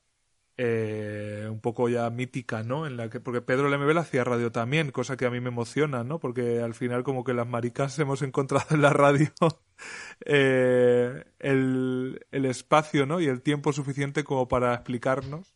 eh, 0.58 1.48
un 1.52 1.60
poco 1.62 1.88
ya 1.88 2.10
mítica, 2.10 2.64
¿no? 2.64 2.88
En 2.88 2.98
la 2.98 3.10
que 3.10 3.20
porque 3.20 3.42
Pedro 3.42 3.70
Lemebel 3.70 4.00
hacía 4.00 4.24
radio 4.24 4.52
también, 4.52 4.92
cosa 4.92 5.16
que 5.16 5.26
a 5.26 5.30
mí 5.30 5.40
me 5.40 5.50
emociona, 5.50 6.04
¿no? 6.04 6.20
Porque 6.20 6.62
al 6.62 6.74
final 6.74 7.04
como 7.04 7.24
que 7.24 7.34
las 7.36 7.48
maricas 7.48 7.98
hemos 8.00 8.22
encontrado 8.24 8.68
en 8.72 8.82
la 8.82 8.92
radio 8.92 9.32
eh, 10.26 11.26
el, 11.40 12.26
el 12.32 12.46
espacio, 12.46 13.06
¿no? 13.06 13.22
Y 13.22 13.28
el 13.28 13.42
tiempo 13.42 13.72
suficiente 13.74 14.24
como 14.24 14.48
para 14.48 14.74
explicarnos. 14.74 15.54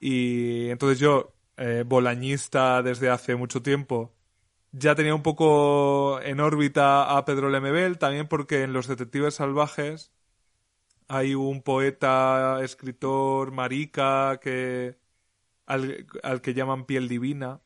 Y 0.00 0.68
entonces 0.70 0.98
yo, 0.98 1.34
eh, 1.56 1.84
bolañista 1.86 2.82
desde 2.82 3.10
hace 3.10 3.36
mucho 3.36 3.62
tiempo, 3.62 4.14
ya 4.72 4.94
tenía 4.94 5.14
un 5.14 5.22
poco 5.22 6.20
en 6.22 6.40
órbita 6.40 7.16
a 7.16 7.24
Pedro 7.24 7.50
Lemebel, 7.50 7.98
también 7.98 8.28
porque 8.28 8.62
en 8.64 8.72
Los 8.72 8.88
Detectives 8.88 9.34
Salvajes 9.36 10.13
hay 11.08 11.34
un 11.34 11.62
poeta, 11.62 12.60
escritor, 12.62 13.52
marica, 13.52 14.38
que 14.42 14.98
al, 15.66 16.06
al 16.22 16.40
que 16.42 16.54
llaman 16.54 16.86
Piel 16.86 17.08
Divina. 17.08 17.62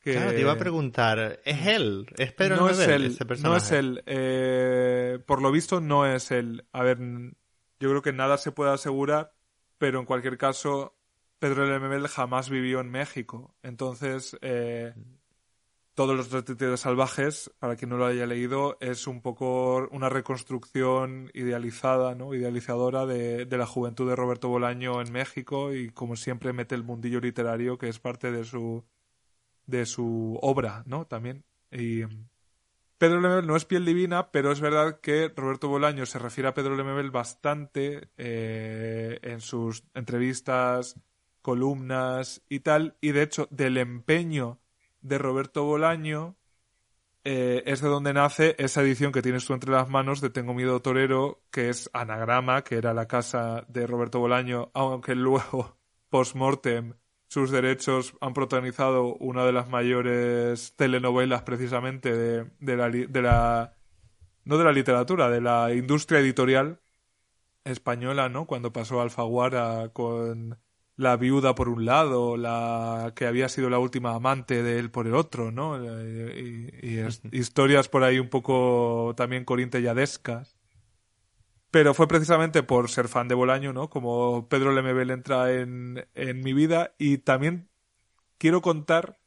Que 0.00 0.12
Claro, 0.12 0.32
te 0.34 0.40
iba 0.40 0.52
a 0.52 0.58
preguntar, 0.58 1.40
¿es 1.44 1.66
él? 1.66 2.06
¿Es 2.16 2.32
Pedro 2.32 2.56
no 2.56 2.68
es 2.70 2.86
él, 2.86 3.04
ese 3.06 3.24
no 3.24 3.26
personaje? 3.28 3.56
es 3.56 3.72
él. 3.72 4.02
Eh, 4.06 5.18
por 5.26 5.42
lo 5.42 5.50
visto 5.52 5.80
no 5.80 6.06
es 6.06 6.30
él. 6.30 6.66
A 6.72 6.82
ver, 6.82 6.98
yo 7.78 7.88
creo 7.90 8.02
que 8.02 8.12
nada 8.12 8.38
se 8.38 8.52
puede 8.52 8.72
asegurar, 8.72 9.34
pero 9.78 10.00
en 10.00 10.06
cualquier 10.06 10.38
caso, 10.38 10.96
Pedro 11.38 11.66
Lemebel 11.66 12.08
jamás 12.08 12.50
vivió 12.50 12.80
en 12.80 12.90
México. 12.90 13.54
Entonces, 13.62 14.36
eh, 14.42 14.94
todos 16.00 16.16
los 16.16 16.30
detectives 16.30 16.80
salvajes, 16.80 17.50
para 17.58 17.76
quien 17.76 17.90
no 17.90 17.98
lo 17.98 18.06
haya 18.06 18.24
leído, 18.24 18.78
es 18.80 19.06
un 19.06 19.20
poco 19.20 19.86
una 19.90 20.08
reconstrucción 20.08 21.30
idealizada, 21.34 22.14
¿no? 22.14 22.32
Idealizadora 22.32 23.04
de, 23.04 23.44
de 23.44 23.58
la 23.58 23.66
juventud 23.66 24.08
de 24.08 24.16
Roberto 24.16 24.48
Bolaño 24.48 25.02
en 25.02 25.12
México 25.12 25.74
y 25.74 25.90
como 25.90 26.16
siempre 26.16 26.54
mete 26.54 26.74
el 26.74 26.84
mundillo 26.84 27.20
literario 27.20 27.76
que 27.76 27.90
es 27.90 27.98
parte 27.98 28.32
de 28.32 28.44
su 28.44 28.82
de 29.66 29.84
su 29.84 30.38
obra, 30.40 30.84
¿no? 30.86 31.06
También. 31.06 31.44
Y 31.70 32.06
mm, 32.06 32.30
Pedro 32.96 33.20
Lemebel 33.20 33.46
no 33.46 33.54
es 33.54 33.66
piel 33.66 33.84
divina, 33.84 34.30
pero 34.30 34.52
es 34.52 34.60
verdad 34.62 35.00
que 35.00 35.30
Roberto 35.36 35.68
Bolaño 35.68 36.06
se 36.06 36.18
refiere 36.18 36.48
a 36.48 36.54
Pedro 36.54 36.76
Lemebel 36.76 37.10
bastante 37.10 38.08
eh, 38.16 39.18
en 39.20 39.42
sus 39.42 39.84
entrevistas 39.92 40.98
columnas 41.42 42.40
y 42.48 42.60
tal, 42.60 42.96
y 43.02 43.12
de 43.12 43.20
hecho 43.20 43.48
del 43.50 43.76
empeño 43.76 44.60
de 45.00 45.18
Roberto 45.18 45.64
Bolaño 45.64 46.36
eh, 47.22 47.62
es 47.66 47.82
de 47.82 47.88
donde 47.88 48.14
nace 48.14 48.54
esa 48.58 48.80
edición 48.80 49.12
que 49.12 49.20
tienes 49.20 49.44
tú 49.44 49.52
entre 49.52 49.70
las 49.70 49.90
manos 49.90 50.20
de 50.22 50.30
Tengo 50.30 50.54
Miedo 50.54 50.80
Torero, 50.80 51.42
que 51.50 51.68
es 51.68 51.90
Anagrama, 51.92 52.64
que 52.64 52.76
era 52.76 52.94
la 52.94 53.06
casa 53.06 53.66
de 53.68 53.86
Roberto 53.86 54.20
Bolaño, 54.20 54.70
aunque 54.72 55.14
luego, 55.14 55.76
post-mortem, 56.08 56.94
sus 57.28 57.50
derechos 57.50 58.14
han 58.20 58.32
protagonizado 58.32 59.14
una 59.16 59.44
de 59.44 59.52
las 59.52 59.68
mayores 59.68 60.74
telenovelas 60.76 61.42
precisamente 61.42 62.16
de, 62.16 62.50
de, 62.58 62.76
la, 62.76 62.88
de 62.88 63.22
la... 63.22 63.76
no 64.44 64.56
de 64.56 64.64
la 64.64 64.72
literatura, 64.72 65.28
de 65.28 65.40
la 65.40 65.72
industria 65.74 66.20
editorial 66.20 66.80
española, 67.64 68.28
¿no? 68.28 68.46
Cuando 68.46 68.72
pasó 68.72 69.00
Alfaguara 69.00 69.90
con 69.92 70.58
la 71.00 71.16
viuda 71.16 71.54
por 71.54 71.70
un 71.70 71.86
lado, 71.86 72.36
la 72.36 73.14
que 73.16 73.26
había 73.26 73.48
sido 73.48 73.70
la 73.70 73.78
última 73.78 74.14
amante 74.14 74.62
de 74.62 74.78
él 74.78 74.90
por 74.90 75.06
el 75.06 75.14
otro, 75.14 75.50
¿no? 75.50 75.82
Y, 75.82 76.70
historias 77.32 77.88
por 77.88 78.04
ahí 78.04 78.18
un 78.18 78.28
poco 78.28 79.14
también 79.16 79.46
corinteyadescas. 79.46 80.56
Pero 81.70 81.94
fue 81.94 82.06
precisamente 82.06 82.62
por 82.62 82.90
ser 82.90 83.08
fan 83.08 83.28
de 83.28 83.34
Bolaño, 83.34 83.72
¿no? 83.72 83.88
Como 83.88 84.46
Pedro 84.48 84.72
Lemebel 84.72 85.10
entra 85.10 85.52
en, 85.52 86.06
en 86.14 86.40
mi 86.42 86.52
vida 86.52 86.94
y 86.98 87.18
también 87.18 87.70
quiero 88.36 88.60
contar 88.60 89.18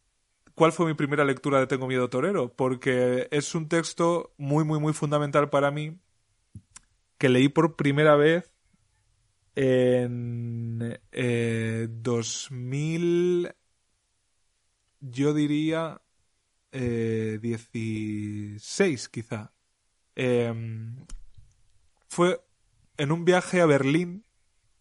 cuál 0.54 0.74
fue 0.74 0.86
mi 0.86 0.94
primera 0.94 1.26
lectura 1.26 1.60
de 1.60 1.66
Tengo 1.68 1.88
miedo 1.88 2.08
torero, 2.10 2.54
porque 2.54 3.28
es 3.32 3.56
un 3.56 3.68
texto 3.68 4.34
muy, 4.38 4.64
muy, 4.64 4.80
muy 4.80 4.94
fundamental 4.94 5.50
para 5.50 5.72
mí 5.72 5.98
que 7.18 7.30
leí 7.30 7.50
por 7.50 7.76
primera 7.76 8.16
vez 8.16 8.53
en 9.56 11.00
eh, 11.12 11.88
2000, 11.90 13.54
yo 15.02 15.34
diría 15.34 16.02
eh, 16.72 17.40
16 17.42 19.10
quizá. 19.10 19.54
Em, 20.16 21.06
fue 22.10 22.42
en 22.98 23.12
un 23.12 23.26
viaje 23.26 23.62
a 23.62 23.66
Berlín. 23.66 24.26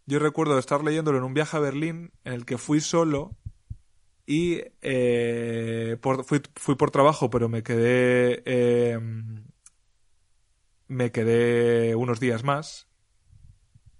Yo 0.07 0.19
recuerdo 0.19 0.59
estar 0.59 0.82
leyéndolo 0.82 1.19
en 1.19 1.24
un 1.24 1.35
viaje 1.35 1.57
a 1.57 1.61
Berlín 1.61 2.12
en 2.24 2.32
el 2.32 2.44
que 2.44 2.59
fui 2.59 2.81
solo 2.81 3.36
y 4.27 4.62
eh, 4.82 5.99
fui, 6.24 6.40
fui, 6.55 6.74
por 6.77 6.90
trabajo, 6.90 7.31
pero 7.31 7.49
me 7.49 7.62
quedé 7.62 8.43
em, 8.44 9.44
me 10.89 11.11
quedé 11.11 11.94
unos 11.97 12.20
días 12.20 12.44
más 12.44 12.91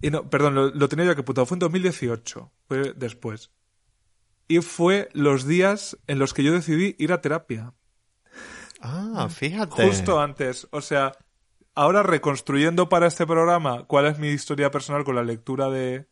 y 0.03 0.11
no, 0.11 0.29
perdón, 0.29 0.55
lo, 0.55 0.89
tenía 0.89 1.07
yo 1.07 1.17
que 1.17 1.23
putado. 1.23 1.47
Fue 1.47 1.55
en 1.55 1.61
2018. 1.61 2.53
Fue 2.67 2.93
después. 2.95 3.51
Y 4.49 4.59
fue 4.59 5.09
los 5.13 5.47
días 5.47 5.97
en 6.09 6.19
los 6.19 6.35
que 6.35 6.43
yo 6.43 6.53
decidí 6.53 6.97
ir 6.99 7.13
a 7.13 7.21
terapia. 7.21 7.73
Ah, 8.81 9.29
fíjate. 9.31 9.87
Justo 9.87 10.21
antes. 10.21 10.67
O 10.73 10.81
sea, 10.81 11.13
ahora 11.77 12.03
reconstruyendo 12.03 12.89
para 12.89 13.07
este 13.07 13.27
programa 13.27 13.85
cuál 13.85 14.07
es 14.07 14.19
mi 14.19 14.29
historia 14.29 14.73
personal 14.73 15.05
con 15.05 15.15
la 15.15 15.23
lectura 15.23 15.71
de, 15.71 16.09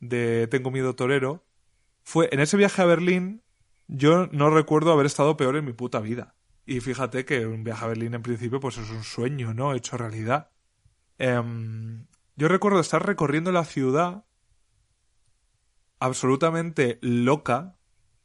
de 0.00 0.46
Tengo 0.48 0.70
miedo 0.70 0.96
torero, 0.96 1.44
fue 2.02 2.30
en 2.32 2.40
ese 2.40 2.56
viaje 2.56 2.80
a 2.80 2.86
Berlín, 2.86 3.42
yo 3.88 4.26
no 4.32 4.48
recuerdo 4.48 4.90
haber 4.90 5.04
estado 5.04 5.36
peor 5.36 5.56
en 5.56 5.66
mi 5.66 5.74
puta 5.74 6.00
vida. 6.00 6.34
Y 6.64 6.80
fíjate 6.80 7.26
que 7.26 7.46
un 7.46 7.62
viaje 7.62 7.84
a 7.84 7.88
Berlín 7.88 8.14
en 8.14 8.22
principio 8.22 8.58
pues 8.58 8.78
es 8.78 8.88
un 8.90 9.04
sueño, 9.04 9.52
¿no? 9.52 9.74
Hecho 9.74 9.98
realidad. 9.98 10.50
Em, 11.18 12.06
yo 12.36 12.48
recuerdo 12.48 12.80
estar 12.80 13.04
recorriendo 13.04 13.52
la 13.52 13.64
ciudad 13.64 14.24
absolutamente 15.98 16.98
loca, 17.02 17.76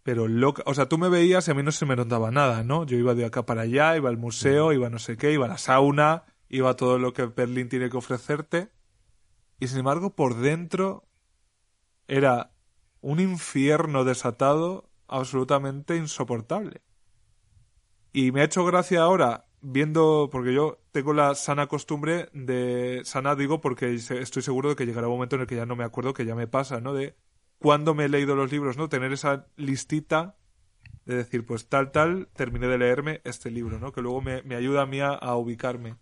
pero 0.03 0.27
loca. 0.27 0.63
O 0.65 0.73
sea, 0.73 0.88
tú 0.88 0.97
me 0.97 1.09
veías 1.09 1.47
y 1.47 1.51
a 1.51 1.53
mí 1.53 1.63
no 1.63 1.71
se 1.71 1.85
me 1.85 1.95
notaba 1.95 2.31
nada, 2.31 2.63
¿no? 2.63 2.85
Yo 2.85 2.97
iba 2.97 3.13
de 3.13 3.25
acá 3.25 3.45
para 3.45 3.61
allá, 3.61 3.95
iba 3.97 4.09
al 4.09 4.17
museo, 4.17 4.73
iba 4.73 4.89
no 4.89 4.99
sé 4.99 5.17
qué, 5.17 5.34
iba 5.34 5.45
a 5.45 5.49
la 5.49 5.57
sauna, 5.57 6.23
iba 6.49 6.69
a 6.69 6.75
todo 6.75 6.97
lo 6.97 7.13
que 7.13 7.25
Berlín 7.25 7.69
tiene 7.69 7.89
que 7.89 7.97
ofrecerte. 7.97 8.71
Y 9.59 9.67
sin 9.67 9.79
embargo, 9.79 10.15
por 10.15 10.35
dentro 10.35 11.07
era 12.07 12.51
un 13.01 13.19
infierno 13.19 14.05
desatado 14.05 14.89
absolutamente 15.07 15.97
insoportable. 15.97 16.81
Y 18.13 18.31
me 18.31 18.41
ha 18.41 18.45
hecho 18.45 18.65
gracia 18.65 19.01
ahora 19.01 19.46
viendo, 19.61 20.29
porque 20.31 20.53
yo 20.53 20.79
tengo 20.91 21.13
la 21.13 21.35
sana 21.35 21.67
costumbre 21.67 22.29
de, 22.34 23.01
sana 23.03 23.35
digo 23.35 23.61
porque 23.61 23.93
estoy 23.93 24.41
seguro 24.41 24.69
de 24.69 24.75
que 24.75 24.85
llegará 24.85 25.07
un 25.07 25.13
momento 25.13 25.35
en 25.35 25.41
el 25.41 25.47
que 25.47 25.55
ya 25.55 25.65
no 25.65 25.75
me 25.75 25.84
acuerdo, 25.84 26.13
que 26.13 26.25
ya 26.25 26.35
me 26.35 26.47
pasa, 26.47 26.81
¿no? 26.81 26.93
De 26.93 27.15
cuando 27.59 27.93
me 27.93 28.05
he 28.05 28.09
leído 28.09 28.35
los 28.35 28.51
libros, 28.51 28.77
¿no? 28.77 28.89
Tener 28.89 29.11
esa 29.13 29.47
listita 29.55 30.38
de 31.05 31.15
decir, 31.15 31.45
pues 31.45 31.67
tal, 31.69 31.91
tal, 31.91 32.27
terminé 32.35 32.67
de 32.67 32.77
leerme 32.77 33.21
este 33.23 33.49
libro, 33.49 33.79
¿no? 33.79 33.91
Que 33.91 34.01
luego 34.01 34.21
me, 34.21 34.43
me 34.43 34.55
ayuda 34.55 34.84
a 34.84 34.85
mí 34.85 34.99
a, 34.99 35.35
ubicarme. 35.35 35.95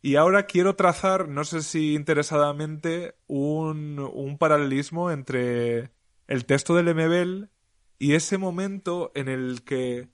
Y 0.00 0.14
ahora 0.14 0.44
quiero 0.44 0.76
trazar, 0.76 1.28
no 1.28 1.44
sé 1.44 1.62
si 1.62 1.94
interesadamente, 1.94 3.16
un, 3.26 3.98
un 3.98 4.38
paralelismo 4.38 5.10
entre 5.10 5.90
el 6.28 6.44
texto 6.46 6.76
del 6.76 6.86
Lemebel 6.86 7.50
y 7.98 8.14
ese 8.14 8.38
momento 8.38 9.10
en 9.16 9.28
el 9.28 9.64
que 9.64 10.08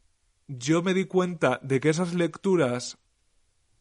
yo 0.49 0.83
me 0.83 0.95
di 0.95 1.05
cuenta 1.05 1.61
de 1.63 1.81
que 1.81 1.89
esas 1.91 2.15
lecturas 2.15 2.99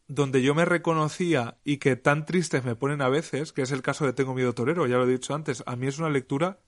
donde 0.06 0.42
yo 0.42 0.54
me 0.54 0.64
reconocía 0.64 1.58
y 1.64 1.78
que 1.78 1.96
tan 1.96 2.26
tristes 2.26 2.64
me 2.64 2.76
ponen 2.76 3.00
a 3.00 3.08
veces, 3.08 3.52
que 3.52 3.62
es 3.62 3.72
el 3.72 3.82
caso 3.82 4.04
de 4.04 4.12
Tengo 4.12 4.34
miedo 4.34 4.54
torero, 4.54 4.86
ya 4.86 4.96
lo 4.96 5.04
he 5.04 5.12
dicho 5.12 5.34
antes, 5.34 5.62
a 5.66 5.76
mí 5.76 5.86
es 5.86 5.98
una 5.98 6.10
lectura 6.10 6.60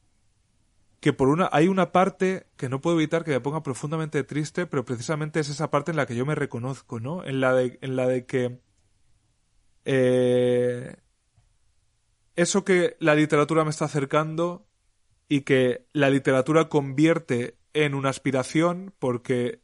que 1.00 1.12
por 1.12 1.28
una 1.28 1.48
hay 1.52 1.68
una 1.68 1.92
parte 1.92 2.46
que 2.56 2.68
no 2.68 2.80
puedo 2.80 2.96
evitar 2.96 3.24
que 3.24 3.32
me 3.32 3.40
ponga 3.40 3.62
profundamente 3.62 4.24
triste, 4.24 4.66
pero 4.66 4.84
precisamente 4.84 5.40
es 5.40 5.48
esa 5.48 5.70
parte 5.70 5.90
en 5.90 5.96
la 5.96 6.06
que 6.06 6.16
yo 6.16 6.24
me 6.24 6.34
reconozco, 6.34 7.00
¿no? 7.00 7.24
En 7.24 7.40
la 7.40 7.52
de, 7.52 7.78
en 7.82 7.96
la 7.96 8.06
de 8.06 8.24
que 8.24 8.60
eh, 9.84 10.96
eso 12.34 12.64
que 12.64 12.96
la 12.98 13.14
literatura 13.14 13.64
me 13.64 13.70
está 13.70 13.84
acercando 13.84 14.66
y 15.28 15.42
que 15.42 15.86
la 15.92 16.10
literatura 16.10 16.68
convierte 16.68 17.58
en 17.74 17.94
una 17.94 18.08
aspiración 18.08 18.94
porque 18.98 19.60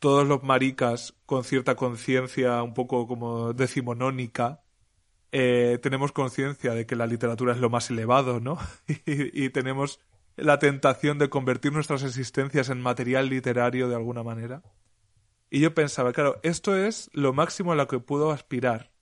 todos 0.00 0.26
los 0.26 0.42
maricas 0.42 1.14
con 1.26 1.44
cierta 1.44 1.76
conciencia 1.76 2.62
un 2.62 2.74
poco 2.74 3.06
como 3.06 3.52
decimonónica 3.52 4.62
eh, 5.32 5.78
tenemos 5.80 6.10
conciencia 6.10 6.74
de 6.74 6.86
que 6.86 6.96
la 6.96 7.06
literatura 7.06 7.52
es 7.52 7.60
lo 7.60 7.70
más 7.70 7.90
elevado, 7.90 8.40
¿no? 8.40 8.58
y, 9.06 9.50
tenemos 9.50 10.00
la 10.36 10.58
tentación 10.58 11.18
de 11.18 11.28
convertir 11.28 11.72
nuestras 11.72 12.02
existencias 12.02 12.68
en 12.68 12.80
material 12.80 13.28
literario 13.28 13.88
de 13.88 13.94
alguna 13.94 14.22
manera. 14.22 14.62
Y 15.48 15.60
yo 15.60 15.74
pensaba, 15.74 16.12
claro, 16.12 16.40
esto 16.42 16.76
es 16.76 17.10
lo 17.12 17.32
máximo 17.32 17.72
a 17.72 17.76
lo 17.76 17.86
que 17.86 18.00
puedo 18.00 18.32
aspirar, 18.32 18.92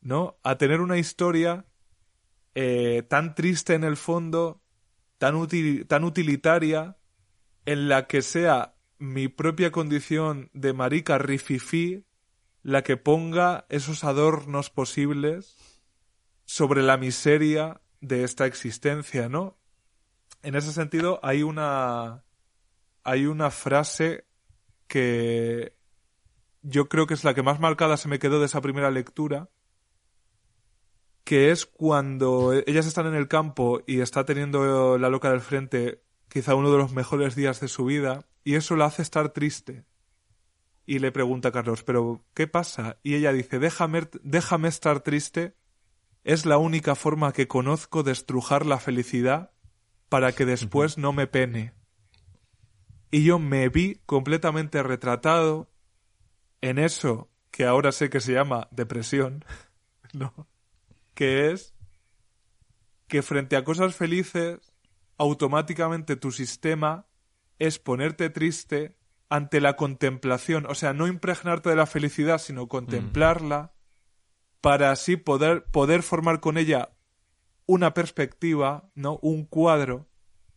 ¿no? 0.00 0.38
A 0.42 0.58
tener 0.58 0.80
una 0.80 0.98
historia 0.98 1.66
eh, 2.54 3.02
tan 3.08 3.34
triste 3.34 3.74
en 3.74 3.84
el 3.84 3.96
fondo, 3.96 4.62
tan, 5.18 5.34
tan 5.86 6.04
utilitaria, 6.04 6.98
en 7.64 7.88
la 7.88 8.06
que 8.06 8.22
sea 8.22 8.74
mi 9.02 9.26
propia 9.26 9.72
condición 9.72 10.48
de 10.54 10.72
marica 10.72 11.18
rififi 11.18 12.06
la 12.62 12.82
que 12.82 12.96
ponga 12.96 13.66
esos 13.68 14.04
adornos 14.04 14.70
posibles 14.70 15.56
sobre 16.44 16.84
la 16.84 16.96
miseria 16.96 17.80
de 18.00 18.22
esta 18.22 18.46
existencia, 18.46 19.28
¿no? 19.28 19.58
En 20.44 20.54
ese 20.54 20.72
sentido 20.72 21.18
hay 21.24 21.42
una 21.42 22.22
hay 23.02 23.26
una 23.26 23.50
frase 23.50 24.24
que 24.86 25.76
yo 26.62 26.88
creo 26.88 27.08
que 27.08 27.14
es 27.14 27.24
la 27.24 27.34
que 27.34 27.42
más 27.42 27.58
marcada 27.58 27.96
se 27.96 28.06
me 28.06 28.20
quedó 28.20 28.38
de 28.38 28.46
esa 28.46 28.60
primera 28.60 28.92
lectura, 28.92 29.50
que 31.24 31.50
es 31.50 31.66
cuando 31.66 32.52
ellas 32.52 32.86
están 32.86 33.06
en 33.08 33.14
el 33.14 33.26
campo 33.26 33.82
y 33.84 33.98
está 33.98 34.24
teniendo 34.24 34.96
la 34.96 35.08
loca 35.08 35.32
del 35.32 35.40
frente 35.40 36.04
quizá 36.28 36.54
uno 36.54 36.70
de 36.70 36.78
los 36.78 36.92
mejores 36.92 37.34
días 37.34 37.58
de 37.58 37.66
su 37.66 37.84
vida 37.84 38.28
y 38.44 38.54
eso 38.54 38.76
la 38.76 38.86
hace 38.86 39.02
estar 39.02 39.30
triste. 39.30 39.84
Y 40.84 40.98
le 40.98 41.12
pregunta 41.12 41.48
a 41.48 41.52
Carlos, 41.52 41.84
¿pero 41.84 42.24
qué 42.34 42.46
pasa? 42.46 42.98
Y 43.02 43.14
ella 43.14 43.32
dice, 43.32 43.58
déjame, 43.58 44.08
déjame 44.22 44.68
estar 44.68 45.00
triste. 45.00 45.56
Es 46.24 46.44
la 46.44 46.58
única 46.58 46.94
forma 46.94 47.32
que 47.32 47.48
conozco 47.48 48.02
de 48.02 48.12
estrujar 48.12 48.66
la 48.66 48.78
felicidad 48.78 49.52
para 50.08 50.32
que 50.32 50.44
después 50.44 50.98
no 50.98 51.12
me 51.12 51.26
pene. 51.26 51.72
Y 53.10 53.24
yo 53.24 53.38
me 53.38 53.68
vi 53.68 54.00
completamente 54.06 54.82
retratado 54.82 55.70
en 56.60 56.78
eso 56.78 57.30
que 57.50 57.66
ahora 57.66 57.92
sé 57.92 58.10
que 58.10 58.20
se 58.20 58.32
llama 58.32 58.68
depresión, 58.70 59.44
¿no? 60.12 60.48
Que 61.14 61.50
es 61.52 61.74
que 63.06 63.22
frente 63.22 63.56
a 63.56 63.64
cosas 63.64 63.94
felices, 63.94 64.58
automáticamente 65.18 66.16
tu 66.16 66.32
sistema 66.32 67.06
es 67.62 67.78
ponerte 67.78 68.28
triste 68.28 68.96
ante 69.28 69.60
la 69.60 69.76
contemplación, 69.76 70.66
o 70.66 70.74
sea, 70.74 70.92
no 70.92 71.06
impregnarte 71.06 71.70
de 71.70 71.76
la 71.76 71.86
felicidad, 71.86 72.38
sino 72.38 72.66
contemplarla 72.66 73.72
para 74.60 74.90
así 74.90 75.16
poder, 75.16 75.64
poder 75.66 76.02
formar 76.02 76.40
con 76.40 76.58
ella 76.58 76.90
una 77.66 77.94
perspectiva, 77.94 78.90
¿no? 78.96 79.20
Un 79.22 79.44
cuadro 79.44 80.08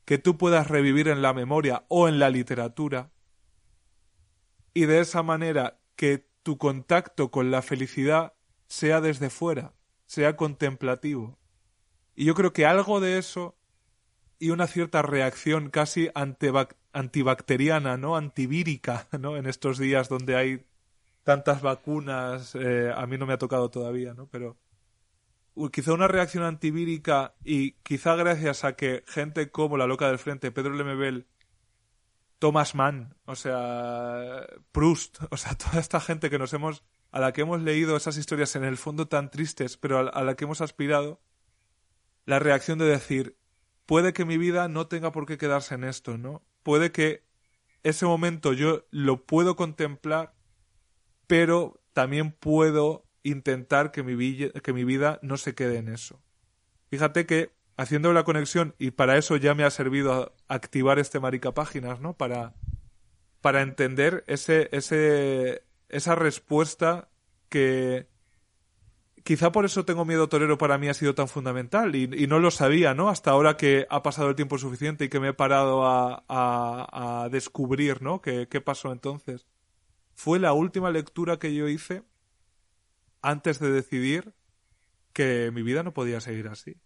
que 0.03 0.17
tú 0.17 0.39
puedas 0.39 0.67
revivir 0.67 1.07
en 1.07 1.21
la 1.21 1.33
memoria 1.33 1.85
o 1.89 2.07
en 2.07 2.17
la 2.17 2.31
literatura 2.31 3.11
y 4.73 4.85
de 4.85 4.99
esa 4.99 5.21
manera 5.21 5.79
que 5.95 6.27
tu 6.41 6.57
contacto 6.57 7.29
con 7.29 7.51
la 7.51 7.61
felicidad 7.61 8.33
sea 8.67 8.99
desde 8.99 9.29
fuera, 9.29 9.75
sea 10.07 10.35
contemplativo. 10.35 11.37
Y 12.15 12.25
yo 12.25 12.33
creo 12.33 12.51
que 12.51 12.65
algo 12.65 12.99
de 12.99 13.19
eso 13.19 13.55
y 14.39 14.49
una 14.49 14.65
cierta 14.65 15.03
reacción 15.03 15.69
casi 15.69 16.09
antibacteriana, 16.95 17.97
¿no? 17.97 18.15
Antivírica, 18.15 19.07
¿no? 19.19 19.37
En 19.37 19.45
estos 19.45 19.77
días 19.77 20.09
donde 20.09 20.35
hay 20.35 20.65
tantas 21.23 21.61
vacunas, 21.61 22.55
eh, 22.55 22.91
a 22.95 23.05
mí 23.05 23.17
no 23.17 23.25
me 23.25 23.33
ha 23.33 23.37
tocado 23.37 23.69
todavía, 23.69 24.13
¿no? 24.13 24.27
Pero 24.27 24.57
quizá 25.71 25.93
una 25.93 26.07
reacción 26.07 26.43
antivírica 26.43 27.35
y 27.43 27.73
quizá 27.83 28.15
gracias 28.15 28.63
a 28.63 28.75
que 28.75 29.03
gente 29.07 29.51
como 29.51 29.77
la 29.77 29.87
loca 29.87 30.07
del 30.07 30.19
frente, 30.19 30.51
Pedro 30.51 30.73
Lemebel, 30.73 31.27
Thomas 32.39 32.75
Mann, 32.75 33.15
o 33.25 33.35
sea, 33.35 34.47
Proust, 34.71 35.17
o 35.31 35.37
sea, 35.37 35.55
toda 35.55 35.79
esta 35.79 35.99
gente 35.99 36.29
que 36.29 36.39
nos 36.39 36.53
hemos, 36.53 36.83
a 37.11 37.19
la 37.19 37.33
que 37.33 37.41
hemos 37.41 37.61
leído 37.61 37.97
esas 37.97 38.17
historias 38.17 38.55
en 38.55 38.63
el 38.63 38.77
fondo 38.77 39.07
tan 39.07 39.31
tristes, 39.31 39.77
pero 39.77 39.99
a, 40.13 40.23
la 40.23 40.35
que 40.35 40.45
hemos 40.45 40.61
aspirado, 40.61 41.19
la 42.25 42.39
reacción 42.39 42.79
de 42.79 42.85
decir, 42.85 43.37
puede 43.85 44.13
que 44.13 44.25
mi 44.25 44.37
vida 44.37 44.67
no 44.69 44.87
tenga 44.87 45.11
por 45.11 45.25
qué 45.25 45.37
quedarse 45.37 45.75
en 45.75 45.83
esto, 45.83 46.17
¿no? 46.17 46.43
Puede 46.65 46.91
que 46.91 47.21
ese 47.83 48.07
momento 48.07 48.51
yo 48.51 48.87
lo 48.89 49.27
puedo 49.27 49.55
contemplar, 49.55 50.33
pero 51.27 51.79
también 51.93 52.31
puedo 52.31 53.05
intentar 53.21 53.91
que 53.91 54.01
mi, 54.01 54.49
que 54.49 54.73
mi 54.73 54.83
vida 54.83 55.19
no 55.21 55.37
se 55.37 55.53
quede 55.53 55.77
en 55.77 55.89
eso. 55.89 56.23
Fíjate 56.89 57.27
que 57.27 57.51
haciendo 57.77 58.13
la 58.13 58.23
conexión, 58.23 58.73
y 58.79 58.89
para 58.89 59.15
eso 59.15 59.35
ya 59.37 59.53
me 59.53 59.63
ha 59.63 59.69
servido 59.69 60.35
activar 60.47 60.97
este 60.97 61.19
marica 61.19 61.53
páginas, 61.53 61.99
¿no? 61.99 62.17
Para, 62.17 62.55
para 63.41 63.61
entender 63.61 64.23
ese, 64.25 64.67
ese, 64.71 65.61
esa 65.89 66.15
respuesta 66.15 67.09
que 67.47 68.07
quizá 69.25 69.51
por 69.51 69.65
eso 69.65 69.83
tengo 69.83 70.05
miedo 70.05 70.29
torero 70.29 70.57
para 70.57 70.77
mí 70.77 70.87
ha 70.87 70.93
sido 70.93 71.15
tan 71.15 71.27
fundamental 71.27 71.95
y, 71.95 72.03
y, 72.03 72.27
no 72.27 72.39
lo 72.39 72.51
sabía, 72.51 72.93
¿no? 72.93 73.09
Hasta 73.09 73.31
ahora 73.31 73.57
que 73.57 73.87
ha 73.89 74.03
pasado 74.03 74.29
el 74.29 74.35
tiempo 74.35 74.57
suficiente 74.57 75.05
y 75.05 75.09
que 75.09 75.19
me 75.19 75.29
he 75.29 75.33
parado 75.33 75.85
a, 75.85 76.23
a, 76.29 77.23
a 77.23 77.29
descubrir, 77.29 78.03
¿no? 78.03 78.21
¿Qué, 78.21 78.47
¿Qué 78.47 78.61
pasó 78.61 78.91
entonces? 78.91 79.47
Fue 80.13 80.39
la 80.39 80.53
última 80.53 80.91
lectura 80.91 81.39
que 81.39 81.53
yo 81.55 81.67
hice 81.67 82.03
antes 83.23 83.59
de 83.59 83.71
decidir 83.71 84.33
que 85.11 85.49
mi 85.51 85.63
vida 85.63 85.81
no 85.81 85.93
podía 85.93 86.21
seguir 86.21 86.47
así 86.47 86.77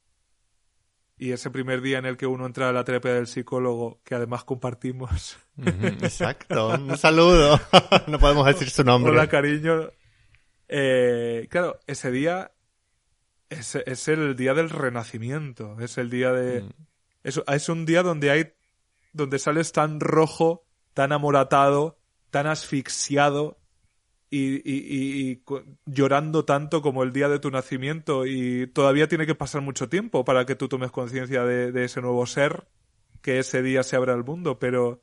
y 1.19 1.33
ese 1.33 1.51
primer 1.51 1.81
día 1.81 1.99
en 1.99 2.05
el 2.05 2.15
que 2.15 2.25
uno 2.25 2.45
entra 2.45 2.69
a 2.69 2.71
la 2.71 2.85
terapia 2.85 3.13
del 3.13 3.27
psicólogo, 3.27 3.99
que 4.05 4.15
además 4.15 4.45
compartimos. 4.45 5.37
exacto, 5.57 6.69
un 6.69 6.97
saludo. 6.97 7.59
no 8.07 8.17
podemos 8.17 8.45
decir 8.45 8.69
su 8.69 8.85
nombre. 8.85 9.11
Hola, 9.11 9.27
cariño. 9.27 9.91
Eh, 10.69 11.47
claro, 11.49 11.79
ese 11.87 12.11
día 12.11 12.51
es, 13.49 13.75
es, 13.75 14.07
el 14.07 14.35
día 14.35 14.53
del 14.53 14.69
renacimiento, 14.69 15.77
es 15.79 15.97
el 15.97 16.09
día 16.09 16.31
de... 16.31 16.61
Mm. 16.61 16.69
Es, 17.23 17.41
es 17.45 17.69
un 17.69 17.85
día 17.85 18.03
donde 18.03 18.31
hay... 18.31 18.53
donde 19.11 19.39
sales 19.39 19.71
tan 19.71 19.99
rojo, 19.99 20.65
tan 20.93 21.11
amoratado, 21.11 21.97
tan 22.29 22.47
asfixiado, 22.47 23.59
y, 24.31 25.41
llorando 25.85 26.45
tanto 26.45 26.81
como 26.81 27.03
el 27.03 27.11
día 27.11 27.29
de 27.29 27.39
tu 27.39 27.49
nacimiento 27.49 28.25
y 28.25 28.67
todavía 28.67 29.07
tiene 29.07 29.25
que 29.25 29.35
pasar 29.35 29.61
mucho 29.61 29.89
tiempo 29.89 30.23
para 30.23 30.45
que 30.45 30.55
tú 30.55 30.67
tomes 30.67 30.91
conciencia 30.91 31.43
de, 31.43 31.83
ese 31.83 32.01
nuevo 32.01 32.25
ser 32.25 32.67
que 33.21 33.39
ese 33.39 33.61
día 33.61 33.83
se 33.83 33.95
abra 33.95 34.13
al 34.13 34.23
mundo, 34.23 34.59
pero 34.59 35.01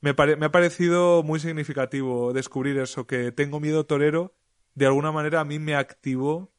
me, 0.00 0.14
me 0.14 0.46
ha 0.46 0.52
parecido 0.52 1.22
muy 1.22 1.40
significativo 1.40 2.32
descubrir 2.32 2.78
eso, 2.78 3.06
que 3.06 3.32
tengo 3.32 3.60
miedo 3.60 3.84
torero, 3.84 4.34
de 4.74 4.86
alguna 4.86 5.12
manera 5.12 5.40
a 5.40 5.44
mí 5.44 5.58
me 5.58 5.74
activó 5.74 6.52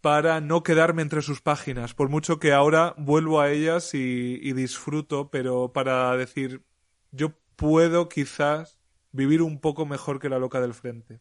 para 0.00 0.40
no 0.40 0.62
quedarme 0.62 1.02
entre 1.02 1.22
sus 1.22 1.40
páginas, 1.40 1.94
por 1.94 2.08
mucho 2.08 2.38
que 2.38 2.52
ahora 2.52 2.94
vuelvo 2.96 3.40
a 3.40 3.50
ellas 3.50 3.94
y 3.94 4.52
disfruto, 4.52 5.30
pero 5.30 5.72
para 5.72 6.16
decir, 6.16 6.62
yo 7.10 7.32
puedo 7.56 8.08
quizás 8.08 8.78
vivir 9.12 9.42
un 9.42 9.60
poco 9.60 9.86
mejor 9.86 10.20
que 10.20 10.28
la 10.28 10.38
loca 10.38 10.60
del 10.60 10.74
frente. 10.74 11.20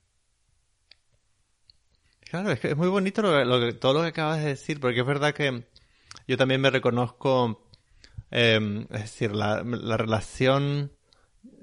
Claro, 2.29 2.51
es 2.51 2.59
que 2.59 2.69
es 2.69 2.77
muy 2.77 2.89
bonito 2.89 3.21
todo 3.79 3.93
lo 3.93 4.01
que 4.01 4.07
acabas 4.07 4.39
de 4.39 4.49
decir, 4.49 4.79
porque 4.79 4.99
es 4.99 5.05
verdad 5.05 5.33
que 5.33 5.63
yo 6.27 6.37
también 6.37 6.59
me 6.59 6.69
reconozco, 6.69 7.65
em, 8.31 8.81
es 8.91 9.01
decir, 9.03 9.31
la, 9.33 9.63
relación, 9.63 10.91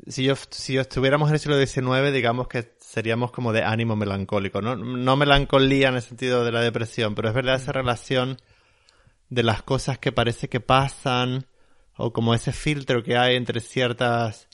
si 0.07 0.25
yo, 0.25 0.35
si 0.51 0.79
estuviéramos 0.79 1.29
en 1.29 1.35
el 1.35 1.41
siglo 1.41 1.59
XIX, 1.59 2.13
digamos 2.13 2.49
que 2.49 2.59
seríamos 2.95 3.33
como 3.33 3.53
de 3.53 3.63
ánimo 3.63 3.97
melancólico, 3.97 4.63
¿no? 4.63 4.77
No 4.77 5.17
melancolía 5.17 5.89
en 5.89 5.97
el 5.97 6.03
sentido 6.03 6.45
de 6.45 6.53
la 6.53 6.61
depresión, 6.61 7.15
pero 7.15 7.29
es 7.29 7.35
verdad 7.35 7.57
esa 7.57 7.73
relación 7.73 8.39
de 9.29 9.43
las 9.43 9.63
cosas 9.63 9.99
que 9.99 10.13
parece 10.13 10.49
que 10.49 10.61
pasan, 10.61 11.47
o 11.97 12.13
como 12.13 12.35
ese 12.35 12.53
filtro 12.53 13.03
que 13.03 13.17
hay 13.17 13.37
entre 13.37 13.61
ciertas 13.61 14.49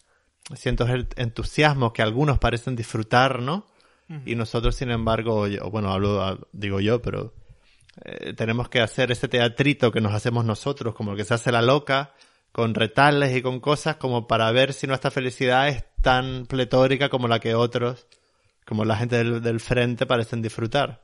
siento 0.54 0.86
entusiasmo 1.16 1.92
que 1.92 2.02
algunos 2.02 2.38
parecen 2.38 2.76
disfrutar, 2.76 3.40
¿no? 3.40 3.66
Y 4.26 4.34
nosotros, 4.34 4.74
sin 4.74 4.90
embargo, 4.90 5.46
bueno, 5.70 5.92
hablo, 5.92 6.48
digo 6.50 6.80
yo, 6.80 7.00
pero 7.00 7.32
eh, 8.04 8.32
tenemos 8.32 8.68
que 8.68 8.80
hacer 8.80 9.12
ese 9.12 9.28
teatrito 9.28 9.92
que 9.92 10.00
nos 10.00 10.12
hacemos 10.12 10.44
nosotros, 10.44 10.96
como 10.96 11.12
el 11.12 11.16
que 11.16 11.22
se 11.22 11.34
hace 11.34 11.52
la 11.52 11.62
loca, 11.62 12.12
con 12.50 12.74
retales 12.74 13.36
y 13.36 13.40
con 13.40 13.60
cosas, 13.60 13.96
como 13.96 14.26
para 14.26 14.50
ver 14.50 14.72
si 14.72 14.88
nuestra 14.88 15.12
felicidad 15.12 15.68
es 15.68 15.84
tan 16.02 16.46
pletórica 16.46 17.08
como 17.08 17.28
la 17.28 17.38
que 17.38 17.54
otros, 17.54 18.08
como 18.70 18.84
la 18.84 18.96
gente 18.96 19.24
del, 19.24 19.58
frente, 19.58 20.06
parecen 20.06 20.42
disfrutar. 20.42 21.02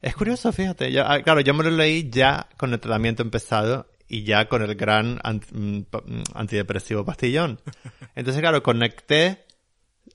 Es 0.00 0.16
curioso, 0.16 0.50
fíjate. 0.50 0.90
Yo, 0.90 1.04
ah, 1.06 1.20
claro, 1.20 1.42
yo 1.42 1.52
me 1.52 1.62
lo 1.62 1.70
leí 1.70 2.08
ya 2.08 2.48
con 2.56 2.72
el 2.72 2.80
tratamiento 2.80 3.20
empezado 3.22 3.90
y 4.08 4.22
ya 4.22 4.48
con 4.48 4.62
el 4.62 4.74
gran 4.74 5.20
mm, 5.22 5.80
mm, 5.80 6.22
antidepresivo 6.32 7.04
pastillón. 7.04 7.60
Entonces, 8.14 8.40
claro, 8.40 8.62
conecté. 8.62 9.44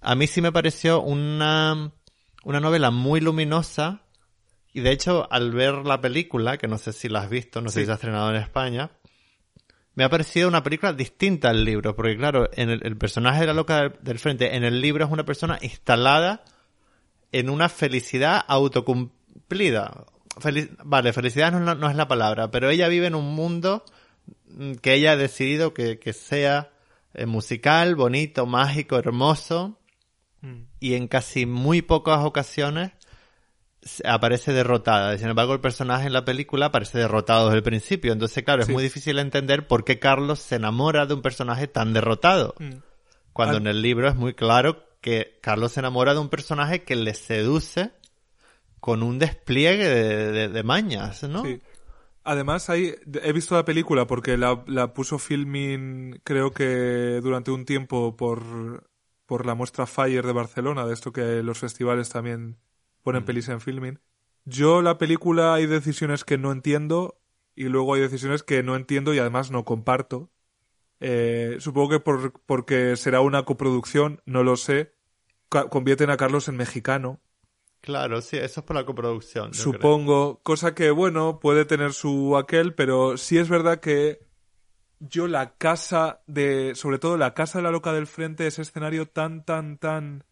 A 0.02 0.16
mí 0.16 0.26
sí 0.26 0.42
me 0.42 0.52
pareció 0.52 1.00
una, 1.00 1.92
una 2.44 2.60
novela 2.60 2.90
muy 2.90 3.22
luminosa. 3.22 4.02
Y 4.74 4.80
de 4.80 4.94
hecho, 4.94 5.32
al 5.32 5.52
ver 5.52 5.86
la 5.86 6.02
película, 6.02 6.58
que 6.58 6.68
no 6.68 6.80
sé 6.80 6.92
si 6.92 7.08
la 7.08 7.20
has 7.22 7.30
visto, 7.30 7.62
no 7.62 7.70
sé 7.70 7.82
si 7.82 7.86
se 7.86 7.92
ha 7.92 7.96
estrenado 7.96 8.32
en 8.32 8.38
España, 8.38 8.90
me 9.96 10.04
ha 10.04 10.10
parecido 10.10 10.48
una 10.48 10.64
película 10.64 10.94
distinta 10.94 11.50
al 11.50 11.66
libro. 11.66 11.96
Porque 11.96 12.16
claro, 12.18 12.50
en 12.54 12.70
el, 12.70 12.98
personaje 12.98 13.42
de 13.42 13.48
la 13.48 13.54
loca 13.54 13.90
del 14.02 14.20
frente, 14.20 14.56
en 14.56 14.64
el 14.64 14.82
libro 14.82 15.06
es 15.06 15.12
una 15.12 15.26
persona 15.26 15.58
instalada 15.62 16.44
en 17.32 17.50
una 17.50 17.70
felicidad 17.70 18.44
autocumplida 18.48 20.06
vale, 20.84 21.14
felicidad 21.14 21.52
no, 21.52 21.90
es 21.90 21.96
la 21.96 22.08
palabra, 22.08 22.52
pero 22.52 22.70
ella 22.70 22.88
vive 22.88 23.08
en 23.08 23.16
un 23.16 23.34
mundo 23.36 23.84
mm, 24.48 24.74
que 24.76 24.94
ella 24.94 25.14
ha 25.14 25.18
decidido 25.18 25.74
que, 25.74 26.14
sea 26.14 26.72
eh, 27.14 27.26
musical, 27.26 27.96
bonito, 27.96 28.46
mágico, 28.46 28.98
hermoso, 28.98 29.80
mm. 30.42 30.62
y 30.80 30.96
en 30.96 31.08
casi 31.08 31.46
muy 31.46 31.82
pocas 31.82 32.24
ocasiones 32.24 32.92
aparece 34.04 34.52
derrotada. 34.52 35.18
Sin 35.18 35.28
embargo, 35.28 35.54
el 35.54 35.60
personaje 35.60 36.08
en 36.08 36.14
la 36.14 36.26
película 36.26 36.68
aparece 36.68 36.98
derrotado 36.98 37.46
desde 37.46 37.58
el 37.58 37.64
principio. 37.64 38.14
Entonces, 38.14 38.44
claro, 38.44 38.64
es 38.64 38.70
muy 38.70 38.84
difícil 38.84 39.20
entender 39.20 39.68
por 39.68 39.84
qué 39.84 40.00
Carlos 40.00 40.40
se 40.40 40.56
enamora 40.56 41.06
de 41.06 41.14
un 41.14 41.22
personaje 41.22 41.68
tan 41.68 41.94
derrotado. 41.94 42.56
Mm. 42.60 42.78
Cuando 43.34 43.58
en 43.58 43.68
el 43.68 43.82
libro 43.82 44.08
es 44.08 44.16
muy 44.16 44.34
claro 44.34 44.86
que 45.02 45.38
Carlos 45.42 45.74
se 45.74 45.82
enamora 45.82 46.14
de 46.14 46.20
un 46.20 46.30
personaje 46.30 46.84
que 46.84 46.96
le 46.96 47.14
seduce 47.14 47.92
con 48.80 49.04
un 49.04 49.20
despliegue 49.20 49.88
de, 49.88 50.64
mañas, 50.64 51.24
¿no? 51.24 51.44
Sí. 51.44 51.62
Además, 52.24 52.70
hay, 52.70 52.96
he 53.22 53.34
visto 53.34 53.56
la 53.56 53.66
película 53.66 54.08
porque 54.08 54.38
la, 54.38 54.64
la, 54.68 54.94
puso 54.94 55.20
filming, 55.20 56.22
creo 56.24 56.52
que 56.52 57.20
durante 57.22 57.52
un 57.52 57.66
tiempo 57.66 58.16
por, 58.16 58.88
por 59.26 59.46
la 59.46 59.54
muestra 59.54 59.86
Fire 59.86 60.26
de 60.26 60.34
Barcelona, 60.34 60.86
de 60.86 60.94
esto 60.94 61.12
que 61.12 61.44
los 61.44 61.60
festivales 61.60 62.10
también 62.10 62.58
ponen 63.06 63.24
mm. 63.24 63.26
pelis 63.26 63.48
en 63.48 63.62
filming. 63.62 64.00
Yo 64.44 64.82
la 64.82 64.98
película 64.98 65.54
hay 65.54 65.68
decisiones 65.68 66.26
que 66.26 66.38
no 66.38 66.52
entiendo 66.52 67.22
y 67.56 67.66
luego 67.66 67.94
hay 67.94 68.02
decisiones 68.02 68.44
que 68.44 68.64
no 68.64 68.76
entiendo 68.76 69.14
y 69.14 69.20
además 69.20 69.50
no 69.52 69.64
comparto. 69.64 70.30
Eh, 71.00 71.56
supongo 71.60 71.90
que 71.90 72.00
por, 72.02 72.42
porque 72.46 72.98
será 72.98 73.22
una 73.22 73.44
coproducción, 73.44 74.22
no 74.26 74.44
lo 74.44 74.58
sé. 74.58 74.94
convierten 75.50 76.10
a 76.10 76.18
Carlos 76.18 76.50
en 76.50 76.58
mexicano 76.58 77.22
Claro, 77.86 78.20
sí, 78.24 78.38
eso 78.38 78.62
es 78.62 78.66
por 78.66 78.76
la 78.76 78.84
coproducción. 78.84 79.54
Supongo, 79.54 80.42
cosa 80.42 80.74
que, 80.74 80.90
bueno, 80.90 81.40
puede 81.40 81.66
tener 81.66 81.94
su 81.94 82.36
aquel, 82.36 82.74
pero 82.74 83.16
sí 83.16 83.38
es 83.38 83.48
verdad 83.48 83.80
que 83.80 84.26
yo 84.98 85.28
la 85.28 85.56
casa 85.56 86.24
de, 86.26 86.74
sobre 86.74 86.98
todo 86.98 87.16
la 87.16 87.36
casa 87.36 87.60
de 87.60 87.64
la 87.64 87.70
loca 87.70 87.94
del 87.94 88.08
frente, 88.08 88.48
ese 88.48 88.64
escenario 88.64 89.08
tan, 89.08 89.46
tan, 89.46 89.78
tan 89.78 90.24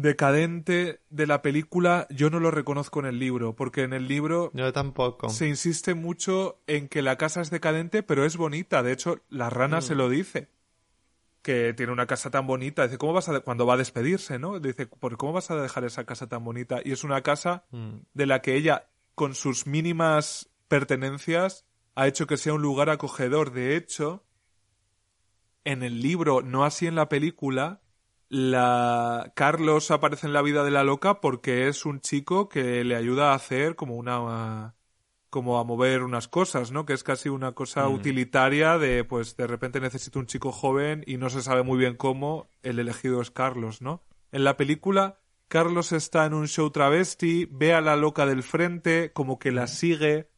decadente 0.00 1.00
de 1.08 1.26
la 1.26 1.40
película 1.40 2.06
yo 2.10 2.28
no 2.28 2.38
lo 2.38 2.50
reconozco 2.50 3.00
en 3.00 3.06
el 3.06 3.18
libro, 3.18 3.56
porque 3.56 3.82
en 3.82 3.94
el 3.94 4.06
libro 4.06 4.50
Yo 4.52 4.70
tampoco. 4.72 5.30
se 5.30 5.48
insiste 5.48 5.94
mucho 5.94 6.60
en 6.66 6.88
que 6.88 7.00
la 7.00 7.16
casa 7.16 7.40
es 7.40 7.48
decadente, 7.50 8.02
pero 8.02 8.24
es 8.26 8.36
bonita. 8.36 8.82
De 8.82 8.92
hecho, 8.92 9.22
la 9.30 9.48
rana 9.48 9.80
se 9.80 9.94
lo 9.94 10.08
dice. 10.10 10.48
Que 11.40 11.72
tiene 11.72 11.92
una 11.92 12.06
casa 12.06 12.28
tan 12.30 12.46
bonita. 12.46 12.82
Dice, 12.84 12.98
¿cómo 12.98 13.12
vas 13.14 13.28
a... 13.30 13.40
Cuando 13.40 13.64
va 13.66 13.74
a 13.74 13.78
despedirse, 13.78 14.38
¿no? 14.38 14.58
Dice, 14.60 14.86
¿por 14.86 15.16
cómo 15.16 15.32
vas 15.32 15.50
a 15.50 15.56
dejar 15.56 15.84
esa 15.84 16.04
casa 16.04 16.28
tan 16.28 16.44
bonita? 16.44 16.80
Y 16.84 16.92
es 16.92 17.02
una 17.04 17.22
casa 17.22 17.64
Mm. 17.70 17.98
de 18.14 18.26
la 18.26 18.42
que 18.42 18.54
ella, 18.56 18.88
con 19.14 19.34
sus 19.34 19.66
mínimas 19.66 20.50
pertenencias, 20.68 21.64
ha 21.94 22.06
hecho 22.06 22.26
que 22.26 22.36
sea 22.36 22.52
un 22.52 22.62
lugar 22.62 22.90
acogedor. 22.90 23.52
De 23.52 23.76
hecho, 23.76 24.24
en 25.64 25.82
el 25.82 26.02
libro, 26.02 26.42
no 26.42 26.64
así 26.64 26.86
en 26.86 26.96
la 26.96 27.08
película, 27.08 27.80
la 28.28 29.32
Carlos 29.36 29.90
aparece 29.90 30.26
en 30.26 30.32
la 30.32 30.42
vida 30.42 30.64
de 30.64 30.70
la 30.70 30.84
loca 30.84 31.20
porque 31.20 31.68
es 31.68 31.86
un 31.86 32.00
chico 32.00 32.48
que 32.48 32.84
le 32.84 32.96
ayuda 32.96 33.32
a 33.32 33.34
hacer 33.34 33.76
como 33.76 33.96
una 33.96 34.74
como 35.30 35.58
a 35.58 35.64
mover 35.64 36.02
unas 36.02 36.28
cosas, 36.28 36.70
¿no? 36.72 36.86
Que 36.86 36.94
es 36.94 37.02
casi 37.04 37.28
una 37.28 37.52
cosa 37.52 37.88
Mm. 37.88 37.92
utilitaria 37.94 38.78
de 38.78 39.04
pues 39.04 39.36
de 39.36 39.46
repente 39.46 39.80
necesito 39.80 40.18
un 40.18 40.26
chico 40.26 40.50
joven 40.52 41.04
y 41.06 41.18
no 41.18 41.30
se 41.30 41.42
sabe 41.42 41.62
muy 41.62 41.78
bien 41.78 41.94
cómo, 41.96 42.48
el 42.62 42.78
elegido 42.78 43.20
es 43.20 43.30
Carlos, 43.30 43.82
¿no? 43.82 44.02
En 44.32 44.44
la 44.44 44.56
película 44.56 45.18
Carlos 45.48 45.92
está 45.92 46.26
en 46.26 46.34
un 46.34 46.48
show 46.48 46.70
travesti, 46.70 47.48
ve 47.50 47.72
a 47.72 47.80
la 47.80 47.96
loca 47.96 48.26
del 48.26 48.42
frente, 48.42 49.12
como 49.12 49.38
que 49.38 49.52
la 49.52 49.66
sigue. 49.68 50.28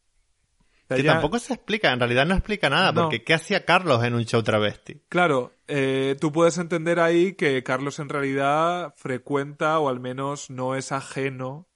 Que 0.97 1.03
ya- 1.03 1.13
tampoco 1.13 1.39
se 1.39 1.53
explica, 1.53 1.91
en 1.93 1.99
realidad 1.99 2.25
no 2.25 2.33
explica 2.35 2.69
nada, 2.69 2.91
No. 2.91 3.01
porque 3.03 3.23
¿qué 3.23 3.33
hacía 3.33 3.63
Carlos 3.65 4.03
en 4.03 4.15
un 4.15 4.25
show 4.25 4.41
travesti? 4.43 5.01
Claro, 5.09 5.53
eh, 5.67 6.15
tú 6.19 6.31
puedes 6.31 6.57
entender 6.57 6.99
ahí 6.99 7.33
que 7.33 7.63
Carlos 7.63 7.99
en 7.99 8.09
realidad 8.09 8.93
frecuenta 8.97 9.77
o 9.79 9.89
al 9.89 9.99
menos 9.99 10.49
no 10.49 10.75
es 10.75 10.91
ajeno, 10.91 11.67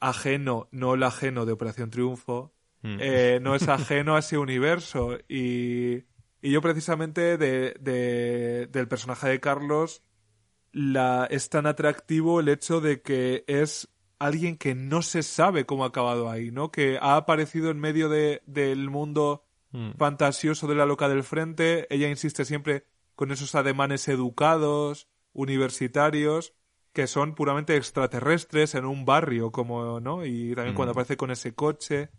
ajeno, 0.00 0.68
no 0.72 0.94
el 0.94 1.02
ajeno 1.02 1.46
de 1.46 1.52
Operación 1.52 1.90
Triunfo, 1.90 2.52
Mm. 2.82 2.96
eh, 3.00 3.38
no 3.42 3.54
es 3.54 3.66
ajeno 3.68 4.16
a 4.16 4.20
ese 4.20 4.38
universo. 4.38 5.18
Y, 5.28 6.04
y 6.42 6.50
yo 6.50 6.60
precisamente 6.60 7.36
de, 7.38 7.74
de- 7.80 8.68
del 8.70 8.86
personaje 8.88 9.28
de 9.28 9.40
Carlos 9.40 10.02
la, 10.72 11.26
es 11.30 11.48
tan 11.48 11.66
atractivo 11.66 12.38
el 12.40 12.48
hecho 12.48 12.80
de 12.80 13.00
que 13.00 13.44
es 13.46 13.88
alguien 14.18 14.56
que 14.56 14.74
no 14.74 15.02
se 15.02 15.22
sabe 15.22 15.66
cómo 15.66 15.84
ha 15.84 15.88
acabado 15.88 16.30
ahí, 16.30 16.50
¿no? 16.50 16.70
Que 16.70 16.98
ha 17.00 17.16
aparecido 17.16 17.70
en 17.70 17.78
medio 17.78 18.08
de, 18.08 18.42
del 18.46 18.90
mundo 18.90 19.42
Mm. 19.72 19.96
fantasioso 19.98 20.68
de 20.68 20.74
la 20.76 20.86
loca 20.86 21.08
del 21.08 21.24
frente. 21.24 21.86
Ella 21.94 22.08
insiste 22.08 22.44
siempre 22.44 22.86
con 23.14 23.32
esos 23.32 23.54
ademanes 23.54 24.08
educados, 24.08 25.08
universitarios, 25.32 26.54
que 26.92 27.06
son 27.06 27.34
puramente 27.34 27.76
extraterrestres 27.76 28.74
en 28.74 28.86
un 28.86 29.04
barrio, 29.04 29.50
como, 29.52 30.00
¿no? 30.00 30.24
Y 30.24 30.54
también 30.54 30.74
cuando 30.74 30.92
Mm. 30.92 30.96
aparece 30.96 31.16
con 31.16 31.30
ese 31.30 31.54
coche. 31.54 32.10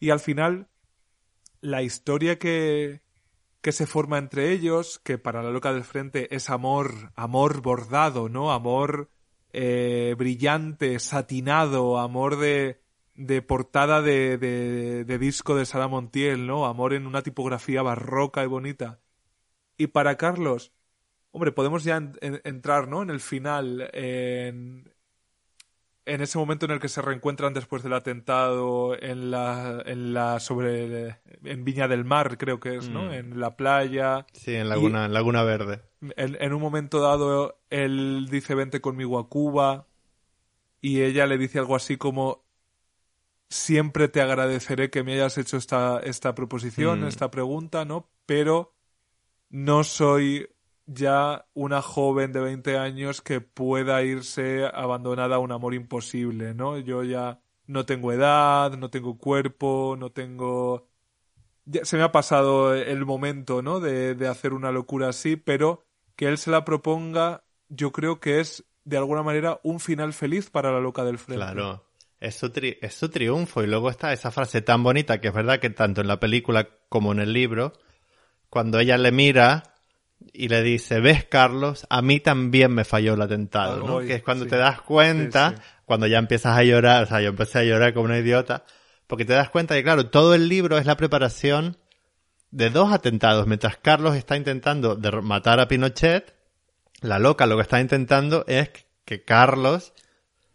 Y 0.00 0.10
al 0.10 0.18
final, 0.18 0.68
la 1.60 1.82
historia 1.82 2.38
que, 2.38 3.02
que 3.60 3.72
se 3.72 3.86
forma 3.86 4.18
entre 4.18 4.50
ellos, 4.50 4.98
que 4.98 5.18
para 5.18 5.42
la 5.42 5.50
loca 5.50 5.72
del 5.72 5.84
frente 5.84 6.34
es 6.34 6.50
amor, 6.50 7.12
amor 7.16 7.62
bordado, 7.62 8.28
¿no? 8.28 8.50
Amor 8.52 9.10
eh, 9.54 10.14
brillante, 10.18 10.98
satinado, 10.98 11.98
amor 11.98 12.38
de, 12.38 12.80
de 13.14 13.42
portada 13.42 14.02
de, 14.02 14.38
de, 14.38 15.04
de 15.04 15.18
disco 15.18 15.56
de 15.56 15.66
Sara 15.66 15.88
Montiel, 15.88 16.46
¿no? 16.46 16.66
Amor 16.66 16.94
en 16.94 17.06
una 17.06 17.22
tipografía 17.22 17.82
barroca 17.82 18.44
y 18.44 18.46
bonita. 18.48 19.00
Y 19.78 19.88
para 19.88 20.16
Carlos, 20.16 20.72
hombre, 21.32 21.52
podemos 21.52 21.84
ya 21.84 21.96
en- 21.98 22.12
en- 22.22 22.40
entrar, 22.44 22.88
¿no? 22.88 23.02
En 23.02 23.10
el 23.10 23.20
final, 23.20 23.90
en, 23.94 24.93
en 26.06 26.20
ese 26.20 26.36
momento 26.38 26.66
en 26.66 26.72
el 26.72 26.80
que 26.80 26.88
se 26.88 27.00
reencuentran 27.02 27.54
después 27.54 27.82
del 27.82 27.94
atentado 27.94 28.94
en 29.00 29.30
la, 29.30 29.82
en 29.86 30.12
la 30.14 30.38
sobre, 30.40 31.16
en 31.44 31.64
Viña 31.64 31.88
del 31.88 32.04
Mar, 32.04 32.36
creo 32.38 32.60
que 32.60 32.76
es, 32.76 32.88
¿no? 32.90 33.04
Mm. 33.04 33.12
En 33.12 33.40
la 33.40 33.56
playa. 33.56 34.26
Sí, 34.32 34.54
en 34.54 34.68
Laguna, 34.68 35.06
en 35.06 35.14
Laguna 35.14 35.42
Verde. 35.42 35.82
En, 36.16 36.36
en 36.40 36.52
un 36.52 36.60
momento 36.60 37.00
dado, 37.00 37.58
él 37.70 38.28
dice 38.30 38.54
vente 38.54 38.80
conmigo 38.80 39.18
a 39.18 39.28
Cuba 39.28 39.86
y 40.82 41.00
ella 41.02 41.26
le 41.26 41.38
dice 41.38 41.58
algo 41.58 41.76
así 41.76 41.96
como 41.96 42.44
siempre 43.48 44.08
te 44.08 44.20
agradeceré 44.20 44.90
que 44.90 45.02
me 45.04 45.14
hayas 45.14 45.38
hecho 45.38 45.56
esta, 45.56 46.00
esta 46.00 46.34
proposición, 46.34 47.02
Mm. 47.02 47.06
esta 47.06 47.30
pregunta, 47.30 47.84
¿no? 47.84 48.10
Pero 48.26 48.74
no 49.50 49.84
soy 49.84 50.48
ya 50.86 51.46
una 51.54 51.82
joven 51.82 52.32
de 52.32 52.40
20 52.40 52.76
años 52.78 53.22
que 53.22 53.40
pueda 53.40 54.02
irse 54.02 54.66
abandonada 54.72 55.36
a 55.36 55.38
un 55.38 55.52
amor 55.52 55.74
imposible, 55.74 56.54
¿no? 56.54 56.78
Yo 56.78 57.02
ya 57.04 57.40
no 57.66 57.86
tengo 57.86 58.12
edad, 58.12 58.72
no 58.76 58.90
tengo 58.90 59.16
cuerpo, 59.18 59.96
no 59.98 60.10
tengo... 60.10 60.88
Ya 61.66 61.84
se 61.86 61.96
me 61.96 62.02
ha 62.02 62.12
pasado 62.12 62.74
el 62.74 63.06
momento, 63.06 63.62
¿no? 63.62 63.80
De, 63.80 64.14
de 64.14 64.28
hacer 64.28 64.52
una 64.52 64.70
locura 64.70 65.08
así, 65.08 65.36
pero 65.36 65.84
que 66.16 66.26
él 66.28 66.36
se 66.36 66.50
la 66.50 66.64
proponga, 66.64 67.44
yo 67.70 67.90
creo 67.90 68.20
que 68.20 68.40
es, 68.40 68.64
de 68.84 68.98
alguna 68.98 69.22
manera, 69.22 69.60
un 69.62 69.80
final 69.80 70.12
feliz 70.12 70.50
para 70.50 70.70
la 70.72 70.80
loca 70.80 71.04
del 71.04 71.16
frente. 71.18 71.42
Claro. 71.42 71.84
Es 72.20 72.36
su, 72.36 72.48
tri- 72.50 72.78
es 72.82 72.94
su 72.94 73.08
triunfo. 73.08 73.62
Y 73.62 73.66
luego 73.66 73.88
está 73.90 74.12
esa 74.12 74.30
frase 74.30 74.60
tan 74.62 74.82
bonita 74.82 75.20
que 75.20 75.28
es 75.28 75.34
verdad 75.34 75.58
que 75.58 75.70
tanto 75.70 76.02
en 76.02 76.06
la 76.08 76.20
película 76.20 76.68
como 76.88 77.12
en 77.12 77.18
el 77.20 77.32
libro, 77.32 77.72
cuando 78.50 78.78
ella 78.78 78.96
le 78.98 79.10
mira 79.12 79.73
y 80.32 80.48
le 80.48 80.62
dice, 80.62 81.00
ves 81.00 81.24
Carlos, 81.24 81.86
a 81.90 82.02
mí 82.02 82.20
también 82.20 82.72
me 82.72 82.84
falló 82.84 83.14
el 83.14 83.22
atentado, 83.22 83.86
¿no? 83.86 84.00
Que 84.00 84.14
es 84.14 84.22
cuando 84.22 84.44
sí. 84.44 84.50
te 84.50 84.56
das 84.56 84.80
cuenta, 84.80 85.50
Sí, 85.50 85.56
sí. 85.56 85.62
cuando 85.84 86.06
ya 86.06 86.18
empiezas 86.18 86.56
a 86.56 86.62
llorar, 86.64 87.04
o 87.04 87.06
sea, 87.06 87.20
yo 87.20 87.28
empecé 87.28 87.58
a 87.60 87.64
llorar 87.64 87.92
como 87.94 88.06
una 88.06 88.18
idiota, 88.18 88.64
porque 89.06 89.24
te 89.24 89.32
das 89.34 89.50
cuenta 89.50 89.74
que, 89.74 89.82
claro, 89.84 90.06
todo 90.10 90.34
el 90.34 90.48
libro 90.48 90.78
es 90.78 90.86
la 90.86 90.96
preparación 90.96 91.76
de 92.50 92.70
dos 92.70 92.92
atentados. 92.92 93.46
Mientras 93.46 93.76
Carlos 93.76 94.16
está 94.16 94.36
intentando 94.36 94.98
matar 95.22 95.60
a 95.60 95.68
Pinochet, 95.68 96.34
la 97.00 97.18
loca 97.18 97.46
lo 97.46 97.56
que 97.56 97.62
está 97.62 97.80
intentando 97.80 98.44
es 98.48 98.70
que 99.04 99.22
Carlos 99.24 99.92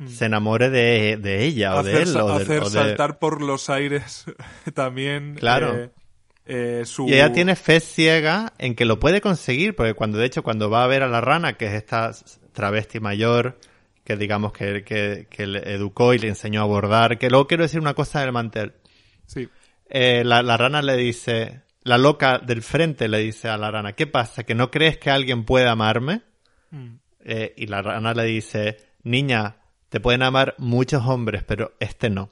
se 0.08 0.26
enamore 0.26 0.70
de, 0.70 1.18
de 1.18 1.44
ella 1.46 1.76
o 1.76 1.84
de 1.84 1.94
Mm. 1.94 1.98
él. 1.98 2.18
o 2.18 2.28
de- 2.38 2.44
hacer 2.44 2.62
o 2.64 2.66
de- 2.66 2.72
saltar 2.72 3.20
por 3.20 3.42
los 3.42 3.70
aires 3.70 4.26
también 4.74 5.36
Claro. 5.36 5.76
eh, 5.76 5.92
eh, 6.50 6.84
su... 6.86 7.08
Y 7.08 7.14
ella 7.14 7.32
tiene 7.32 7.56
fe 7.56 7.80
ciega 7.80 8.54
en 8.58 8.76
que 8.76 8.86
lo 8.86 9.00
puede 9.00 9.22
conseguir, 9.22 9.76
porque 9.76 9.94
cuando 9.94 10.18
de 10.18 10.26
hecho 10.26 10.44
cuando 10.44 10.70
va 10.70 10.84
a 10.84 10.88
ver 10.88 11.04
a 11.04 11.08
la 11.08 11.22
rana, 11.22 11.54
que 11.54 11.68
es 11.68 11.74
esta 11.74 12.12
travesti 12.54 13.00
mayor, 13.00 13.60
que 14.04 14.16
digamos 14.16 14.52
que, 14.52 14.84
que, 14.84 15.28
que 15.30 15.46
le 15.46 15.60
educó 15.74 16.14
y 16.14 16.18
le 16.18 16.28
enseñó 16.28 16.62
a 16.62 16.66
bordar, 16.66 17.20
que 17.20 17.30
luego 17.30 17.48
quiero 17.48 17.64
decir 17.64 17.80
una 17.80 17.94
cosa 17.94 18.22
del 18.22 18.32
mantel. 18.32 18.74
Sí. 19.28 19.48
Eh, 19.88 20.24
la, 20.26 20.42
la 20.42 20.58
rana 20.58 20.82
le 20.82 20.98
dice, 20.98 21.62
la 21.84 21.98
loca 21.98 22.40
del 22.40 22.64
frente 22.64 23.08
le 23.08 23.20
dice 23.20 23.50
a 23.50 23.58
la 23.58 23.70
rana, 23.72 23.94
¿qué 23.94 24.08
pasa? 24.08 24.44
¿Que 24.44 24.56
no 24.56 24.72
crees 24.72 24.98
que 24.98 25.12
alguien 25.12 25.46
puede 25.46 25.68
amarme? 25.68 26.24
Mm. 26.72 26.96
Eh, 27.22 27.54
y 27.58 27.68
la 27.68 27.82
rana 27.82 28.14
le 28.14 28.24
dice, 28.24 28.78
niña, 29.04 29.58
te 29.90 30.00
pueden 30.00 30.24
amar 30.24 30.56
muchos 30.58 31.06
hombres, 31.06 31.44
pero 31.44 31.74
este 31.80 32.10
no. 32.10 32.32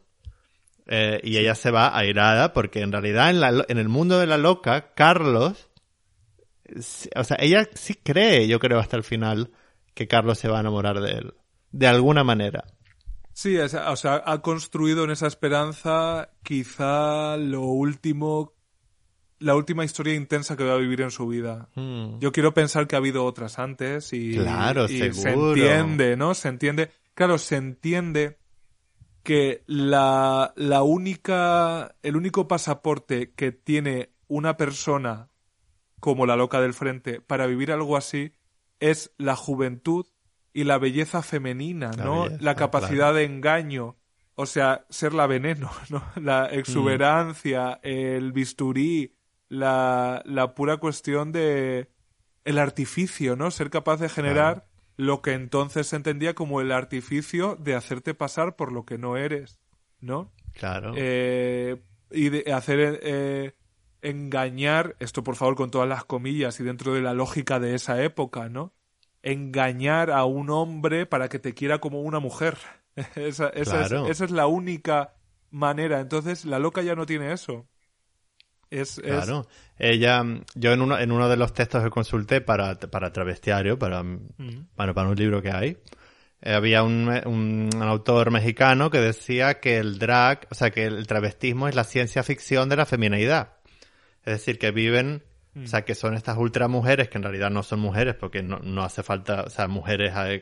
Eh, 0.90 1.20
y 1.24 1.38
ella 1.38 1.54
se 1.56 1.70
va 1.72 1.98
airada 1.98 2.54
porque 2.54 2.82
en 2.82 2.92
realidad 2.94 3.30
en, 3.30 3.42
la 3.42 3.66
en 3.68 3.78
el 3.78 3.90
mundo 3.90 4.20
de 4.20 4.28
la 4.28 4.38
loca, 4.38 4.94
Carlos, 4.96 5.70
o 7.16 7.24
sea, 7.24 7.38
ella 7.40 7.68
sí 7.74 7.96
cree, 7.96 8.48
yo 8.48 8.60
creo 8.60 8.80
hasta 8.80 8.98
el 8.98 9.04
final, 9.04 9.52
que 9.94 10.08
Carlos 10.08 10.38
se 10.40 10.48
va 10.48 10.58
a 10.58 10.62
enamorar 10.62 11.00
de 11.02 11.12
él. 11.12 11.34
De 11.72 11.88
alguna 11.88 12.24
manera. 12.24 12.64
Sí, 13.34 13.58
es- 13.58 13.74
o 13.74 13.96
sea, 13.96 14.24
ha 14.26 14.42
construido 14.42 15.04
en 15.04 15.12
esa 15.12 15.28
esperanza 15.28 16.30
quizá 16.44 17.38
lo 17.38 17.62
último, 17.62 18.54
la 19.40 19.56
última 19.56 19.86
historia 19.86 20.16
intensa 20.16 20.56
que 20.58 20.64
va 20.64 20.74
a 20.74 20.78
vivir 20.78 21.02
en 21.02 21.12
su 21.12 21.28
vida. 21.28 21.70
Hmm. 21.76 22.20
Yo 22.20 22.32
quiero 22.32 22.54
pensar 22.54 22.88
que 22.88 22.96
ha 22.96 23.00
habido 23.00 23.26
otras 23.26 23.60
antes 23.60 24.12
y, 24.14 24.36
Claro, 24.38 24.86
y 24.86 24.98
se 25.00 25.14
seguro. 25.14 25.50
entiende, 25.52 26.18
¿no? 26.18 26.34
Se 26.34 26.48
entiende. 26.48 26.92
Claro, 27.14 27.38
se 27.38 27.58
entiende 27.58 28.38
que 29.28 29.62
la, 29.68 30.54
la 30.56 30.84
única, 30.84 31.98
el 32.02 32.16
único 32.16 32.48
pasaporte 32.48 33.34
que 33.34 33.52
tiene 33.52 34.12
una 34.30 34.56
persona 34.56 35.28
como 36.00 36.26
la 36.26 36.38
loca 36.38 36.62
del 36.62 36.74
frente 36.74 37.20
para 37.20 37.46
vivir 37.46 37.74
algo 37.74 37.98
así 37.98 38.32
es 38.80 39.12
la 39.18 39.36
juventud 39.36 40.06
y 40.54 40.64
la 40.64 40.78
belleza 40.78 41.24
femenina, 41.24 41.92
La 41.98 42.06
¿no? 42.06 42.24
belleza, 42.24 42.38
la 42.42 42.56
capacidad 42.56 43.14
de 43.14 43.26
engaño. 43.26 43.98
O 44.36 44.46
sea, 44.46 44.86
ser 44.90 45.14
la 45.14 45.28
veneno, 45.28 45.72
¿no? 45.90 46.06
La 46.16 46.46
exuberancia, 46.46 47.82
el 47.84 48.32
bisturí, 48.32 49.14
la, 49.50 50.22
la 50.24 50.56
pura 50.56 50.78
cuestión 50.78 51.34
de 51.34 51.90
el 52.46 52.58
artificio, 52.60 53.36
¿no? 53.36 53.52
Ser 53.52 53.72
capaz 53.72 53.98
de 53.98 54.08
generar 54.08 54.68
lo 54.98 55.22
que 55.22 55.34
entonces 55.34 55.88
se 55.88 55.96
entendía 55.96 56.34
como 56.36 56.60
el 56.60 56.72
artificio 56.72 57.56
de 57.56 57.76
hacerte 57.76 58.14
pasar 58.14 58.56
por 58.56 58.72
lo 58.72 58.86
que 58.86 58.98
no 58.98 59.16
eres, 59.16 59.60
¿no? 60.02 60.32
Claro. 60.54 60.94
Eh, 60.96 61.82
y 62.12 62.30
de 62.30 62.52
hacer 62.52 63.00
eh, 63.04 63.54
engañar, 64.02 64.96
esto 65.00 65.24
por 65.24 65.36
favor 65.36 65.56
con 65.56 65.72
todas 65.72 65.88
las 65.88 66.04
comillas 66.04 66.60
y 66.60 66.64
dentro 66.64 66.94
de 66.94 67.02
la 67.02 67.14
lógica 67.14 67.60
de 67.60 67.76
esa 67.76 68.02
época, 68.04 68.50
¿no? 68.50 68.74
engañar 69.24 70.10
a 70.12 70.24
un 70.26 70.50
hombre 70.50 71.06
para 71.06 71.28
que 71.28 71.40
te 71.40 71.54
quiera 71.54 71.80
como 71.80 72.02
una 72.02 72.20
mujer. 72.20 72.58
esa, 73.16 73.50
esa 73.50 73.82
es, 73.82 73.88
Claro. 73.90 74.08
esa 74.08 74.26
es 74.26 74.32
la 74.32 74.48
única 74.48 75.16
manera. 75.52 76.00
Entonces, 76.00 76.46
la 76.46 76.60
loca 76.60 76.82
ya 76.82 76.96
no 76.96 77.06
tiene 77.06 77.34
eso. 77.34 77.68
Es, 78.70 78.98
es- 78.98 79.04
Claro. 79.04 79.48
Ella, 79.80 80.24
yo 80.56 80.74
en 80.74 80.82
uno, 80.82 80.98
en 80.98 81.12
uno 81.12 81.30
de 81.30 81.38
los 81.38 81.54
textos 81.54 81.84
que 81.84 81.90
consulté 81.90 82.42
para, 82.42 82.76
para 82.80 83.12
Travestiario, 83.14 83.78
para, 83.78 84.02
Mm. 84.04 84.20
bueno, 84.76 84.94
para 84.94 85.10
un 85.10 85.16
libro 85.16 85.42
que 85.42 85.52
hay, 85.52 85.78
eh, 86.42 86.54
había 86.54 86.84
un, 86.84 87.08
un, 87.26 87.70
un 87.76 87.84
autor 87.84 88.32
mexicano 88.32 88.90
que 88.90 89.00
decía 89.00 89.60
que 89.60 89.78
el 89.78 90.00
drag, 90.00 90.48
o 90.52 90.56
sea, 90.56 90.72
que 90.72 90.86
el 90.86 91.06
travestismo 91.08 91.68
es 91.68 91.76
la 91.76 91.84
ciencia 91.84 92.24
ficción 92.24 92.70
de 92.70 92.76
la 92.76 92.86
feminidad. 92.86 93.54
Es 94.26 94.34
decir, 94.34 94.58
que 94.60 94.72
viven, 94.72 95.24
Mm. 95.54 95.64
o 95.64 95.68
sea, 95.68 95.84
que 95.86 95.96
son 95.96 96.14
estas 96.16 96.38
ultra 96.38 96.68
mujeres, 96.68 97.10
que 97.10 97.18
en 97.18 97.24
realidad 97.24 97.50
no 97.50 97.64
son 97.64 97.80
mujeres, 97.80 98.14
porque 98.16 98.44
no, 98.44 98.60
no 98.60 98.84
hace 98.84 99.02
falta, 99.02 99.44
o 99.44 99.50
sea, 99.50 99.68
mujeres 99.68 100.14
hay, 100.16 100.40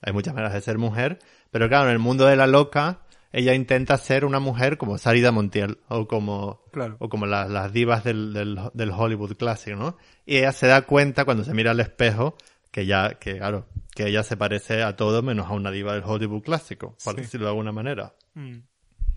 hay 0.00 0.12
muchas 0.12 0.34
maneras 0.34 0.54
de 0.54 0.60
ser 0.60 0.78
mujer, 0.78 1.18
pero 1.52 1.68
claro, 1.68 1.86
en 1.86 1.92
el 1.92 1.98
mundo 2.00 2.24
de 2.26 2.34
la 2.36 2.46
loca, 2.48 3.00
ella 3.32 3.54
intenta 3.54 3.96
ser 3.96 4.24
una 4.24 4.40
mujer 4.40 4.76
como 4.78 4.98
Sarida 4.98 5.30
Montiel, 5.32 5.78
o 5.88 6.08
como, 6.08 6.62
Claro. 6.72 6.96
o 6.98 7.08
como 7.08 7.26
la- 7.26 7.46
las 7.48 7.72
divas 7.72 8.02
del, 8.04 8.32
del, 8.32 8.58
del 8.74 8.90
Hollywood 8.90 9.36
clásico, 9.36 9.76
¿no? 9.76 9.96
Y 10.26 10.38
ella 10.38 10.52
se 10.52 10.66
da 10.66 10.82
cuenta 10.82 11.24
cuando 11.24 11.44
se 11.44 11.54
mira 11.54 11.70
al 11.70 11.80
espejo 11.80 12.36
que 12.72 12.86
ya, 12.86 13.14
que 13.18 13.36
claro, 13.38 13.66
que 13.94 14.06
ella 14.06 14.22
se 14.22 14.36
parece 14.36 14.82
a 14.82 14.94
todo 14.96 15.22
menos 15.22 15.46
a 15.48 15.52
una 15.54 15.70
diva 15.70 15.94
del 15.94 16.04
Hollywood 16.04 16.42
clásico, 16.42 16.96
por 17.04 17.14
Sí. 17.16 17.22
decirlo 17.22 17.46
de 17.46 17.50
alguna 17.50 17.72
manera. 17.72 18.14
Mm. 18.34 18.58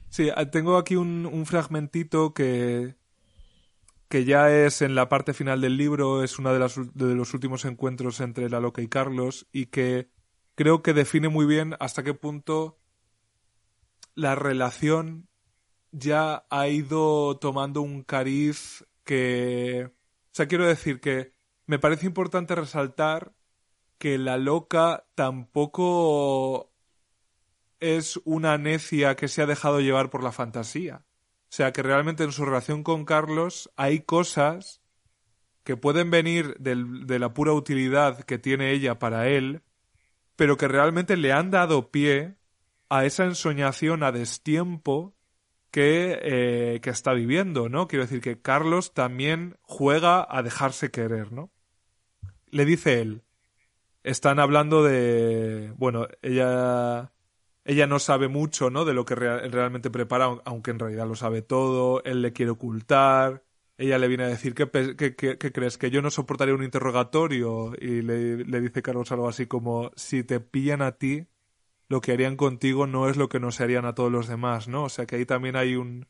Sí, 0.09 0.29
ah, 0.35 0.45
tengo 0.49 0.77
aquí 0.77 0.95
un, 0.95 1.25
un 1.25 1.45
fragmentito 1.45 2.33
que, 2.33 2.95
que 4.09 4.25
ya 4.25 4.51
es 4.51 4.81
en 4.83 4.93
la 4.95 5.09
parte 5.09 5.33
final 5.33 5.61
del 5.61 5.77
libro, 5.77 6.23
es 6.23 6.37
uno 6.37 6.53
de, 6.53 6.59
las 6.59 6.75
de 6.93 7.15
los 7.15 7.33
últimos 7.33 7.65
encuentros 7.65 8.19
entre 8.21 8.49
la 8.49 8.59
loca 8.59 8.81
y 8.81 8.87
Carlos, 8.87 9.47
y 9.51 9.67
que 9.67 10.09
creo 10.55 10.83
que 10.83 10.93
define 10.93 11.29
muy 11.29 11.45
bien 11.47 11.75
hasta 11.79 12.03
qué 12.03 12.13
punto 12.13 12.77
la 14.15 14.35
relación 14.35 15.27
ya 15.91 16.45
ha 16.49 16.67
ido 16.67 17.37
tomando 17.37 17.81
un 17.81 18.03
cariz 18.03 18.85
que... 19.03 19.91
O 19.91 20.35
sea, 20.35 20.47
quiero 20.47 20.65
decir 20.65 20.99
que 20.99 21.33
me 21.67 21.79
parece 21.79 22.05
importante 22.07 22.55
resaltar 22.55 23.33
que 23.97 24.17
la 24.17 24.37
loca 24.37 25.05
tampoco 25.15 26.73
es 27.79 28.19
una 28.25 28.57
necia 28.57 29.15
que 29.15 29.27
se 29.27 29.41
ha 29.41 29.45
dejado 29.45 29.81
llevar 29.81 30.09
por 30.09 30.23
la 30.23 30.31
fantasía. 30.31 31.05
O 31.05 31.55
sea, 31.55 31.71
que 31.71 31.83
realmente 31.83 32.23
en 32.23 32.31
su 32.31 32.45
relación 32.45 32.83
con 32.83 33.05
Carlos 33.05 33.71
hay 33.75 33.99
cosas 33.99 34.81
que 35.63 35.77
pueden 35.77 36.09
venir 36.09 36.55
del- 36.59 37.05
de 37.05 37.19
la 37.19 37.33
pura 37.33 37.53
utilidad 37.53 38.23
que 38.23 38.37
tiene 38.39 38.71
ella 38.71 38.99
para 38.99 39.27
él, 39.27 39.61
pero 40.35 40.57
que 40.57 40.67
realmente 40.67 41.15
le 41.15 41.31
han 41.31 41.51
dado 41.51 41.91
pie 41.91 42.35
a 42.95 43.05
esa 43.05 43.25
ensoñación 43.25 44.03
a 44.03 44.11
destiempo 44.11 45.15
que, 45.71 46.19
eh, 46.23 46.79
que 46.81 46.89
está 46.91 47.13
viviendo, 47.13 47.69
¿no? 47.69 47.87
Quiero 47.87 48.05
decir 48.05 48.21
que 48.21 48.41
Carlos 48.41 48.93
también 48.93 49.57
juega 49.63 50.25
a 50.29 50.43
dejarse 50.43 50.91
querer, 50.91 51.31
¿no? 51.31 51.51
Le 52.51 52.65
dice 52.65 53.01
él, 53.01 53.23
están 54.03 54.39
hablando 54.39 54.83
de, 54.83 55.73
bueno, 55.77 56.07
ella 56.21 57.13
ella 57.65 57.87
no 57.87 57.99
sabe 57.99 58.29
mucho, 58.29 58.69
¿no? 58.71 58.85
De 58.85 58.93
lo 58.93 59.05
que 59.05 59.15
rea- 59.15 59.39
realmente 59.49 59.91
prepara, 59.91 60.25
aun- 60.27 60.41
aunque 60.45 60.71
en 60.71 60.79
realidad 60.79 61.07
lo 61.07 61.15
sabe 61.15 61.41
todo. 61.43 62.03
Él 62.05 62.21
le 62.23 62.33
quiere 62.33 62.51
ocultar. 62.51 63.43
Ella 63.77 63.97
le 63.99 64.07
viene 64.09 64.25
a 64.25 64.27
decir, 64.29 64.55
¿qué, 64.55 64.67
pe- 64.67 64.95
qué- 64.97 65.15
qué- 65.15 65.37
qué 65.37 65.51
crees? 65.53 65.77
¿Que 65.77 65.91
yo 65.91 66.01
no 66.01 66.11
soportaría 66.11 66.55
un 66.55 66.63
interrogatorio? 66.63 67.73
Y 67.81 68.01
le, 68.03 68.45
le 68.45 68.61
dice 68.61 68.81
Carlos 68.83 69.11
algo 69.13 69.29
así 69.29 69.47
como, 69.47 69.91
si 69.95 70.23
te 70.23 70.39
pillan 70.41 70.81
a 70.83 70.93
ti, 70.93 71.27
lo 71.89 72.01
que 72.01 72.11
harían 72.11 72.35
contigo 72.35 72.87
no 72.87 73.09
es 73.09 73.17
lo 73.17 73.29
que 73.29 73.39
nos 73.39 73.61
harían 73.61 73.85
a 73.85 73.95
todos 73.95 74.11
los 74.11 74.27
demás, 74.27 74.67
¿no? 74.67 74.83
O 74.85 74.89
sea 74.89 75.05
que 75.05 75.17
ahí 75.17 75.25
también 75.25 75.55
hay 75.55 75.75
un, 75.75 76.07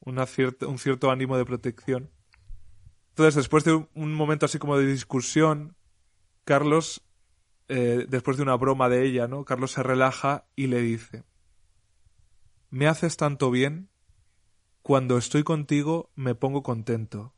una 0.00 0.26
cierta, 0.26 0.66
un 0.66 0.78
cierto 0.78 1.10
ánimo 1.10 1.36
de 1.36 1.44
protección. 1.44 2.10
Entonces, 3.10 3.34
después 3.34 3.64
de 3.64 3.86
un, 3.94 4.14
momento 4.14 4.46
así 4.46 4.58
como 4.58 4.78
de 4.78 4.86
discusión, 4.86 5.76
Carlos 6.44 7.02
eh, 7.68 8.06
después 8.08 8.36
de 8.36 8.42
una 8.42 8.56
broma 8.56 8.88
de 8.88 9.04
ella, 9.04 9.26
¿no? 9.26 9.44
Carlos 9.44 9.72
se 9.72 9.82
relaja 9.82 10.46
y 10.54 10.68
le 10.68 10.80
dice, 10.80 11.24
me 12.70 12.86
haces 12.86 13.16
tanto 13.16 13.50
bien, 13.50 13.88
cuando 14.82 15.18
estoy 15.18 15.42
contigo 15.42 16.10
me 16.14 16.34
pongo 16.34 16.62
contento. 16.62 17.34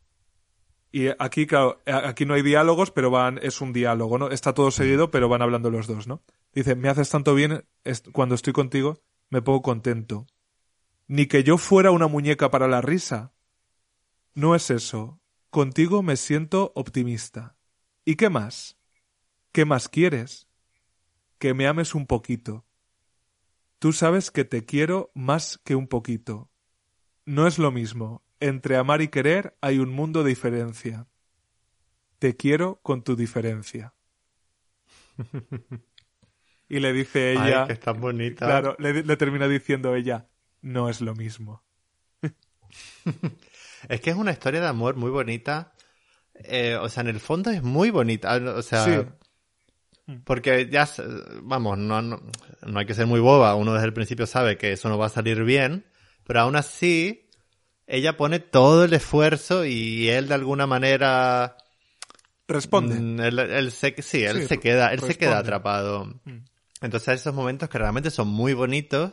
Y 0.98 1.10
aquí, 1.20 1.46
claro, 1.46 1.80
aquí 1.86 2.26
no 2.26 2.34
hay 2.34 2.42
diálogos, 2.42 2.90
pero 2.90 3.08
van, 3.08 3.38
es 3.40 3.60
un 3.60 3.72
diálogo, 3.72 4.18
¿no? 4.18 4.30
Está 4.30 4.52
todo 4.52 4.72
seguido, 4.72 5.12
pero 5.12 5.28
van 5.28 5.42
hablando 5.42 5.70
los 5.70 5.86
dos, 5.86 6.08
¿no? 6.08 6.24
Dice, 6.52 6.74
me 6.74 6.88
haces 6.88 7.08
tanto 7.08 7.36
bien, 7.36 7.64
cuando 8.10 8.34
estoy 8.34 8.52
contigo 8.52 9.00
me 9.30 9.40
pongo 9.40 9.62
contento. 9.62 10.26
Ni 11.06 11.26
que 11.26 11.44
yo 11.44 11.56
fuera 11.56 11.92
una 11.92 12.08
muñeca 12.08 12.50
para 12.50 12.66
la 12.66 12.80
risa. 12.80 13.32
No 14.34 14.56
es 14.56 14.70
eso. 14.70 15.20
Contigo 15.50 16.02
me 16.02 16.16
siento 16.16 16.72
optimista. 16.74 17.56
¿Y 18.04 18.16
qué 18.16 18.28
más? 18.28 18.76
¿Qué 19.52 19.64
más 19.64 19.88
quieres? 19.88 20.48
Que 21.38 21.54
me 21.54 21.68
ames 21.68 21.94
un 21.94 22.08
poquito. 22.08 22.66
Tú 23.78 23.92
sabes 23.92 24.32
que 24.32 24.44
te 24.44 24.64
quiero 24.64 25.12
más 25.14 25.60
que 25.64 25.76
un 25.76 25.86
poquito. 25.86 26.50
No 27.24 27.46
es 27.46 27.60
lo 27.60 27.70
mismo. 27.70 28.24
Entre 28.40 28.76
amar 28.76 29.02
y 29.02 29.08
querer 29.08 29.56
hay 29.60 29.78
un 29.78 29.90
mundo 29.90 30.22
de 30.22 30.28
diferencia. 30.30 31.06
Te 32.18 32.36
quiero 32.36 32.80
con 32.82 33.02
tu 33.02 33.16
diferencia. 33.16 33.94
Y 36.70 36.80
le 36.80 36.92
dice 36.92 37.32
ella, 37.32 37.62
Ay, 37.62 37.66
que 37.68 37.72
es 37.72 37.80
tan 37.80 37.98
bonita. 37.98 38.44
claro, 38.44 38.76
le, 38.78 39.02
le 39.02 39.16
termina 39.16 39.48
diciendo 39.48 39.94
ella, 39.94 40.28
no 40.60 40.90
es 40.90 41.00
lo 41.00 41.14
mismo. 41.14 41.64
Es 43.88 44.00
que 44.02 44.10
es 44.10 44.16
una 44.16 44.32
historia 44.32 44.60
de 44.60 44.66
amor 44.66 44.96
muy 44.96 45.10
bonita. 45.10 45.72
Eh, 46.34 46.76
o 46.78 46.88
sea, 46.90 47.00
en 47.02 47.08
el 47.08 47.20
fondo 47.20 47.50
es 47.50 47.62
muy 47.62 47.90
bonita. 47.90 48.34
O 48.54 48.60
sea, 48.60 48.84
Sí. 48.84 50.14
porque 50.24 50.68
ya, 50.68 50.86
vamos, 51.42 51.78
no, 51.78 52.02
no, 52.02 52.20
no 52.66 52.78
hay 52.78 52.84
que 52.86 52.94
ser 52.94 53.06
muy 53.06 53.20
boba. 53.20 53.54
Uno 53.54 53.72
desde 53.72 53.86
el 53.86 53.92
principio 53.94 54.26
sabe 54.26 54.58
que 54.58 54.72
eso 54.72 54.88
no 54.90 54.98
va 54.98 55.06
a 55.06 55.10
salir 55.10 55.44
bien. 55.44 55.86
Pero 56.26 56.40
aún 56.40 56.56
así, 56.56 57.27
ella 57.88 58.16
pone 58.16 58.38
todo 58.38 58.84
el 58.84 58.92
esfuerzo 58.92 59.64
y 59.64 60.08
él 60.08 60.28
de 60.28 60.34
alguna 60.34 60.66
manera... 60.66 61.56
Responde. 62.46 62.94
mm, 62.94 63.20
él, 63.20 63.38
él 63.40 63.72
se, 63.72 63.94
sí, 64.02 64.24
él 64.24 64.42
Sí, 64.42 64.46
se 64.48 64.58
queda, 64.60 64.92
él 64.92 65.00
se 65.00 65.16
queda 65.18 65.38
atrapado. 65.38 66.04
Mm. 66.24 66.44
Entonces 66.82 67.08
hay 67.08 67.14
esos 67.16 67.34
momentos 67.34 67.68
que 67.68 67.78
realmente 67.78 68.10
son 68.10 68.28
muy 68.28 68.52
bonitos, 68.54 69.12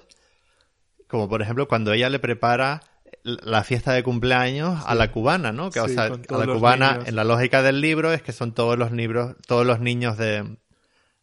como 1.07 1.27
por 1.27 1.41
ejemplo 1.41 1.67
cuando 1.67 1.91
ella 1.93 2.09
le 2.09 2.19
prepara 2.19 2.81
la 3.23 3.63
fiesta 3.63 3.93
de 3.93 4.03
cumpleaños 4.03 4.83
a 4.85 4.93
la 4.93 5.11
cubana, 5.11 5.51
¿no? 5.51 5.71
Que 5.71 5.79
o 5.79 5.87
Sí, 5.87 5.95
sea, 5.95 6.09
con 6.09 6.41
a 6.41 6.45
la 6.45 6.53
cubana 6.53 6.91
niños. 6.93 7.07
en 7.07 7.15
la 7.15 7.23
lógica 7.23 7.61
del 7.63 7.81
libro 7.81 8.13
es 8.13 8.21
que 8.21 8.31
son 8.33 8.53
todos 8.53 8.77
los 8.77 8.91
libros, 8.91 9.35
todos 9.47 9.65
los 9.65 9.79
niños 9.79 10.17
de 10.17 10.57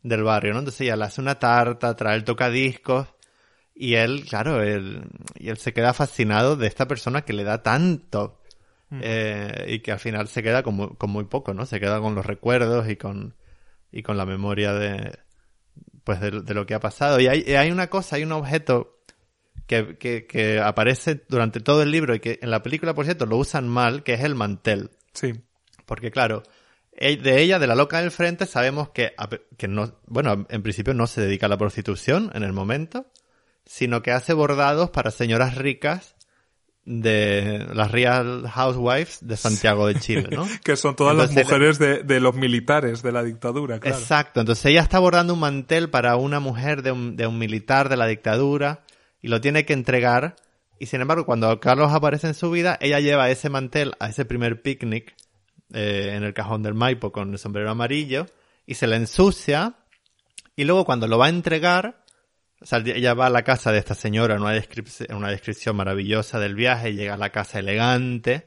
del 0.03 0.23
barrio, 0.24 0.53
¿no? 0.53 0.59
Entonces 0.61 0.81
ella 0.81 0.97
le 0.97 1.05
hace 1.05 1.20
una 1.20 1.39
tarta, 1.39 1.95
trae 1.95 2.16
el 2.16 2.24
tocadiscos 2.24 3.07
y 3.85 3.95
él, 3.97 4.25
claro, 4.29 4.63
él 4.63 5.03
y 5.37 5.49
él 5.49 5.57
se 5.57 5.73
queda 5.73 5.93
fascinado 5.93 6.57
de 6.57 6.67
esta 6.67 6.87
persona 6.87 7.23
que 7.23 7.33
le 7.33 7.45
da 7.45 7.63
tanto 7.63 8.39
Mm. 8.93 9.01
eh, 9.03 9.65
y 9.69 9.79
que 9.81 9.91
al 9.91 9.99
final 9.99 10.29
se 10.29 10.43
queda 10.43 10.63
con 10.63 10.75
muy, 10.75 10.89
con 10.99 11.09
muy 11.09 11.25
poco, 11.25 11.55
¿no? 11.55 11.65
Se 11.65 11.81
queda 11.81 11.99
con 11.99 12.15
los 12.15 12.27
recuerdos 12.27 12.91
y 12.91 12.97
con 12.97 13.35
y 13.91 14.03
con 14.03 14.19
la 14.19 14.27
memoria 14.27 14.75
de 14.75 15.19
pues 16.05 16.21
de, 16.21 16.43
de 16.43 16.53
lo 16.55 16.67
que 16.67 16.75
ha 16.75 16.81
pasado. 16.81 17.19
Y 17.19 17.27
hay, 17.27 17.43
y 17.47 17.55
hay 17.55 17.71
una 17.71 17.87
cosa, 17.89 18.17
hay 18.17 18.25
un 18.25 18.33
objeto 18.33 18.99
que, 19.67 19.97
que, 19.97 20.27
que 20.27 20.61
aparece 20.61 21.23
durante 21.27 21.61
todo 21.61 21.83
el 21.83 21.91
libro 21.91 22.15
y 22.15 22.21
que 22.21 22.39
en 22.43 22.51
la 22.51 22.63
película, 22.63 22.93
por 22.93 23.07
cierto, 23.07 23.25
lo 23.25 23.39
usan 23.39 23.67
mal, 23.67 24.03
que 24.03 24.13
es 24.13 24.21
el 24.25 24.35
mantel. 24.35 24.91
Sí. 25.15 25.33
Porque 25.87 26.11
claro, 26.11 26.43
e- 26.93 27.17
de 27.17 27.41
ella, 27.41 27.59
de 27.59 27.67
la 27.67 27.75
loca 27.75 27.99
del 28.01 28.11
frente, 28.11 28.45
sabemos 28.45 28.91
que, 28.91 29.15
que 29.57 29.69
no, 29.69 30.01
bueno, 30.07 30.47
en 30.51 30.63
principio 30.63 30.93
no 30.93 31.07
se 31.07 31.23
dedica 31.23 31.47
a 31.47 31.49
la 31.49 31.57
prostitución 31.57 32.31
en 32.35 32.43
el 32.43 32.53
momento, 32.53 33.07
sino 33.66 34.02
que 34.02 34.12
hace 34.12 34.32
bordados 34.32 34.90
para 34.90 35.10
señoras 35.10 35.56
ricas 35.56 36.14
de 36.84 37.64
las 37.74 37.90
Real 37.93 38.48
Housewives 38.48 39.18
de 39.20 39.36
Santiago 39.36 39.86
de 39.86 39.94
Chile, 40.01 40.28
¿no? 40.32 40.48
Que 40.64 40.76
son 40.76 40.97
todas 40.97 41.12
Entonces, 41.12 41.36
las 41.36 41.44
mujeres 41.44 41.78
de, 41.78 42.02
de 42.02 42.20
los 42.20 42.34
militares 42.34 43.02
de 43.02 43.12
la 43.12 43.22
dictadura, 43.22 43.78
claro. 43.78 43.97
Exacto, 43.97 44.40
entonces 44.40 44.66
ella 44.66 44.80
está 44.80 44.98
bordando 44.98 45.34
un 45.34 45.40
mantel 45.40 45.90
para 45.90 46.16
una 46.16 46.40
mujer 46.40 46.82
de 46.82 46.90
un, 46.90 47.16
de 47.16 47.26
un 47.26 47.39
militar 47.39 47.89
de 47.89 47.97
la 47.97 48.06
dictadura 48.06 48.82
y 49.20 49.28
lo 49.28 49.40
tiene 49.40 49.64
que 49.64 49.72
entregar. 49.72 50.36
Y 50.78 50.86
sin 50.86 51.01
embargo, 51.01 51.24
cuando 51.24 51.60
Carlos 51.60 51.93
aparece 51.93 52.26
en 52.26 52.34
su 52.34 52.51
vida, 52.51 52.76
ella 52.80 52.98
lleva 52.98 53.30
ese 53.30 53.48
mantel 53.48 53.94
a 54.01 54.09
ese 54.09 54.24
primer 54.24 54.62
picnic 54.62 55.14
eh, 55.72 56.14
en 56.14 56.24
el 56.24 56.34
cajón 56.34 56.64
del 56.64 56.74
Maipo 56.74 57.12
con 57.12 57.30
el 57.32 57.39
sombrero 57.39 57.70
amarillo 57.70 58.26
y 58.66 58.74
se 58.74 58.89
le 58.89 58.97
ensucia. 58.97 59.76
Y 60.56 60.64
luego 60.64 60.84
cuando 60.84 61.06
lo 61.06 61.18
va 61.18 61.26
a 61.26 61.30
entregar, 61.30 62.02
o 62.62 62.66
sea, 62.66 62.78
ella 62.78 63.14
va 63.14 63.26
a 63.26 63.30
la 63.30 63.43
casa 63.43 63.72
de 63.72 63.78
esta 63.78 63.94
señora 63.94 64.36
en 64.36 64.43
una, 64.43 64.56
descrip- 64.56 65.14
una 65.14 65.30
descripción 65.30 65.76
maravillosa 65.76 66.39
del 66.39 66.55
viaje, 66.55 66.94
llega 66.94 67.14
a 67.14 67.18
la 67.18 67.30
casa 67.30 67.59
elegante. 67.59 68.47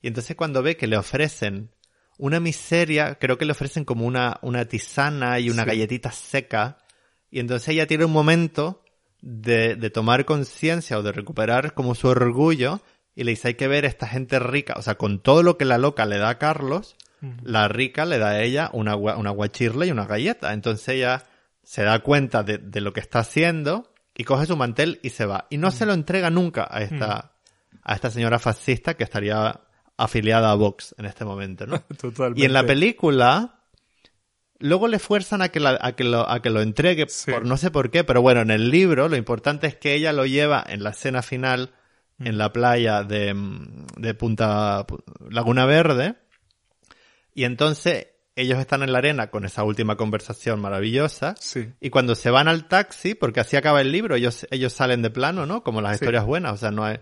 Y 0.00 0.08
entonces 0.08 0.36
cuando 0.36 0.62
ve 0.62 0.76
que 0.76 0.86
le 0.86 0.96
ofrecen 0.96 1.70
una 2.18 2.40
miseria, 2.40 3.16
creo 3.16 3.38
que 3.38 3.44
le 3.44 3.52
ofrecen 3.52 3.84
como 3.84 4.04
una, 4.04 4.38
una 4.42 4.64
tisana 4.66 5.38
y 5.40 5.48
una 5.48 5.64
galletita 5.64 6.12
seca, 6.12 6.78
y 7.30 7.40
entonces 7.40 7.68
ella 7.68 7.86
tiene 7.86 8.04
un 8.04 8.12
momento 8.12 8.84
de, 9.20 9.76
de 9.76 9.90
tomar 9.90 10.24
conciencia 10.24 10.98
o 10.98 11.02
de 11.02 11.12
recuperar 11.12 11.72
como 11.74 11.94
su 11.94 12.08
orgullo, 12.08 12.80
y 13.14 13.24
le 13.24 13.32
dice 13.32 13.48
hay 13.48 13.54
que 13.54 13.68
ver 13.68 13.84
esta 13.84 14.06
gente 14.08 14.38
rica, 14.38 14.74
o 14.76 14.82
sea, 14.82 14.96
con 14.96 15.20
todo 15.20 15.42
lo 15.42 15.56
que 15.56 15.64
la 15.64 15.78
loca 15.78 16.06
le 16.06 16.18
da 16.18 16.30
a 16.30 16.38
Carlos, 16.38 16.96
la 17.44 17.68
rica 17.68 18.04
le 18.04 18.18
da 18.18 18.30
a 18.30 18.42
ella 18.42 18.68
una, 18.72 18.96
una 18.96 19.30
guachirle 19.30 19.86
y 19.86 19.92
una 19.92 20.06
galleta. 20.06 20.52
Entonces 20.52 20.88
ella 20.88 21.24
se 21.62 21.82
da 21.84 21.98
cuenta 22.00 22.42
de, 22.42 22.58
de, 22.58 22.80
lo 22.80 22.92
que 22.92 23.00
está 23.00 23.20
haciendo 23.20 23.92
y 24.14 24.24
coge 24.24 24.46
su 24.46 24.56
mantel 24.56 25.00
y 25.02 25.10
se 25.10 25.26
va. 25.26 25.46
Y 25.50 25.58
no 25.58 25.70
se 25.70 25.86
lo 25.86 25.92
entrega 25.92 26.30
nunca 26.30 26.66
a 26.70 26.82
esta, 26.82 27.32
a 27.82 27.94
esta 27.94 28.10
señora 28.10 28.38
fascista 28.38 28.94
que 28.94 29.04
estaría 29.04 29.60
afiliada 29.96 30.50
a 30.50 30.54
Vox 30.54 30.94
en 30.98 31.06
este 31.06 31.24
momento, 31.24 31.66
¿no? 31.66 31.80
Totalmente. 32.00 32.40
Y 32.42 32.44
en 32.44 32.52
la 32.52 32.64
película, 32.66 33.60
luego 34.58 34.88
le 34.88 34.98
fuerzan 34.98 35.42
a 35.42 35.48
que, 35.50 35.60
la, 35.60 35.78
a 35.80 35.92
que, 35.92 36.04
lo, 36.04 36.28
a 36.28 36.42
que 36.42 36.50
lo 36.50 36.60
entregue, 36.60 37.06
Sí. 37.08 37.30
por 37.30 37.44
no 37.46 37.56
sé 37.56 37.70
por 37.70 37.90
qué, 37.90 38.04
pero 38.04 38.22
bueno, 38.22 38.40
en 38.40 38.50
el 38.50 38.70
libro 38.70 39.08
lo 39.08 39.16
importante 39.16 39.66
es 39.66 39.76
que 39.76 39.94
ella 39.94 40.12
lo 40.12 40.26
lleva 40.26 40.64
en 40.66 40.82
la 40.82 40.90
escena 40.90 41.22
final 41.22 41.72
Mm. 42.18 42.26
en 42.26 42.38
la 42.38 42.52
playa 42.52 43.02
de, 43.04 43.34
de 43.96 44.14
Punta 44.14 44.86
Laguna 45.30 45.64
Verde. 45.64 46.16
Y 47.34 47.44
entonces 47.44 48.08
ellos 48.36 48.58
están 48.58 48.82
en 48.82 48.92
la 48.92 48.98
arena 48.98 49.28
con 49.30 49.44
esa 49.44 49.62
última 49.64 49.96
conversación 49.96 50.60
maravillosa. 50.60 51.34
Sí. 51.38 51.72
Y 51.80 51.90
cuando 51.90 52.14
se 52.14 52.30
van 52.30 52.48
al 52.48 52.66
taxi, 52.68 53.14
porque 53.14 53.40
así 53.40 53.56
acaba 53.56 53.80
el 53.80 53.92
libro, 53.92 54.14
ellos, 54.16 54.46
ellos 54.50 54.72
salen 54.72 55.02
de 55.02 55.10
plano, 55.10 55.46
¿no? 55.46 55.62
Como 55.62 55.80
las 55.80 55.98
Sí. 55.98 56.04
historias 56.04 56.24
buenas, 56.24 56.52
o 56.54 56.56
sea, 56.56 56.70
no 56.70 56.84
hay... 56.84 56.98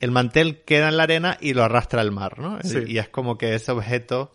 El 0.00 0.10
mantel 0.12 0.62
queda 0.64 0.88
en 0.90 0.96
la 0.96 1.02
arena 1.04 1.38
y 1.40 1.54
lo 1.54 1.64
arrastra 1.64 2.00
al 2.02 2.12
mar, 2.12 2.38
¿no? 2.38 2.58
Sí. 2.62 2.78
Y 2.86 2.98
es 2.98 3.08
como 3.08 3.36
que 3.36 3.54
ese 3.54 3.72
objeto 3.72 4.30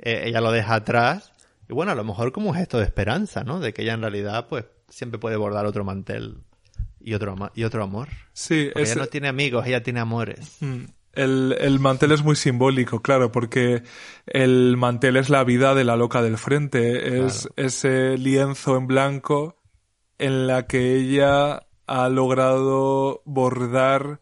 eh, 0.00 0.22
ella 0.26 0.40
lo 0.40 0.50
deja 0.50 0.74
atrás. 0.74 1.32
Y 1.68 1.72
bueno, 1.72 1.92
a 1.92 1.94
lo 1.94 2.02
mejor 2.02 2.32
como 2.32 2.50
un 2.50 2.56
gesto 2.56 2.78
de 2.78 2.84
esperanza, 2.84 3.44
¿no? 3.44 3.60
De 3.60 3.72
que 3.72 3.82
ella 3.82 3.92
en 3.94 4.00
realidad, 4.00 4.48
pues, 4.48 4.64
siempre 4.88 5.18
puede 5.20 5.36
bordar 5.36 5.66
otro 5.66 5.84
mantel 5.84 6.38
y 7.00 7.14
otro, 7.14 7.36
y 7.54 7.62
otro 7.64 7.84
amor. 7.84 8.08
Sí, 8.32 8.70
ella 8.74 8.94
no 8.96 9.06
tiene 9.06 9.28
amigos, 9.28 9.66
ella 9.66 9.82
tiene 9.82 10.00
amores. 10.00 10.56
Mm. 10.60 10.84
El, 11.16 11.56
el 11.60 11.80
mantel 11.80 12.12
es 12.12 12.22
muy 12.22 12.36
simbólico, 12.36 13.00
claro, 13.00 13.32
porque 13.32 13.82
el 14.26 14.76
mantel 14.76 15.16
es 15.16 15.30
la 15.30 15.44
vida 15.44 15.74
de 15.74 15.84
la 15.84 15.96
loca 15.96 16.22
del 16.22 16.38
frente, 16.38 17.24
es 17.24 17.48
ese 17.56 18.18
lienzo 18.18 18.76
en 18.76 18.86
blanco 18.86 19.56
en 20.18 20.46
la 20.46 20.66
que 20.66 20.96
ella 20.96 21.66
ha 21.86 22.08
logrado 22.08 23.22
bordar 23.24 24.20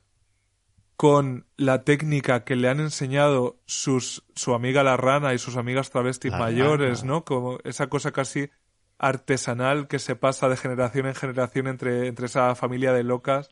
con 0.97 1.47
la 1.56 1.82
técnica 1.82 2.44
que 2.44 2.55
le 2.55 2.69
han 2.69 2.81
enseñado 2.81 3.59
sus, 3.66 4.24
su 4.36 4.55
amiga 4.55 4.85
la 4.85 4.97
rana 4.97 5.35
y 5.35 5.39
sus 5.39 5.56
amigas 5.56 5.90
travestis 5.90 6.31
La 6.31 6.39
mayores, 6.39 7.01
rana. 7.01 7.12
¿no? 7.12 7.24
Como 7.24 7.59
esa 7.64 7.89
cosa 7.89 8.12
casi 8.12 8.51
artesanal 8.98 9.89
que 9.89 9.98
se 9.98 10.14
pasa 10.14 10.48
de 10.48 10.56
generación 10.56 11.06
en 11.06 11.16
generación 11.16 11.66
entre, 11.66 12.06
entre 12.06 12.27
esa 12.27 12.55
familia 12.55 12.93
de 12.93 13.02
locas. 13.02 13.51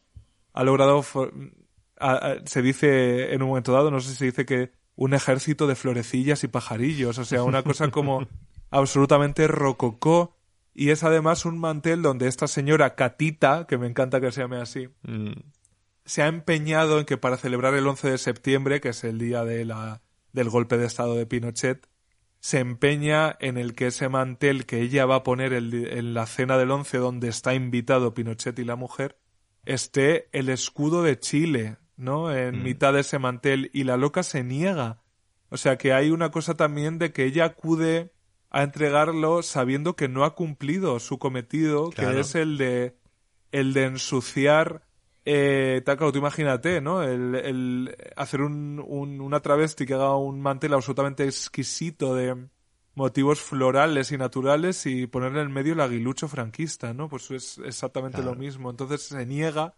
Ha 0.53 0.63
logrado 0.63 1.05
a- 2.01 2.13
a- 2.33 2.47
se 2.47 2.63
dice 2.63 3.33
en 3.35 3.43
un 3.43 3.49
momento 3.49 3.73
dado, 3.73 3.91
no 3.91 4.01
sé 4.01 4.11
si 4.11 4.17
se 4.17 4.25
dice 4.27 4.47
que 4.47 4.73
un 4.97 5.15
ejército 5.15 5.67
de 5.67 5.77
florecillas 5.77 6.43
y 6.45 6.49
pajarillos, 6.49 7.19
o 7.19 7.25
sea, 7.25 7.43
una 7.43 7.63
cosa 7.63 7.91
como 7.91 8.27
absolutamente 8.71 9.47
rococó. 9.49 10.37
Y 10.75 10.91
es 10.91 11.03
además 11.05 11.45
un 11.45 11.59
mantel 11.59 12.01
donde 12.03 12.29
esta 12.29 12.47
señora 12.47 12.95
Catita, 12.95 13.67
que 13.67 13.77
me 13.79 13.87
encanta 13.89 14.21
que 14.21 14.31
se 14.33 14.41
llame 14.43 14.59
así, 14.59 14.89
Mm, 15.03 15.33
se 16.05 16.23
ha 16.23 16.27
empeñado 16.29 16.99
en 16.99 17.05
que 17.05 17.17
para 17.19 17.37
celebrar 17.37 17.75
el 17.75 17.87
11 17.87 18.11
de 18.11 18.19
septiembre, 18.19 18.81
que 18.81 18.89
es 18.91 19.05
el 19.05 19.19
día 19.19 19.45
de 19.45 19.65
la, 19.65 20.01
del 20.33 20.49
golpe 20.49 20.77
de 20.79 20.87
estado 20.87 21.15
de 21.15 21.27
Pinochet, 21.27 21.87
se 22.41 22.59
empeña 22.59 23.37
en 23.41 23.59
el 23.59 23.75
que 23.75 23.89
ese 23.89 24.09
mantel 24.09 24.65
que 24.67 24.81
ella 24.81 25.07
va 25.07 25.17
a 25.17 25.23
poner 25.23 25.53
el 25.53 25.73
en 25.89 26.15
la 26.15 26.27
cena 26.27 26.57
del 26.57 26.71
11 26.71 26.99
donde 26.99 27.29
está 27.29 27.55
invitado 27.55 28.15
Pinochet 28.15 28.59
y 28.59 28.65
la 28.65 28.77
mujer, 28.77 29.19
esté 29.67 30.29
el 30.33 30.49
escudo 30.49 31.03
de 31.03 31.19
Chile, 31.19 31.77
¿no? 32.01 32.33
En 32.35 32.63
mitad 32.63 32.93
de 32.93 33.01
ese 33.01 33.19
mantel 33.19 33.71
y 33.73 33.85
la 33.85 33.97
loca 33.97 34.23
se 34.23 34.43
niega. 34.43 35.01
O 35.51 35.57
sea 35.57 35.77
que 35.79 35.93
hay 35.93 36.11
una 36.11 36.31
cosa 36.31 36.55
también 36.55 36.99
de 36.99 37.13
que 37.13 37.25
ella 37.25 37.45
acude 37.45 38.13
a 38.51 38.63
entregarlo 38.63 39.43
sabiendo 39.43 39.95
que 39.95 40.09
no 40.09 40.25
ha 40.25 40.35
cumplido 40.35 40.99
su 40.99 41.19
cometido, 41.19 41.91
Claro. 41.91 42.15
que 42.15 42.21
es 42.21 42.35
el 42.35 42.59
de 42.59 42.97
el 43.53 43.73
de 43.73 43.85
ensuciar 43.85 44.83
eh, 45.25 45.83
tal, 45.85 45.97
claro, 45.99 46.13
tú 46.13 46.19
imagínate, 46.19 46.81
¿no? 46.81 47.03
El, 47.03 47.35
el 47.35 47.97
hacer 48.17 48.41
un, 48.41 48.83
un- 48.87 49.21
una 49.21 49.41
travesti 49.41 49.85
que 49.87 49.95
haga 49.95 50.17
un 50.17 50.41
mantel 50.41 50.73
absolutamente 50.73 51.25
exquisito 51.25 52.15
de 52.15 52.37
motivos 52.95 53.41
florales 53.41 54.13
y 54.13 54.17
naturales 54.19 54.87
y 54.87 55.07
ponerle 55.07 55.43
en 55.43 55.53
medio 55.53 55.75
el 55.75 55.81
aguilucho 55.81 56.27
franquista, 56.27 56.95
¿no? 56.95 57.09
Pues 57.09 57.31
es 57.33 57.59
exactamente 57.65 58.19
Claro. 58.19 58.33
lo 58.35 58.39
mismo. 58.41 58.71
Entonces 58.71 59.03
se 59.03 59.27
niega 59.27 59.75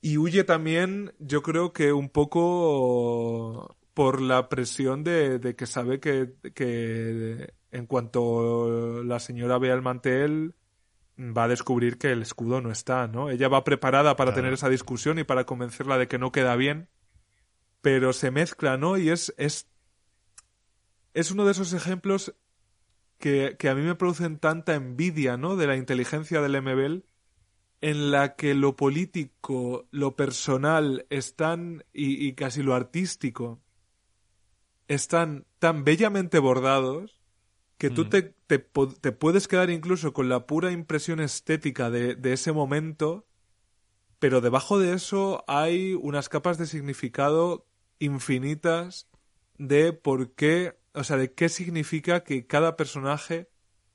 y 0.00 0.16
huye 0.18 0.44
también, 0.44 1.12
yo 1.18 1.42
creo 1.42 1.72
que 1.72 1.92
un 1.92 2.08
poco 2.08 3.76
por 3.94 4.20
la 4.20 4.48
presión 4.48 5.02
de, 5.04 5.38
de 5.38 5.56
que 5.56 5.66
sabe 5.66 6.00
que, 6.00 6.34
que 6.54 7.52
en 7.72 7.86
cuanto 7.86 9.02
la 9.04 9.18
señora 9.20 9.58
vea 9.58 9.74
el 9.74 9.82
mantel 9.82 10.54
va 11.18 11.44
a 11.44 11.48
descubrir 11.48 11.98
que 11.98 12.12
el 12.12 12.22
escudo 12.22 12.60
no 12.60 12.70
está, 12.70 13.08
¿no? 13.08 13.30
Ella 13.30 13.48
va 13.48 13.64
preparada 13.64 14.16
para 14.16 14.32
Claro. 14.32 14.34
tener 14.34 14.52
esa 14.54 14.68
discusión 14.68 15.18
y 15.18 15.24
para 15.24 15.44
convencerla 15.46 15.98
de 15.98 16.08
que 16.08 16.18
no 16.18 16.32
queda 16.32 16.56
bien, 16.56 16.88
pero 17.82 18.12
se 18.12 18.30
mezcla, 18.30 18.76
¿no? 18.76 18.98
Y 18.98 19.10
es, 19.10 19.34
es, 19.38 19.68
es 21.14 21.30
uno 21.30 21.44
de 21.44 21.52
esos 21.52 21.72
ejemplos 21.72 22.34
que, 23.18 23.56
que 23.58 23.68
a 23.68 23.74
mí 23.74 23.82
me 23.82 23.94
producen 23.96 24.38
tanta 24.38 24.74
envidia, 24.74 25.36
¿no? 25.36 25.56
De 25.56 25.66
la 25.66 25.76
inteligencia 25.76 26.40
del 26.40 26.56
MBL, 26.56 27.04
en 27.80 28.10
la 28.10 28.36
que 28.36 28.54
lo 28.54 28.76
político, 28.76 29.86
lo 29.90 30.16
personal, 30.16 31.06
están, 31.10 31.84
y, 31.92 32.26
y 32.26 32.34
casi 32.34 32.62
lo 32.62 32.74
artístico, 32.74 33.60
están 34.88 35.46
tan 35.58 35.84
bellamente 35.84 36.38
bordados 36.38 37.20
que 37.78 37.90
tú 37.90 38.06
Mm. 38.06 38.08
te, 38.10 38.22
te, 38.22 38.58
te 38.58 39.12
puedes 39.12 39.48
quedar 39.48 39.70
incluso 39.70 40.12
con 40.12 40.28
la 40.28 40.46
pura 40.46 40.72
impresión 40.72 41.20
estética 41.20 41.90
de, 41.90 42.14
de 42.16 42.32
ese 42.34 42.52
momento, 42.52 43.26
pero 44.18 44.40
debajo 44.40 44.78
de 44.78 44.94
eso 44.94 45.44
hay 45.48 45.94
unas 45.94 46.28
capas 46.28 46.58
de 46.58 46.66
significado 46.66 47.66
infinitas 47.98 49.08
de 49.58 49.92
por 49.92 50.34
qué, 50.34 50.78
o 50.94 51.04
sea, 51.04 51.16
de 51.16 51.34
qué 51.34 51.48
significa 51.48 52.24
que 52.24 52.46
cada 52.46 52.76
personaje 52.76 53.48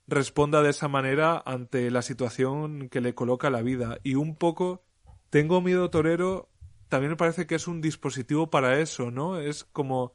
responda 0.06 0.62
de 0.62 0.70
esa 0.70 0.88
manera 0.88 1.42
ante 1.44 1.90
la 1.90 2.02
situación 2.02 2.88
que 2.88 3.00
le 3.00 3.14
coloca 3.14 3.50
la 3.50 3.62
vida. 3.62 3.98
Y 4.02 4.14
un 4.16 4.36
poco, 4.36 4.84
tengo 5.30 5.60
miedo 5.60 5.90
torero, 5.90 6.50
también 6.88 7.10
me 7.10 7.16
parece 7.16 7.46
que 7.46 7.54
es 7.54 7.66
un 7.66 7.80
dispositivo 7.80 8.50
para 8.50 8.78
eso, 8.80 9.10
¿no? 9.10 9.40
Es 9.40 9.64
como 9.64 10.14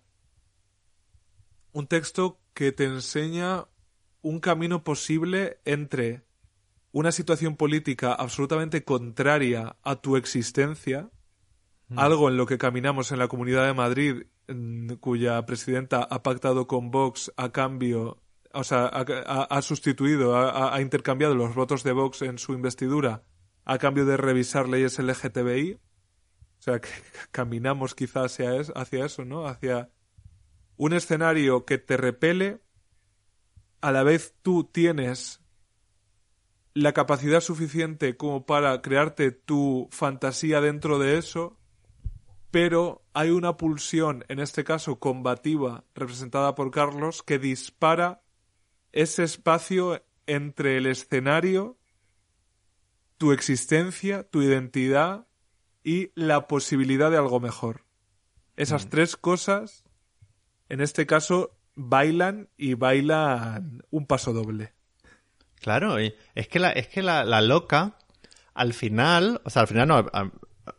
un 1.72 1.88
texto 1.88 2.40
que 2.54 2.72
te 2.72 2.86
enseña 2.86 3.68
un 4.22 4.40
camino 4.40 4.84
posible 4.84 5.60
entre 5.66 6.24
una 6.92 7.12
situación 7.12 7.56
política 7.56 8.14
absolutamente 8.14 8.84
contraria 8.84 9.76
a 9.84 9.96
tu 9.98 10.18
existencia, 10.18 11.10
algo 11.96 12.30
en 12.30 12.38
lo 12.38 12.46
que 12.46 12.58
caminamos 12.58 13.12
en 13.12 13.20
la 13.20 13.28
Comunidad 13.28 13.66
de 13.66 13.74
Madrid, 13.74 14.24
en- 14.48 14.98
cuya 15.00 15.44
presidenta 15.46 16.04
ha 16.04 16.22
pactado 16.22 16.68
con 16.68 16.92
Vox 16.92 17.32
a 17.38 17.52
cambio, 17.52 18.22
o 18.54 18.64
sea, 18.64 18.86
ha, 18.88 19.44
ha- 19.44 19.62
sustituido, 19.62 20.36
ha, 20.36 20.74
ha 20.76 20.82
intercambiado 20.82 21.36
los 21.36 21.56
votos 21.56 21.84
de 21.84 21.92
Vox 21.92 22.22
en 22.22 22.38
su 22.40 22.54
investidura 22.54 23.24
a 23.66 23.78
cambio 23.78 24.06
de 24.06 24.18
revisar 24.18 24.68
leyes 24.68 24.98
LGTBI. 25.00 25.74
O 25.74 26.62
sea, 26.62 26.80
que 26.80 26.90
caminamos 27.32 27.96
quizás 27.96 28.34
hacia, 28.40 28.52
hacia 28.76 29.06
eso, 29.06 29.26
¿no? 29.26 29.48
Hacia 29.48 29.90
un 30.78 30.94
escenario 30.94 31.66
que 31.66 31.78
te 31.78 31.98
repele, 31.98 32.62
a 33.82 33.92
la 33.92 34.04
vez 34.04 34.36
tú 34.42 34.64
tienes 34.64 35.42
la 36.74 36.94
capacidad 36.94 37.42
suficiente 37.42 38.16
como 38.18 38.46
para 38.46 38.82
crearte 38.82 39.32
tu 39.32 39.88
fantasía 39.92 40.62
dentro 40.62 40.98
de 41.00 41.18
eso, 41.18 41.58
pero 42.52 43.04
hay 43.14 43.30
una 43.30 43.58
pulsión, 43.58 44.24
en 44.28 44.40
este 44.40 44.64
caso 44.64 45.00
combativa, 45.00 45.84
representada 45.94 46.56
por 46.56 46.72
Carlos, 46.72 47.22
que 47.24 47.38
dispara 47.40 48.22
ese 48.92 49.24
espacio 49.24 50.04
entre 50.28 50.78
el 50.78 50.86
escenario, 50.86 51.78
tu 53.18 53.32
existencia, 53.32 54.24
tu 54.24 54.42
identidad 54.42 55.28
y 55.84 56.12
la 56.16 56.48
posibilidad 56.48 57.12
de 57.12 57.18
algo 57.18 57.40
mejor. 57.40 57.86
Esas 58.56 58.90
tres 58.90 59.16
cosas, 59.16 59.86
en 60.68 60.82
este 60.82 61.06
caso, 61.06 61.58
bailan 61.76 62.50
y 62.58 62.74
bailan 62.74 63.84
un 63.90 64.06
paso 64.06 64.34
doble. 64.34 64.74
Claro, 65.62 65.98
es 65.98 66.48
que 66.50 66.60
la, 66.60 66.72
es 66.72 66.88
que 66.88 67.02
la, 67.02 67.24
la 67.24 67.42
loca, 67.42 67.98
al 68.54 68.74
final, 68.74 69.42
o 69.46 69.50
sea, 69.50 69.62
al 69.64 69.68
final 69.68 69.88
no, 69.88 69.98
a- 69.98 70.32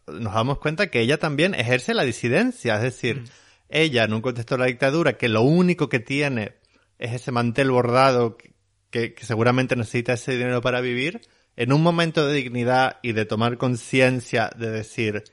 nos 0.07 0.35
damos 0.35 0.59
cuenta 0.59 0.91
que 0.91 1.01
ella 1.01 1.19
también 1.19 1.55
ejerce 1.55 1.95
la 1.95 2.05
disidencia, 2.05 2.77
es 2.77 2.82
decir, 2.82 3.24
ella 3.69 4.05
en 4.05 4.12
un 4.12 4.20
contexto 4.20 4.57
de 4.57 4.61
la 4.61 4.66
dictadura 4.66 5.16
que 5.16 5.28
lo 5.28 5.43
único 5.43 5.89
que 5.89 6.01
tiene 6.01 6.60
es 7.01 7.12
ese 7.12 7.32
mantel 7.32 7.70
bordado 7.70 8.36
que, 8.90 9.14
que 9.14 9.24
seguramente 9.24 9.74
necesita 9.74 10.12
ese 10.12 10.32
dinero 10.32 10.60
para 10.60 10.81
vivir, 10.81 11.22
en 11.56 11.72
un 11.72 11.82
momento 11.82 12.27
de 12.27 12.35
dignidad 12.35 12.98
y 13.02 13.12
de 13.12 13.24
tomar 13.24 13.59
conciencia 13.59 14.51
de 14.56 14.70
decir, 14.70 15.24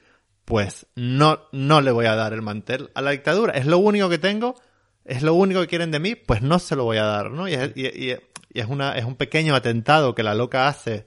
pues 0.45 0.87
no, 0.95 1.41
no 1.51 1.81
le 1.81 1.91
voy 1.91 2.05
a 2.05 2.15
dar 2.15 2.33
el 2.33 2.41
mantel 2.41 2.89
a 2.95 3.01
la 3.01 3.11
dictadura, 3.11 3.53
es 3.53 3.65
lo 3.65 3.77
único 3.77 4.09
que 4.09 4.17
tengo, 4.17 4.55
es 5.03 5.21
lo 5.21 5.33
único 5.33 5.61
que 5.61 5.67
quieren 5.67 5.91
de 5.91 5.99
mí, 5.99 6.15
pues 6.15 6.41
no 6.41 6.59
se 6.59 6.75
lo 6.75 6.85
voy 6.85 6.97
a 6.97 7.03
dar, 7.03 7.31
¿no? 7.31 7.47
Y 7.47 7.53
es, 7.53 8.67
una, 8.67 8.93
es 8.93 9.05
un 9.05 9.15
pequeño 9.15 9.55
atentado 9.55 10.15
que 10.15 10.23
la 10.23 10.35
loca 10.35 10.67
hace 10.67 11.05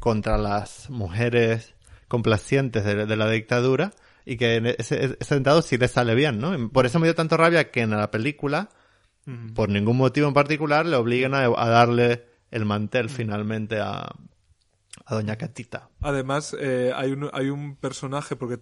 contra 0.00 0.36
las 0.38 0.90
mujeres 0.90 1.74
complacientes 2.08 2.84
de, 2.84 3.06
de 3.06 3.16
la 3.16 3.30
dictadura 3.30 3.92
y 4.24 4.36
que 4.36 4.76
ese, 4.78 5.16
ese 5.20 5.34
atentado 5.34 5.62
sí 5.62 5.78
le 5.78 5.88
sale 5.88 6.14
bien, 6.14 6.38
¿no? 6.38 6.70
Por 6.70 6.86
eso 6.86 6.98
me 6.98 7.06
dio 7.06 7.14
tanto 7.14 7.36
rabia 7.36 7.70
que 7.70 7.80
en 7.80 7.90
la 7.90 8.10
película, 8.10 8.70
Por 9.54 9.70
ningún 9.70 9.96
motivo 9.96 10.28
en 10.28 10.34
particular, 10.34 10.84
le 10.84 10.96
obligan 10.96 11.34
a, 11.34 11.44
a 11.44 11.68
darle 11.68 12.24
el 12.50 12.64
mantel 12.64 13.08
finalmente 13.08 13.80
a, 13.80 14.14
a 15.06 15.14
Doña 15.14 15.36
Catita. 15.36 15.90
Además, 16.00 16.56
eh, 16.58 16.92
hay, 16.94 17.12
un, 17.12 17.30
hay 17.32 17.48
un 17.50 17.76
personaje, 17.76 18.36
porque 18.36 18.60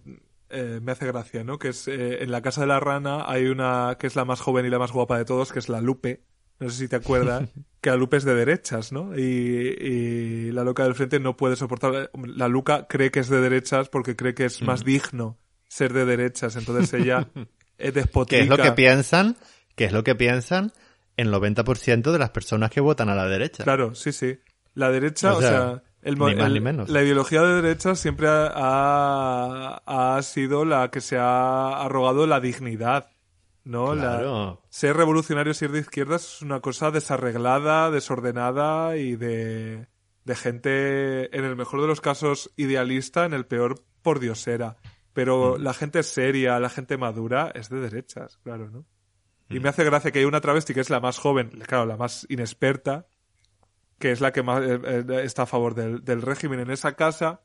eh, 0.51 0.81
me 0.83 0.93
hace 0.93 1.07
gracia, 1.07 1.45
¿no? 1.45 1.59
Que 1.59 1.69
es 1.69 1.89
eh, 1.89 2.23
en 2.23 2.31
la 2.31 2.43
casa 2.43 2.63
de 2.63 2.67
la 2.69 2.81
rana 2.81 3.25
hay 3.27 3.47
una 3.47 3.97
que 3.99 4.07
es 4.07 4.17
la 4.17 4.25
más 4.25 4.41
joven 4.41 4.67
y 4.67 4.71
la 4.71 4.79
más 4.79 4.93
guapa 4.93 5.19
de 5.19 5.25
todos, 5.25 5.53
que 5.53 5.59
es 5.59 5.69
la 5.69 5.81
Lupe. 5.81 6.25
No 6.59 6.71
sé 6.71 6.79
si 6.79 6.89
te 6.89 6.97
acuerdas, 6.97 7.49
que 7.81 7.91
la 7.91 7.97
Lupe 7.97 8.17
es 8.17 8.25
de 8.25 8.35
derechas, 8.35 8.93
¿no? 8.93 9.17
Y, 9.19 9.23
y 9.23 10.53
la 10.53 10.65
loca 10.65 10.85
del 10.85 10.95
frente 10.95 11.21
no 11.21 11.37
puede 11.37 11.57
soportar. 11.57 12.11
La 12.25 12.49
Luca 12.49 12.87
cree 12.89 13.11
que 13.11 13.21
es 13.21 13.29
de 13.29 13.41
derechas 13.41 13.89
porque 13.89 14.17
cree 14.17 14.35
que 14.35 14.45
es 14.45 14.63
más 14.63 14.85
digno 14.85 15.39
ser 15.69 15.93
de 15.93 16.05
derechas. 16.05 16.57
Entonces 16.57 16.93
ella 16.93 17.29
es 17.79 17.95
despotica. 17.95 18.37
Que 18.37 18.43
es 18.43 18.49
lo 18.49 18.59
que 18.59 18.73
piensan, 18.73 19.37
que 19.75 19.85
es 19.85 19.93
lo 19.93 20.05
que 20.05 20.15
piensan 20.15 20.73
el 21.17 21.33
90% 21.33 22.11
de 22.13 22.19
las 22.19 22.31
personas 22.31 22.71
que 22.71 22.81
votan 22.81 23.09
a 23.09 23.15
la 23.15 23.27
derecha. 23.27 23.65
Claro, 23.65 23.95
sí, 23.95 24.13
sí. 24.13 24.39
La 24.75 24.91
derecha, 24.91 25.35
O 25.35 25.39
o 25.39 25.41
sea, 25.43 25.83
el, 26.03 26.15
ni 26.15 26.21
más 26.35 26.47
el- 26.47 26.55
ni 26.55 26.61
menos. 26.61 26.89
la 26.89 27.03
ideología 27.03 27.43
de 27.43 27.61
derecha 27.63 27.95
siempre 27.95 28.27
ha, 28.29 28.51
ha, 29.87 30.17
ha 30.17 30.23
sido 30.23 30.65
la 30.65 30.91
que 30.91 31.01
se 31.01 31.19
ha 31.19 31.83
arrogado 31.83 32.27
la 32.27 32.41
dignidad, 32.41 33.11
¿no? 33.65 33.95
La- 33.95 34.03
Claro. 34.19 34.63
ser 34.71 34.97
revolucionario, 34.97 35.53
ser 35.55 35.73
de 35.73 35.81
izquierdas 35.81 36.37
es 36.37 36.43
una 36.43 36.61
cosa 36.61 36.91
desarreglada, 36.91 37.91
desordenada 37.91 38.97
y 38.97 39.17
de, 39.17 39.87
de 40.25 40.35
gente, 40.35 41.37
en 41.37 41.45
el 41.45 41.57
mejor 41.57 41.83
de 41.83 41.87
los 41.89 42.01
casos, 42.01 42.51
idealista, 42.57 43.25
en 43.27 43.35
el 43.35 43.45
peor, 43.47 43.83
por 44.03 44.19
diosera. 44.21 44.77
Pero 45.13 45.57
Mm. 45.59 45.63
la 45.63 45.75
gente 45.75 46.03
seria, 46.03 46.59
la 46.59 46.71
gente 46.71 46.97
madura, 46.97 47.53
es 47.55 47.69
de 47.69 47.81
derechas, 47.81 48.39
claro, 48.43 48.71
¿no? 48.71 48.87
Y 49.57 49.61
me 49.61 49.69
hace 49.69 49.85
gracia 49.85 50.11
que 50.11 50.19
hay 50.21 50.25
una 50.25 50.41
travesti 50.41 50.75
que 50.75 50.81
es 50.81 50.91
la 50.91 51.01
más 51.01 51.19
joven, 51.19 51.51
claro, 51.67 51.87
la 51.87 51.97
más 51.97 52.27
inexperta, 52.29 53.07
que 53.99 54.11
es 54.13 54.21
la 54.21 54.33
que 54.33 54.43
más 54.43 54.63
eh, 54.63 54.81
eh, 54.85 55.21
está 55.25 55.43
a 55.43 55.47
favor 55.47 55.75
del, 55.75 56.05
del 56.05 56.23
régimen 56.23 56.61
en 56.61 56.71
esa 56.71 56.95
casa. 56.95 57.43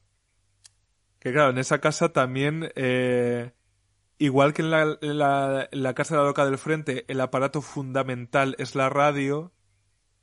Que 1.20 1.32
claro, 1.32 1.50
en 1.52 1.58
esa 1.58 1.80
casa 1.80 2.10
también, 2.14 2.72
eh, 2.76 3.52
igual 4.18 4.54
que 4.54 4.62
en 4.62 4.72
la, 4.72 4.98
en 5.02 5.18
la- 5.18 5.68
en 5.72 5.84
la 5.84 5.94
casa 5.94 6.16
de 6.16 6.22
la 6.22 6.28
loca 6.28 6.46
del 6.46 6.58
frente, 6.58 7.06
el 7.08 7.20
aparato 7.22 7.62
fundamental 7.62 8.56
es 8.60 8.76
la 8.76 8.90
radio, 8.90 9.52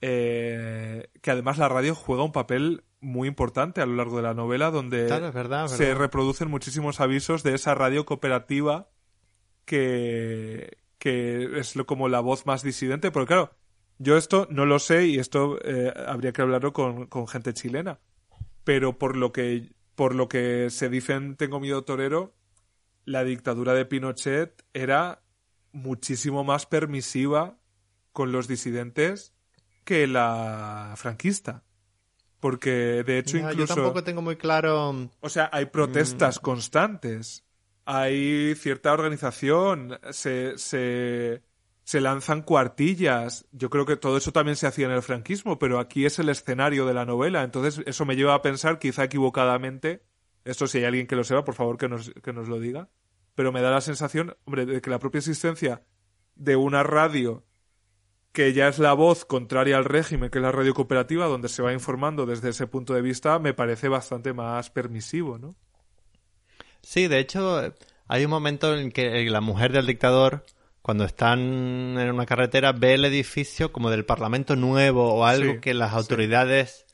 eh, 0.00 1.08
que 1.22 1.30
además 1.30 1.58
la 1.58 1.68
radio 1.68 1.94
juega 1.94 2.22
un 2.24 2.32
papel 2.32 2.84
muy 3.00 3.28
importante 3.28 3.80
a 3.80 3.86
lo 3.86 3.96
largo 3.96 4.16
de 4.16 4.22
la 4.22 4.34
novela, 4.34 4.70
donde 4.70 5.06
Claro, 5.06 5.28
es 5.28 5.34
verdad, 5.34 5.66
es 5.66 5.72
se 5.72 5.94
reproducen 5.94 6.48
muchísimos 6.48 7.00
avisos 7.00 7.42
de 7.42 7.54
esa 7.54 7.74
radio 7.74 8.06
cooperativa 8.06 8.88
que, 9.66 10.76
que 11.04 11.58
es 11.60 11.76
lo- 11.76 11.84
como 11.84 12.08
la 12.08 12.20
voz 12.20 12.46
más 12.46 12.62
disidente, 12.62 13.10
porque 13.10 13.26
claro, 13.34 13.50
yo 13.98 14.16
esto 14.16 14.46
no 14.50 14.64
lo 14.64 14.78
sé 14.78 15.06
y 15.06 15.18
esto 15.18 15.58
eh, 15.62 15.92
habría 16.06 16.32
que 16.32 16.40
hablarlo 16.40 16.72
con, 16.72 17.06
con 17.08 17.28
gente 17.28 17.52
chilena, 17.52 18.00
pero 18.64 18.96
por 18.98 19.14
lo 19.14 19.30
que 19.30 19.68
por 19.94 20.14
lo 20.14 20.28
que 20.28 20.70
se 20.70 20.88
dicen 20.88 21.36
Tengo 21.36 21.60
miedo 21.60 21.84
torero, 21.84 22.34
la 23.04 23.22
dictadura 23.22 23.74
de 23.74 23.84
Pinochet 23.84 24.64
era 24.72 25.22
muchísimo 25.72 26.42
más 26.42 26.64
permisiva 26.64 27.58
con 28.14 28.32
los 28.32 28.48
disidentes 28.48 29.34
que 29.84 30.06
la 30.06 30.94
franquista. 30.96 31.64
Porque 32.40 33.04
de 33.04 33.18
hecho 33.18 33.36
incluso 33.36 33.58
Yo 33.58 33.66
tampoco 33.74 34.02
tengo 34.04 34.22
muy 34.22 34.36
claro. 34.36 35.10
o 35.20 35.28
sea, 35.28 35.50
hay 35.52 35.66
protestas 35.66 36.38
constantes, 36.40 37.43
hay 37.84 38.54
cierta 38.54 38.92
organización, 38.92 39.98
se, 40.10 40.56
se, 40.58 41.42
se 41.82 42.00
lanzan 42.00 42.42
cuartillas. 42.42 43.46
Yo 43.52 43.70
creo 43.70 43.86
que 43.86 43.96
todo 43.96 44.16
eso 44.16 44.32
también 44.32 44.56
se 44.56 44.66
hacía 44.66 44.86
en 44.86 44.92
el 44.92 45.02
franquismo, 45.02 45.58
pero 45.58 45.78
aquí 45.78 46.06
es 46.06 46.18
el 46.18 46.28
escenario 46.28 46.86
de 46.86 46.94
la 46.94 47.04
novela. 47.04 47.42
Entonces, 47.42 47.82
eso 47.86 48.04
me 48.04 48.16
lleva 48.16 48.34
a 48.34 48.42
pensar, 48.42 48.78
quizá 48.78 49.04
equivocadamente, 49.04 50.02
esto 50.44 50.66
si 50.66 50.78
hay 50.78 50.84
alguien 50.84 51.06
que 51.06 51.16
lo 51.16 51.24
sepa, 51.24 51.44
por 51.44 51.54
favor 51.54 51.76
que 51.76 51.88
nos, 51.88 52.10
que 52.22 52.32
nos 52.32 52.48
lo 52.48 52.58
diga, 52.58 52.88
pero 53.34 53.52
me 53.52 53.60
da 53.62 53.70
la 53.70 53.80
sensación, 53.80 54.36
hombre, 54.44 54.66
de 54.66 54.80
que 54.80 54.90
la 54.90 54.98
propia 54.98 55.18
existencia 55.18 55.82
de 56.34 56.56
una 56.56 56.82
radio 56.82 57.44
que 58.32 58.52
ya 58.52 58.66
es 58.66 58.80
la 58.80 58.94
voz 58.94 59.24
contraria 59.24 59.76
al 59.76 59.84
régimen, 59.84 60.28
que 60.28 60.38
es 60.38 60.42
la 60.42 60.50
radio 60.50 60.74
cooperativa, 60.74 61.26
donde 61.26 61.48
se 61.48 61.62
va 61.62 61.72
informando 61.72 62.26
desde 62.26 62.48
ese 62.48 62.66
punto 62.66 62.92
de 62.92 63.00
vista, 63.00 63.38
me 63.38 63.54
parece 63.54 63.88
bastante 63.88 64.32
más 64.32 64.70
permisivo, 64.70 65.38
¿no? 65.38 65.54
Sí, 66.84 67.08
de 67.08 67.18
hecho, 67.18 67.72
hay 68.08 68.24
un 68.24 68.30
momento 68.30 68.76
en 68.76 68.92
que 68.92 69.24
la 69.30 69.40
mujer 69.40 69.72
del 69.72 69.86
dictador, 69.86 70.44
cuando 70.82 71.04
están 71.04 71.40
en 71.40 72.10
una 72.10 72.26
carretera, 72.26 72.72
ve 72.72 72.94
el 72.94 73.04
edificio 73.06 73.72
como 73.72 73.90
del 73.90 74.04
Parlamento 74.04 74.54
nuevo 74.54 75.14
o 75.14 75.24
algo 75.24 75.54
Sí, 75.54 75.60
que 75.60 75.74
las 75.74 75.90
sí. 75.92 75.96
autoridades 75.96 76.84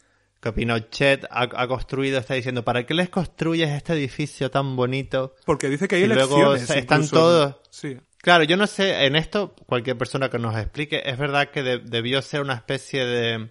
que 0.41 0.53
Pinochet 0.53 1.25
ha, 1.31 1.43
ha 1.55 1.67
construido, 1.69 2.19
está 2.19 2.35
diciendo, 2.35 2.65
¿para 2.65 2.87
qué 2.87 2.95
les 2.95 3.11
construyes 3.11 3.69
este 3.71 3.93
edificio 3.93 4.51
tan 4.51 4.75
bonito? 4.77 5.35
Porque 5.45 5.69
dice 5.69 5.87
que 5.87 5.97
hay 5.97 6.05
Y 6.05 6.07
luego 6.07 6.55
elecciones. 6.55 6.71
están 6.71 7.03
incluso, 7.03 7.17
todos-. 7.17 7.57
Sí. 7.71 7.99
Claro, 8.23 8.45
yo 8.45 8.57
no 8.57 8.67
sé, 8.67 9.05
en 9.07 9.17
esto, 9.17 9.55
cualquier 9.67 9.99
persona 9.99 10.31
que 10.31 10.39
nos 10.39 10.57
explique, 10.57 11.03
es 11.05 11.19
verdad 11.19 11.51
que 11.51 11.63
de- 11.63 11.79
debió 11.79 12.23
ser 12.23 12.41
una 12.43 12.55
especie 12.55 13.05
de 13.05 13.51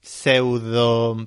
pseudo, 0.00 1.26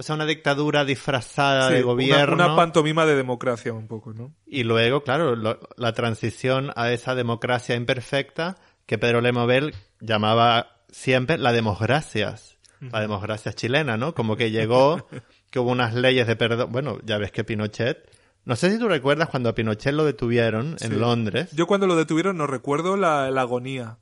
o 0.00 0.02
sea, 0.02 0.14
una 0.14 0.24
dictadura 0.26 0.84
disfrazada 0.86 1.68
Sí, 1.68 1.74
de 1.74 1.82
gobierno. 1.82 2.34
Una, 2.34 2.56
pantomima 2.56 3.04
de 3.06 3.14
democracia 3.16 3.72
un 3.74 3.86
poco, 3.86 4.12
¿no? 4.14 4.34
Y 4.46 4.64
luego, 4.64 5.02
claro, 5.04 5.36
lo- 5.36 5.60
la 5.76 5.92
transición 5.92 6.72
a 6.74 6.90
esa 6.90 7.14
democracia 7.14 7.76
imperfecta 7.76 8.56
que 8.86 8.96
Pedro 8.98 9.20
Lemobel 9.20 9.74
llamaba 10.00 10.78
siempre 10.88 11.36
la 11.38 11.52
democracias, 11.52 12.56
la 12.80 13.00
democracia 13.00 13.52
chilena, 13.52 13.96
¿no? 13.98 14.14
Como 14.14 14.36
que 14.36 14.50
llegó, 14.50 15.06
que 15.50 15.58
hubo 15.58 15.70
unas 15.70 15.94
leyes 15.94 16.26
de 16.26 16.34
perdón. 16.34 16.72
Bueno, 16.72 16.98
ya 17.04 17.18
ves 17.18 17.30
que 17.30 17.44
Pinochet. 17.44 18.10
No 18.46 18.56
sé 18.56 18.70
si 18.72 18.78
tú 18.78 18.88
recuerdas 18.88 19.28
cuando 19.28 19.50
a 19.50 19.54
Pinochet 19.54 19.92
lo 19.92 20.04
detuvieron 20.06 20.78
Sí. 20.78 20.86
en 20.86 20.98
Londres. 20.98 21.50
Yo 21.52 21.66
cuando 21.66 21.86
lo 21.86 21.94
detuvieron 21.94 22.38
no 22.38 22.46
recuerdo 22.46 22.96
la, 22.96 23.30
la 23.30 23.42
agonía. 23.42 23.98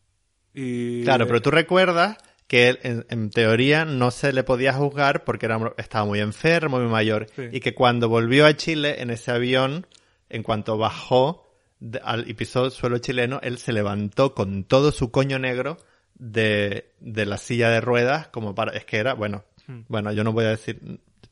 Y... 0.55 1.03
Claro, 1.03 1.27
pero 1.27 1.43
tú 1.43 1.51
recuerdas 1.51 2.17
que 2.49 2.71
él, 2.71 2.79
en, 2.83 3.07
en 3.09 3.31
teoría 3.31 3.85
no 3.85 4.11
se 4.11 4.33
le 4.33 4.43
podía 4.43 4.73
juzgar 4.73 5.23
porque 5.23 5.47
era, 5.47 5.61
estaba 5.77 6.05
muy 6.05 6.19
enfermo, 6.21 6.81
muy 6.81 6.89
mayor. 6.89 7.27
Sí. 7.37 7.43
Y 7.53 7.61
que 7.61 7.75
cuando 7.75 8.09
volvió 8.09 8.47
a 8.47 8.57
Chile 8.57 9.01
en 9.03 9.11
ese 9.11 9.31
avión, 9.31 9.87
en 10.29 10.43
cuanto 10.43 10.77
bajó 10.77 11.47
de- 11.79 12.01
al, 12.03 12.29
y 12.29 12.35
pisó 12.35 12.65
el 12.65 12.73
suelo 12.73 12.99
chileno, 12.99 13.39
él 13.43 13.59
se 13.59 13.73
levantó 13.73 14.35
con 14.35 14.65
todo 14.65 14.91
su 14.91 15.13
coño 15.13 15.39
negro 15.39 15.77
de, 16.15 16.91
de 16.99 17.27
la 17.27 17.37
silla 17.37 17.71
de 17.71 17.81
ruedas, 17.81 18.27
como 18.29 18.55
para, 18.55 18.73
es 18.77 18.85
que 18.85 18.97
era, 18.97 19.15
bueno, 19.15 19.45
Hmm. 19.69 19.83
bueno, 19.89 20.11
yo 20.13 20.25
no 20.25 20.33
voy 20.33 20.47
a 20.47 20.49
decir, 20.49 20.81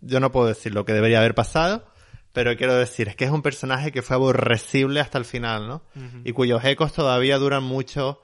yo 0.03 0.21
no 0.21 0.31
puedo 0.31 0.47
decir 0.47 0.75
lo 0.75 0.85
que 0.85 0.93
debería 0.93 1.21
haber 1.21 1.35
pasado, 1.35 1.87
pero 2.35 2.55
quiero 2.55 2.75
decir, 2.75 3.09
es 3.09 3.17
que 3.17 3.25
es 3.25 3.31
un 3.31 3.41
personaje 3.41 3.91
que 3.93 4.03
fue 4.03 4.15
aborrecible 4.17 5.01
hasta 5.01 5.17
el 5.17 5.25
final, 5.25 5.67
¿no? 5.67 5.83
Y 6.23 6.33
cuyos 6.33 6.63
ecos 6.63 6.93
todavía 6.93 7.39
duran 7.39 7.63
mucho 7.63 8.21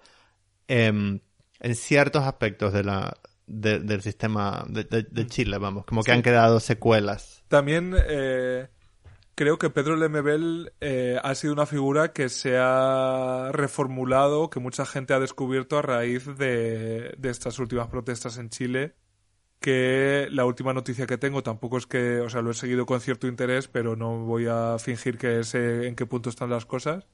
em, 0.69 1.21
en 1.63 1.75
ciertos 1.75 2.25
aspectos 2.25 2.73
de 2.75 2.85
la, 2.85 3.17
de- 3.47 3.79
del 3.81 4.03
sistema 4.03 4.65
de, 4.69 4.85
de- 4.85 5.07
de 5.11 5.27
Chile, 5.27 5.57
vamos, 5.59 5.87
como 5.87 6.03
que 6.03 6.11
Sí. 6.11 6.17
han 6.17 6.23
quedado 6.23 6.61
secuelas. 6.61 7.43
También 7.49 7.95
eh, 7.97 8.69
creo 9.35 9.59
que 9.59 9.71
Pedro 9.71 9.97
Lemebel 9.97 10.73
eh, 10.81 11.19
ha 11.23 11.35
sido 11.35 11.53
una 11.55 11.65
figura 11.67 12.13
que 12.13 12.29
se 12.29 12.59
ha 12.59 13.51
reformulado, 13.53 14.51
que 14.51 14.61
mucha 14.61 14.85
gente 14.85 15.15
ha 15.15 15.21
descubierto 15.21 15.79
a 15.79 15.83
raíz 15.83 16.27
de, 16.37 17.15
de 17.17 17.31
estas 17.31 17.59
últimas 17.59 17.89
protestas 17.89 18.37
en 18.39 18.51
Chile. 18.51 18.95
Que 19.61 20.27
la 20.33 20.45
última 20.45 20.73
noticia 20.73 21.07
que 21.07 21.19
tengo 21.19 21.45
tampoco 21.45 21.79
es 21.79 21.87
que, 21.87 22.19
o 22.21 22.29
sea, 22.29 22.43
lo 22.43 22.51
he 22.51 22.55
seguido 22.55 22.85
con 22.85 23.01
cierto 23.01 23.29
interés, 23.29 23.69
pero 23.69 23.95
no 23.95 24.19
voy 24.25 24.47
a 24.51 24.77
fingir 24.81 25.17
que 25.19 25.45
sé 25.45 25.87
en 25.87 25.95
qué 25.95 26.05
punto 26.05 26.31
están 26.31 26.51
las 26.51 26.67
cosas. 26.67 27.07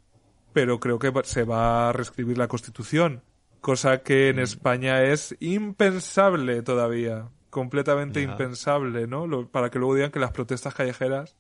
Pero 0.55 0.81
creo 0.81 0.99
que 0.99 1.13
se 1.25 1.45
va 1.45 1.91
a 1.91 1.93
reescribir 1.93 2.39
la 2.39 2.49
Constitución, 2.49 3.23
cosa 3.61 4.03
que 4.03 4.29
en 4.31 4.39
España 4.39 5.03
es 5.03 5.37
impensable 5.41 6.63
todavía, 6.63 7.29
completamente 7.51 8.21
impensable, 8.23 9.07
¿no? 9.07 9.27
Lo- 9.27 9.51
para 9.51 9.71
que 9.71 9.79
luego 9.79 9.95
digan 9.95 10.11
que 10.11 10.19
las 10.21 10.33
protestas 10.33 10.75
callejeras 10.75 11.37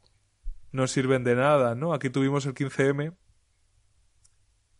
no 0.73 0.86
sirven 0.86 1.24
de 1.24 1.35
nada, 1.35 1.74
¿no? 1.74 1.93
Aquí 1.95 2.11
tuvimos 2.11 2.45
el 2.47 2.55
15M 2.55 3.15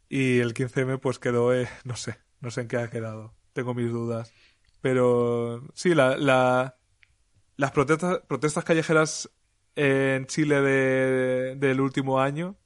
Y 0.09 0.39
el 0.41 0.55
15M 0.55 0.99
pues 0.99 1.19
quedó, 1.19 1.55
eh, 1.55 1.69
no 1.85 1.97
sé, 1.97 2.19
no 2.41 2.51
sé 2.51 2.63
en 2.63 2.69
qué 2.69 2.77
ha 2.79 2.91
quedado. 2.91 3.35
Tengo 3.53 3.75
mis 3.75 3.91
dudas. 3.91 4.33
Pero 4.81 5.67
sí, 5.75 5.95
la, 5.95 6.17
la, 6.17 6.77
las 7.57 7.73
protestas, 7.73 8.21
protestas 8.29 8.65
callejeras 8.65 9.31
en 9.75 10.27
Chile 10.27 10.61
de, 10.63 11.57
del 11.57 11.81
último 11.81 12.21
año, 12.21 12.57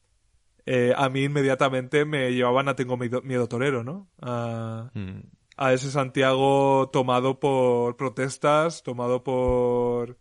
eh, 0.66 0.92
a 0.96 1.08
mí 1.08 1.24
inmediatamente 1.24 2.04
me 2.04 2.32
llevaban 2.32 2.68
a 2.68 2.76
Tengo 2.76 2.96
Miedo, 2.96 3.48
Torero, 3.48 3.84
¿no? 3.84 4.08
A, 4.20 4.90
Mm. 4.94 5.20
a 5.56 5.72
ese 5.72 5.90
Santiago 5.90 6.88
tomado 6.92 7.40
por 7.40 7.96
protestas, 7.96 8.82
tomado 8.82 9.22
por 9.22 10.18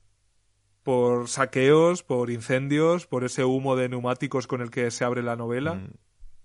por 0.84 1.28
saqueos, 1.28 2.02
por 2.02 2.32
incendios, 2.32 3.06
por 3.06 3.24
ese 3.24 3.44
humo 3.44 3.76
de 3.76 3.88
neumáticos 3.88 4.48
con 4.48 4.62
el 4.62 4.72
que 4.72 4.90
se 4.90 5.04
abre 5.04 5.22
la 5.22 5.36
novela. 5.36 5.76
Mm. 5.76 5.94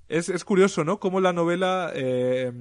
Es, 0.09 0.28
es 0.28 0.44
curioso, 0.44 0.85
¿no? 0.85 1.01
Cómo 1.01 1.20
la 1.20 1.32
novela, 1.32 1.90
eh, 1.94 2.52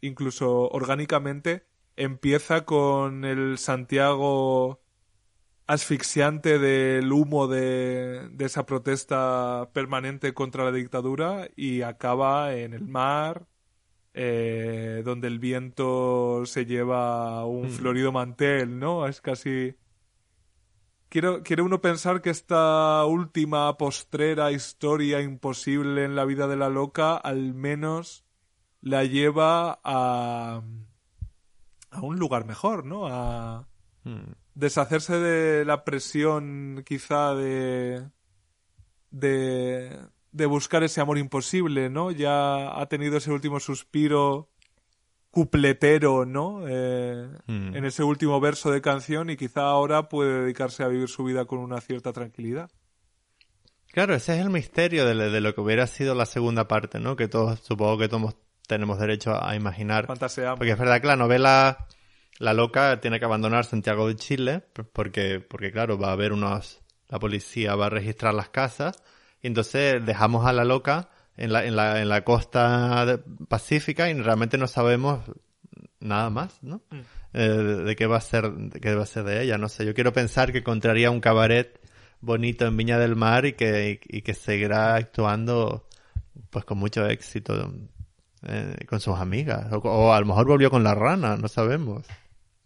incluso 0.00 0.68
orgánicamente, 0.68 1.64
empieza 1.96 2.64
con 2.64 3.24
el 3.24 3.56
Santiago 3.58 4.81
asfixiante 5.66 6.58
del 6.58 7.12
humo 7.12 7.46
de, 7.48 8.28
de 8.30 8.44
esa 8.44 8.66
protesta 8.66 9.70
permanente 9.72 10.34
contra 10.34 10.64
la 10.64 10.72
dictadura 10.72 11.48
y 11.56 11.82
acaba 11.82 12.54
en 12.54 12.74
el 12.74 12.86
mar, 12.86 13.46
eh, 14.14 15.02
donde 15.04 15.28
el 15.28 15.38
viento 15.38 16.44
se 16.46 16.66
lleva 16.66 17.44
un 17.46 17.66
Mm. 17.66 17.70
florido 17.70 18.12
mantel, 18.12 18.78
¿no? 18.78 19.06
Es 19.06 19.20
casi... 19.20 19.74
Quiero, 21.08 21.42
quiere 21.42 21.60
uno 21.62 21.82
pensar 21.82 22.22
que 22.22 22.30
esta 22.30 23.04
última 23.04 23.76
postrera 23.76 24.50
historia 24.50 25.20
imposible 25.20 26.04
en 26.04 26.16
la 26.16 26.24
vida 26.24 26.46
de 26.48 26.56
la 26.56 26.70
loca 26.70 27.16
al 27.16 27.52
menos 27.52 28.24
la 28.80 29.04
lleva 29.04 29.78
a, 29.84 30.62
a 31.90 32.00
un 32.00 32.18
lugar 32.18 32.46
mejor, 32.46 32.84
¿no? 32.86 33.06
A 33.06 33.68
Mm. 34.04 34.32
Deshacerse 34.54 35.18
de 35.18 35.64
la 35.64 35.84
presión 35.84 36.82
quizá 36.86 37.34
de, 37.34 38.04
de, 39.10 39.98
de 40.32 40.46
buscar 40.46 40.82
ese 40.82 41.00
amor 41.00 41.18
imposible, 41.18 41.90
¿no? 41.90 42.10
Ya 42.10 42.78
ha 42.80 42.86
tenido 42.86 43.16
ese 43.16 43.30
último 43.32 43.60
suspiro 43.60 44.48
cupletero, 45.30 46.26
¿no? 46.26 46.64
Eh, 46.68 47.28
Mm. 47.46 47.74
En 47.76 47.84
ese 47.84 48.02
último 48.02 48.40
verso 48.40 48.70
de 48.70 48.80
canción 48.80 49.30
y 49.30 49.36
quizá 49.36 49.62
ahora 49.62 50.08
puede 50.08 50.42
dedicarse 50.42 50.82
a 50.82 50.88
vivir 50.88 51.08
su 51.08 51.24
vida 51.24 51.44
con 51.44 51.58
una 51.58 51.80
cierta 51.80 52.12
tranquilidad. 52.12 52.70
Claro, 53.92 54.14
ese 54.14 54.34
es 54.34 54.40
el 54.40 54.50
misterio 54.50 55.06
de, 55.06 55.14
de 55.14 55.40
lo 55.40 55.54
que 55.54 55.60
hubiera 55.60 55.86
sido 55.86 56.14
la 56.14 56.24
segunda 56.26 56.66
parte, 56.68 56.98
¿no? 56.98 57.16
Que 57.16 57.28
todos, 57.28 57.60
supongo 57.60 57.98
que 57.98 58.08
todos 58.08 58.36
tenemos 58.66 58.98
derecho 58.98 59.42
a 59.42 59.54
imaginar. 59.54 60.06
Fantaseamos. 60.06 60.58
Porque 60.58 60.72
es 60.72 60.78
verdad 60.78 61.00
que 61.00 61.06
la 61.06 61.16
novela, 61.16 61.86
la 62.38 62.54
loca, 62.54 63.00
tiene 63.00 63.18
que 63.18 63.24
abandonar 63.24 63.64
Santiago 63.64 64.08
de 64.08 64.16
Chile, 64.16 64.62
porque, 64.92 65.40
porque 65.40 65.72
claro, 65.72 65.98
va 65.98 66.08
a 66.08 66.12
haber 66.12 66.32
unos, 66.32 66.80
la 67.08 67.18
policía 67.18 67.74
va 67.76 67.86
a 67.86 67.90
registrar 67.90 68.34
las 68.34 68.48
casas, 68.48 69.02
y 69.42 69.46
entonces 69.46 70.04
dejamos 70.04 70.46
a 70.46 70.52
la 70.52 70.64
loca 70.64 71.10
en 71.36 71.52
la, 71.52 71.64
en 71.64 71.76
la, 71.76 72.00
en 72.00 72.08
la 72.08 72.24
costa 72.24 73.20
pacífica 73.48 74.10
y 74.10 74.14
realmente 74.14 74.58
no 74.58 74.66
sabemos 74.66 75.20
nada 76.00 76.30
más, 76.30 76.62
¿no? 76.62 76.82
Mm. 76.90 77.00
Eh, 77.34 77.48
de, 77.48 77.76
de 77.84 77.96
qué 77.96 78.06
va 78.06 78.18
a 78.18 78.20
ser, 78.20 78.50
de 78.52 78.80
qué 78.80 78.94
va 78.94 79.04
a 79.04 79.06
ser 79.06 79.24
de 79.24 79.42
ella, 79.42 79.56
no 79.56 79.68
sé. 79.68 79.86
Yo 79.86 79.94
quiero 79.94 80.12
pensar 80.12 80.52
que 80.52 80.58
encontraría 80.58 81.10
un 81.10 81.20
cabaret 81.20 81.80
bonito 82.20 82.66
en 82.66 82.76
Viña 82.76 82.98
del 82.98 83.16
Mar 83.16 83.46
y 83.46 83.54
que, 83.54 84.00
y 84.04 84.22
que 84.22 84.34
seguirá 84.34 84.94
actuando 84.94 85.88
pues 86.50 86.64
con 86.64 86.78
mucho 86.78 87.06
éxito 87.06 87.72
eh, 88.46 88.76
con 88.86 89.00
sus 89.00 89.18
amigas. 89.18 89.72
O, 89.72 89.78
o 89.78 90.12
a 90.12 90.20
lo 90.20 90.26
mejor 90.26 90.46
volvió 90.46 90.70
con 90.70 90.84
la 90.84 90.94
rana, 90.94 91.36
no 91.36 91.48
sabemos. 91.48 92.06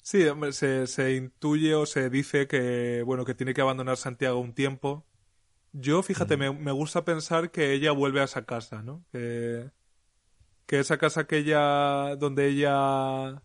Sí, 0.07 0.25
hombre, 0.29 0.53
se, 0.53 0.87
se 0.87 1.17
intuye 1.17 1.75
o 1.75 1.85
se 1.85 2.11
dice 2.11 2.47
que, 2.47 3.03
bueno, 3.05 3.25
que 3.25 3.35
tiene 3.35 3.55
que 3.55 3.61
abandonar 3.61 3.97
Santiago 3.97 4.39
un 4.39 4.55
tiempo. 4.55 5.05
Yo, 5.73 6.03
fíjate, 6.05 6.37
me, 6.37 6.53
me 6.53 6.71
gusta 6.73 7.05
pensar 7.05 7.51
que 7.51 7.73
ella 7.73 7.91
vuelve 7.91 8.21
a 8.21 8.25
esa 8.25 8.47
casa, 8.47 8.83
¿no? 8.83 9.05
Que, 9.11 9.73
que 10.67 10.81
esa 10.81 10.99
casa 10.99 11.27
que 11.27 11.39
ella, 11.39 12.17
donde 12.17 12.47
ella 12.49 13.43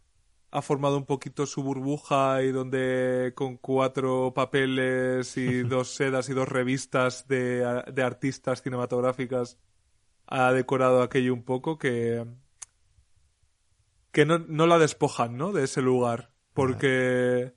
ha 0.52 0.62
formado 0.62 0.98
un 0.98 1.06
poquito 1.08 1.48
su 1.48 1.64
burbuja 1.64 2.44
y 2.44 2.52
donde 2.52 3.34
con 3.36 3.58
cuatro 3.58 4.34
papeles 4.36 5.38
y 5.38 5.64
dos 5.64 5.90
sedas 5.96 6.30
y 6.30 6.34
dos 6.34 6.48
revistas 6.50 7.28
de, 7.28 7.84
de 7.92 8.04
artistas 8.04 8.62
cinematográficas 8.62 9.58
ha 10.28 10.54
decorado 10.54 11.02
aquello 11.04 11.34
un 11.34 11.44
poco 11.44 11.80
que 11.80 12.26
que 14.12 14.26
no, 14.26 14.40
no 14.40 14.68
la 14.68 14.78
despojan, 14.78 15.38
¿no? 15.38 15.52
De 15.54 15.64
ese 15.64 15.82
lugar. 15.82 16.31
Porque 16.53 17.53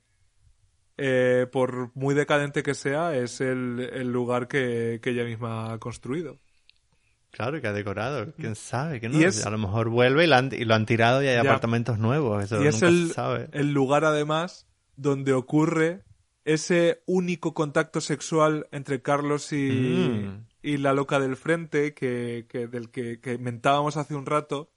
eh, 0.97 1.47
por 1.51 1.91
muy 1.95 2.15
decadente 2.15 2.63
que 2.63 2.73
sea, 2.73 3.15
es 3.15 3.41
el, 3.41 3.89
el 3.93 4.11
lugar 4.11 4.47
que, 4.47 4.99
que 5.01 5.09
ella 5.11 5.25
misma 5.25 5.73
ha 5.73 5.77
construido. 5.79 6.37
Claro, 7.31 7.59
que 7.59 7.67
ha 7.67 7.73
decorado. 7.73 8.33
¿Quién 8.37 8.55
sabe? 8.55 9.01
Que 9.01 9.09
no? 9.09 9.19
Y 9.19 9.25
es- 9.25 9.45
A 9.45 9.49
lo 9.49 9.57
mejor 9.57 9.89
vuelve 9.89 10.23
y 10.23 10.27
lo 10.27 10.35
han, 10.35 10.49
y 10.53 10.63
lo 10.63 10.73
han 10.73 10.85
tirado 10.85 11.21
y 11.21 11.27
hay 11.27 11.35
Ya. 11.35 11.41
apartamentos 11.41 11.97
nuevos. 11.99 12.45
Eso 12.45 12.63
y 12.63 12.67
es 12.67 12.75
nunca 12.75 12.87
el, 12.87 13.07
se 13.09 13.13
sabe. 13.13 13.49
el 13.51 13.73
lugar, 13.73 14.05
además, 14.05 14.67
donde 14.95 15.33
ocurre 15.33 16.03
ese 16.45 17.01
único 17.07 17.53
contacto 17.53 17.99
sexual 17.99 18.67
entre 18.71 19.01
Carlos 19.01 19.51
y, 19.51 19.69
Mm. 20.29 20.45
y 20.61 20.77
la 20.77 20.93
loca 20.93 21.19
del 21.19 21.35
frente, 21.35 21.93
que, 21.93 22.45
que 22.47 22.67
del 22.67 22.89
que, 22.89 23.19
que 23.19 23.37
mentábamos 23.37 23.97
hace 23.97 24.15
un 24.15 24.25
rato, 24.25 24.71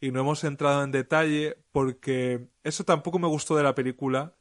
y 0.00 0.10
no 0.10 0.20
hemos 0.20 0.44
entrado 0.44 0.82
en 0.84 0.90
detalle, 0.92 1.56
porque 1.72 2.48
eso 2.64 2.84
tampoco 2.84 3.18
me 3.18 3.28
gustó 3.28 3.56
de 3.56 3.62
la 3.62 3.74
película, 3.74 4.34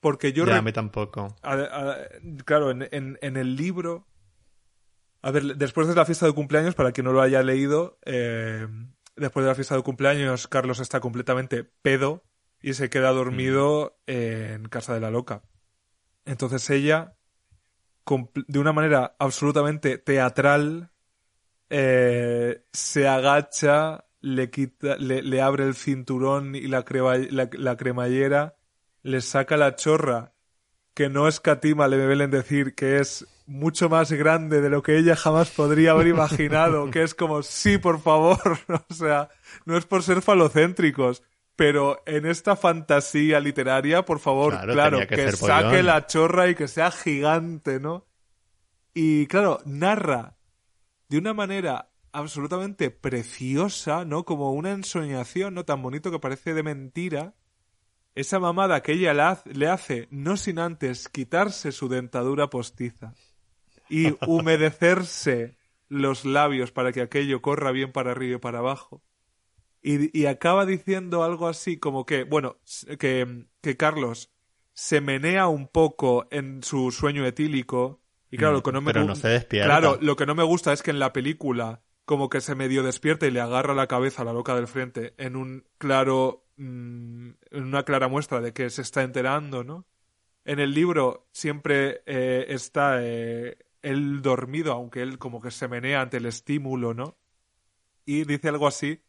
porque 0.00 0.32
yo 0.32 0.44
Ya, 0.46 0.58
a 0.58 0.62
mí 0.62 0.72
tampoco. 0.72 1.34
a- 1.42 1.54
a- 1.54 1.96
claro, 2.44 2.70
en, 2.70 2.88
en- 2.92 3.18
en 3.22 3.36
el 3.36 3.56
libro. 3.56 4.06
A 5.22 5.30
ver, 5.32 5.56
después 5.56 5.88
de 5.88 5.94
la 5.94 6.04
fiesta 6.04 6.26
de 6.26 6.32
cumpleaños, 6.32 6.74
para 6.74 6.92
quien 6.92 7.04
no 7.06 7.12
lo 7.12 7.20
haya 7.20 7.42
leído, 7.42 7.98
eh, 8.04 8.66
después 9.16 9.44
de 9.44 9.48
la 9.48 9.54
fiesta 9.56 9.74
de 9.74 9.82
cumpleaños, 9.82 10.46
Carlos 10.46 10.78
está 10.78 11.00
completamente 11.00 11.64
pedo 11.64 12.22
y 12.62 12.74
se 12.74 12.88
queda 12.88 13.10
dormido 13.10 13.98
en 14.06 14.68
casa 14.68 14.94
de 14.94 15.00
la 15.00 15.10
loca. 15.10 15.42
Entonces 16.24 16.68
ella, 16.70 17.16
de 18.46 18.58
una 18.58 18.72
manera 18.72 19.16
absolutamente 19.18 19.98
teatral, 19.98 20.92
eh, 21.70 22.64
se 22.72 23.08
agacha, 23.08 24.04
le 24.20 24.50
quita, 24.50 24.96
le, 24.96 25.22
le 25.22 25.40
abre 25.42 25.64
el 25.64 25.74
cinturón 25.74 26.54
y 26.54 26.62
la, 26.68 26.84
crema- 26.84 27.16
la, 27.30 27.48
la 27.52 27.76
cremallera, 27.76 28.56
le 29.02 29.20
saca 29.20 29.56
la 29.56 29.76
chorra, 29.76 30.34
que 30.94 31.08
no 31.08 31.28
escatima 31.28 31.86
Lebel 31.88 32.20
en 32.22 32.30
decir 32.30 32.74
que 32.74 32.98
es 32.98 33.26
mucho 33.46 33.88
más 33.88 34.12
grande 34.12 34.60
de 34.60 34.68
lo 34.70 34.82
que 34.82 34.98
ella 34.98 35.16
jamás 35.16 35.50
podría 35.50 35.92
haber 35.92 36.08
imaginado, 36.08 36.90
que 36.90 37.02
es 37.02 37.14
como, 37.14 37.42
sí, 37.42 37.78
por 37.78 38.00
favor, 38.00 38.58
o 38.90 38.94
sea, 38.94 39.28
no 39.64 39.76
es 39.76 39.86
por 39.86 40.02
ser 40.02 40.20
falocéntricos, 40.22 41.22
pero 41.56 42.02
en 42.06 42.26
esta 42.26 42.56
fantasía 42.56 43.40
literaria, 43.40 44.04
por 44.04 44.18
favor, 44.20 44.52
Claro, 44.60 45.06
que 45.06 45.30
saque 45.32 45.64
pollón. 45.68 45.86
la 45.86 46.06
chorra 46.06 46.48
y 46.48 46.54
que 46.54 46.68
sea 46.68 46.90
gigante, 46.90 47.80
¿no? 47.80 48.06
Y 48.94 49.26
claro, 49.28 49.60
narra 49.64 50.36
de 51.08 51.18
una 51.18 51.32
manera 51.34 51.87
absolutamente 52.12 52.90
preciosa, 52.90 54.04
¿no? 54.04 54.24
Como 54.24 54.52
una 54.52 54.72
ensoñación, 54.72 55.54
¿no? 55.54 55.64
Tan 55.64 55.82
bonito 55.82 56.10
que 56.10 56.18
parece 56.18 56.54
de 56.54 56.62
mentira. 56.62 57.34
Esa 58.14 58.40
mamada 58.40 58.82
que 58.82 58.92
ella 58.92 59.14
le 59.14 59.22
hace, 59.22 59.54
le 59.54 59.68
hace 59.68 60.08
no 60.10 60.36
sin 60.36 60.58
antes 60.58 61.08
quitarse 61.08 61.70
su 61.72 61.88
dentadura 61.88 62.50
postiza 62.50 63.14
y 63.88 64.16
humedecerse 64.26 65.56
los 65.88 66.24
labios 66.24 66.72
para 66.72 66.92
que 66.92 67.00
aquello 67.00 67.40
corra 67.42 67.70
bien 67.70 67.92
para 67.92 68.12
arriba 68.12 68.36
y 68.36 68.40
para 68.40 68.58
abajo. 68.58 69.02
Y, 69.80 70.18
y 70.18 70.26
acaba 70.26 70.66
diciendo 70.66 71.22
algo 71.22 71.46
así 71.46 71.78
como 71.78 72.04
que, 72.04 72.24
bueno, 72.24 72.56
que, 72.98 73.46
que 73.60 73.76
Carlos 73.76 74.32
se 74.72 75.00
menea 75.00 75.48
un 75.48 75.68
poco 75.68 76.26
en 76.30 76.62
su 76.62 76.90
sueño 76.90 77.24
etílico. 77.26 78.00
Y 78.30 78.36
claro, 78.36 78.54
lo 78.54 78.62
que 78.62 78.72
no 78.72 78.80
me 78.80 78.90
Mm, 78.90 78.94
Pero 78.94 79.04
no 79.04 79.16
se 79.16 79.28
despierta. 79.28 79.66
Claro, 79.66 79.98
lo 80.00 80.16
que 80.16 80.26
no 80.26 80.34
me 80.34 80.42
gusta 80.42 80.72
es 80.72 80.82
que 80.82 80.90
en 80.90 80.98
la 80.98 81.12
película 81.12 81.82
como 82.08 82.30
que 82.30 82.40
se 82.40 82.54
medio 82.54 82.82
despierta 82.82 83.26
y 83.26 83.30
le 83.30 83.42
agarra 83.42 83.74
la 83.74 83.86
cabeza 83.86 84.22
a 84.22 84.24
la 84.24 84.32
loca 84.32 84.54
del 84.54 84.66
frente 84.66 85.12
en 85.18 85.36
un 85.36 85.66
claro 85.76 86.46
mm, 86.56 87.28
en 87.50 87.62
una 87.62 87.82
clara 87.82 88.08
muestra 88.08 88.40
de 88.40 88.54
que 88.54 88.70
se 88.70 88.80
está 88.80 89.02
enterando, 89.02 89.62
¿no? 89.62 89.84
En 90.46 90.58
el 90.58 90.72
libro 90.72 91.28
siempre 91.32 92.02
eh, 92.06 92.46
está 92.48 93.02
eh, 93.02 93.58
él 93.82 94.22
dormido, 94.22 94.72
aunque 94.72 95.02
él 95.02 95.18
como 95.18 95.42
que 95.42 95.50
se 95.50 95.68
menea 95.68 96.00
ante 96.00 96.16
el 96.16 96.24
estímulo, 96.24 96.94
¿no? 96.94 97.18
Y 98.06 98.24
dice 98.24 98.48
algo 98.48 98.66
así 98.66 99.02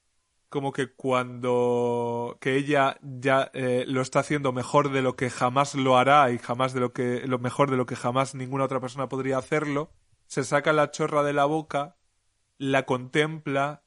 como 0.49 0.73
que 0.73 0.91
cuando 0.93 2.37
que 2.41 2.57
ella 2.57 2.97
ya 3.01 3.49
eh, 3.53 3.85
lo 3.87 4.01
está 4.01 4.19
haciendo 4.19 4.51
mejor 4.51 4.91
de 4.91 5.01
lo 5.01 5.15
que 5.15 5.29
jamás 5.29 5.73
lo 5.73 5.97
hará 5.97 6.29
y 6.31 6.37
jamás 6.37 6.73
de 6.73 6.81
lo 6.81 6.91
que 6.91 7.25
lo 7.25 7.39
mejor 7.39 7.71
de 7.71 7.77
lo 7.77 7.85
que 7.85 7.95
jamás 7.95 8.35
ninguna 8.35 8.65
otra 8.65 8.81
persona 8.81 9.07
podría 9.07 9.37
hacerlo, 9.37 9.93
se 10.27 10.43
saca 10.43 10.73
la 10.73 10.91
chorra 10.91 11.23
de 11.23 11.31
la 11.31 11.45
boca, 11.45 11.95
la 12.59 12.85
contempla 12.85 13.81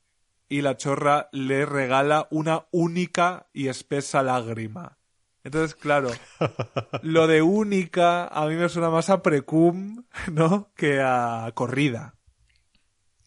y 0.48 0.62
la 0.62 0.76
chorra 0.76 1.28
le 1.32 1.64
regala 1.64 2.26
una 2.30 2.66
única 2.72 3.46
y 3.52 3.68
espesa 3.68 4.22
lágrima. 4.24 4.98
Entonces, 5.44 5.74
claro, 5.74 6.10
lo 7.02 7.26
de 7.26 7.42
única 7.42 8.26
a 8.26 8.46
mí 8.46 8.54
me 8.56 8.68
suena 8.68 8.90
más 8.90 9.08
a 9.10 9.22
precum, 9.22 10.04
¿no? 10.32 10.72
Que 10.74 11.00
a 11.00 11.50
corrida. 11.54 12.16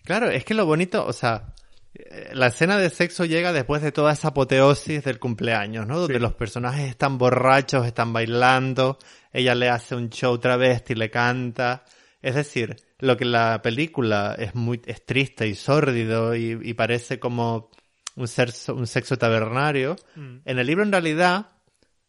Claro, 0.04 0.30
es 0.30 0.46
que 0.46 0.54
lo 0.54 0.66
bonito, 0.66 1.06
o 1.06 1.14
sea, 1.14 1.54
eh, 1.96 2.30
la 2.34 2.48
escena 2.48 2.78
de 2.78 2.90
sexo 2.90 3.26
llega 3.26 3.54
después 3.54 3.82
de 3.82 3.92
toda 3.92 4.14
esa 4.14 4.30
apoteosis 4.30 5.04
del 5.04 5.20
cumpleaños, 5.20 5.88
¿no? 5.88 6.00
Donde 6.00 6.16
Sí. 6.16 6.20
los 6.20 6.34
personajes 6.36 6.90
están 6.90 7.18
borrachos, 7.18 7.86
están 7.88 8.14
bailando, 8.14 9.00
ella 9.34 9.56
le 9.56 9.70
hace 9.70 9.96
un 9.96 10.10
show 10.10 10.38
travesti, 10.38 10.94
le 10.96 11.10
canta. 11.10 11.84
Es 12.22 12.36
decir, 12.36 12.76
lo 13.00 13.18
que 13.18 13.26
la 13.26 13.62
película 13.62 14.36
es 14.38 14.56
muy 14.56 14.82
es 14.86 15.06
triste 15.06 15.48
y 15.48 15.56
sórdido 15.56 16.36
y, 16.36 16.58
y 16.64 16.74
parece 16.74 17.20
como 17.20 17.70
un, 18.16 18.28
sexo, 18.28 18.74
un 18.76 18.88
sexo 18.88 19.18
tabernario, 19.18 19.96
Mm. 20.16 20.38
en 20.46 20.60
el 20.60 20.68
libro 20.68 20.84
en 20.84 20.92
realidad 20.92 21.48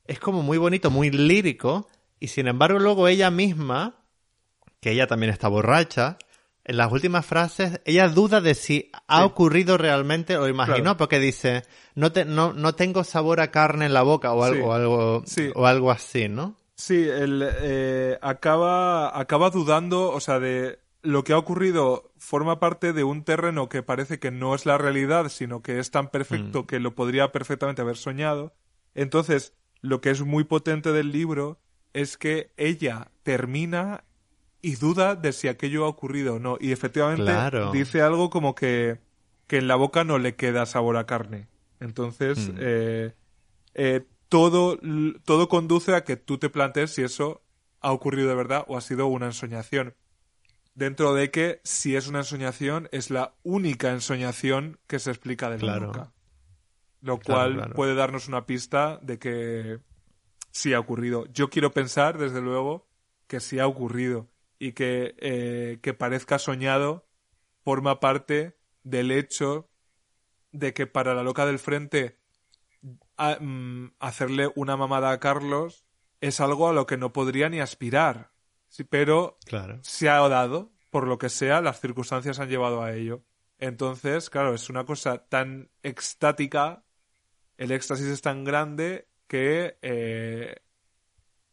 es 0.07 0.21
como 0.21 0.43
muy 0.43 0.59
bonito, 0.59 0.91
muy 0.91 1.11
lírico, 1.11 1.89
y 2.21 2.29
sin 2.29 2.47
embargo 2.47 2.79
luego 2.79 3.09
ella 3.09 3.31
misma, 3.31 3.97
que 4.81 4.93
ella 4.93 5.07
también 5.09 5.33
está 5.33 5.49
borracha, 5.49 6.17
en 6.65 6.77
las 6.77 6.91
últimas 6.93 7.25
frases, 7.27 7.81
ella 7.85 8.09
duda 8.09 8.41
de 8.41 8.55
si 8.55 8.91
ha 9.09 9.19
Sí. 9.19 9.25
ocurrido 9.25 9.77
realmente 9.79 10.37
o 10.37 10.49
imaginó, 10.49 10.77
Claro. 10.83 10.97
porque 10.97 11.19
dice, 11.21 11.63
no, 11.95 12.11
te, 12.13 12.25
no, 12.25 12.53
no 12.53 12.75
tengo 12.75 13.03
sabor 13.05 13.41
a 13.41 13.51
carne 13.51 13.87
en 13.87 13.95
la 13.95 14.03
boca 14.03 14.33
o 14.33 14.43
algo, 14.45 14.57
Sí. 14.57 14.63
o 14.69 14.73
algo, 14.73 15.23
Sí. 15.27 15.51
o 15.55 15.67
algo 15.67 15.91
así, 15.91 16.29
¿no? 16.29 16.57
Sí, 16.77 17.09
el, 17.09 17.43
eh, 17.63 18.19
acaba, 18.21 19.19
acaba 19.19 19.51
dudando, 19.51 20.11
o 20.11 20.21
sea, 20.21 20.39
de 20.39 20.79
lo 21.03 21.25
que 21.25 21.33
ha 21.33 21.39
ocurrido 21.39 22.13
forma 22.19 22.59
parte 22.61 22.93
de 22.93 23.03
un 23.05 23.23
terreno 23.25 23.69
que 23.69 23.83
parece 23.83 24.19
que 24.19 24.31
no 24.31 24.55
es 24.55 24.67
la 24.67 24.77
realidad, 24.77 25.29
sino 25.31 25.63
que 25.63 25.79
es 25.79 25.91
tan 25.91 26.09
perfecto 26.11 26.63
Mm. 26.63 26.67
que 26.67 26.81
lo 26.81 26.95
podría 26.95 27.33
perfectamente 27.33 27.81
haber 27.83 27.97
soñado. 27.97 28.55
Entonces, 28.95 29.55
lo 29.81 30.01
que 30.01 30.11
es 30.11 30.23
muy 30.23 30.45
potente 30.45 30.93
del 30.93 31.13
libro 31.13 31.59
es 31.95 32.19
que 32.19 32.51
ella 32.57 33.09
termina 33.23 34.05
y 34.61 34.75
duda 34.77 35.15
de 35.15 35.33
si 35.33 35.49
aquello 35.49 35.85
ha 35.85 35.89
ocurrido 35.89 36.35
o 36.35 36.39
no. 36.39 36.59
Y 36.61 36.73
efectivamente 36.73 37.25
Claro. 37.25 37.71
dice 37.73 38.03
algo 38.03 38.29
como 38.31 38.55
que, 38.55 38.99
que 39.47 39.59
en 39.59 39.69
la 39.69 39.77
boca 39.77 40.03
no 40.05 40.19
le 40.19 40.35
queda 40.35 40.67
sabor 40.67 40.97
a 40.97 41.07
carne. 41.07 41.47
Entonces, 41.81 42.51
Mm. 42.51 42.57
eh, 42.59 43.13
eh, 43.75 44.05
todo, 44.29 44.79
todo 45.25 45.49
conduce 45.49 45.95
a 45.95 46.05
que 46.05 46.17
tú 46.17 46.39
te 46.39 46.51
plantees 46.51 46.93
si 46.93 47.03
eso 47.03 47.43
ha 47.81 47.93
ocurrido 47.93 48.29
de 48.29 48.35
verdad 48.35 48.65
o 48.69 48.77
ha 48.77 48.81
sido 48.81 49.07
una 49.07 49.27
ensoñación. 49.27 49.95
Dentro 50.75 51.15
de 51.15 51.31
que 51.31 51.61
si 51.65 51.97
es 51.97 52.09
una 52.09 52.19
ensoñación, 52.19 52.89
es 52.93 53.11
la 53.11 53.35
única 53.43 53.93
ensoñación 53.93 54.79
que 54.87 54.99
se 54.99 55.11
explica 55.11 55.49
de 55.49 55.57
la 55.57 55.61
Claro. 55.61 55.87
boca. 55.89 56.13
Lo 57.01 57.19
Claro, 57.19 57.41
cual 57.41 57.55
claro. 57.55 57.75
puede 57.75 57.95
darnos 57.95 58.29
una 58.29 58.47
pista 58.47 58.99
de 59.03 59.19
que 59.19 59.81
sí 60.51 60.75
ha 60.75 60.81
ocurrido. 60.81 61.27
Yo 61.33 61.49
quiero 61.51 61.71
pensar, 61.73 62.19
desde 62.19 62.41
luego, 62.41 62.89
que 63.27 63.41
sí 63.41 63.59
ha 63.59 63.67
ocurrido 63.67 64.29
y 64.59 64.73
que, 64.73 65.15
eh, 65.19 65.79
que 65.83 65.95
parezca 65.95 66.39
soñado 66.39 67.07
forma 67.65 68.01
parte 68.01 68.57
del 68.83 69.11
hecho 69.11 69.69
de 70.53 70.73
que 70.73 70.87
para 70.87 71.15
la 71.15 71.23
loca 71.23 71.45
del 71.47 71.59
frente 71.59 72.19
a- 73.17 73.39
mm, 73.41 73.95
hacerle 74.01 74.51
una 74.55 74.77
mamada 74.77 75.11
a 75.11 75.21
Carlos 75.21 75.85
es 76.21 76.41
algo 76.41 76.69
a 76.69 76.73
lo 76.73 76.87
que 76.87 76.97
no 76.97 77.13
podría 77.13 77.49
ni 77.49 77.61
aspirar. 77.61 78.31
Sí, 78.69 78.85
pero 78.85 79.39
Claro. 79.45 79.79
se 79.83 80.09
ha 80.09 80.17
dado, 80.29 80.73
por 80.91 81.07
lo 81.07 81.19
que 81.19 81.29
sea, 81.29 81.61
las 81.61 81.81
circunstancias 81.81 82.39
han 82.41 82.49
llevado 82.49 82.83
a 82.83 82.93
ello. 82.95 83.23
Entonces, 83.59 84.29
claro, 84.31 84.55
es 84.55 84.69
una 84.69 84.85
cosa 84.85 85.19
tan 85.29 85.71
extática, 85.83 86.85
el 87.57 87.71
éxtasis 87.71 88.07
es 88.07 88.21
tan 88.21 88.45
grande 88.45 89.09
que 89.29 89.79
eh, 89.83 90.57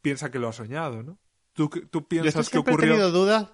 piensa 0.02 0.30
que 0.32 0.40
lo 0.40 0.50
ha 0.50 0.54
soñado, 0.54 1.02
¿no? 1.04 1.18
¿Tú, 1.54 1.70
tú 1.70 1.80
Yo 1.80 2.00
esto 2.00 2.08
piensas 2.10 2.50
que 2.50 2.58
he 2.58 2.62
ocurrió? 2.62 2.90
tenido 2.94 3.12
dudas. 3.12 3.48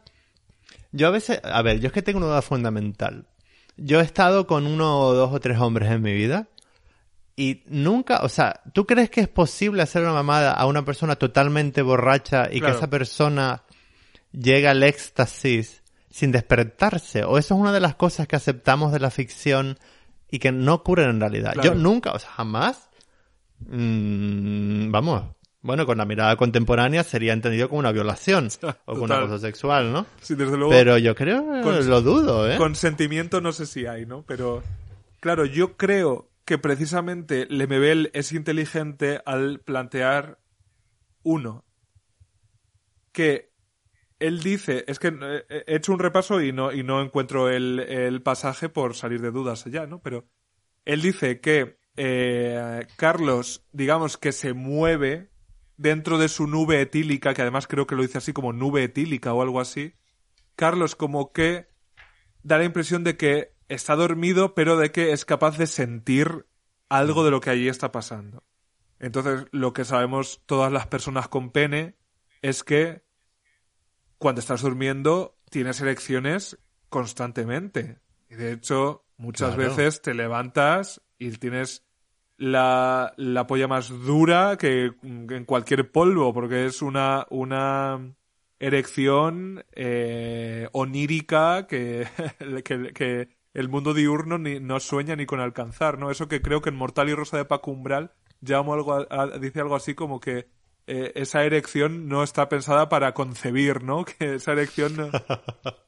Yo 0.91 1.07
a 1.07 1.11
veces, 1.11 1.39
a 1.43 1.61
ver, 1.61 1.79
yo 1.79 1.87
es 1.87 1.93
que 1.93 2.01
tengo 2.01 2.17
una 2.17 2.27
duda 2.27 2.41
fundamental. 2.41 3.27
Yo 3.77 3.99
he 3.99 4.03
estado 4.03 4.47
con 4.47 4.65
uno 4.65 4.99
o 5.01 5.13
dos 5.13 5.31
o 5.33 5.39
tres 5.39 5.59
hombres 5.59 5.91
en 5.91 6.01
mi 6.01 6.13
vida 6.13 6.47
y 7.41 7.63
nunca, 7.67 8.19
o 8.23 8.29
sea, 8.29 8.61
¿tú 8.73 8.85
crees 8.85 9.09
que 9.09 9.21
es 9.21 9.27
posible 9.29 9.81
hacer 9.81 10.01
una 10.01 10.11
mamada 10.13 10.51
a 10.51 10.65
una 10.65 10.83
persona 10.83 11.15
totalmente 11.15 11.81
borracha 11.81 12.49
y 12.51 12.59
Claro. 12.59 12.73
que 12.73 12.77
esa 12.79 12.89
persona 12.89 13.63
llegue 14.31 14.67
al 14.67 14.83
éxtasis 14.83 15.81
sin 16.09 16.31
despertarse? 16.31 17.23
¿O 17.23 17.37
eso 17.37 17.53
es 17.55 17.59
una 17.61 17.71
de 17.71 17.79
las 17.79 17.95
cosas 17.95 18.27
que 18.27 18.35
aceptamos 18.35 18.91
de 18.91 18.99
la 18.99 19.09
ficción 19.09 19.77
y 20.29 20.39
que 20.39 20.51
no 20.51 20.73
ocurren 20.73 21.11
en 21.11 21.19
realidad? 21.21 21.53
Claro. 21.53 21.69
Yo 21.69 21.75
nunca, 21.75 22.11
o 22.11 22.19
sea, 22.19 22.29
jamás, 22.31 22.89
mm, 23.59 24.91
vamos, 24.91 25.23
bueno, 25.61 25.85
con 25.85 25.97
la 25.97 26.05
mirada 26.05 26.35
contemporánea 26.35 27.03
sería 27.03 27.33
entendido 27.33 27.69
como 27.69 27.79
una 27.79 27.91
violación 27.91 28.49
o 28.85 28.93
como 28.93 29.03
un 29.03 29.11
abuso 29.11 29.39
sexual, 29.39 29.91
¿no? 29.91 30.05
Sí, 30.21 30.35
desde 30.35 30.57
luego. 30.57 30.71
Pero 30.71 30.97
yo 30.97 31.15
creo, 31.15 31.43
Con- 31.63 31.89
lo 31.89 32.01
dudo, 32.01 32.49
¿eh? 32.49 32.57
Consentimiento 32.57 33.41
no 33.41 33.51
sé 33.51 33.65
si 33.65 33.85
hay, 33.85 34.05
¿no? 34.05 34.23
Pero, 34.27 34.63
claro, 35.19 35.45
yo 35.45 35.75
creo 35.77 36.28
que 36.49 36.57
precisamente 36.57 37.45
Lemebel 37.47 38.09
es 38.15 38.31
inteligente 38.31 39.21
al 39.27 39.59
plantear, 39.59 40.39
uno, 41.21 41.63
que 43.11 43.51
él 44.17 44.39
dice, 44.39 44.83
es 44.87 44.97
que 44.97 45.15
eh, 45.21 45.63
he 45.67 45.75
hecho 45.75 45.93
un 45.93 45.99
repaso 45.99 46.41
y 46.41 46.51
no, 46.51 46.71
y 46.71 46.81
no 46.81 47.03
encuentro 47.03 47.49
el, 47.49 47.79
el 47.81 48.23
pasaje 48.23 48.67
por 48.67 48.95
salir 48.95 49.21
de 49.21 49.29
dudas 49.29 49.63
ya, 49.65 49.85
¿no? 49.85 50.01
Pero 50.01 50.27
él 50.85 51.03
dice 51.03 51.39
que 51.39 51.77
eh, 51.97 52.87
Carlos, 52.95 53.63
digamos 53.71 54.17
que 54.17 54.31
se 54.31 54.53
mueve 54.53 55.29
dentro 55.77 56.17
de 56.17 56.29
su 56.29 56.47
nube 56.47 56.81
etílica, 56.81 57.35
que 57.35 57.43
además 57.43 57.67
creo 57.67 57.85
que 57.85 57.93
lo 57.93 58.01
dice 58.01 58.17
así 58.17 58.33
como 58.33 58.53
nube 58.53 58.83
etílica 58.83 59.35
o 59.35 59.43
algo 59.43 59.61
así. 59.61 59.93
Carlos 60.55 60.95
como 60.95 61.31
que 61.31 61.67
da 62.41 62.57
la 62.57 62.63
impresión 62.63 63.03
de 63.03 63.17
que 63.17 63.53
está 63.69 63.95
dormido, 63.95 64.53
pero 64.55 64.77
de 64.77 64.91
que 64.91 65.11
es 65.13 65.25
capaz 65.25 65.57
de 65.57 65.67
sentir 65.67 66.45
algo 66.89 67.23
de 67.23 67.31
lo 67.31 67.39
que 67.41 67.51
allí 67.51 67.67
está 67.69 67.91
pasando. 67.91 68.43
Entonces, 68.99 69.45
lo 69.51 69.73
que 69.73 69.85
sabemos 69.85 70.41
todas 70.45 70.71
las 70.71 70.87
personas 70.87 71.27
con 71.29 71.51
pene 71.51 71.95
es 72.41 72.63
que 72.63 73.03
cuando 74.17 74.39
estás 74.41 74.61
durmiendo 74.61 75.37
tienes 75.49 75.79
erecciones 75.81 76.59
constantemente. 76.89 77.99
Y 78.29 78.35
de 78.35 78.51
hecho, 78.53 79.05
muchas 79.17 79.55
Claro. 79.55 79.73
veces 79.75 80.01
te 80.01 80.13
levantas 80.13 81.01
y 81.17 81.31
tienes 81.31 81.85
la, 82.37 83.13
la 83.17 83.47
polla 83.47 83.67
más 83.67 83.89
dura 83.89 84.57
que 84.57 84.91
en 85.03 85.45
cualquier 85.45 85.91
polvo, 85.91 86.33
porque 86.33 86.65
es 86.65 86.81
una, 86.81 87.25
una 87.29 88.15
erección 88.59 89.65
eh, 89.73 90.67
onírica 90.73 91.67
que, 91.67 92.07
que, 92.63 92.93
que 92.93 93.38
el 93.53 93.69
mundo 93.69 93.93
diurno 93.93 94.37
ni, 94.37 94.59
no 94.59 94.79
sueña 94.79 95.15
ni 95.15 95.25
con 95.25 95.39
alcanzar, 95.39 95.97
¿no? 95.97 96.11
Eso 96.11 96.27
que 96.27 96.41
creo 96.41 96.61
que 96.61 96.69
en 96.69 96.75
Mortal 96.75 97.09
y 97.09 97.15
Rosa 97.15 97.37
de 97.37 97.45
Paco 97.45 97.71
Umbral 97.71 98.11
llamo 98.41 98.73
algo 98.73 98.93
a- 99.09 99.37
dice 99.39 99.59
algo 99.61 99.75
así 99.75 99.95
como 99.95 100.19
que 100.19 100.47
eh, 100.87 101.11
esa 101.15 101.43
erección 101.43 102.07
no 102.07 102.23
está 102.23 102.49
pensada 102.49 102.89
para 102.89 103.13
concebir, 103.13 103.83
¿no? 103.83 104.05
Que 104.19 104.35
esa 104.35 104.53
erección 104.53 104.95
no, 104.97 105.09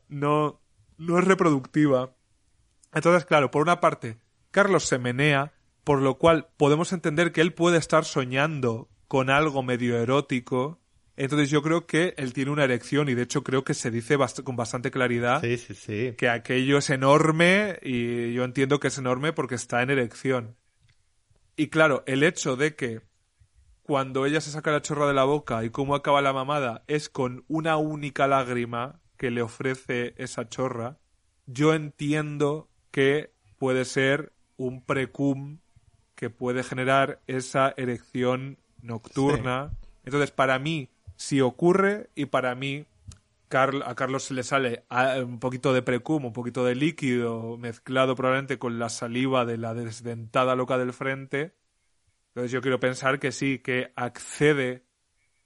no, 0.10 0.62
no 0.98 1.20
es 1.20 1.26
reproductiva. 1.26 2.14
Entonces, 2.94 3.26
claro, 3.26 3.52
por 3.52 3.62
una 3.62 3.80
parte, 3.80 4.18
Carlos 4.52 4.84
se 4.86 4.98
menea, 5.00 5.54
por 5.84 6.02
lo 6.02 6.16
cual 6.18 6.50
podemos 6.58 6.92
entender 6.94 7.32
que 7.32 7.42
él 7.42 7.54
puede 7.54 7.78
estar 7.78 8.04
soñando 8.06 8.90
con 9.08 9.30
algo 9.30 9.64
medio 9.64 9.98
erótico. 9.98 10.80
Entonces 11.24 11.52
yo 11.52 11.62
creo 11.62 11.86
que 11.86 12.16
él 12.18 12.34
tiene 12.34 12.50
una 12.50 12.64
erección 12.64 13.08
y 13.08 13.14
de 13.14 13.22
hecho 13.22 13.44
creo 13.44 13.64
que 13.64 13.76
se 13.76 13.92
dice 13.92 14.18
bast- 14.18 14.44
con 14.44 14.56
bastante 14.56 14.90
claridad 14.90 15.40
Sí, 15.42 15.58
sí, 15.58 15.76
sí. 15.76 16.16
que 16.18 16.30
aquello 16.30 16.80
es 16.80 16.90
enorme 16.90 17.78
y 17.84 18.34
yo 18.34 18.44
entiendo 18.44 18.80
que 18.80 18.88
es 18.88 18.98
enorme 18.98 19.32
porque 19.32 19.54
está 19.54 19.84
en 19.84 19.92
erección. 19.92 20.56
Y 21.56 21.68
claro, 21.68 22.04
el 22.08 22.24
hecho 22.24 22.56
de 22.56 22.76
que 22.76 23.02
cuando 23.84 24.26
ella 24.26 24.42
se 24.42 24.50
saca 24.52 24.72
la 24.72 24.82
chorra 24.82 25.08
de 25.08 25.14
la 25.14 25.24
boca 25.26 25.64
y 25.64 25.70
cómo 25.70 25.94
acaba 25.94 26.22
la 26.24 26.34
mamada 26.34 26.84
es 26.88 27.08
con 27.10 27.46
una 27.48 27.78
única 27.78 28.26
lágrima 28.28 29.00
que 29.18 29.30
le 29.30 29.44
ofrece 29.44 30.16
esa 30.18 30.50
chorra, 30.50 30.98
yo 31.46 31.76
entiendo 31.76 32.68
que 32.90 33.32
puede 33.60 33.86
ser 33.86 34.34
un 34.58 34.84
precum 34.84 35.60
que 36.16 36.32
puede 36.32 36.64
generar 36.64 37.22
esa 37.28 37.74
erección 37.78 38.58
nocturna. 38.82 39.72
Entonces, 40.04 40.32
para 40.32 40.58
mí, 40.58 40.90
si 41.22 41.42
ocurre 41.42 42.10
y 42.16 42.26
para 42.28 42.56
mí 42.56 42.86
Carl- 43.50 43.84
a 43.86 43.96
Carlos 43.96 44.24
se 44.26 44.34
le 44.36 44.44
sale 44.44 44.86
ah, 44.90 45.18
un 45.26 45.40
poquito 45.40 45.74
de 45.74 45.82
precum, 45.84 46.26
un 46.26 46.34
poquito 46.34 46.66
de 46.66 46.76
líquido 46.76 47.58
mezclado 47.58 48.16
probablemente 48.16 48.60
con 48.60 48.80
la 48.80 48.90
saliva 48.90 49.46
de 49.46 49.58
la 49.58 49.74
desdentada 49.74 50.56
loca 50.56 50.78
del 50.78 50.94
frente. 50.94 51.56
Entonces 52.30 52.52
yo 52.52 52.62
quiero 52.62 52.80
pensar 52.80 53.20
que 53.20 53.32
sí, 53.32 53.60
que 53.60 53.92
accede 53.96 54.86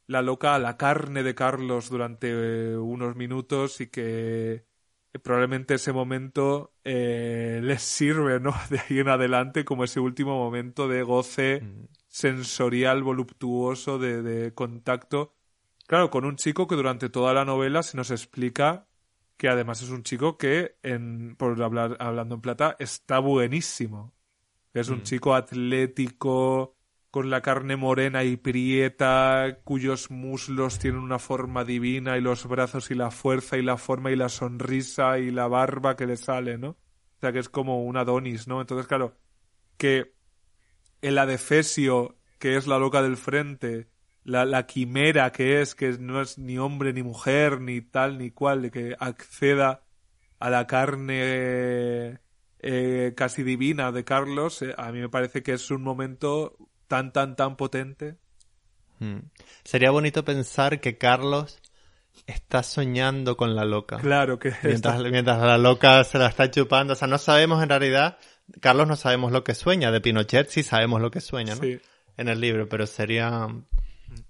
la 0.08 0.22
loca 0.22 0.56
a 0.56 0.60
la 0.60 0.78
carne 0.78 1.24
de 1.24 1.36
Carlos 1.36 1.90
durante 1.90 2.30
eh, 2.74 2.78
unos 2.78 3.16
minutos 3.16 3.82
y 3.82 3.88
que 3.88 4.66
probablemente 5.24 5.76
ese 5.76 5.94
momento 5.94 6.74
eh, 6.84 7.62
les 7.64 7.82
sirve, 7.82 8.40
¿no? 8.40 8.54
De 8.70 8.80
ahí 8.80 9.00
en 9.00 9.10
adelante 9.10 9.66
como 9.66 9.84
ese 9.86 10.00
último 10.00 10.38
momento 10.38 10.88
de 10.88 11.04
goce 11.04 11.62
Mm. 11.62 11.86
sensorial, 12.08 13.04
voluptuoso, 13.04 13.98
de, 14.00 14.22
de 14.24 14.54
contacto. 14.54 15.36
Claro, 15.88 16.10
con 16.10 16.26
un 16.26 16.36
chico 16.36 16.68
que 16.68 16.76
durante 16.76 17.10
toda 17.10 17.34
la 17.34 17.46
novela 17.46 17.84
se 17.84 17.98
nos 17.98 18.10
explica 18.12 18.88
que 19.38 19.50
además 19.50 19.82
es 19.82 19.90
un 19.90 20.04
chico 20.04 20.38
que, 20.38 20.78
en, 20.82 21.36
por 21.36 21.62
hablar, 21.62 21.98
hablando 22.00 22.36
en 22.36 22.42
plata, 22.42 22.76
está 22.80 23.20
buenísimo. 23.20 24.14
Es 24.74 24.90
un 24.90 25.00
Mm. 25.00 25.04
chico 25.04 25.36
atlético, 25.36 26.78
con 27.12 27.30
la 27.30 27.42
carne 27.42 27.76
morena 27.78 28.24
y 28.24 28.38
prieta, 28.38 29.60
cuyos 29.64 30.12
muslos 30.12 30.80
tienen 30.80 31.02
una 31.02 31.20
forma 31.20 31.64
divina 31.66 32.18
y 32.18 32.22
los 32.22 32.46
brazos 32.48 32.92
y 32.92 32.96
la 32.96 33.12
fuerza 33.12 33.58
y 33.58 33.62
la 33.64 33.78
forma 33.78 34.12
y 34.12 34.16
la 34.18 34.30
sonrisa 34.30 35.20
y 35.20 35.32
la 35.32 35.48
barba 35.48 35.96
que 35.96 36.08
le 36.08 36.18
sale, 36.18 36.58
¿no? 36.58 36.70
O 36.72 37.20
sea 37.22 37.32
que 37.34 37.40
es 37.40 37.50
como 37.50 37.84
un 37.84 37.98
Adonis, 37.98 38.48
¿no? 38.48 38.62
Entonces, 38.62 38.88
claro, 38.88 39.18
que 39.78 40.16
el 41.02 41.18
adefesio, 41.18 42.18
que 42.40 42.58
es 42.58 42.68
la 42.68 42.80
loca 42.80 43.02
del 43.02 43.18
frente, 43.18 43.90
la, 44.26 44.44
la 44.44 44.66
quimera 44.66 45.32
que 45.32 45.62
es, 45.62 45.74
que 45.76 45.92
no 45.98 46.22
es 46.22 46.38
ni 46.38 46.58
hombre 46.58 46.92
ni 46.92 47.02
mujer, 47.04 47.62
ni 47.62 47.80
tal 47.82 48.18
ni 48.18 48.32
cual, 48.32 48.62
de 48.64 48.72
que 48.72 48.96
acceda 49.00 49.84
a 50.40 50.50
la 50.50 50.68
carne 50.68 52.20
eh, 52.60 53.14
casi 53.16 53.44
divina 53.44 53.92
de 53.92 54.04
Carlos, 54.04 54.62
eh, 54.62 54.74
a 54.78 54.92
mí 54.92 55.00
me 55.00 55.10
parece 55.10 55.42
que 55.44 55.54
es 55.54 55.72
un 55.72 55.82
momento 55.84 56.58
tan, 56.88 57.14
tan, 57.14 57.36
tan 57.36 57.56
potente. 57.56 58.18
Mm. 59.00 59.20
Sería 59.64 59.92
bonito 59.92 60.26
pensar 60.26 60.80
que 60.80 60.98
Carlos 60.98 61.60
está 62.28 62.64
soñando 62.64 63.38
con 63.38 63.56
la 63.56 63.66
loca. 63.66 63.98
Claro 63.98 64.40
que 64.40 64.54
Mientras, 64.64 64.96
está- 64.98 65.10
mientras 65.10 65.40
la 65.42 65.58
loca 65.58 66.04
se 66.04 66.18
la 66.18 66.28
está 66.28 66.50
chupando. 66.50 66.94
O 66.94 66.96
sea, 66.96 67.08
no 67.08 67.18
sabemos 67.18 67.62
en 67.62 67.70
realidad, 67.70 68.18
Carlos 68.62 68.88
no 68.88 68.96
sabemos 68.96 69.32
lo 69.32 69.44
que 69.44 69.54
sueña. 69.54 69.92
De 69.92 70.02
Pinochet 70.02 70.50
sí 70.50 70.64
sabemos 70.64 71.02
lo 71.02 71.12
que 71.12 71.22
sueña, 71.22 71.56
¿no? 71.56 71.62
sí. 71.62 71.80
En 72.18 72.30
el 72.30 72.40
libro, 72.40 72.70
pero 72.70 72.88
sería, 72.88 73.48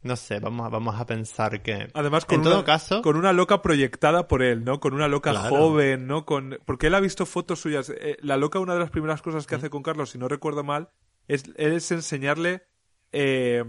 no 0.02 0.16
sé, 0.16 0.40
vamos, 0.40 0.66
a- 0.66 0.70
vamos 0.70 0.96
a 1.00 1.06
pensar 1.06 1.62
que... 1.62 1.88
Además, 1.94 2.26
con 2.26 2.36
en 2.38 2.44
todo 2.44 2.56
una, 2.56 2.64
caso, 2.66 3.02
con 3.02 3.16
una 3.16 3.34
loca 3.34 3.62
proyectada 3.62 4.28
por 4.28 4.42
él, 4.44 4.64
¿no? 4.64 4.80
Con 4.80 4.94
una 4.94 5.08
loca 5.08 5.32
Claro. 5.32 5.56
joven, 5.56 6.08
¿no? 6.08 6.26
Con... 6.26 6.60
Porque 6.66 6.88
él 6.88 6.96
ha 6.96 7.00
visto 7.00 7.26
fotos 7.26 7.60
suyas. 7.60 7.90
Eh, 7.90 8.18
la 8.22 8.38
loca, 8.38 8.60
una 8.60 8.74
de 8.74 8.80
las 8.80 8.90
primeras 8.92 9.22
cosas 9.22 9.48
que 9.48 9.56
hace 9.56 9.70
con 9.70 9.84
Carlos, 9.84 10.10
si 10.12 10.18
no 10.18 10.28
recuerdo 10.28 10.64
mal, 10.64 10.90
es, 11.28 11.44
es 11.58 11.92
enseñarle 11.92 12.64
eh, 13.12 13.64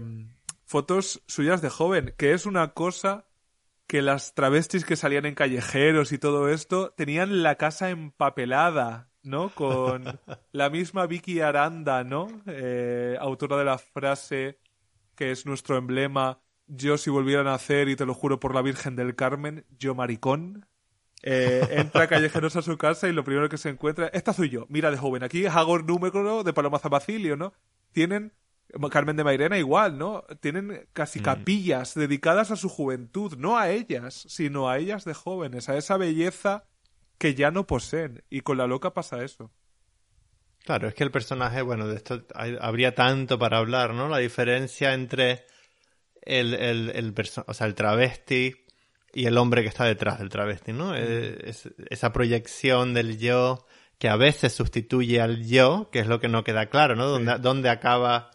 fotos 0.65 1.21
suyas 1.27 1.61
de 1.61 1.69
joven, 1.69 2.13
que 2.17 2.33
es 2.33 2.45
una 2.45 2.73
cosa 2.73 3.25
que 3.87 4.01
las 4.01 4.33
travestis 4.35 4.83
que 4.83 4.95
salían 4.97 5.25
en 5.25 5.33
callejeros 5.35 6.11
y 6.11 6.17
todo 6.17 6.49
esto 6.49 6.93
tenían 6.97 7.41
la 7.41 7.55
casa 7.55 7.89
empapelada, 7.89 9.09
¿no? 9.23 9.49
Con 9.49 10.03
la 10.51 10.69
misma 10.69 11.05
Vicky 11.07 11.39
Aranda, 11.39 12.03
¿no? 12.03 12.27
Eh, 12.47 13.15
autora 13.19 13.55
de 13.57 13.63
la 13.65 13.77
frase 13.77 14.59
que 15.17 15.31
es 15.31 15.45
nuestro 15.45 15.75
emblema, 15.75 16.39
yo 16.67 16.97
si 16.97 17.09
volviera 17.09 17.41
a 17.41 17.43
nacer 17.43 17.89
y 17.89 17.97
te 17.97 18.05
lo 18.05 18.13
juro 18.13 18.39
por 18.39 18.55
la 18.55 18.61
Virgen 18.61 18.95
del 18.95 19.15
Carmen, 19.15 19.65
yo 19.77 19.95
maricón. 19.95 20.65
Eh, 21.23 21.67
entra 21.71 22.07
callejeros 22.07 22.55
a 22.55 22.61
su 22.61 22.77
casa 22.77 23.09
y 23.09 23.13
lo 23.13 23.23
primero 23.23 23.49
que 23.49 23.57
se 23.57 23.69
encuentra, 23.69 24.07
esta 24.13 24.31
soy 24.31 24.49
yo, 24.49 24.67
mira 24.69 24.91
de 24.91 24.97
joven, 24.97 25.23
aquí 25.23 25.47
hago 25.47 25.75
el 25.77 25.85
número 25.85 26.43
de 26.43 26.53
Paloma 26.53 26.77
Zabacilio, 26.79 27.35
¿no? 27.35 27.53
Tienen, 27.91 28.33
Carmen 28.91 29.15
de 29.15 29.23
Mairena 29.23 29.57
igual, 29.57 29.97
¿no? 29.97 30.23
Tienen 30.39 30.87
casi 30.93 31.19
Mm. 31.19 31.23
capillas 31.23 31.95
dedicadas 31.95 32.51
a 32.51 32.55
su 32.55 32.69
juventud, 32.69 33.35
no 33.37 33.57
a 33.57 33.69
ellas, 33.71 34.25
sino 34.27 34.69
a 34.69 34.77
ellas 34.77 35.05
de 35.05 35.15
jóvenes, 35.15 35.69
a 35.69 35.77
esa 35.77 35.97
belleza 35.97 36.65
que 37.17 37.33
ya 37.33 37.49
no 37.49 37.65
poseen. 37.65 38.23
Y 38.29 38.41
con 38.41 38.57
la 38.57 38.67
loca 38.67 38.93
pasa 38.93 39.23
eso. 39.23 39.51
Claro, 40.67 40.89
es 40.89 40.93
que 40.95 41.05
el 41.05 41.11
personaje, 41.11 41.61
bueno, 41.61 41.87
de 41.87 41.95
esto 41.95 42.25
hay- 42.35 42.57
habría 42.59 42.93
tanto 42.93 43.39
para 43.39 43.57
hablar, 43.57 43.93
¿no? 43.93 44.09
La 44.09 44.17
diferencia 44.17 44.93
entre 44.93 45.45
el, 46.23 46.53
el, 46.55 46.89
el 46.91 47.15
o 47.47 47.53
sea, 47.53 47.67
el 47.67 47.75
travesti 47.75 48.53
y 49.13 49.27
el 49.27 49.37
hombre 49.37 49.61
que 49.63 49.69
está 49.69 49.85
detrás 49.85 50.19
del 50.19 50.29
travesti, 50.29 50.73
¿no? 50.73 50.93
Eh, 50.95 51.37
es- 51.45 51.69
esa 51.89 52.11
proyección 52.13 52.93
del 52.93 53.17
yo 53.17 53.65
que 53.97 54.09
a 54.09 54.17
veces 54.17 54.53
sustituye 54.53 55.21
al 55.21 55.45
yo, 55.47 55.89
que 55.91 55.99
es 55.99 56.07
lo 56.07 56.19
que 56.19 56.27
no 56.27 56.43
queda 56.43 56.67
claro, 56.67 56.95
¿no? 56.97 57.07
Dónde, 57.07 57.37
dónde 57.39 57.69
acaba, 57.69 58.31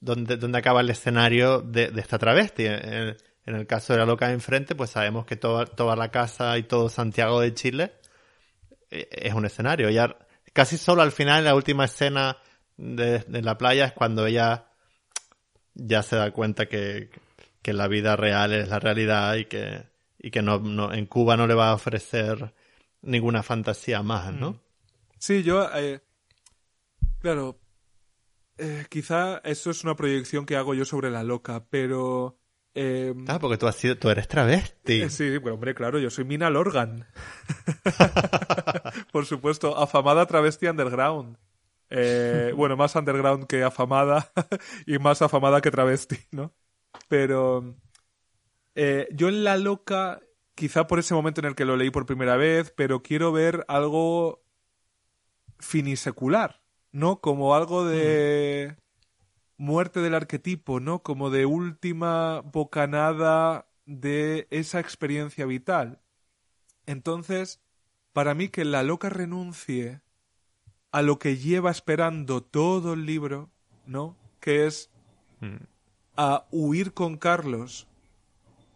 dónde, 0.00 0.36
dónde 0.38 0.58
acaba 0.58 0.80
el 0.82 0.90
escenario 0.90 1.60
de, 1.62 1.90
de 1.92 2.00
esta 2.00 2.18
travesti. 2.18 2.66
En, 2.66 3.16
en 3.46 3.54
el 3.56 3.66
caso 3.68 3.92
de 3.92 4.00
la 4.00 4.06
loca 4.06 4.28
de 4.28 4.34
enfrente, 4.34 4.74
pues 4.74 4.90
sabemos 4.90 5.26
que 5.26 5.36
toda, 5.36 5.66
toda 5.66 5.94
la 5.96 6.10
casa 6.10 6.58
y 6.58 6.64
todo 6.64 6.88
Santiago 6.88 7.40
de 7.40 7.54
Chile 7.54 7.92
eh, 8.90 9.08
es 9.10 9.34
un 9.34 9.46
escenario. 9.46 9.90
Ya 9.90 10.16
casi 10.56 10.78
solo 10.78 11.02
al 11.02 11.12
final, 11.12 11.40
en 11.40 11.44
la 11.44 11.54
última 11.54 11.84
escena 11.84 12.38
de, 12.78 13.22
la 13.42 13.58
playa, 13.58 13.84
es 13.84 13.92
cuando 13.92 14.24
ella 14.24 14.68
ya 15.74 16.02
se 16.02 16.16
da 16.16 16.30
cuenta 16.30 16.64
que, 16.64 17.10
que 17.60 17.74
la 17.74 17.88
vida 17.88 18.16
real 18.16 18.54
es 18.54 18.70
la 18.70 18.78
realidad 18.78 19.34
y 19.34 19.44
que, 19.44 19.84
y 20.18 20.30
que 20.30 20.40
no, 20.40 20.94
en 20.94 21.04
Cuba 21.04 21.36
no 21.36 21.46
le 21.46 21.52
va 21.52 21.68
a 21.68 21.74
ofrecer 21.74 22.54
ninguna 23.02 23.42
fantasía 23.42 24.02
más, 24.02 24.32
¿no? 24.32 24.58
Sí, 25.18 25.42
yo. 25.42 25.68
eh, 25.74 26.00
claro. 27.20 27.60
eh, 28.56 28.86
quizá 28.88 29.42
eso 29.44 29.70
es 29.70 29.84
una 29.84 29.94
proyección 29.94 30.46
que 30.46 30.56
hago 30.56 30.72
yo 30.72 30.86
sobre 30.86 31.10
la 31.10 31.22
loca, 31.22 31.66
pero. 31.68 32.38
Eh, 32.76 33.14
Ah, 33.26 33.38
porque 33.40 33.56
tú 33.58 33.66
has 33.66 33.74
sido, 33.76 33.96
tú 33.96 34.08
eres 34.10 34.28
travesti. 34.28 35.02
eh, 35.02 35.10
sí, 35.10 35.38
bueno, 35.38 35.54
hombre, 35.54 35.74
claro, 35.74 35.98
yo 35.98 36.10
soy 36.10 36.24
Mina 36.24 36.50
Lorgan. 36.50 37.06
Por 39.12 39.26
supuesto, 39.26 39.76
afamada 39.76 40.26
travesti 40.26 40.66
underground. 40.66 41.36
Eh, 41.90 42.52
bueno, 42.56 42.76
más 42.76 42.94
underground 42.96 43.46
que 43.46 43.62
afamada 43.62 44.30
y 44.86 44.98
más 44.98 45.22
afamada 45.22 45.60
que 45.60 45.70
travesti, 45.70 46.18
¿no? 46.32 46.52
Pero 47.08 47.76
eh, 48.74 49.08
yo 49.12 49.28
en 49.28 49.44
La 49.44 49.56
Loca, 49.56 50.20
quizá 50.54 50.86
por 50.86 50.98
ese 50.98 51.14
momento 51.14 51.40
en 51.40 51.46
el 51.46 51.54
que 51.54 51.64
lo 51.64 51.76
leí 51.76 51.90
por 51.90 52.04
primera 52.06 52.36
vez, 52.36 52.72
pero 52.76 53.02
quiero 53.02 53.32
ver 53.32 53.64
algo 53.68 54.42
finisecular, 55.58 56.60
¿no? 56.92 57.20
Como 57.20 57.54
algo 57.54 57.84
de 57.84 58.76
muerte 59.56 60.00
del 60.00 60.14
arquetipo, 60.14 60.80
¿no? 60.80 61.02
Como 61.02 61.30
de 61.30 61.46
última 61.46 62.40
bocanada 62.40 63.68
de 63.84 64.46
esa 64.50 64.80
experiencia 64.80 65.46
vital. 65.46 66.00
Entonces, 66.86 67.60
para 68.12 68.34
mí 68.34 68.48
que 68.48 68.64
la 68.64 68.82
loca 68.82 69.08
renuncie 69.08 70.00
a 70.92 71.02
lo 71.02 71.18
que 71.18 71.36
lleva 71.36 71.70
esperando 71.70 72.42
todo 72.42 72.94
el 72.94 73.06
libro, 73.06 73.50
¿no? 73.86 74.16
Que 74.40 74.66
es 74.66 74.90
Mm. 75.40 75.56
a 76.16 76.46
huir 76.50 76.94
con 76.94 77.16
Carlos 77.18 77.86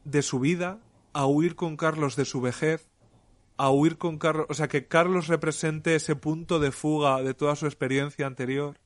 de 0.04 0.22
su 0.22 0.40
vida, 0.40 0.78
a 1.12 1.26
huir 1.26 1.56
con 1.56 1.76
Carlos 1.76 2.16
de 2.16 2.24
su 2.24 2.40
vejez, 2.40 2.90
a 3.56 3.70
huir 3.70 3.98
con 3.98 4.18
Carlos, 4.18 4.46
o 4.48 4.54
sea, 4.54 4.68
que 4.68 4.86
Carlos 4.86 5.28
represente 5.28 5.94
ese 5.94 6.16
punto 6.16 6.58
de 6.60 6.70
fuga 6.70 7.22
de 7.22 7.34
toda 7.34 7.56
su 7.56 7.66
experiencia 7.66 8.26
anterior. 8.26 8.78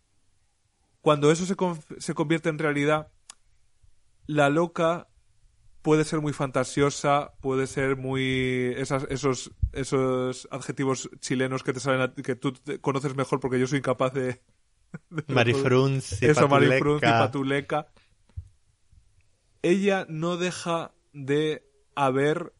Cuando 1.04 1.30
eso 1.30 1.44
se, 1.44 1.54
se 2.00 2.14
convierte 2.14 2.48
en 2.48 2.58
realidad, 2.58 3.08
la 4.26 4.48
loca 4.48 5.06
puede 5.82 6.04
ser 6.04 6.22
muy 6.22 6.32
fantasiosa, 6.32 7.34
puede 7.42 7.66
ser 7.66 7.96
muy 7.96 8.72
esas- 8.78 9.06
esos 9.10 9.52
esos 9.72 10.48
adjetivos 10.50 11.10
chilenos 11.20 11.62
que 11.62 11.74
te 11.74 11.80
salen 11.80 12.00
a- 12.00 12.14
que 12.14 12.36
tú 12.36 12.54
te- 12.54 12.80
conoces 12.80 13.14
mejor 13.16 13.38
porque 13.38 13.60
yo 13.60 13.66
soy 13.66 13.80
incapaz 13.80 14.14
de, 14.14 14.40
de- 15.10 15.34
Marifrunzi, 15.34 16.24
eso, 16.24 16.48
Patuleca. 17.18 17.86
Ella 19.60 20.06
no 20.08 20.38
deja 20.38 20.92
de 21.12 21.66
haber, 21.94 22.54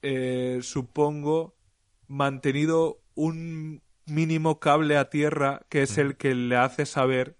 eh, 0.00 0.60
supongo, 0.62 1.54
mantenido 2.08 3.02
un 3.14 3.82
mínimo 4.06 4.58
cable 4.58 4.96
a 4.96 5.10
tierra 5.10 5.66
que 5.68 5.82
es 5.82 5.98
el 5.98 6.16
que 6.16 6.34
le 6.34 6.56
hace 6.56 6.86
saber 6.86 7.36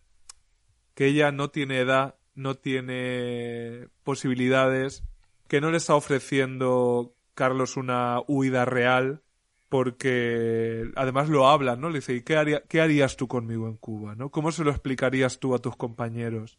que 0.95 1.07
ella 1.07 1.33
no 1.33 1.51
tiene 1.51 1.79
edad, 1.81 2.17
no 2.35 2.55
tiene 2.57 3.89
posibilidades, 4.03 5.03
que 5.49 5.61
no 5.61 5.71
le 5.71 5.77
está 5.77 5.95
ofreciendo 5.95 7.15
Carlos 7.35 7.77
una 7.77 8.19
huida 8.27 8.65
real, 8.65 9.23
porque 9.69 10.91
además 10.95 11.29
lo 11.29 11.49
hablan, 11.49 11.81
¿no? 11.81 11.89
Le 11.91 11.99
dice, 11.99 12.15
¿y 12.15 12.23
qué, 12.23 12.37
haría- 12.37 12.63
qué 12.69 12.81
harías 12.81 13.17
tú 13.17 13.27
conmigo 13.29 13.67
en 13.69 13.77
Cuba? 13.77 14.15
¿no? 14.15 14.31
¿Cómo 14.31 14.53
se 14.53 14.63
lo 14.65 14.71
explicarías 14.71 15.41
tú 15.41 15.55
a 15.55 15.59
tus 15.59 15.77
compañeros? 15.77 16.59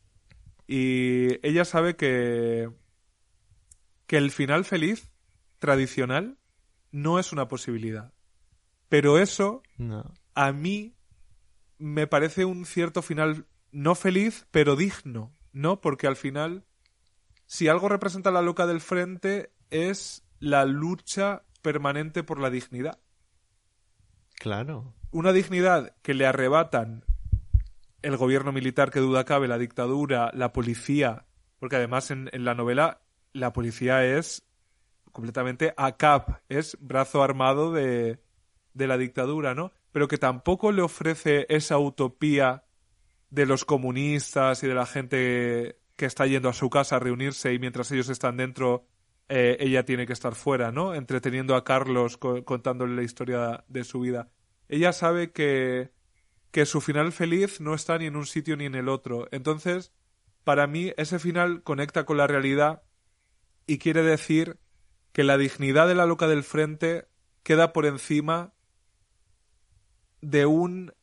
Y 0.67 1.45
ella 1.47 1.63
sabe 1.63 1.95
que, 1.95 2.69
que 4.07 4.17
el 4.17 4.31
final 4.31 4.65
feliz 4.65 5.11
tradicional 5.59 6.37
no 6.91 7.19
es 7.19 7.31
una 7.31 7.47
posibilidad. 7.47 8.13
Pero 8.89 9.17
eso 9.17 9.63
No. 9.77 10.13
a 10.33 10.51
mí 10.51 10.93
me 11.77 12.07
parece 12.07 12.45
un 12.45 12.65
cierto 12.65 13.01
final 13.01 13.45
no 13.75 13.93
feliz, 13.93 14.47
pero 14.51 14.77
digno, 14.77 15.33
¿no? 15.51 15.81
Porque 15.81 16.07
al 16.07 16.15
final, 16.15 16.63
si 17.45 17.67
algo 17.67 17.89
representa 17.89 18.31
la 18.31 18.41
loca 18.41 18.65
del 18.65 18.79
frente, 18.79 19.51
es 19.69 20.23
la 20.39 20.63
lucha 20.63 21.43
permanente 21.61 22.23
por 22.23 22.39
la 22.39 22.49
dignidad. 22.49 22.99
Claro. 24.35 24.93
Una 25.11 25.33
dignidad 25.33 25.93
que 26.01 26.13
le 26.13 26.25
arrebatan 26.25 27.03
el 28.01 28.15
gobierno 28.15 28.53
militar 28.53 28.91
que 28.91 29.01
duda 29.01 29.25
cabe, 29.25 29.49
la 29.49 29.57
dictadura, 29.57 30.31
la 30.33 30.53
policía, 30.53 31.25
porque 31.59 31.75
además 31.75 32.11
en, 32.11 32.29
en 32.31 32.45
la 32.45 32.55
novela 32.55 33.01
la 33.33 33.51
policía 33.51 34.05
es 34.05 34.45
completamente 35.11 35.73
ACAP, 35.75 36.39
es 36.47 36.77
brazo 36.79 37.23
armado 37.23 37.73
de, 37.73 38.21
de 38.73 38.87
la 38.87 38.97
dictadura, 38.97 39.53
¿no? 39.53 39.73
Pero 39.91 40.07
que 40.07 40.17
tampoco 40.17 40.71
le 40.71 40.81
ofrece 40.81 41.45
esa 41.49 41.77
utopía 41.77 42.64
de 43.29 43.45
los 43.45 43.65
comunistas 43.65 44.63
y 44.63 44.67
de 44.67 44.73
la 44.75 44.85
gente 44.85 45.79
que 45.95 46.05
está 46.05 46.25
yendo 46.25 46.49
a 46.49 46.53
su 46.53 46.69
casa 46.69 46.97
a 46.97 46.99
reunirse 46.99 47.53
y 47.53 47.59
mientras 47.59 47.91
ellos 47.91 48.09
están 48.09 48.37
dentro 48.37 48.85
eh, 49.27 49.57
ella 49.59 49.85
tiene 49.85 50.05
que 50.05 50.13
estar 50.13 50.35
fuera, 50.35 50.71
¿no? 50.71 50.93
Entreteniendo 50.93 51.55
a 51.55 51.63
Carlos 51.63 52.17
contándole 52.17 52.95
la 52.95 53.03
historia 53.03 53.63
de 53.67 53.83
su 53.83 53.99
vida. 54.01 54.29
Ella 54.69 54.93
sabe 54.93 55.31
que, 55.31 55.91
que 56.51 56.65
su 56.65 56.79
final 56.79 57.11
feliz 57.11 57.59
no 57.59 57.73
está 57.73 57.97
ni 57.97 58.05
en 58.05 58.15
un 58.15 58.27
sitio 58.27 58.55
ni 58.55 58.65
en 58.65 58.75
el 58.75 58.87
otro. 58.87 59.27
Entonces, 59.31 59.91
para 60.43 60.67
mí, 60.67 60.93
ese 60.97 61.17
final 61.17 61.63
conecta 61.63 62.05
con 62.05 62.17
la 62.17 62.27
realidad 62.27 62.83
y 63.65 63.79
quiere 63.79 64.03
decir 64.03 64.59
que 65.11 65.23
la 65.23 65.37
dignidad 65.37 65.87
de 65.87 65.95
la 65.95 66.05
loca 66.05 66.27
del 66.27 66.43
frente 66.43 67.07
queda 67.41 67.73
por 67.73 67.85
encima 67.85 68.53
de 70.21 70.45
un 70.45 70.93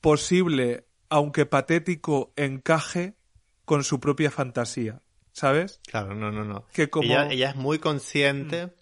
posible, 0.00 0.85
aunque 1.08 1.46
patético, 1.46 2.32
encaje 2.36 3.14
con 3.64 3.84
su 3.84 4.00
propia 4.00 4.30
fantasía. 4.30 5.02
¿Sabes? 5.32 5.80
Claro, 5.86 6.14
no, 6.14 6.32
no, 6.32 6.44
no. 6.44 6.66
Que 6.72 6.88
como... 6.88 7.12
ella, 7.12 7.50
es 7.50 7.56
muy 7.56 7.78
consciente 7.78 8.72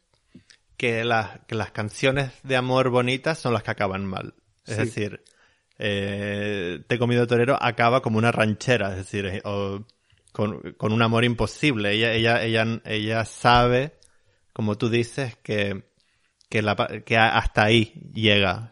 que, 0.77 1.05
las, 1.05 1.41
que 1.49 1.57
las 1.57 1.73
canciones 1.73 2.31
de 2.45 2.55
amor 2.55 2.91
bonitas 2.91 3.39
son 3.41 3.55
las 3.55 3.65
que 3.65 3.73
acaban 3.73 4.07
mal. 4.07 4.35
Es 4.65 4.77
decir, 4.77 5.25
eh, 5.79 6.85
Te 6.87 6.99
comido 6.99 7.27
torero 7.27 7.59
acaba 7.61 8.03
como 8.03 8.19
una 8.19 8.31
ranchera, 8.31 8.91
es 8.91 8.99
decir, 8.99 9.27
eh, 9.27 9.43
con, 10.33 10.75
con, 10.79 10.93
un 10.93 11.03
amor 11.03 11.25
imposible. 11.25 11.93
Ella, 11.93 12.13
ella, 12.13 12.43
ella, 12.45 12.81
ella 12.85 13.25
sabe, 13.25 13.99
como 14.53 14.79
tú 14.79 14.89
dices, 14.89 15.37
que, 15.43 15.91
que, 16.49 16.63
la, 16.63 16.77
que 17.05 17.17
hasta 17.17 17.65
ahí 17.65 18.11
llega 18.13 18.71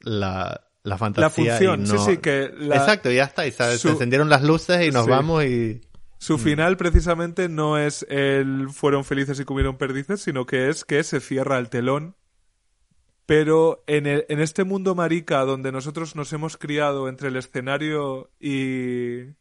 la, 0.00 0.65
la 0.86 0.96
fantasía. 0.96 1.52
La 1.52 1.58
función, 1.58 1.86
sí, 1.86 1.98
sí, 1.98 2.16
que 2.18 2.44
Exacto, 2.44 3.10
ya 3.10 3.24
está, 3.24 3.46
y 3.46 3.50
se 3.50 3.88
encendieron 3.88 4.28
las 4.28 4.42
luces 4.42 4.86
y 4.86 4.90
nos 4.90 5.06
vamos 5.06 5.44
y... 5.44 5.80
Su 6.18 6.38
mm. 6.38 6.40
final 6.40 6.76
precisamente 6.76 7.48
no 7.48 7.76
es 7.76 8.06
el 8.08 8.68
fueron 8.70 9.04
felices 9.04 9.38
y 9.38 9.44
comieron 9.44 9.76
perdices, 9.76 10.22
sino 10.22 10.46
que 10.46 10.70
es 10.70 10.84
que 10.84 11.02
se 11.02 11.20
cierra 11.20 11.58
el 11.58 11.68
telón. 11.68 12.16
Pero 13.26 13.82
en, 13.88 14.06
en 14.06 14.40
este 14.40 14.62
mundo 14.62 14.94
marica 14.94 15.44
donde 15.44 15.72
nosotros 15.72 16.14
nos 16.14 16.32
hemos 16.32 16.56
criado 16.56 17.08
entre 17.08 17.28
el 17.28 17.36
escenario 17.36 18.30
y, 18.38 19.34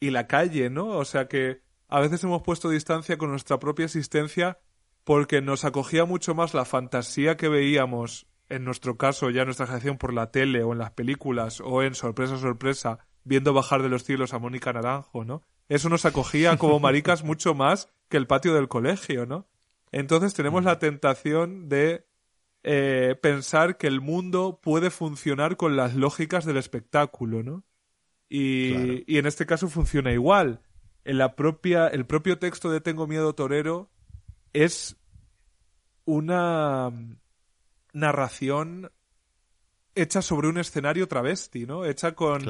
y 0.00 0.10
la 0.10 0.26
calle, 0.26 0.70
¿no? 0.70 0.88
O 0.88 1.04
sea 1.04 1.28
que 1.28 1.60
a 1.88 2.00
veces 2.00 2.24
hemos 2.24 2.42
puesto 2.42 2.70
distancia 2.70 3.18
con 3.18 3.30
nuestra 3.30 3.58
propia 3.58 3.84
existencia 3.84 4.58
porque 5.04 5.42
nos 5.42 5.66
acogía 5.66 6.06
mucho 6.06 6.34
más 6.34 6.54
la 6.54 6.64
fantasía 6.64 7.36
que 7.36 7.48
veíamos, 7.48 8.26
en 8.52 8.64
nuestro 8.64 8.96
caso 8.96 9.30
ya 9.30 9.44
nuestra 9.44 9.66
generación 9.66 9.98
por 9.98 10.12
la 10.12 10.30
tele 10.30 10.62
o 10.62 10.72
en 10.72 10.78
las 10.78 10.92
películas 10.92 11.60
o 11.60 11.82
en 11.82 11.94
sorpresa 11.94 12.38
sorpresa, 12.38 12.98
viendo 13.24 13.54
bajar 13.54 13.82
de 13.82 13.88
los 13.88 14.04
cielos 14.04 14.34
a 14.34 14.38
Mónica 14.38 14.72
Naranjo, 14.72 15.24
¿no? 15.24 15.42
eso 15.68 15.88
nos 15.88 16.04
acogía 16.04 16.56
como 16.58 16.80
maricas 16.80 17.24
mucho 17.24 17.54
más 17.54 17.88
que 18.10 18.18
el 18.18 18.26
patio 18.26 18.54
del 18.54 18.68
colegio, 18.68 19.24
¿no? 19.24 19.48
Entonces 19.90 20.34
tenemos 20.34 20.64
la 20.64 20.78
tentación 20.78 21.68
de 21.70 22.06
eh, 22.62 23.16
pensar 23.22 23.78
que 23.78 23.86
el 23.86 24.02
mundo 24.02 24.60
puede 24.62 24.90
funcionar 24.90 25.56
con 25.56 25.76
las 25.76 25.94
lógicas 25.94 26.44
del 26.44 26.58
espectáculo, 26.58 27.42
¿no? 27.42 27.64
Y, 28.28 29.04
y 29.12 29.18
en 29.18 29.26
este 29.26 29.46
caso 29.46 29.68
funciona 29.68 30.12
igual. 30.12 30.60
En 31.04 31.18
la 31.18 31.36
propia, 31.36 31.88
el 31.88 32.06
propio 32.06 32.38
texto 32.38 32.70
de 32.70 32.80
Tengo 32.80 33.06
miedo 33.06 33.34
torero 33.34 33.90
es 34.52 34.96
una 36.04 36.90
narración 37.92 38.90
hecha 39.94 40.22
sobre 40.22 40.48
un 40.48 40.58
escenario 40.58 41.06
travesti, 41.08 41.66
¿no? 41.66 41.84
Hecha 41.84 42.14
con 42.14 42.44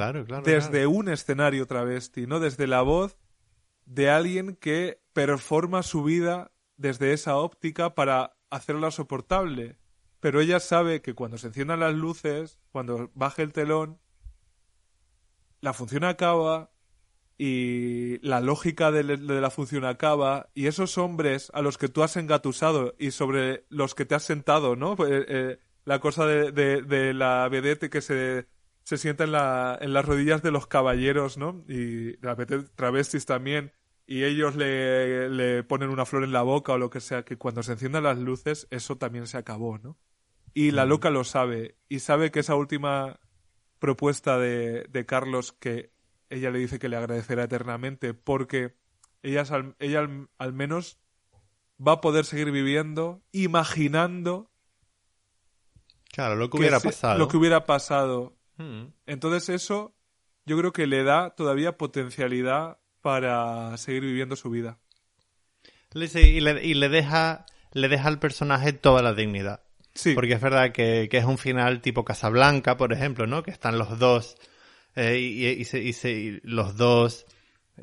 desde 0.45 0.87
un 0.87 1.09
escenario 1.09 1.67
travesti, 1.67 2.27
¿no? 2.27 2.41
Desde 2.41 2.67
la 2.67 2.83
voz 2.83 3.19
de 3.85 4.11
alguien 4.11 4.57
que 4.57 5.01
performa 5.13 5.83
su 5.83 6.05
vida 6.05 6.53
desde 6.77 7.13
esa 7.13 7.37
óptica 7.37 7.95
para 7.95 8.37
hacerla 8.51 8.91
soportable. 8.91 9.77
Pero 10.21 10.41
ella 10.41 10.61
sabe 10.61 11.03
que 11.03 11.15
cuando 11.15 11.37
se 11.37 11.49
enciendan 11.49 11.81
las 11.81 11.95
luces, 11.95 12.61
cuando 12.71 13.11
baje 13.15 13.43
el 13.43 13.53
telón, 13.53 13.99
la 15.61 15.73
función 15.73 16.05
acaba 16.05 16.71
y 17.45 18.21
la 18.21 18.41
lógica 18.41 18.93
de, 18.93 19.03
la 19.03 19.51
función 19.51 19.85
acaba 19.85 20.51
y 20.55 20.69
esos 20.69 20.97
hombres 20.97 21.51
a 21.53 21.61
los 21.61 21.77
que 21.77 21.89
tú 21.89 22.05
has 22.05 22.17
engatusado 22.17 22.95
y 23.01 23.11
sobre 23.11 23.65
los 23.69 23.97
que 23.97 24.05
te 24.05 24.15
has 24.15 24.23
sentado, 24.23 24.77
¿no? 24.77 24.93
Eh, 24.93 25.27
eh, 25.27 25.59
la 25.85 25.99
cosa 25.99 26.25
de, 26.25 26.53
de, 26.53 27.13
la 27.13 27.49
vedette 27.49 27.91
que 27.91 28.01
se, 28.01 28.47
se 28.85 28.97
sienta 28.97 29.25
en, 29.25 29.33
la, 29.33 29.77
en 29.81 29.93
las 29.93 30.05
rodillas 30.05 30.41
de 30.45 30.53
los 30.53 30.69
caballeros, 30.69 31.37
¿no? 31.37 31.65
Y 31.67 32.17
la 32.25 32.37
vedette 32.37 32.73
travestis 32.77 33.27
también. 33.27 33.73
Y 34.07 34.23
ellos 34.23 34.55
le, 34.55 35.29
le 35.29 35.65
ponen 35.65 35.91
una 35.91 36.07
flor 36.07 36.23
en 36.23 36.33
la 36.33 36.43
boca 36.43 36.75
o 36.75 36.79
lo 36.79 36.91
que 36.91 37.01
sea, 37.01 37.25
que 37.25 37.39
cuando 37.39 37.65
se 37.65 37.73
enciendan 37.73 38.05
las 38.05 38.19
luces, 38.19 38.69
eso 38.71 38.99
también 38.99 39.27
se 39.27 39.39
acabó, 39.39 39.79
¿no? 39.79 39.99
Y 40.55 40.71
la 40.71 40.87
loca 40.87 41.11
lo 41.11 41.25
sabe. 41.25 41.77
Y 41.89 41.99
sabe 41.99 42.31
que 42.31 42.39
esa 42.39 42.55
última 42.55 43.19
propuesta 43.81 44.39
de, 44.39 44.87
de 44.91 45.07
Carlos, 45.07 45.51
que 45.51 45.91
ella 46.33 46.51
le 46.51 46.59
dice 46.59 46.79
que 46.79 46.89
le 46.89 46.97
agradecerá 46.97 47.45
eternamente, 47.45 48.15
porque 48.15 48.77
ella, 49.23 49.45
ella 49.79 50.09
al 50.39 50.53
menos 50.53 50.99
va 51.85 51.93
a 51.93 52.01
poder 52.01 52.25
seguir 52.25 52.51
viviendo, 52.51 53.23
imaginando 53.33 54.53
Claro, 56.13 56.37
lo 56.37 56.51
que, 56.51 56.59
hubiera 56.59 56.79
pasado. 56.79 57.19
Lo 57.19 57.27
que 57.27 57.39
hubiera 57.39 57.65
pasado. 57.65 58.37
Hmm. 58.59 58.89
Entonces 59.07 59.49
eso 59.49 59.97
yo 60.45 60.59
creo 60.59 60.73
que 60.73 60.87
le 60.87 61.03
da 61.05 61.31
todavía 61.31 61.79
potencialidad 61.79 62.79
para 63.01 63.77
seguir 63.79 64.03
viviendo 64.03 64.37
su 64.37 64.51
vida. 64.51 64.79
y, 65.95 66.41
le, 66.41 66.89
deja, 66.91 67.47
le 67.73 67.89
deja 67.89 68.09
al 68.09 68.19
personaje 68.19 68.75
toda 68.75 69.03
la 69.03 69.15
dignidad. 69.15 69.63
Sí. 69.95 70.15
Porque 70.15 70.35
es 70.35 70.41
verdad 70.41 70.73
que, 70.73 71.09
es 71.11 71.25
un 71.25 71.39
final 71.39 71.81
tipo 71.81 72.05
Casablanca, 72.05 72.77
por 72.77 72.93
ejemplo, 72.93 73.27
¿no? 73.27 73.43
Que 73.43 73.51
están 73.51 73.79
los 73.79 73.99
dos 73.99 74.37
eh, 74.95 75.19
y, 75.19 75.79
y, 75.79 76.41
los 76.43 76.77
dos 76.77 77.27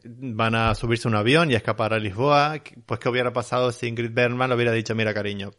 van 0.04 0.56
a 0.56 0.76
subirse 0.76 1.08
a 1.08 1.12
un 1.12 1.16
avión 1.16 1.52
y 1.52 1.56
escapar 1.56 1.94
a 1.94 2.00
Lisboa. 2.00 2.62
Pues 2.86 3.00
¿qué 3.00 3.10
hubiera 3.10 3.34
pasado 3.34 3.72
si 3.72 3.88
Ingrid 3.88 4.12
Bergman 4.14 4.50
le 4.50 4.56
hubiera 4.56 4.72
dicho, 4.72 4.96
mira 4.96 5.14
cariño, 5.14 5.52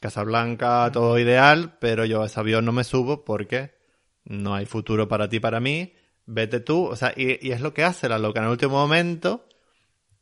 Casablanca, 0.00 0.90
todo 0.92 1.18
ideal, 1.18 1.76
pero 1.80 2.04
yo 2.04 2.22
a 2.22 2.26
ese 2.26 2.40
avión 2.40 2.64
no 2.64 2.72
me 2.72 2.84
subo 2.84 3.24
porque 3.24 3.72
no 4.24 4.54
hay 4.54 4.66
futuro 4.66 5.08
para 5.08 5.28
ti, 5.28 5.40
para 5.40 5.60
mí. 5.60 5.94
Vete 6.26 6.60
tú. 6.60 6.84
O 6.84 6.96
sea, 6.96 7.12
y, 7.16 7.50
es 7.50 7.60
lo 7.60 7.72
que 7.72 7.84
hace 7.84 8.08
la 8.08 8.18
loca. 8.18 8.40
En 8.40 8.46
el 8.46 8.52
último 8.52 8.74
momento 8.74 9.48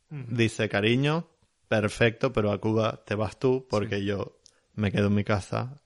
dice, 0.09 0.69
cariño, 0.69 1.27
perfecto, 1.67 2.31
pero 2.31 2.51
a 2.51 2.59
Cuba 2.59 3.03
te 3.05 3.15
vas 3.15 3.37
tú 3.37 3.67
porque 3.69 4.05
yo 4.05 4.39
me 4.75 4.91
quedo 4.91 5.07
en 5.07 5.15
mi 5.15 5.23
casa 5.23 5.81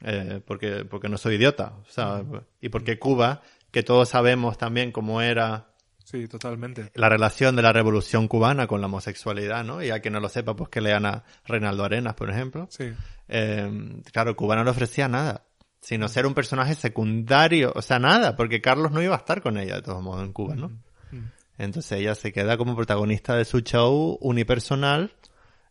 eh, 0.00 0.40
porque, 0.44 0.84
porque 0.84 1.08
no 1.08 1.18
soy 1.18 1.36
idiota. 1.36 1.74
O 1.86 1.90
sea, 1.90 2.24
y 2.60 2.68
porque 2.68 2.98
Cuba, 2.98 3.42
que 3.76 3.82
todos 3.82 4.08
sabemos 4.08 4.56
también 4.56 4.90
cómo 4.90 5.20
era 5.20 5.74
Sí, 6.02 6.26
totalmente. 6.28 6.92
La 6.94 7.10
relación 7.10 7.56
de 7.56 7.60
la 7.60 7.74
revolución 7.74 8.26
cubana 8.26 8.66
con 8.66 8.80
la 8.80 8.86
homosexualidad, 8.86 9.64
¿no? 9.64 9.82
Y 9.82 9.90
a 9.90 10.00
quien 10.00 10.14
no 10.14 10.20
lo 10.20 10.30
sepa, 10.30 10.56
pues 10.56 10.70
que 10.70 10.80
lean 10.80 11.04
a 11.04 11.24
Reinaldo 11.44 11.84
Arenas, 11.84 12.14
por 12.14 12.30
ejemplo. 12.30 12.68
Sí. 12.70 12.90
Eh, 13.28 14.00
claro, 14.10 14.34
Cuba 14.34 14.56
no 14.56 14.64
le 14.64 14.70
ofrecía 14.70 15.08
nada, 15.08 15.44
sino 15.78 16.08
ser 16.08 16.24
un 16.24 16.32
personaje 16.32 16.74
secundario, 16.74 17.70
o 17.74 17.82
sea, 17.82 17.98
nada, 17.98 18.34
porque 18.34 18.62
Carlos 18.62 18.92
no 18.92 19.02
iba 19.02 19.14
a 19.14 19.18
estar 19.18 19.42
con 19.42 19.58
ella 19.58 19.74
de 19.74 19.82
todos 19.82 20.02
modos 20.02 20.24
en 20.24 20.32
Cuba, 20.32 20.54
¿no? 20.54 20.70
Mm, 21.10 21.16
mm. 21.16 21.32
Entonces 21.58 22.00
ella 22.00 22.14
se 22.14 22.32
queda 22.32 22.56
como 22.56 22.74
protagonista 22.76 23.36
de 23.36 23.44
su 23.44 23.60
show 23.60 24.16
unipersonal 24.22 25.12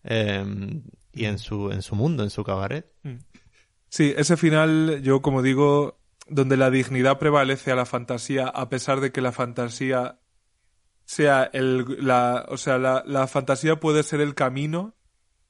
em, 0.04 0.84
y 1.12 1.26
en 1.26 1.40
su, 1.40 1.72
en 1.72 1.82
su 1.82 1.96
mundo, 1.96 2.22
en 2.22 2.30
su 2.30 2.44
cabaret. 2.44 2.86
Mm. 3.02 3.16
Sí, 3.90 4.14
ese 4.16 4.38
final, 4.38 5.02
yo 5.02 5.24
como 5.24 5.42
digo, 5.42 5.98
donde 6.28 6.58
la 6.58 6.70
dignidad 6.70 7.20
prevalece 7.20 7.72
a 7.72 7.76
la 7.76 7.86
fantasía, 7.86 8.48
a 8.48 8.70
pesar 8.70 9.00
de 9.00 9.12
que 9.12 9.22
la 9.22 9.32
fantasía 9.32 10.20
sea 11.06 11.44
el, 11.54 11.86
la, 12.06 12.46
o 12.50 12.58
sea, 12.58 12.78
la, 12.78 13.04
la 13.06 13.28
fantasía 13.28 13.80
puede 13.80 14.04
ser 14.04 14.22
el 14.22 14.34
camino, 14.34 14.96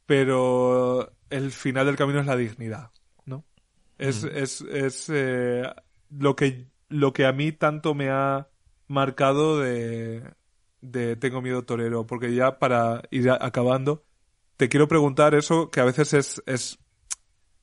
pero 0.06 1.14
el 1.30 1.52
final 1.52 1.86
del 1.86 1.96
camino 1.96 2.20
es 2.20 2.26
la 2.26 2.36
dignidad, 2.36 2.92
¿no? 3.26 3.46
Es, 3.98 4.24
mm. 4.24 4.30
es, 4.34 4.62
es 4.62 5.10
eh, 5.14 5.64
lo 6.10 6.36
que, 6.36 6.68
lo 6.90 7.14
que 7.14 7.26
a 7.26 7.32
mí 7.32 7.52
tanto 7.52 7.94
me 7.94 8.10
ha 8.10 8.50
marcado 8.88 9.60
de, 9.60 10.24
de 10.82 11.16
Tengo 11.16 11.42
miedo 11.42 11.64
torero, 11.64 12.06
porque 12.06 12.36
ya 12.36 12.60
para 12.60 13.04
ir 13.12 13.32
acabando, 13.32 14.04
te 14.58 14.70
quiero 14.70 14.88
preguntar 14.88 15.36
eso 15.36 15.72
que 15.72 15.80
a 15.80 15.86
veces 15.86 16.14
es, 16.14 16.44
es 16.46 16.80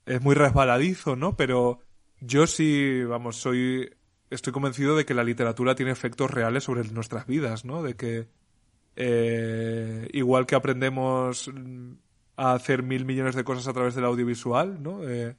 es 0.06 0.20
muy 0.20 0.34
resbaladizo, 0.34 1.16
¿no? 1.16 1.36
Pero 1.36 1.80
yo 2.24 2.46
sí, 2.46 3.02
vamos, 3.02 3.36
soy, 3.36 3.90
estoy 4.30 4.52
convencido 4.52 4.96
de 4.96 5.04
que 5.04 5.14
la 5.14 5.24
literatura 5.24 5.74
tiene 5.74 5.90
efectos 5.90 6.30
reales 6.30 6.64
sobre 6.64 6.84
nuestras 6.84 7.26
vidas, 7.26 7.64
¿no? 7.64 7.82
De 7.82 7.94
que 7.94 8.28
eh, 8.94 10.08
igual 10.12 10.46
que 10.46 10.54
aprendemos 10.54 11.50
a 12.36 12.52
hacer 12.52 12.84
mil 12.84 13.04
millones 13.04 13.34
de 13.34 13.44
cosas 13.44 13.66
a 13.66 13.72
través 13.72 13.94
del 13.96 14.04
audiovisual, 14.04 14.82
¿no? 14.82 15.02
Eh, 15.08 15.36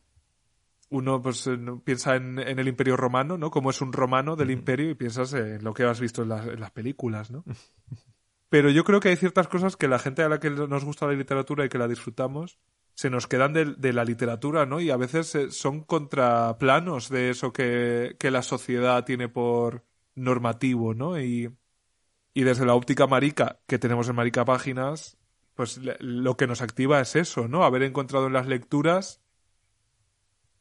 uno 0.89 1.21
pues 1.21 1.47
eh, 1.47 1.57
piensa 1.85 2.17
en, 2.17 2.37
el 2.37 2.67
Imperio 2.67 2.97
Romano, 2.97 3.37
¿no? 3.37 3.49
Como 3.49 3.69
es 3.69 3.81
un 3.81 3.93
romano 3.93 4.35
del 4.35 4.51
Imperio 4.51 4.89
y 4.89 4.95
piensas 4.95 5.33
en 5.33 5.63
lo 5.63 5.73
que 5.73 5.83
has 5.83 6.01
visto 6.01 6.23
en, 6.23 6.31
en 6.31 6.59
las 6.59 6.71
películas, 6.71 7.31
¿no? 7.31 7.45
Pero 8.49 8.69
yo 8.69 8.83
creo 8.83 8.99
que 8.99 9.09
hay 9.09 9.15
ciertas 9.15 9.47
cosas 9.47 9.77
que 9.77 9.87
la 9.87 9.99
gente 9.99 10.21
a 10.21 10.29
la 10.29 10.39
que 10.39 10.49
nos 10.49 10.83
gusta 10.83 11.07
la 11.07 11.13
literatura 11.13 11.65
y 11.65 11.69
que 11.69 11.79
la 11.79 11.87
disfrutamos 11.87 12.59
se 12.95 13.09
nos 13.09 13.27
quedan 13.27 13.53
de, 13.53 13.93
la 13.93 14.05
literatura, 14.05 14.65
¿no? 14.65 14.79
Y 14.79 14.91
a 14.91 14.97
veces 14.97 15.33
eh, 15.35 15.51
son 15.51 15.81
contraplanos 15.81 17.09
de 17.09 17.29
eso 17.29 17.51
que, 17.51 18.15
que, 18.19 18.31
la 18.31 18.43
sociedad 18.43 19.03
tiene 19.05 19.29
por 19.29 19.83
normativo, 20.15 20.93
¿no? 20.93 21.19
Y, 21.19 21.49
y 22.33 22.43
desde 22.43 22.65
la 22.65 22.75
óptica 22.75 23.07
marica 23.07 23.59
que 23.67 23.79
tenemos 23.79 24.09
en 24.09 24.15
Marica 24.15 24.45
Páginas, 24.45 25.17
pues 25.55 25.79
lo 25.99 26.37
que 26.37 26.47
nos 26.47 26.61
activa 26.61 26.99
es 27.01 27.15
eso, 27.15 27.47
¿no? 27.47 27.63
Haber 27.63 27.83
encontrado 27.83 28.27
en 28.27 28.33
las 28.33 28.47
lecturas 28.47 29.21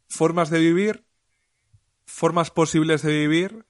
formas 0.09 0.51
de 0.51 0.61
vivir, 0.61 1.05
formas 2.05 2.51
posibles 2.51 3.03
de 3.03 3.13
vivir, 3.13 3.65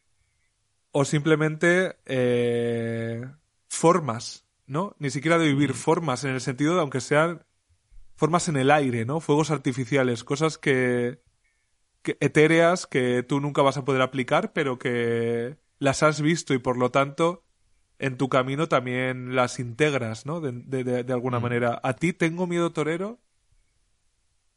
o 0.90 1.05
simplemente 1.05 1.97
eh, 2.06 3.24
formas, 3.68 4.44
¿no? 4.66 4.94
Ni 4.98 5.10
siquiera 5.10 5.39
de 5.39 5.48
vivir 5.48 5.74
formas, 5.74 6.24
en 6.24 6.30
el 6.30 6.40
sentido 6.40 6.74
de 6.74 6.80
aunque 6.80 7.01
sean 7.01 7.44
formas 8.22 8.46
en 8.46 8.56
el 8.56 8.70
aire, 8.70 9.04
¿no? 9.04 9.18
Fuegos 9.18 9.50
artificiales, 9.50 10.22
cosas 10.22 10.56
que, 10.56 11.18
que, 12.02 12.16
etéreas 12.20 12.86
que 12.86 13.24
tú 13.24 13.40
nunca 13.40 13.62
vas 13.62 13.78
a 13.78 13.84
poder 13.84 14.00
aplicar, 14.00 14.52
pero 14.52 14.78
que 14.78 15.56
las 15.80 16.04
has 16.04 16.20
visto 16.20 16.54
y 16.54 16.58
por 16.58 16.76
lo 16.76 16.92
tanto 16.92 17.42
en 17.98 18.16
tu 18.16 18.28
camino 18.28 18.68
también 18.68 19.34
las 19.34 19.58
integras, 19.58 20.24
¿no? 20.24 20.40
De, 20.40 20.52
de, 20.84 21.12
alguna 21.12 21.40
mm. 21.40 21.42
manera. 21.42 21.80
A 21.82 21.94
ti 21.94 22.12
tengo 22.12 22.46
miedo 22.46 22.72
torero. 22.72 23.18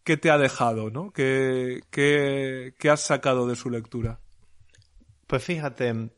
¿Qué 0.04 0.16
te 0.16 0.30
ha 0.30 0.38
dejado, 0.38 0.92
no? 0.92 1.10
¿Qué, 1.10 1.82
qué, 1.90 2.76
qué 2.78 2.90
has 2.92 3.02
sacado 3.02 3.48
de 3.48 3.56
su 3.56 3.72
lectura? 3.72 4.20
Pues 5.26 5.44
fíjate, 5.44 6.12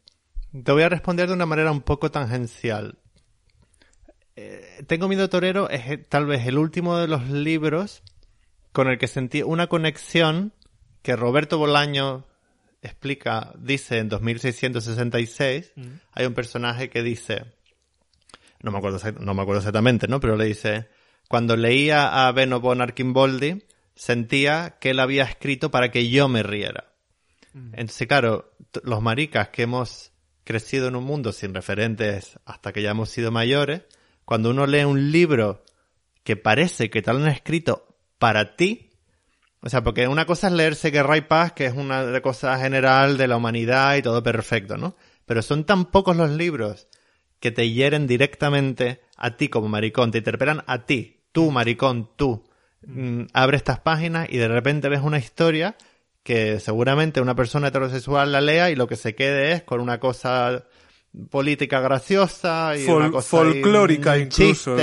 te 0.65 0.71
voy 0.73 0.83
a 0.83 0.89
responder 0.89 1.29
de 1.29 1.35
una 1.35 1.45
manera 1.45 1.71
un 1.71 1.81
poco 1.81 2.11
tangencial. 2.11 2.99
Eh, 4.37 4.83
Tengo 4.85 5.07
miedo 5.07 5.29
torero 5.29 5.67
es 5.67 5.89
eh, 5.89 5.97
tal 5.97 6.27
vez 6.27 6.45
el 6.45 6.59
último 6.59 6.97
de 6.97 7.07
los 7.07 7.27
libros 7.27 8.03
con 8.71 8.87
el 8.87 8.99
que 8.99 9.07
sentí 9.07 9.41
una 9.41 9.65
conexión 9.65 10.53
que 11.01 11.15
Roberto 11.15 11.57
Bolaño 11.57 12.27
explica, 12.83 13.51
dice 13.57 13.97
en 13.97 14.09
2666, 14.09 15.73
mm. 15.75 15.81
hay 16.11 16.25
un 16.27 16.35
personaje 16.35 16.91
que 16.91 17.01
dice, 17.01 17.45
no 18.61 18.69
me 18.71 18.77
acuerdo, 18.77 18.99
no 19.19 19.33
me 19.33 19.41
acuerdo 19.41 19.61
exactamente, 19.61 20.07
¿no? 20.07 20.19
Pero 20.19 20.35
le 20.35 20.45
dice, 20.45 20.87
cuando 21.27 21.55
leía 21.55 22.27
a 22.27 22.31
Beno 22.31 22.59
von 22.59 22.81
Archimboldi, 22.81 23.63
sentía 23.95 24.77
que 24.79 24.91
él 24.91 24.99
había 24.99 25.23
escrito 25.23 25.71
para 25.71 25.89
que 25.89 26.09
yo 26.09 26.27
me 26.27 26.43
riera. 26.43 26.93
Mm. 27.53 27.69
Entonces, 27.73 28.07
claro, 28.07 28.53
los 28.83 29.01
maricas 29.01 29.49
que 29.49 29.63
hemos 29.63 30.11
crecido 30.43 30.87
en 30.87 30.95
un 30.95 31.03
mundo 31.03 31.33
sin 31.33 31.55
referentes 31.55 32.39
hasta 32.45 32.71
que 32.71 32.83
ya 32.83 32.91
hemos 32.91 33.09
sido 33.09 33.31
mayores, 33.31 33.81
cuando 34.27 34.49
uno 34.49 34.67
lee 34.67 34.83
un 34.83 35.09
libro 35.09 35.63
que 36.25 36.35
parece 36.35 36.89
que 36.89 37.01
tal 37.01 37.19
lo 37.19 37.23
han 37.23 37.29
escrito 37.29 37.95
para 38.19 38.57
ti, 38.57 38.89
o 39.61 39.69
sea, 39.69 39.85
porque 39.85 40.05
una 40.09 40.25
cosa 40.25 40.47
es 40.47 40.53
leerse 40.53 40.91
Guerra 40.91 41.15
y 41.15 41.21
Paz, 41.21 41.53
que 41.53 41.65
es 41.65 41.73
una 41.73 42.19
cosa 42.19 42.59
general 42.59 43.15
de 43.15 43.29
la 43.29 43.37
humanidad 43.37 43.95
y 43.95 44.01
todo 44.01 44.21
perfecto, 44.21 44.75
¿no? 44.75 44.97
Pero 45.25 45.41
son 45.41 45.63
tan 45.63 45.85
pocos 45.85 46.17
los 46.17 46.29
libros 46.29 46.89
que 47.39 47.51
te 47.51 47.71
hieren 47.71 48.05
directamente 48.05 48.99
a 49.15 49.37
ti 49.37 49.47
como 49.47 49.69
maricón, 49.69 50.11
te 50.11 50.17
interpelan 50.17 50.61
a 50.67 50.85
ti, 50.85 51.21
tú 51.31 51.49
maricón, 51.49 52.09
tú. 52.17 52.43
Mm, 52.81 53.27
abre 53.31 53.55
estas 53.55 53.79
páginas 53.79 54.27
y 54.29 54.35
de 54.35 54.49
repente 54.49 54.89
ves 54.89 55.03
una 55.03 55.19
historia 55.19 55.77
que 56.23 56.59
seguramente 56.59 57.21
una 57.21 57.33
persona 57.33 57.69
heterosexual 57.69 58.33
la 58.33 58.41
lea 58.41 58.71
y 58.71 58.75
lo 58.75 58.87
que 58.87 58.97
se 58.97 59.15
quede 59.15 59.53
es 59.53 59.63
con 59.63 59.79
una 59.79 60.01
cosa 60.01 60.65
política 61.29 61.79
graciosa 61.79 62.77
y 62.77 62.85
una 62.85 63.11
cosa 63.11 63.37
folclórica 63.37 64.17
incluso. 64.17 64.75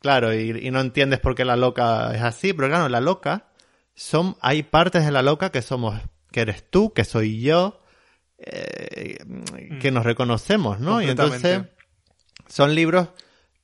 Claro, 0.00 0.34
y, 0.34 0.70
no 0.70 0.80
entiendes 0.80 1.18
por 1.20 1.34
qué 1.34 1.46
la 1.46 1.56
loca 1.56 2.14
es 2.14 2.22
así, 2.22 2.52
pero 2.52 2.68
claro, 2.68 2.88
la 2.90 3.00
loca 3.00 3.48
son 3.94 4.36
hay 4.40 4.62
partes 4.62 5.04
de 5.04 5.10
la 5.10 5.22
loca 5.22 5.50
que 5.50 5.62
somos 5.62 5.98
que 6.30 6.40
eres 6.40 6.68
tú, 6.68 6.92
que 6.92 7.04
soy 7.04 7.40
yo, 7.40 7.80
eh, 8.38 9.16
que 9.80 9.90
nos 9.90 10.04
reconocemos, 10.04 10.80
¿no? 10.80 11.00
Y 11.00 11.08
entonces 11.08 11.62
son 12.48 12.74
libros 12.74 13.08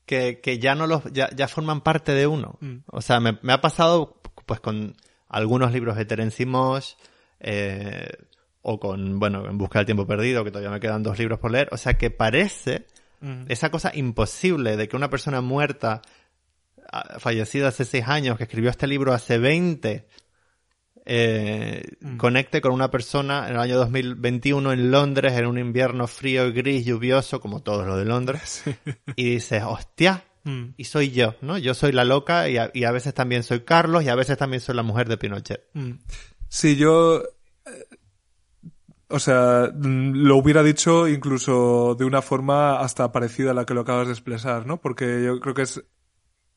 que, 0.07 0.41
que 0.41 0.59
ya 0.59 0.75
no 0.75 0.87
los 0.87 1.05
ya, 1.13 1.29
ya 1.35 1.47
forman 1.47 1.83
parte 1.83 2.13
de 2.13 2.27
uno. 2.27 2.57
Mm. 2.61 2.77
O 2.87 3.03
sea, 3.03 3.21
me, 3.21 3.39
me, 3.43 3.53
ha 3.53 3.61
pasado 3.61 4.21
pues 4.47 4.61
con 4.61 4.97
algunos 5.29 5.73
libros 5.73 5.97
de 5.97 6.05
Terence 6.05 6.47
Mosh, 6.47 6.95
eh, 7.41 8.09
o 8.63 8.79
con, 8.79 9.19
bueno, 9.19 9.49
En 9.49 9.59
Busca 9.59 9.79
del 9.79 9.87
Tiempo 9.87 10.07
Perdido, 10.07 10.45
que 10.45 10.51
todavía 10.51 10.71
me 10.71 10.81
quedan 10.81 11.03
dos 11.03 11.19
libros 11.19 11.39
por 11.39 11.51
leer. 11.51 11.69
O 11.73 11.77
sea 11.77 11.95
que 11.95 12.11
parece 12.11 12.87
mm. 13.21 13.45
esa 13.49 13.71
cosa 13.71 13.93
imposible 13.95 14.77
de 14.77 14.89
que 14.89 14.97
una 14.97 15.11
persona 15.11 15.41
muerta, 15.41 16.03
ah, 16.93 17.19
fallecida 17.19 17.69
hace 17.69 17.85
seis 17.85 18.05
años, 18.07 18.37
que 18.37 18.45
escribió 18.45 18.71
este 18.71 18.87
libro 18.87 19.13
hace 19.13 19.39
20, 19.39 20.07
eh, 21.07 21.83
mm. 22.01 22.17
conecte 22.19 22.61
con 22.61 22.73
una 22.73 22.91
persona 22.91 23.49
en 23.49 23.55
el 23.55 23.61
año 23.61 23.79
2021 23.79 24.73
en 24.73 24.91
Londres, 24.91 25.33
en 25.33 25.47
un 25.47 25.59
invierno 25.59 26.07
frío 26.07 26.47
y 26.47 26.53
gris, 26.53 26.85
lluvioso, 26.85 27.41
como 27.41 27.63
todos 27.63 27.87
los 27.87 27.97
de 27.97 28.05
Londres, 28.05 28.63
y 29.17 29.31
dices, 29.31 29.63
hostia, 29.67 30.25
mm. 30.45 30.75
y 30.77 30.85
soy 30.85 31.11
yo, 31.13 31.35
¿no? 31.41 31.57
Yo 31.57 31.73
soy 31.73 31.93
la 31.93 32.05
loca 32.05 32.51
y 32.51 32.59
a, 32.59 32.71
y 32.75 32.85
a, 32.85 32.93
veces 32.93 33.15
también 33.15 33.43
soy 33.43 33.61
Carlos 33.61 34.05
y 34.05 34.09
a 34.11 34.15
veces 34.15 34.37
también 34.37 34.61
soy 34.61 34.77
la 34.77 34.83
mujer 34.83 35.09
de 35.09 35.17
Pinochet. 35.17 35.65
Sí, 36.49 36.77
yo 36.77 37.23
o 39.11 39.19
sea, 39.19 39.71
mm, 39.75 40.13
lo 40.15 40.37
hubiera 40.37 40.63
dicho 40.63 41.09
incluso 41.09 41.95
de 41.99 42.05
una 42.05 42.23
forma 42.23 42.81
hasta 42.81 43.13
parecida 43.13 43.51
a 43.51 43.55
la 43.55 43.67
que 43.67 43.75
lo 43.75 43.81
acabas 43.81 44.07
de 44.07 44.13
expresar, 44.13 44.67
¿no? 44.67 44.81
Porque 44.81 45.23
yo 45.25 45.41
creo 45.41 45.55
que 45.55 45.63
es 45.63 45.85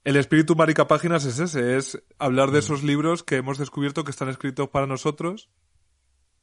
el 0.03 0.17
espíritu 0.17 0.55
marica 0.55 0.87
páginas 0.87 1.25
es 1.25 1.39
ese, 1.39 1.77
es 1.77 2.03
hablar 2.19 2.51
de 2.51 2.57
mm. 2.57 2.59
esos 2.59 2.83
libros 2.83 3.23
que 3.23 3.37
hemos 3.37 3.57
descubierto 3.57 4.03
que 4.03 4.11
están 4.11 4.29
escritos 4.29 4.69
para 4.69 4.85
nosotros. 4.85 5.49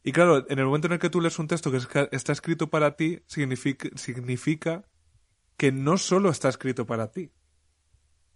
Y 0.03 0.13
claro, 0.13 0.47
en 0.49 0.59
el 0.59 0.65
momento 0.65 0.87
en 0.87 0.95
el 0.95 0.99
que 0.99 1.11
tú 1.11 1.21
lees 1.21 1.39
un 1.39 1.47
texto 1.47 1.71
que 1.71 2.09
está 2.13 2.33
escrito 2.33 2.71
para 2.71 2.97
ti, 2.97 3.23
significa, 3.27 3.89
significa 3.97 4.87
que 5.59 5.73
no 5.73 5.99
solo 5.99 6.31
está 6.31 6.49
escrito 6.49 6.87
para 6.87 7.13
ti. 7.13 7.33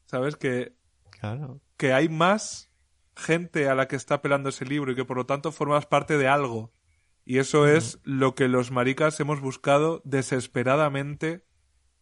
¿Sabes? 0.04 0.36
Que, 0.36 0.76
claro. 1.10 1.62
que 1.78 1.94
hay 1.94 2.10
más 2.10 2.70
gente 3.16 3.70
a 3.70 3.74
la 3.74 3.88
que 3.88 3.96
está 3.96 4.20
pelando 4.20 4.50
ese 4.50 4.66
libro 4.66 4.92
y 4.92 4.94
que 4.94 5.06
por 5.06 5.16
lo 5.16 5.24
tanto 5.24 5.52
formas 5.52 5.86
parte 5.86 6.18
de 6.18 6.28
algo 6.28 6.73
y 7.24 7.38
eso 7.38 7.66
es 7.66 7.98
lo 8.04 8.34
que 8.34 8.48
los 8.48 8.70
maricas 8.70 9.18
hemos 9.20 9.40
buscado 9.40 10.02
desesperadamente 10.04 11.44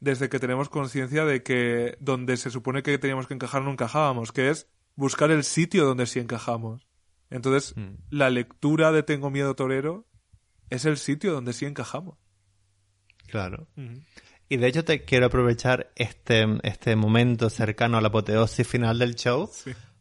desde 0.00 0.28
que 0.28 0.40
tenemos 0.40 0.68
conciencia 0.68 1.24
de 1.24 1.44
que 1.44 1.96
donde 2.00 2.36
se 2.36 2.50
supone 2.50 2.82
que 2.82 2.98
teníamos 2.98 3.28
que 3.28 3.34
encajar 3.34 3.62
no 3.62 3.70
encajábamos, 3.70 4.32
que 4.32 4.50
es 4.50 4.66
buscar 4.96 5.30
el 5.30 5.44
sitio 5.44 5.84
donde 5.84 6.06
sí 6.06 6.18
encajamos. 6.18 6.88
Entonces, 7.30 7.76
mm. 7.76 7.94
la 8.10 8.28
lectura 8.28 8.90
de 8.90 9.04
Tengo 9.04 9.30
miedo 9.30 9.54
torero 9.54 10.06
es 10.70 10.84
el 10.86 10.96
sitio 10.96 11.32
donde 11.32 11.52
sí 11.52 11.66
encajamos. 11.66 12.18
Claro. 13.28 13.68
Y 14.48 14.56
de 14.56 14.66
hecho 14.66 14.84
te 14.84 15.04
quiero 15.04 15.26
aprovechar 15.26 15.92
este, 15.96 16.44
este 16.64 16.96
momento 16.96 17.48
cercano 17.48 17.96
a 17.96 18.00
la 18.00 18.08
apoteosis 18.08 18.66
final 18.66 18.98
del 18.98 19.14
show 19.14 19.50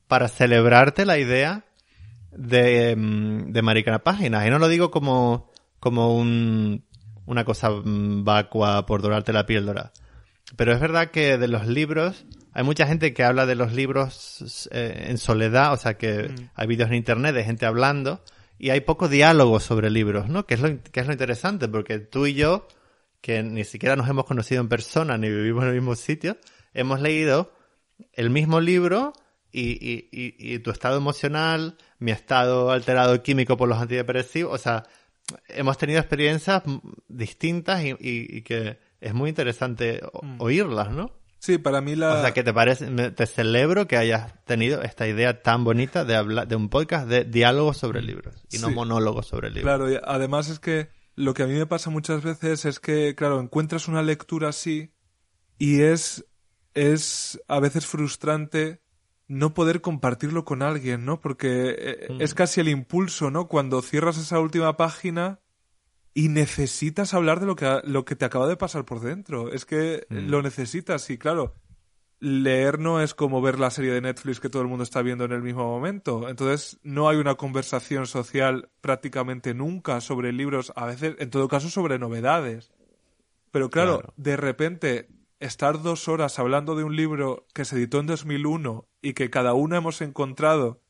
para 0.07 0.27
celebrarte 0.27 1.05
la 1.05 1.19
idea 1.19 1.65
de, 2.31 2.95
mm, 2.95 3.51
de 3.51 3.61
Maricana 3.61 3.99
Páginas. 3.99 4.45
Y 4.45 4.49
no 4.49 4.59
lo 4.59 4.67
digo 4.67 4.91
como, 4.91 5.49
como 5.79 6.15
un, 6.15 6.85
una 7.25 7.45
cosa 7.45 7.69
mm, 7.69 8.23
vacua 8.23 8.85
por 8.85 9.01
dorarte 9.01 9.33
la 9.33 9.45
píldora. 9.45 9.91
Pero 10.55 10.73
es 10.73 10.79
verdad 10.79 11.11
que 11.11 11.37
de 11.37 11.47
los 11.47 11.67
libros, 11.67 12.25
hay 12.53 12.63
mucha 12.63 12.85
gente 12.85 13.13
que 13.13 13.23
habla 13.23 13.45
de 13.45 13.55
los 13.55 13.73
libros 13.73 14.67
eh, 14.71 15.05
en 15.07 15.17
soledad, 15.17 15.73
o 15.73 15.77
sea 15.77 15.97
que 15.97 16.29
mm. 16.29 16.49
hay 16.55 16.67
vídeos 16.67 16.89
en 16.89 16.95
internet 16.95 17.35
de 17.35 17.43
gente 17.43 17.65
hablando 17.65 18.23
y 18.57 18.69
hay 18.69 18.81
poco 18.81 19.07
diálogo 19.07 19.59
sobre 19.59 19.89
libros, 19.89 20.29
¿no? 20.29 20.45
Que 20.45 20.55
es, 20.55 20.59
lo, 20.59 20.83
que 20.83 20.99
es 20.99 21.07
lo 21.07 21.13
interesante, 21.13 21.67
porque 21.67 21.99
tú 21.99 22.27
y 22.27 22.33
yo, 22.33 22.67
que 23.21 23.41
ni 23.43 23.63
siquiera 23.63 23.95
nos 23.95 24.09
hemos 24.09 24.25
conocido 24.25 24.61
en 24.61 24.69
persona 24.69 25.17
ni 25.17 25.29
vivimos 25.29 25.63
en 25.63 25.69
el 25.69 25.75
mismo 25.75 25.95
sitio, 25.95 26.37
hemos 26.73 27.01
leído 27.01 27.53
el 28.13 28.29
mismo 28.29 28.59
libro 28.59 29.13
y, 29.51 29.71
y, 29.71 30.09
y, 30.11 30.53
y 30.53 30.59
tu 30.59 30.71
estado 30.71 30.97
emocional, 30.97 31.77
mi 32.01 32.11
estado 32.11 32.71
alterado 32.71 33.21
químico 33.23 33.55
por 33.55 33.69
los 33.69 33.77
antidepresivos, 33.79 34.53
o 34.53 34.57
sea, 34.57 34.83
hemos 35.47 35.77
tenido 35.77 35.99
experiencias 35.99 36.63
distintas 37.07 37.83
y, 37.85 38.41
que 38.41 38.79
es 38.99 39.13
muy 39.13 39.29
interesante 39.29 40.01
mm. 40.21 40.41
oírlas, 40.41 40.91
¿no? 40.91 41.11
Sí, 41.39 41.57
para 41.57 41.79
mí 41.81 41.95
la... 41.95 42.15
O 42.15 42.21
sea, 42.21 42.33
que 42.33 42.43
te 42.43 42.53
parece, 42.53 42.89
me- 42.89 43.09
te 43.11 43.25
celebro 43.25 43.87
que 43.87 43.97
hayas 43.97 44.33
tenido 44.45 44.81
esta 44.83 45.07
idea 45.07 45.41
tan 45.41 45.63
bonita 45.63 46.05
de 46.05 46.15
hablar 46.15 46.47
de 46.47 46.55
un 46.55 46.69
podcast 46.69 47.07
de 47.07 47.23
diálogos 47.23 47.77
sobre 47.77 48.01
libros 48.01 48.45
y 48.51 48.57
no 48.59 48.67
Sí. 48.69 48.75
monólogos 48.75 49.27
sobre 49.27 49.49
libros. 49.49 49.63
Claro, 49.63 49.91
y 49.91 49.97
además 50.03 50.49
es 50.49 50.59
que 50.59 50.89
lo 51.15 51.33
que 51.33 51.43
a 51.43 51.47
mí 51.47 51.53
me 51.53 51.65
pasa 51.65 51.89
muchas 51.89 52.23
veces 52.23 52.65
es 52.65 52.79
que, 52.79 53.15
claro, 53.15 53.39
encuentras 53.39 53.87
una 53.87 54.03
lectura 54.03 54.49
así 54.49 54.91
y 55.57 55.81
es, 55.81 56.25
es 56.73 57.41
a 57.47 57.59
veces 57.59 57.85
frustrante 57.87 58.81
no 59.31 59.53
poder 59.53 59.81
compartirlo 59.81 60.43
con 60.45 60.61
alguien, 60.61 61.05
¿no? 61.05 61.21
Porque 61.21 61.75
eh, 61.77 62.07
Mm. 62.09 62.21
es 62.21 62.33
casi 62.33 62.59
el 62.61 62.67
impulso, 62.67 63.31
¿no? 63.31 63.47
Cuando 63.47 63.81
cierras 63.81 64.17
esa 64.17 64.39
última 64.39 64.75
página 64.77 65.39
y 66.13 66.27
necesitas 66.27 67.13
hablar 67.13 67.39
de 67.39 67.45
lo 67.45 67.55
que, 67.55 67.79
lo 67.85 68.03
que 68.03 68.15
te 68.17 68.25
acaba 68.25 68.47
de 68.47 68.57
pasar 68.57 68.83
por 68.83 68.99
dentro. 68.99 69.51
Es 69.51 69.65
que 69.65 70.05
Mm. 70.09 70.29
lo 70.29 70.41
necesitas 70.41 71.09
y, 71.09 71.17
claro, 71.17 71.55
leer 72.19 72.77
no 72.79 73.01
es 73.01 73.13
como 73.13 73.41
ver 73.41 73.57
la 73.57 73.71
serie 73.71 73.93
de 73.93 74.01
Netflix 74.01 74.39
que 74.39 74.49
todo 74.49 74.61
el 74.61 74.67
mundo 74.67 74.83
está 74.83 75.01
viendo 75.01 75.23
en 75.25 75.31
el 75.31 75.41
mismo 75.41 75.63
momento. 75.65 76.27
Entonces, 76.29 76.79
no 76.83 77.07
hay 77.09 77.17
una 77.17 77.35
conversación 77.35 78.05
social 78.07 78.69
prácticamente 78.81 79.53
nunca 79.53 80.01
sobre 80.01 80.31
libros, 80.33 80.71
a 80.75 80.85
veces, 80.85 81.15
en 81.19 81.29
todo 81.29 81.47
caso, 81.47 81.69
sobre 81.69 81.97
novedades. 81.97 82.71
Pero 83.51 83.69
claro, 83.69 83.99
Claro. 83.99 84.13
de 84.17 84.37
repente, 84.37 85.07
estar 85.39 85.81
dos 85.81 86.07
horas 86.07 86.37
hablando 86.37 86.75
de 86.75 86.83
un 86.83 86.95
libro 86.95 87.47
que 87.53 87.65
se 87.65 87.75
editó 87.77 87.99
en 88.01 88.05
2001 88.07 88.87
y 89.01 89.13
que 89.13 89.29
cada 89.29 89.53
uno 89.53 89.75
hemos 89.75 90.01
encontrado 90.01 90.81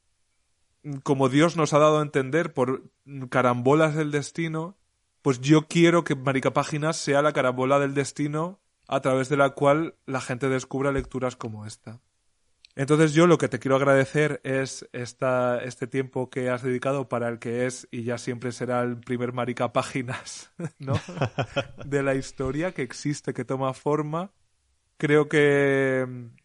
mm, 0.83 0.97
como 0.97 1.29
Dios 1.29 1.57
nos 1.57 1.73
ha 1.73 1.79
dado 1.79 1.99
a 1.99 2.03
entender 2.03 2.53
por 2.53 2.91
carambolas 3.29 3.95
del 3.95 4.11
destino, 4.11 4.77
pues 5.21 5.39
yo 5.41 5.67
quiero 5.67 6.03
que 6.03 6.15
Marica 6.15 6.51
Páginas 6.51 6.97
sea 6.97 7.21
la 7.21 7.33
carambola 7.33 7.79
del 7.79 7.93
destino 7.93 8.59
a 8.87 9.01
través 9.01 9.29
de 9.29 9.37
la 9.37 9.51
cual 9.51 9.95
la 10.05 10.21
gente 10.21 10.49
descubra 10.49 10.91
lecturas 10.91 11.35
como 11.35 11.65
esta. 11.65 12.01
Entonces 12.75 13.13
yo 13.13 13.27
lo 13.27 13.37
que 13.37 13.49
te 13.49 13.59
quiero 13.59 13.75
agradecer 13.75 14.39
es 14.43 14.87
esta, 14.93 15.61
este 15.61 15.87
tiempo 15.87 16.29
que 16.29 16.49
has 16.49 16.63
dedicado 16.63 17.09
para 17.09 17.27
el 17.27 17.39
que 17.39 17.65
es 17.65 17.87
y 17.91 18.03
ya 18.03 18.17
siempre 18.17 18.51
será 18.51 18.81
el 18.81 18.97
primer 18.97 19.33
Marica 19.33 19.73
Páginas, 19.73 20.51
¿no? 20.79 20.93
de 21.85 22.03
la 22.03 22.15
historia 22.15 22.73
que 22.73 22.81
existe, 22.81 23.33
que 23.33 23.45
toma 23.45 23.73
forma. 23.73 24.31
Creo 24.97 25.27
que 25.27 26.05
mm, 26.07 26.40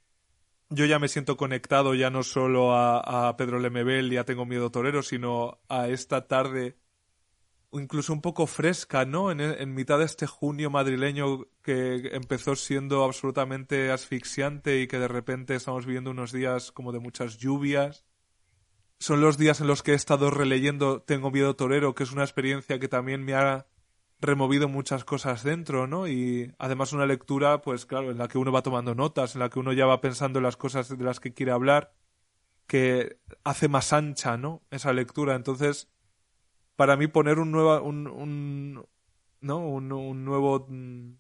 yo 0.69 0.85
ya 0.85 0.99
me 0.99 1.09
siento 1.09 1.37
conectado 1.37 1.95
ya 1.95 2.11
no 2.11 2.23
solo 2.23 2.75
a, 2.75 3.29
a 3.29 3.37
Pedro 3.37 3.59
Lemebel 3.59 4.13
y 4.13 4.17
a 4.17 4.25
Tengo 4.25 4.47
Miedo 4.47 4.71
Torero, 4.71 5.03
sino 5.03 5.61
a 5.69 5.89
esta 5.89 6.27
tarde 6.27 6.77
incluso 7.73 8.13
un 8.13 8.23
poco 8.23 8.47
fresca, 8.47 9.05
¿no? 9.05 9.31
En, 9.31 9.41
en 9.41 9.75
mitad 9.75 9.99
de 9.99 10.05
este 10.05 10.27
junio 10.27 10.71
madrileño 10.71 11.47
que 11.63 12.11
empezó 12.13 12.57
siendo 12.57 13.05
absolutamente 13.05 13.91
asfixiante 13.91 14.81
y 14.81 14.87
que 14.87 14.99
de 14.99 15.09
repente 15.09 15.55
estamos 15.55 15.87
viviendo 15.87 16.11
unos 16.11 16.33
días 16.33 16.73
como 16.73 16.93
de 16.93 17.01
muchas 17.01 17.39
lluvias. 17.39 18.05
Son 18.99 19.21
los 19.21 19.37
días 19.37 19.61
en 19.61 19.67
los 19.67 19.83
que 19.83 19.93
he 19.93 19.95
estado 19.95 20.31
releyendo 20.31 21.03
Tengo 21.03 21.31
Miedo 21.31 21.55
Torero, 21.55 21.95
que 21.95 22.05
es 22.05 22.13
una 22.13 22.23
experiencia 22.23 22.79
que 22.79 22.89
también 22.89 23.25
me 23.25 23.35
ha 23.35 23.67
removido 24.21 24.69
muchas 24.69 25.05
cosas 25.05 25.43
dentro, 25.45 25.87
¿no? 25.87 26.09
Y 26.09 26.53
además 26.59 26.93
una 26.93 27.07
lectura, 27.07 27.61
pues 27.63 27.87
claro, 27.87 28.11
en 28.11 28.19
la 28.19 28.29
que 28.29 28.39
uno 28.39 28.53
va 28.53 28.63
tomando 28.63 28.95
notas, 28.95 29.35
en 29.35 29.41
la 29.41 29.51
que 29.51 29.59
uno 29.59 29.73
ya 29.73 29.87
va 29.87 30.01
pensando 30.01 30.39
en 30.39 30.45
las 30.45 30.57
cosas 30.57 30.89
de 30.97 31.05
las 31.05 31.21
que 31.21 31.35
quiere 31.35 31.53
hablar, 31.53 31.95
que 32.67 33.19
hace 33.45 33.69
más 33.69 33.93
ancha, 33.93 34.37
¿no? 34.39 34.63
Esa 34.71 34.93
lectura. 34.93 35.35
Entonces, 35.37 35.91
para 36.77 36.97
mí 36.97 37.07
poner 37.09 37.39
un 37.39 37.53
nuevo, 37.53 37.83
un, 37.83 38.07
un- 38.09 38.87
¿no? 39.41 39.59
Un, 39.69 40.25
nuevo 40.25 40.67
mm, 40.69 41.13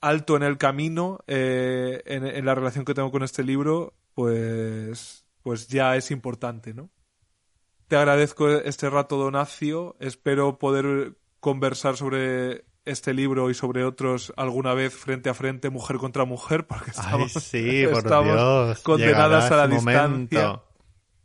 alto 0.00 0.36
en 0.36 0.42
el 0.44 0.58
camino 0.58 1.20
eh, 1.26 2.02
en, 2.06 2.26
en 2.26 2.44
la 2.46 2.54
relación 2.54 2.84
que 2.84 2.94
tengo 2.94 3.10
con 3.10 3.22
este 3.22 3.44
libro, 3.44 3.94
pues, 4.14 5.26
pues 5.42 5.68
ya 5.68 5.96
es 5.96 6.10
importante, 6.10 6.74
¿no? 6.74 6.90
Te 7.88 7.96
agradezco 7.96 8.48
este 8.50 8.88
rato, 8.88 9.16
Donacio. 9.16 9.96
Espero 10.00 10.58
poder 10.58 11.16
conversar 11.40 11.96
sobre 11.96 12.64
este 12.84 13.12
libro 13.14 13.50
y 13.50 13.54
sobre 13.54 13.84
otros 13.84 14.32
alguna 14.36 14.74
vez 14.74 14.94
frente 14.94 15.28
a 15.28 15.34
frente, 15.34 15.70
mujer 15.70 15.96
contra 15.98 16.24
mujer, 16.24 16.66
porque 16.66 16.92
Ay, 16.96 17.00
estamos, 17.00 17.32
sí, 17.32 17.84
por 17.90 17.98
estamos 17.98 18.34
Dios. 18.34 18.80
condenadas 18.80 19.50
a 19.50 19.56
la 19.56 19.68
distancia. 19.68 20.08
momento. 20.08 20.64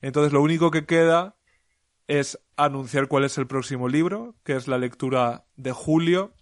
Entonces 0.02 0.34
lo 0.34 0.42
único 0.42 0.72
que 0.72 0.86
queda 0.86 1.36
es 2.08 2.40
anunciar 2.58 3.08
cuál 3.08 3.24
es 3.24 3.38
el 3.38 3.48
próximo 3.48 3.88
libro, 3.88 4.36
que 4.44 4.56
es 4.56 4.68
la 4.68 4.78
lectura 4.78 5.46
de 5.56 5.72
julio. 5.72 6.34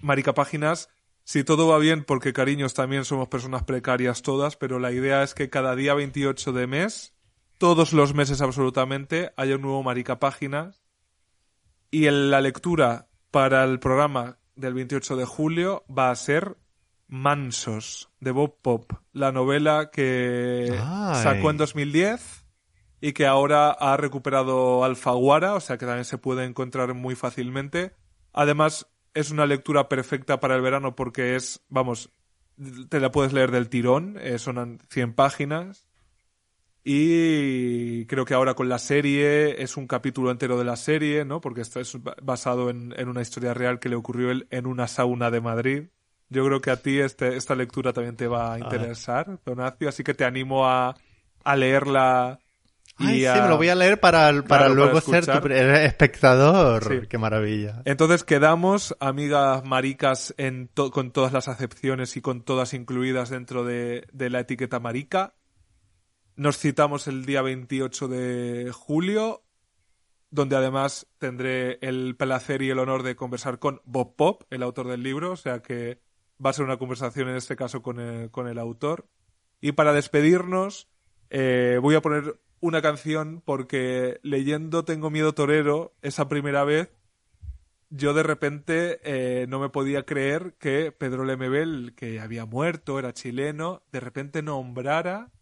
Marica 0.00 0.32
Páginas, 0.32 0.88
si 1.24 1.44
todo 1.44 1.68
va 1.68 1.78
bien, 1.78 2.04
porque 2.04 2.32
cariños 2.32 2.72
también 2.72 3.04
somos 3.04 3.28
personas 3.28 3.64
precarias 3.64 4.22
todas, 4.22 4.56
pero 4.56 4.78
la 4.78 4.92
idea 4.92 5.22
es 5.22 5.34
que 5.34 5.50
cada 5.50 5.74
día 5.76 5.94
28 5.94 6.52
de 6.52 6.66
mes, 6.66 7.14
todos 7.58 7.92
los 7.92 8.14
meses 8.14 8.40
absolutamente, 8.40 9.32
haya 9.36 9.56
un 9.56 9.62
nuevo 9.62 9.82
Marica 9.82 10.18
Páginas. 10.20 10.77
Y 11.90 12.10
la 12.10 12.40
lectura 12.40 13.08
para 13.30 13.64
el 13.64 13.78
programa 13.78 14.38
del 14.56 14.74
28 14.74 15.16
de 15.16 15.24
julio 15.24 15.84
va 15.88 16.10
a 16.10 16.16
ser 16.16 16.56
Mansos, 17.06 18.10
de 18.20 18.32
Bob 18.32 18.56
Pop, 18.60 18.92
la 19.12 19.32
novela 19.32 19.90
que 19.90 20.78
Ay. 20.78 21.22
sacó 21.22 21.50
en 21.50 21.56
2010 21.56 22.44
y 23.00 23.12
que 23.12 23.26
ahora 23.26 23.70
ha 23.70 23.96
recuperado 23.96 24.84
Alfaguara, 24.84 25.54
o 25.54 25.60
sea 25.60 25.78
que 25.78 25.86
también 25.86 26.04
se 26.04 26.18
puede 26.18 26.44
encontrar 26.44 26.92
muy 26.92 27.14
fácilmente. 27.14 27.94
Además, 28.32 28.86
es 29.14 29.30
una 29.30 29.46
lectura 29.46 29.88
perfecta 29.88 30.40
para 30.40 30.56
el 30.56 30.60
verano 30.60 30.94
porque 30.94 31.34
es, 31.34 31.64
vamos, 31.68 32.10
te 32.88 33.00
la 33.00 33.10
puedes 33.10 33.32
leer 33.32 33.50
del 33.50 33.68
tirón, 33.68 34.18
eh, 34.20 34.38
son 34.38 34.80
100 34.90 35.14
páginas. 35.14 35.87
Y 36.90 38.06
creo 38.06 38.24
que 38.24 38.32
ahora 38.32 38.54
con 38.54 38.70
la 38.70 38.78
serie 38.78 39.62
es 39.62 39.76
un 39.76 39.86
capítulo 39.86 40.30
entero 40.30 40.58
de 40.58 40.64
la 40.64 40.74
serie, 40.76 41.24
¿no? 41.26 41.38
Porque 41.40 41.60
esto 41.60 41.80
es 41.80 42.02
ba- 42.02 42.16
basado 42.22 42.70
en, 42.70 42.94
en 42.96 43.08
una 43.10 43.20
historia 43.20 43.52
real 43.52 43.78
que 43.78 43.90
le 43.90 43.94
ocurrió 43.96 44.30
él 44.30 44.46
en 44.50 44.66
una 44.66 44.88
sauna 44.88 45.30
de 45.30 45.42
Madrid. 45.42 45.82
Yo 46.30 46.46
creo 46.46 46.62
que 46.62 46.70
a 46.70 46.76
ti 46.76 46.98
este, 46.98 47.36
esta 47.36 47.54
lectura 47.54 47.92
también 47.92 48.16
te 48.16 48.26
va 48.26 48.54
a 48.54 48.58
interesar, 48.58 49.38
Donacio, 49.44 49.88
así 49.90 50.02
que 50.02 50.14
te 50.14 50.24
animo 50.24 50.66
a, 50.66 50.96
a 51.44 51.56
leerla. 51.56 52.38
Y 52.98 53.06
Ay, 53.06 53.20
sí, 53.20 53.26
a- 53.26 53.42
me 53.42 53.48
lo 53.48 53.58
voy 53.58 53.68
a 53.68 53.74
leer 53.74 54.00
para, 54.00 54.28
para 54.42 54.42
Claro, 54.64 54.74
luego 54.74 54.92
para 55.00 55.04
ser 55.04 55.26
tu 55.26 55.46
espectador. 55.76 56.84
Sí. 56.84 57.06
Qué 57.06 57.18
maravilla. 57.18 57.82
Entonces 57.84 58.24
quedamos, 58.24 58.96
amigas 58.98 59.62
maricas, 59.64 60.34
en 60.38 60.68
to- 60.68 60.90
con 60.90 61.12
todas 61.12 61.34
las 61.34 61.48
acepciones 61.48 62.16
y 62.16 62.22
con 62.22 62.42
todas 62.42 62.72
incluidas 62.72 63.28
dentro 63.28 63.64
de, 63.64 64.06
de 64.12 64.30
la 64.30 64.40
etiqueta 64.40 64.80
marica. 64.80 65.34
Nos 66.38 66.56
citamos 66.56 67.08
el 67.08 67.26
día 67.26 67.42
28 67.42 68.06
de 68.06 68.70
julio, 68.72 69.42
donde 70.30 70.54
además 70.54 71.08
tendré 71.18 71.80
el 71.80 72.14
placer 72.14 72.62
y 72.62 72.70
el 72.70 72.78
honor 72.78 73.02
de 73.02 73.16
conversar 73.16 73.58
con 73.58 73.82
Bob 73.84 74.14
Pop, 74.14 74.44
el 74.50 74.62
autor 74.62 74.86
del 74.86 75.02
libro, 75.02 75.32
o 75.32 75.36
sea 75.36 75.62
que 75.62 75.98
va 76.38 76.50
a 76.50 76.52
ser 76.52 76.64
una 76.64 76.76
conversación 76.76 77.28
en 77.28 77.34
este 77.34 77.56
caso 77.56 77.82
con 77.82 77.98
el, 77.98 78.30
con 78.30 78.46
el 78.46 78.60
autor. 78.60 79.08
Y 79.60 79.72
para 79.72 79.92
despedirnos, 79.92 80.88
eh, 81.30 81.80
voy 81.82 81.96
a 81.96 82.02
poner 82.02 82.38
una 82.60 82.82
canción 82.82 83.42
porque 83.44 84.20
leyendo 84.22 84.84
Tengo 84.84 85.10
Miedo 85.10 85.34
Torero 85.34 85.96
esa 86.02 86.28
primera 86.28 86.62
vez, 86.62 86.88
yo 87.90 88.14
de 88.14 88.22
repente 88.22 89.00
eh, 89.02 89.46
no 89.48 89.58
me 89.58 89.70
podía 89.70 90.04
creer 90.04 90.54
que 90.60 90.92
Pedro 90.92 91.24
Lemebel, 91.24 91.94
que 91.96 92.20
había 92.20 92.44
muerto, 92.44 93.00
era 93.00 93.12
chileno, 93.12 93.82
de 93.90 93.98
repente 93.98 94.40
nombrara 94.40 95.32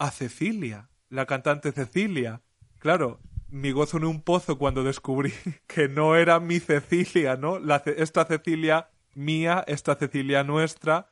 a 0.00 0.10
Cecilia, 0.10 0.88
la 1.10 1.26
cantante 1.26 1.70
Cecilia. 1.70 2.40
Claro, 2.80 3.20
mi 3.50 3.70
gozo 3.70 3.98
en 3.98 4.04
un 4.04 4.22
pozo 4.22 4.58
cuando 4.58 4.82
descubrí 4.82 5.32
que 5.68 5.88
no 5.88 6.16
era 6.16 6.40
mi 6.40 6.58
Cecilia, 6.58 7.36
¿no? 7.36 7.58
La, 7.60 7.76
esta 7.96 8.24
Cecilia 8.24 8.88
mía, 9.14 9.62
esta 9.68 9.94
Cecilia 9.96 10.42
nuestra, 10.42 11.10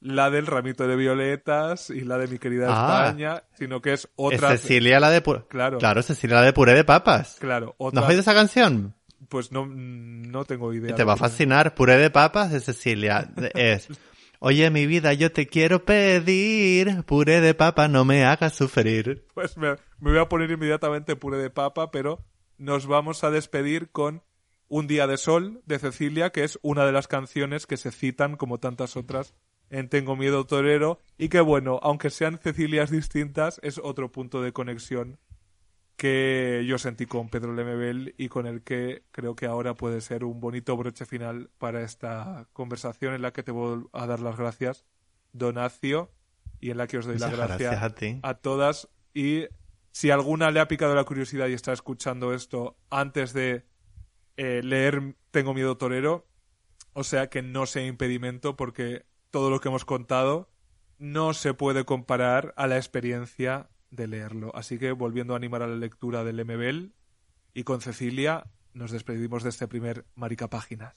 la 0.00 0.30
del 0.30 0.46
ramito 0.46 0.86
de 0.86 0.94
violetas 0.94 1.90
y 1.90 2.02
la 2.02 2.16
de 2.18 2.28
mi 2.28 2.38
querida 2.38 2.66
Ah. 2.68 3.06
España, 3.08 3.42
sino 3.58 3.82
que 3.82 3.94
es 3.94 4.04
Es 4.04 4.08
otra. 4.14 4.50
Cecilia 4.56 5.00
la 5.00 5.10
de 5.10 5.20
Claro. 5.48 5.78
Claro, 5.78 6.02
Cecilia 6.02 6.36
la 6.36 6.42
de 6.42 6.52
puré 6.52 6.74
de 6.74 6.84
papas. 6.84 7.36
Claro, 7.40 7.74
¿No 7.80 7.86
otra. 7.86 8.00
has 8.02 8.08
oído 8.08 8.20
esa 8.20 8.34
canción? 8.34 8.94
Pues 9.28 9.50
no, 9.50 9.66
no 9.66 10.44
tengo 10.44 10.72
idea. 10.72 10.94
Te 10.94 11.02
va 11.04 11.14
a 11.14 11.16
fascinar. 11.16 11.74
Puré 11.74 11.96
de 11.98 12.10
papas 12.10 12.52
de 12.52 12.60
Cecilia. 12.60 13.28
Es. 13.54 13.88
Oye, 14.40 14.70
mi 14.70 14.86
vida, 14.86 15.14
yo 15.14 15.32
te 15.32 15.48
quiero 15.48 15.84
pedir. 15.84 17.02
Puré 17.04 17.40
de 17.40 17.54
papa, 17.54 17.88
no 17.88 18.04
me 18.04 18.24
hagas 18.24 18.54
sufrir. 18.54 19.26
Pues 19.34 19.56
me, 19.56 19.74
voy 19.98 20.16
a 20.18 20.28
poner 20.28 20.48
inmediatamente 20.52 21.16
puré 21.16 21.38
de 21.38 21.50
papa, 21.50 21.90
pero 21.90 22.24
nos 22.56 22.86
vamos 22.86 23.24
a 23.24 23.30
despedir 23.30 23.90
con 23.90 24.22
Un 24.68 24.86
día 24.86 25.08
de 25.08 25.16
sol 25.16 25.62
de 25.66 25.80
Cecilia, 25.80 26.30
que 26.30 26.44
es 26.44 26.58
una 26.62 26.86
de 26.86 26.92
las 26.92 27.08
canciones 27.08 27.66
que 27.66 27.76
se 27.76 27.90
citan, 27.90 28.36
como 28.36 28.58
tantas 28.58 28.96
otras, 28.96 29.34
en 29.70 29.88
Tengo 29.88 30.14
miedo 30.14 30.46
torero, 30.46 31.00
y 31.16 31.30
que 31.30 31.40
bueno, 31.40 31.80
aunque 31.82 32.10
sean 32.10 32.38
Cecilias 32.38 32.90
distintas, 32.90 33.58
es 33.64 33.78
otro 33.78 34.12
punto 34.12 34.40
de 34.40 34.52
conexión 34.52 35.18
que 35.98 36.64
yo 36.64 36.78
sentí 36.78 37.06
con 37.06 37.28
Pedro 37.28 37.52
Lemebel 37.52 38.14
y 38.16 38.28
con 38.28 38.46
el 38.46 38.62
que 38.62 39.02
creo 39.10 39.34
que 39.34 39.46
ahora 39.46 39.74
puede 39.74 40.00
ser 40.00 40.22
un 40.22 40.40
bonito 40.40 40.76
broche 40.76 41.04
final 41.04 41.50
para 41.58 41.82
esta 41.82 42.46
conversación 42.52 43.14
en 43.14 43.22
la 43.22 43.32
que 43.32 43.42
te 43.42 43.50
voy 43.50 43.84
a 43.92 44.06
dar 44.06 44.20
las 44.20 44.36
gracias 44.36 44.86
Donacio 45.32 46.12
y 46.60 46.70
en 46.70 46.78
la 46.78 46.86
que 46.86 46.98
os 46.98 47.06
doy 47.06 47.18
las 47.18 47.32
gracias 47.32 47.58
gracias 47.58 47.82
a 47.82 47.94
ti. 47.96 48.20
a 48.22 48.34
todas 48.34 48.88
y 49.12 49.48
si 49.90 50.12
alguna 50.12 50.52
le 50.52 50.60
ha 50.60 50.68
picado 50.68 50.94
la 50.94 51.02
curiosidad 51.02 51.48
y 51.48 51.54
está 51.54 51.72
escuchando 51.72 52.32
esto 52.32 52.78
antes 52.90 53.32
de 53.32 53.66
eh, 54.36 54.60
leer 54.62 55.16
Tengo 55.32 55.52
miedo 55.52 55.78
torero, 55.78 56.28
o 56.92 57.02
sea 57.02 57.28
que 57.28 57.42
no 57.42 57.66
sea 57.66 57.84
impedimento 57.84 58.54
porque 58.54 59.04
todo 59.30 59.50
lo 59.50 59.60
que 59.60 59.66
hemos 59.66 59.84
contado 59.84 60.48
no 60.98 61.34
se 61.34 61.54
puede 61.54 61.84
comparar 61.84 62.54
a 62.56 62.68
la 62.68 62.76
experiencia 62.76 63.68
de 63.90 64.06
leerlo. 64.06 64.54
Así 64.54 64.78
que 64.78 64.92
volviendo 64.92 65.34
a 65.34 65.36
animar 65.36 65.62
a 65.62 65.66
la 65.66 65.76
lectura 65.76 66.24
del 66.24 66.44
MBL 66.44 66.92
y 67.54 67.64
con 67.64 67.80
Cecilia 67.80 68.46
nos 68.74 68.90
despedimos 68.90 69.42
de 69.42 69.50
este 69.50 69.66
primer 69.66 70.04
Marica 70.14 70.48
Páginas. 70.48 70.94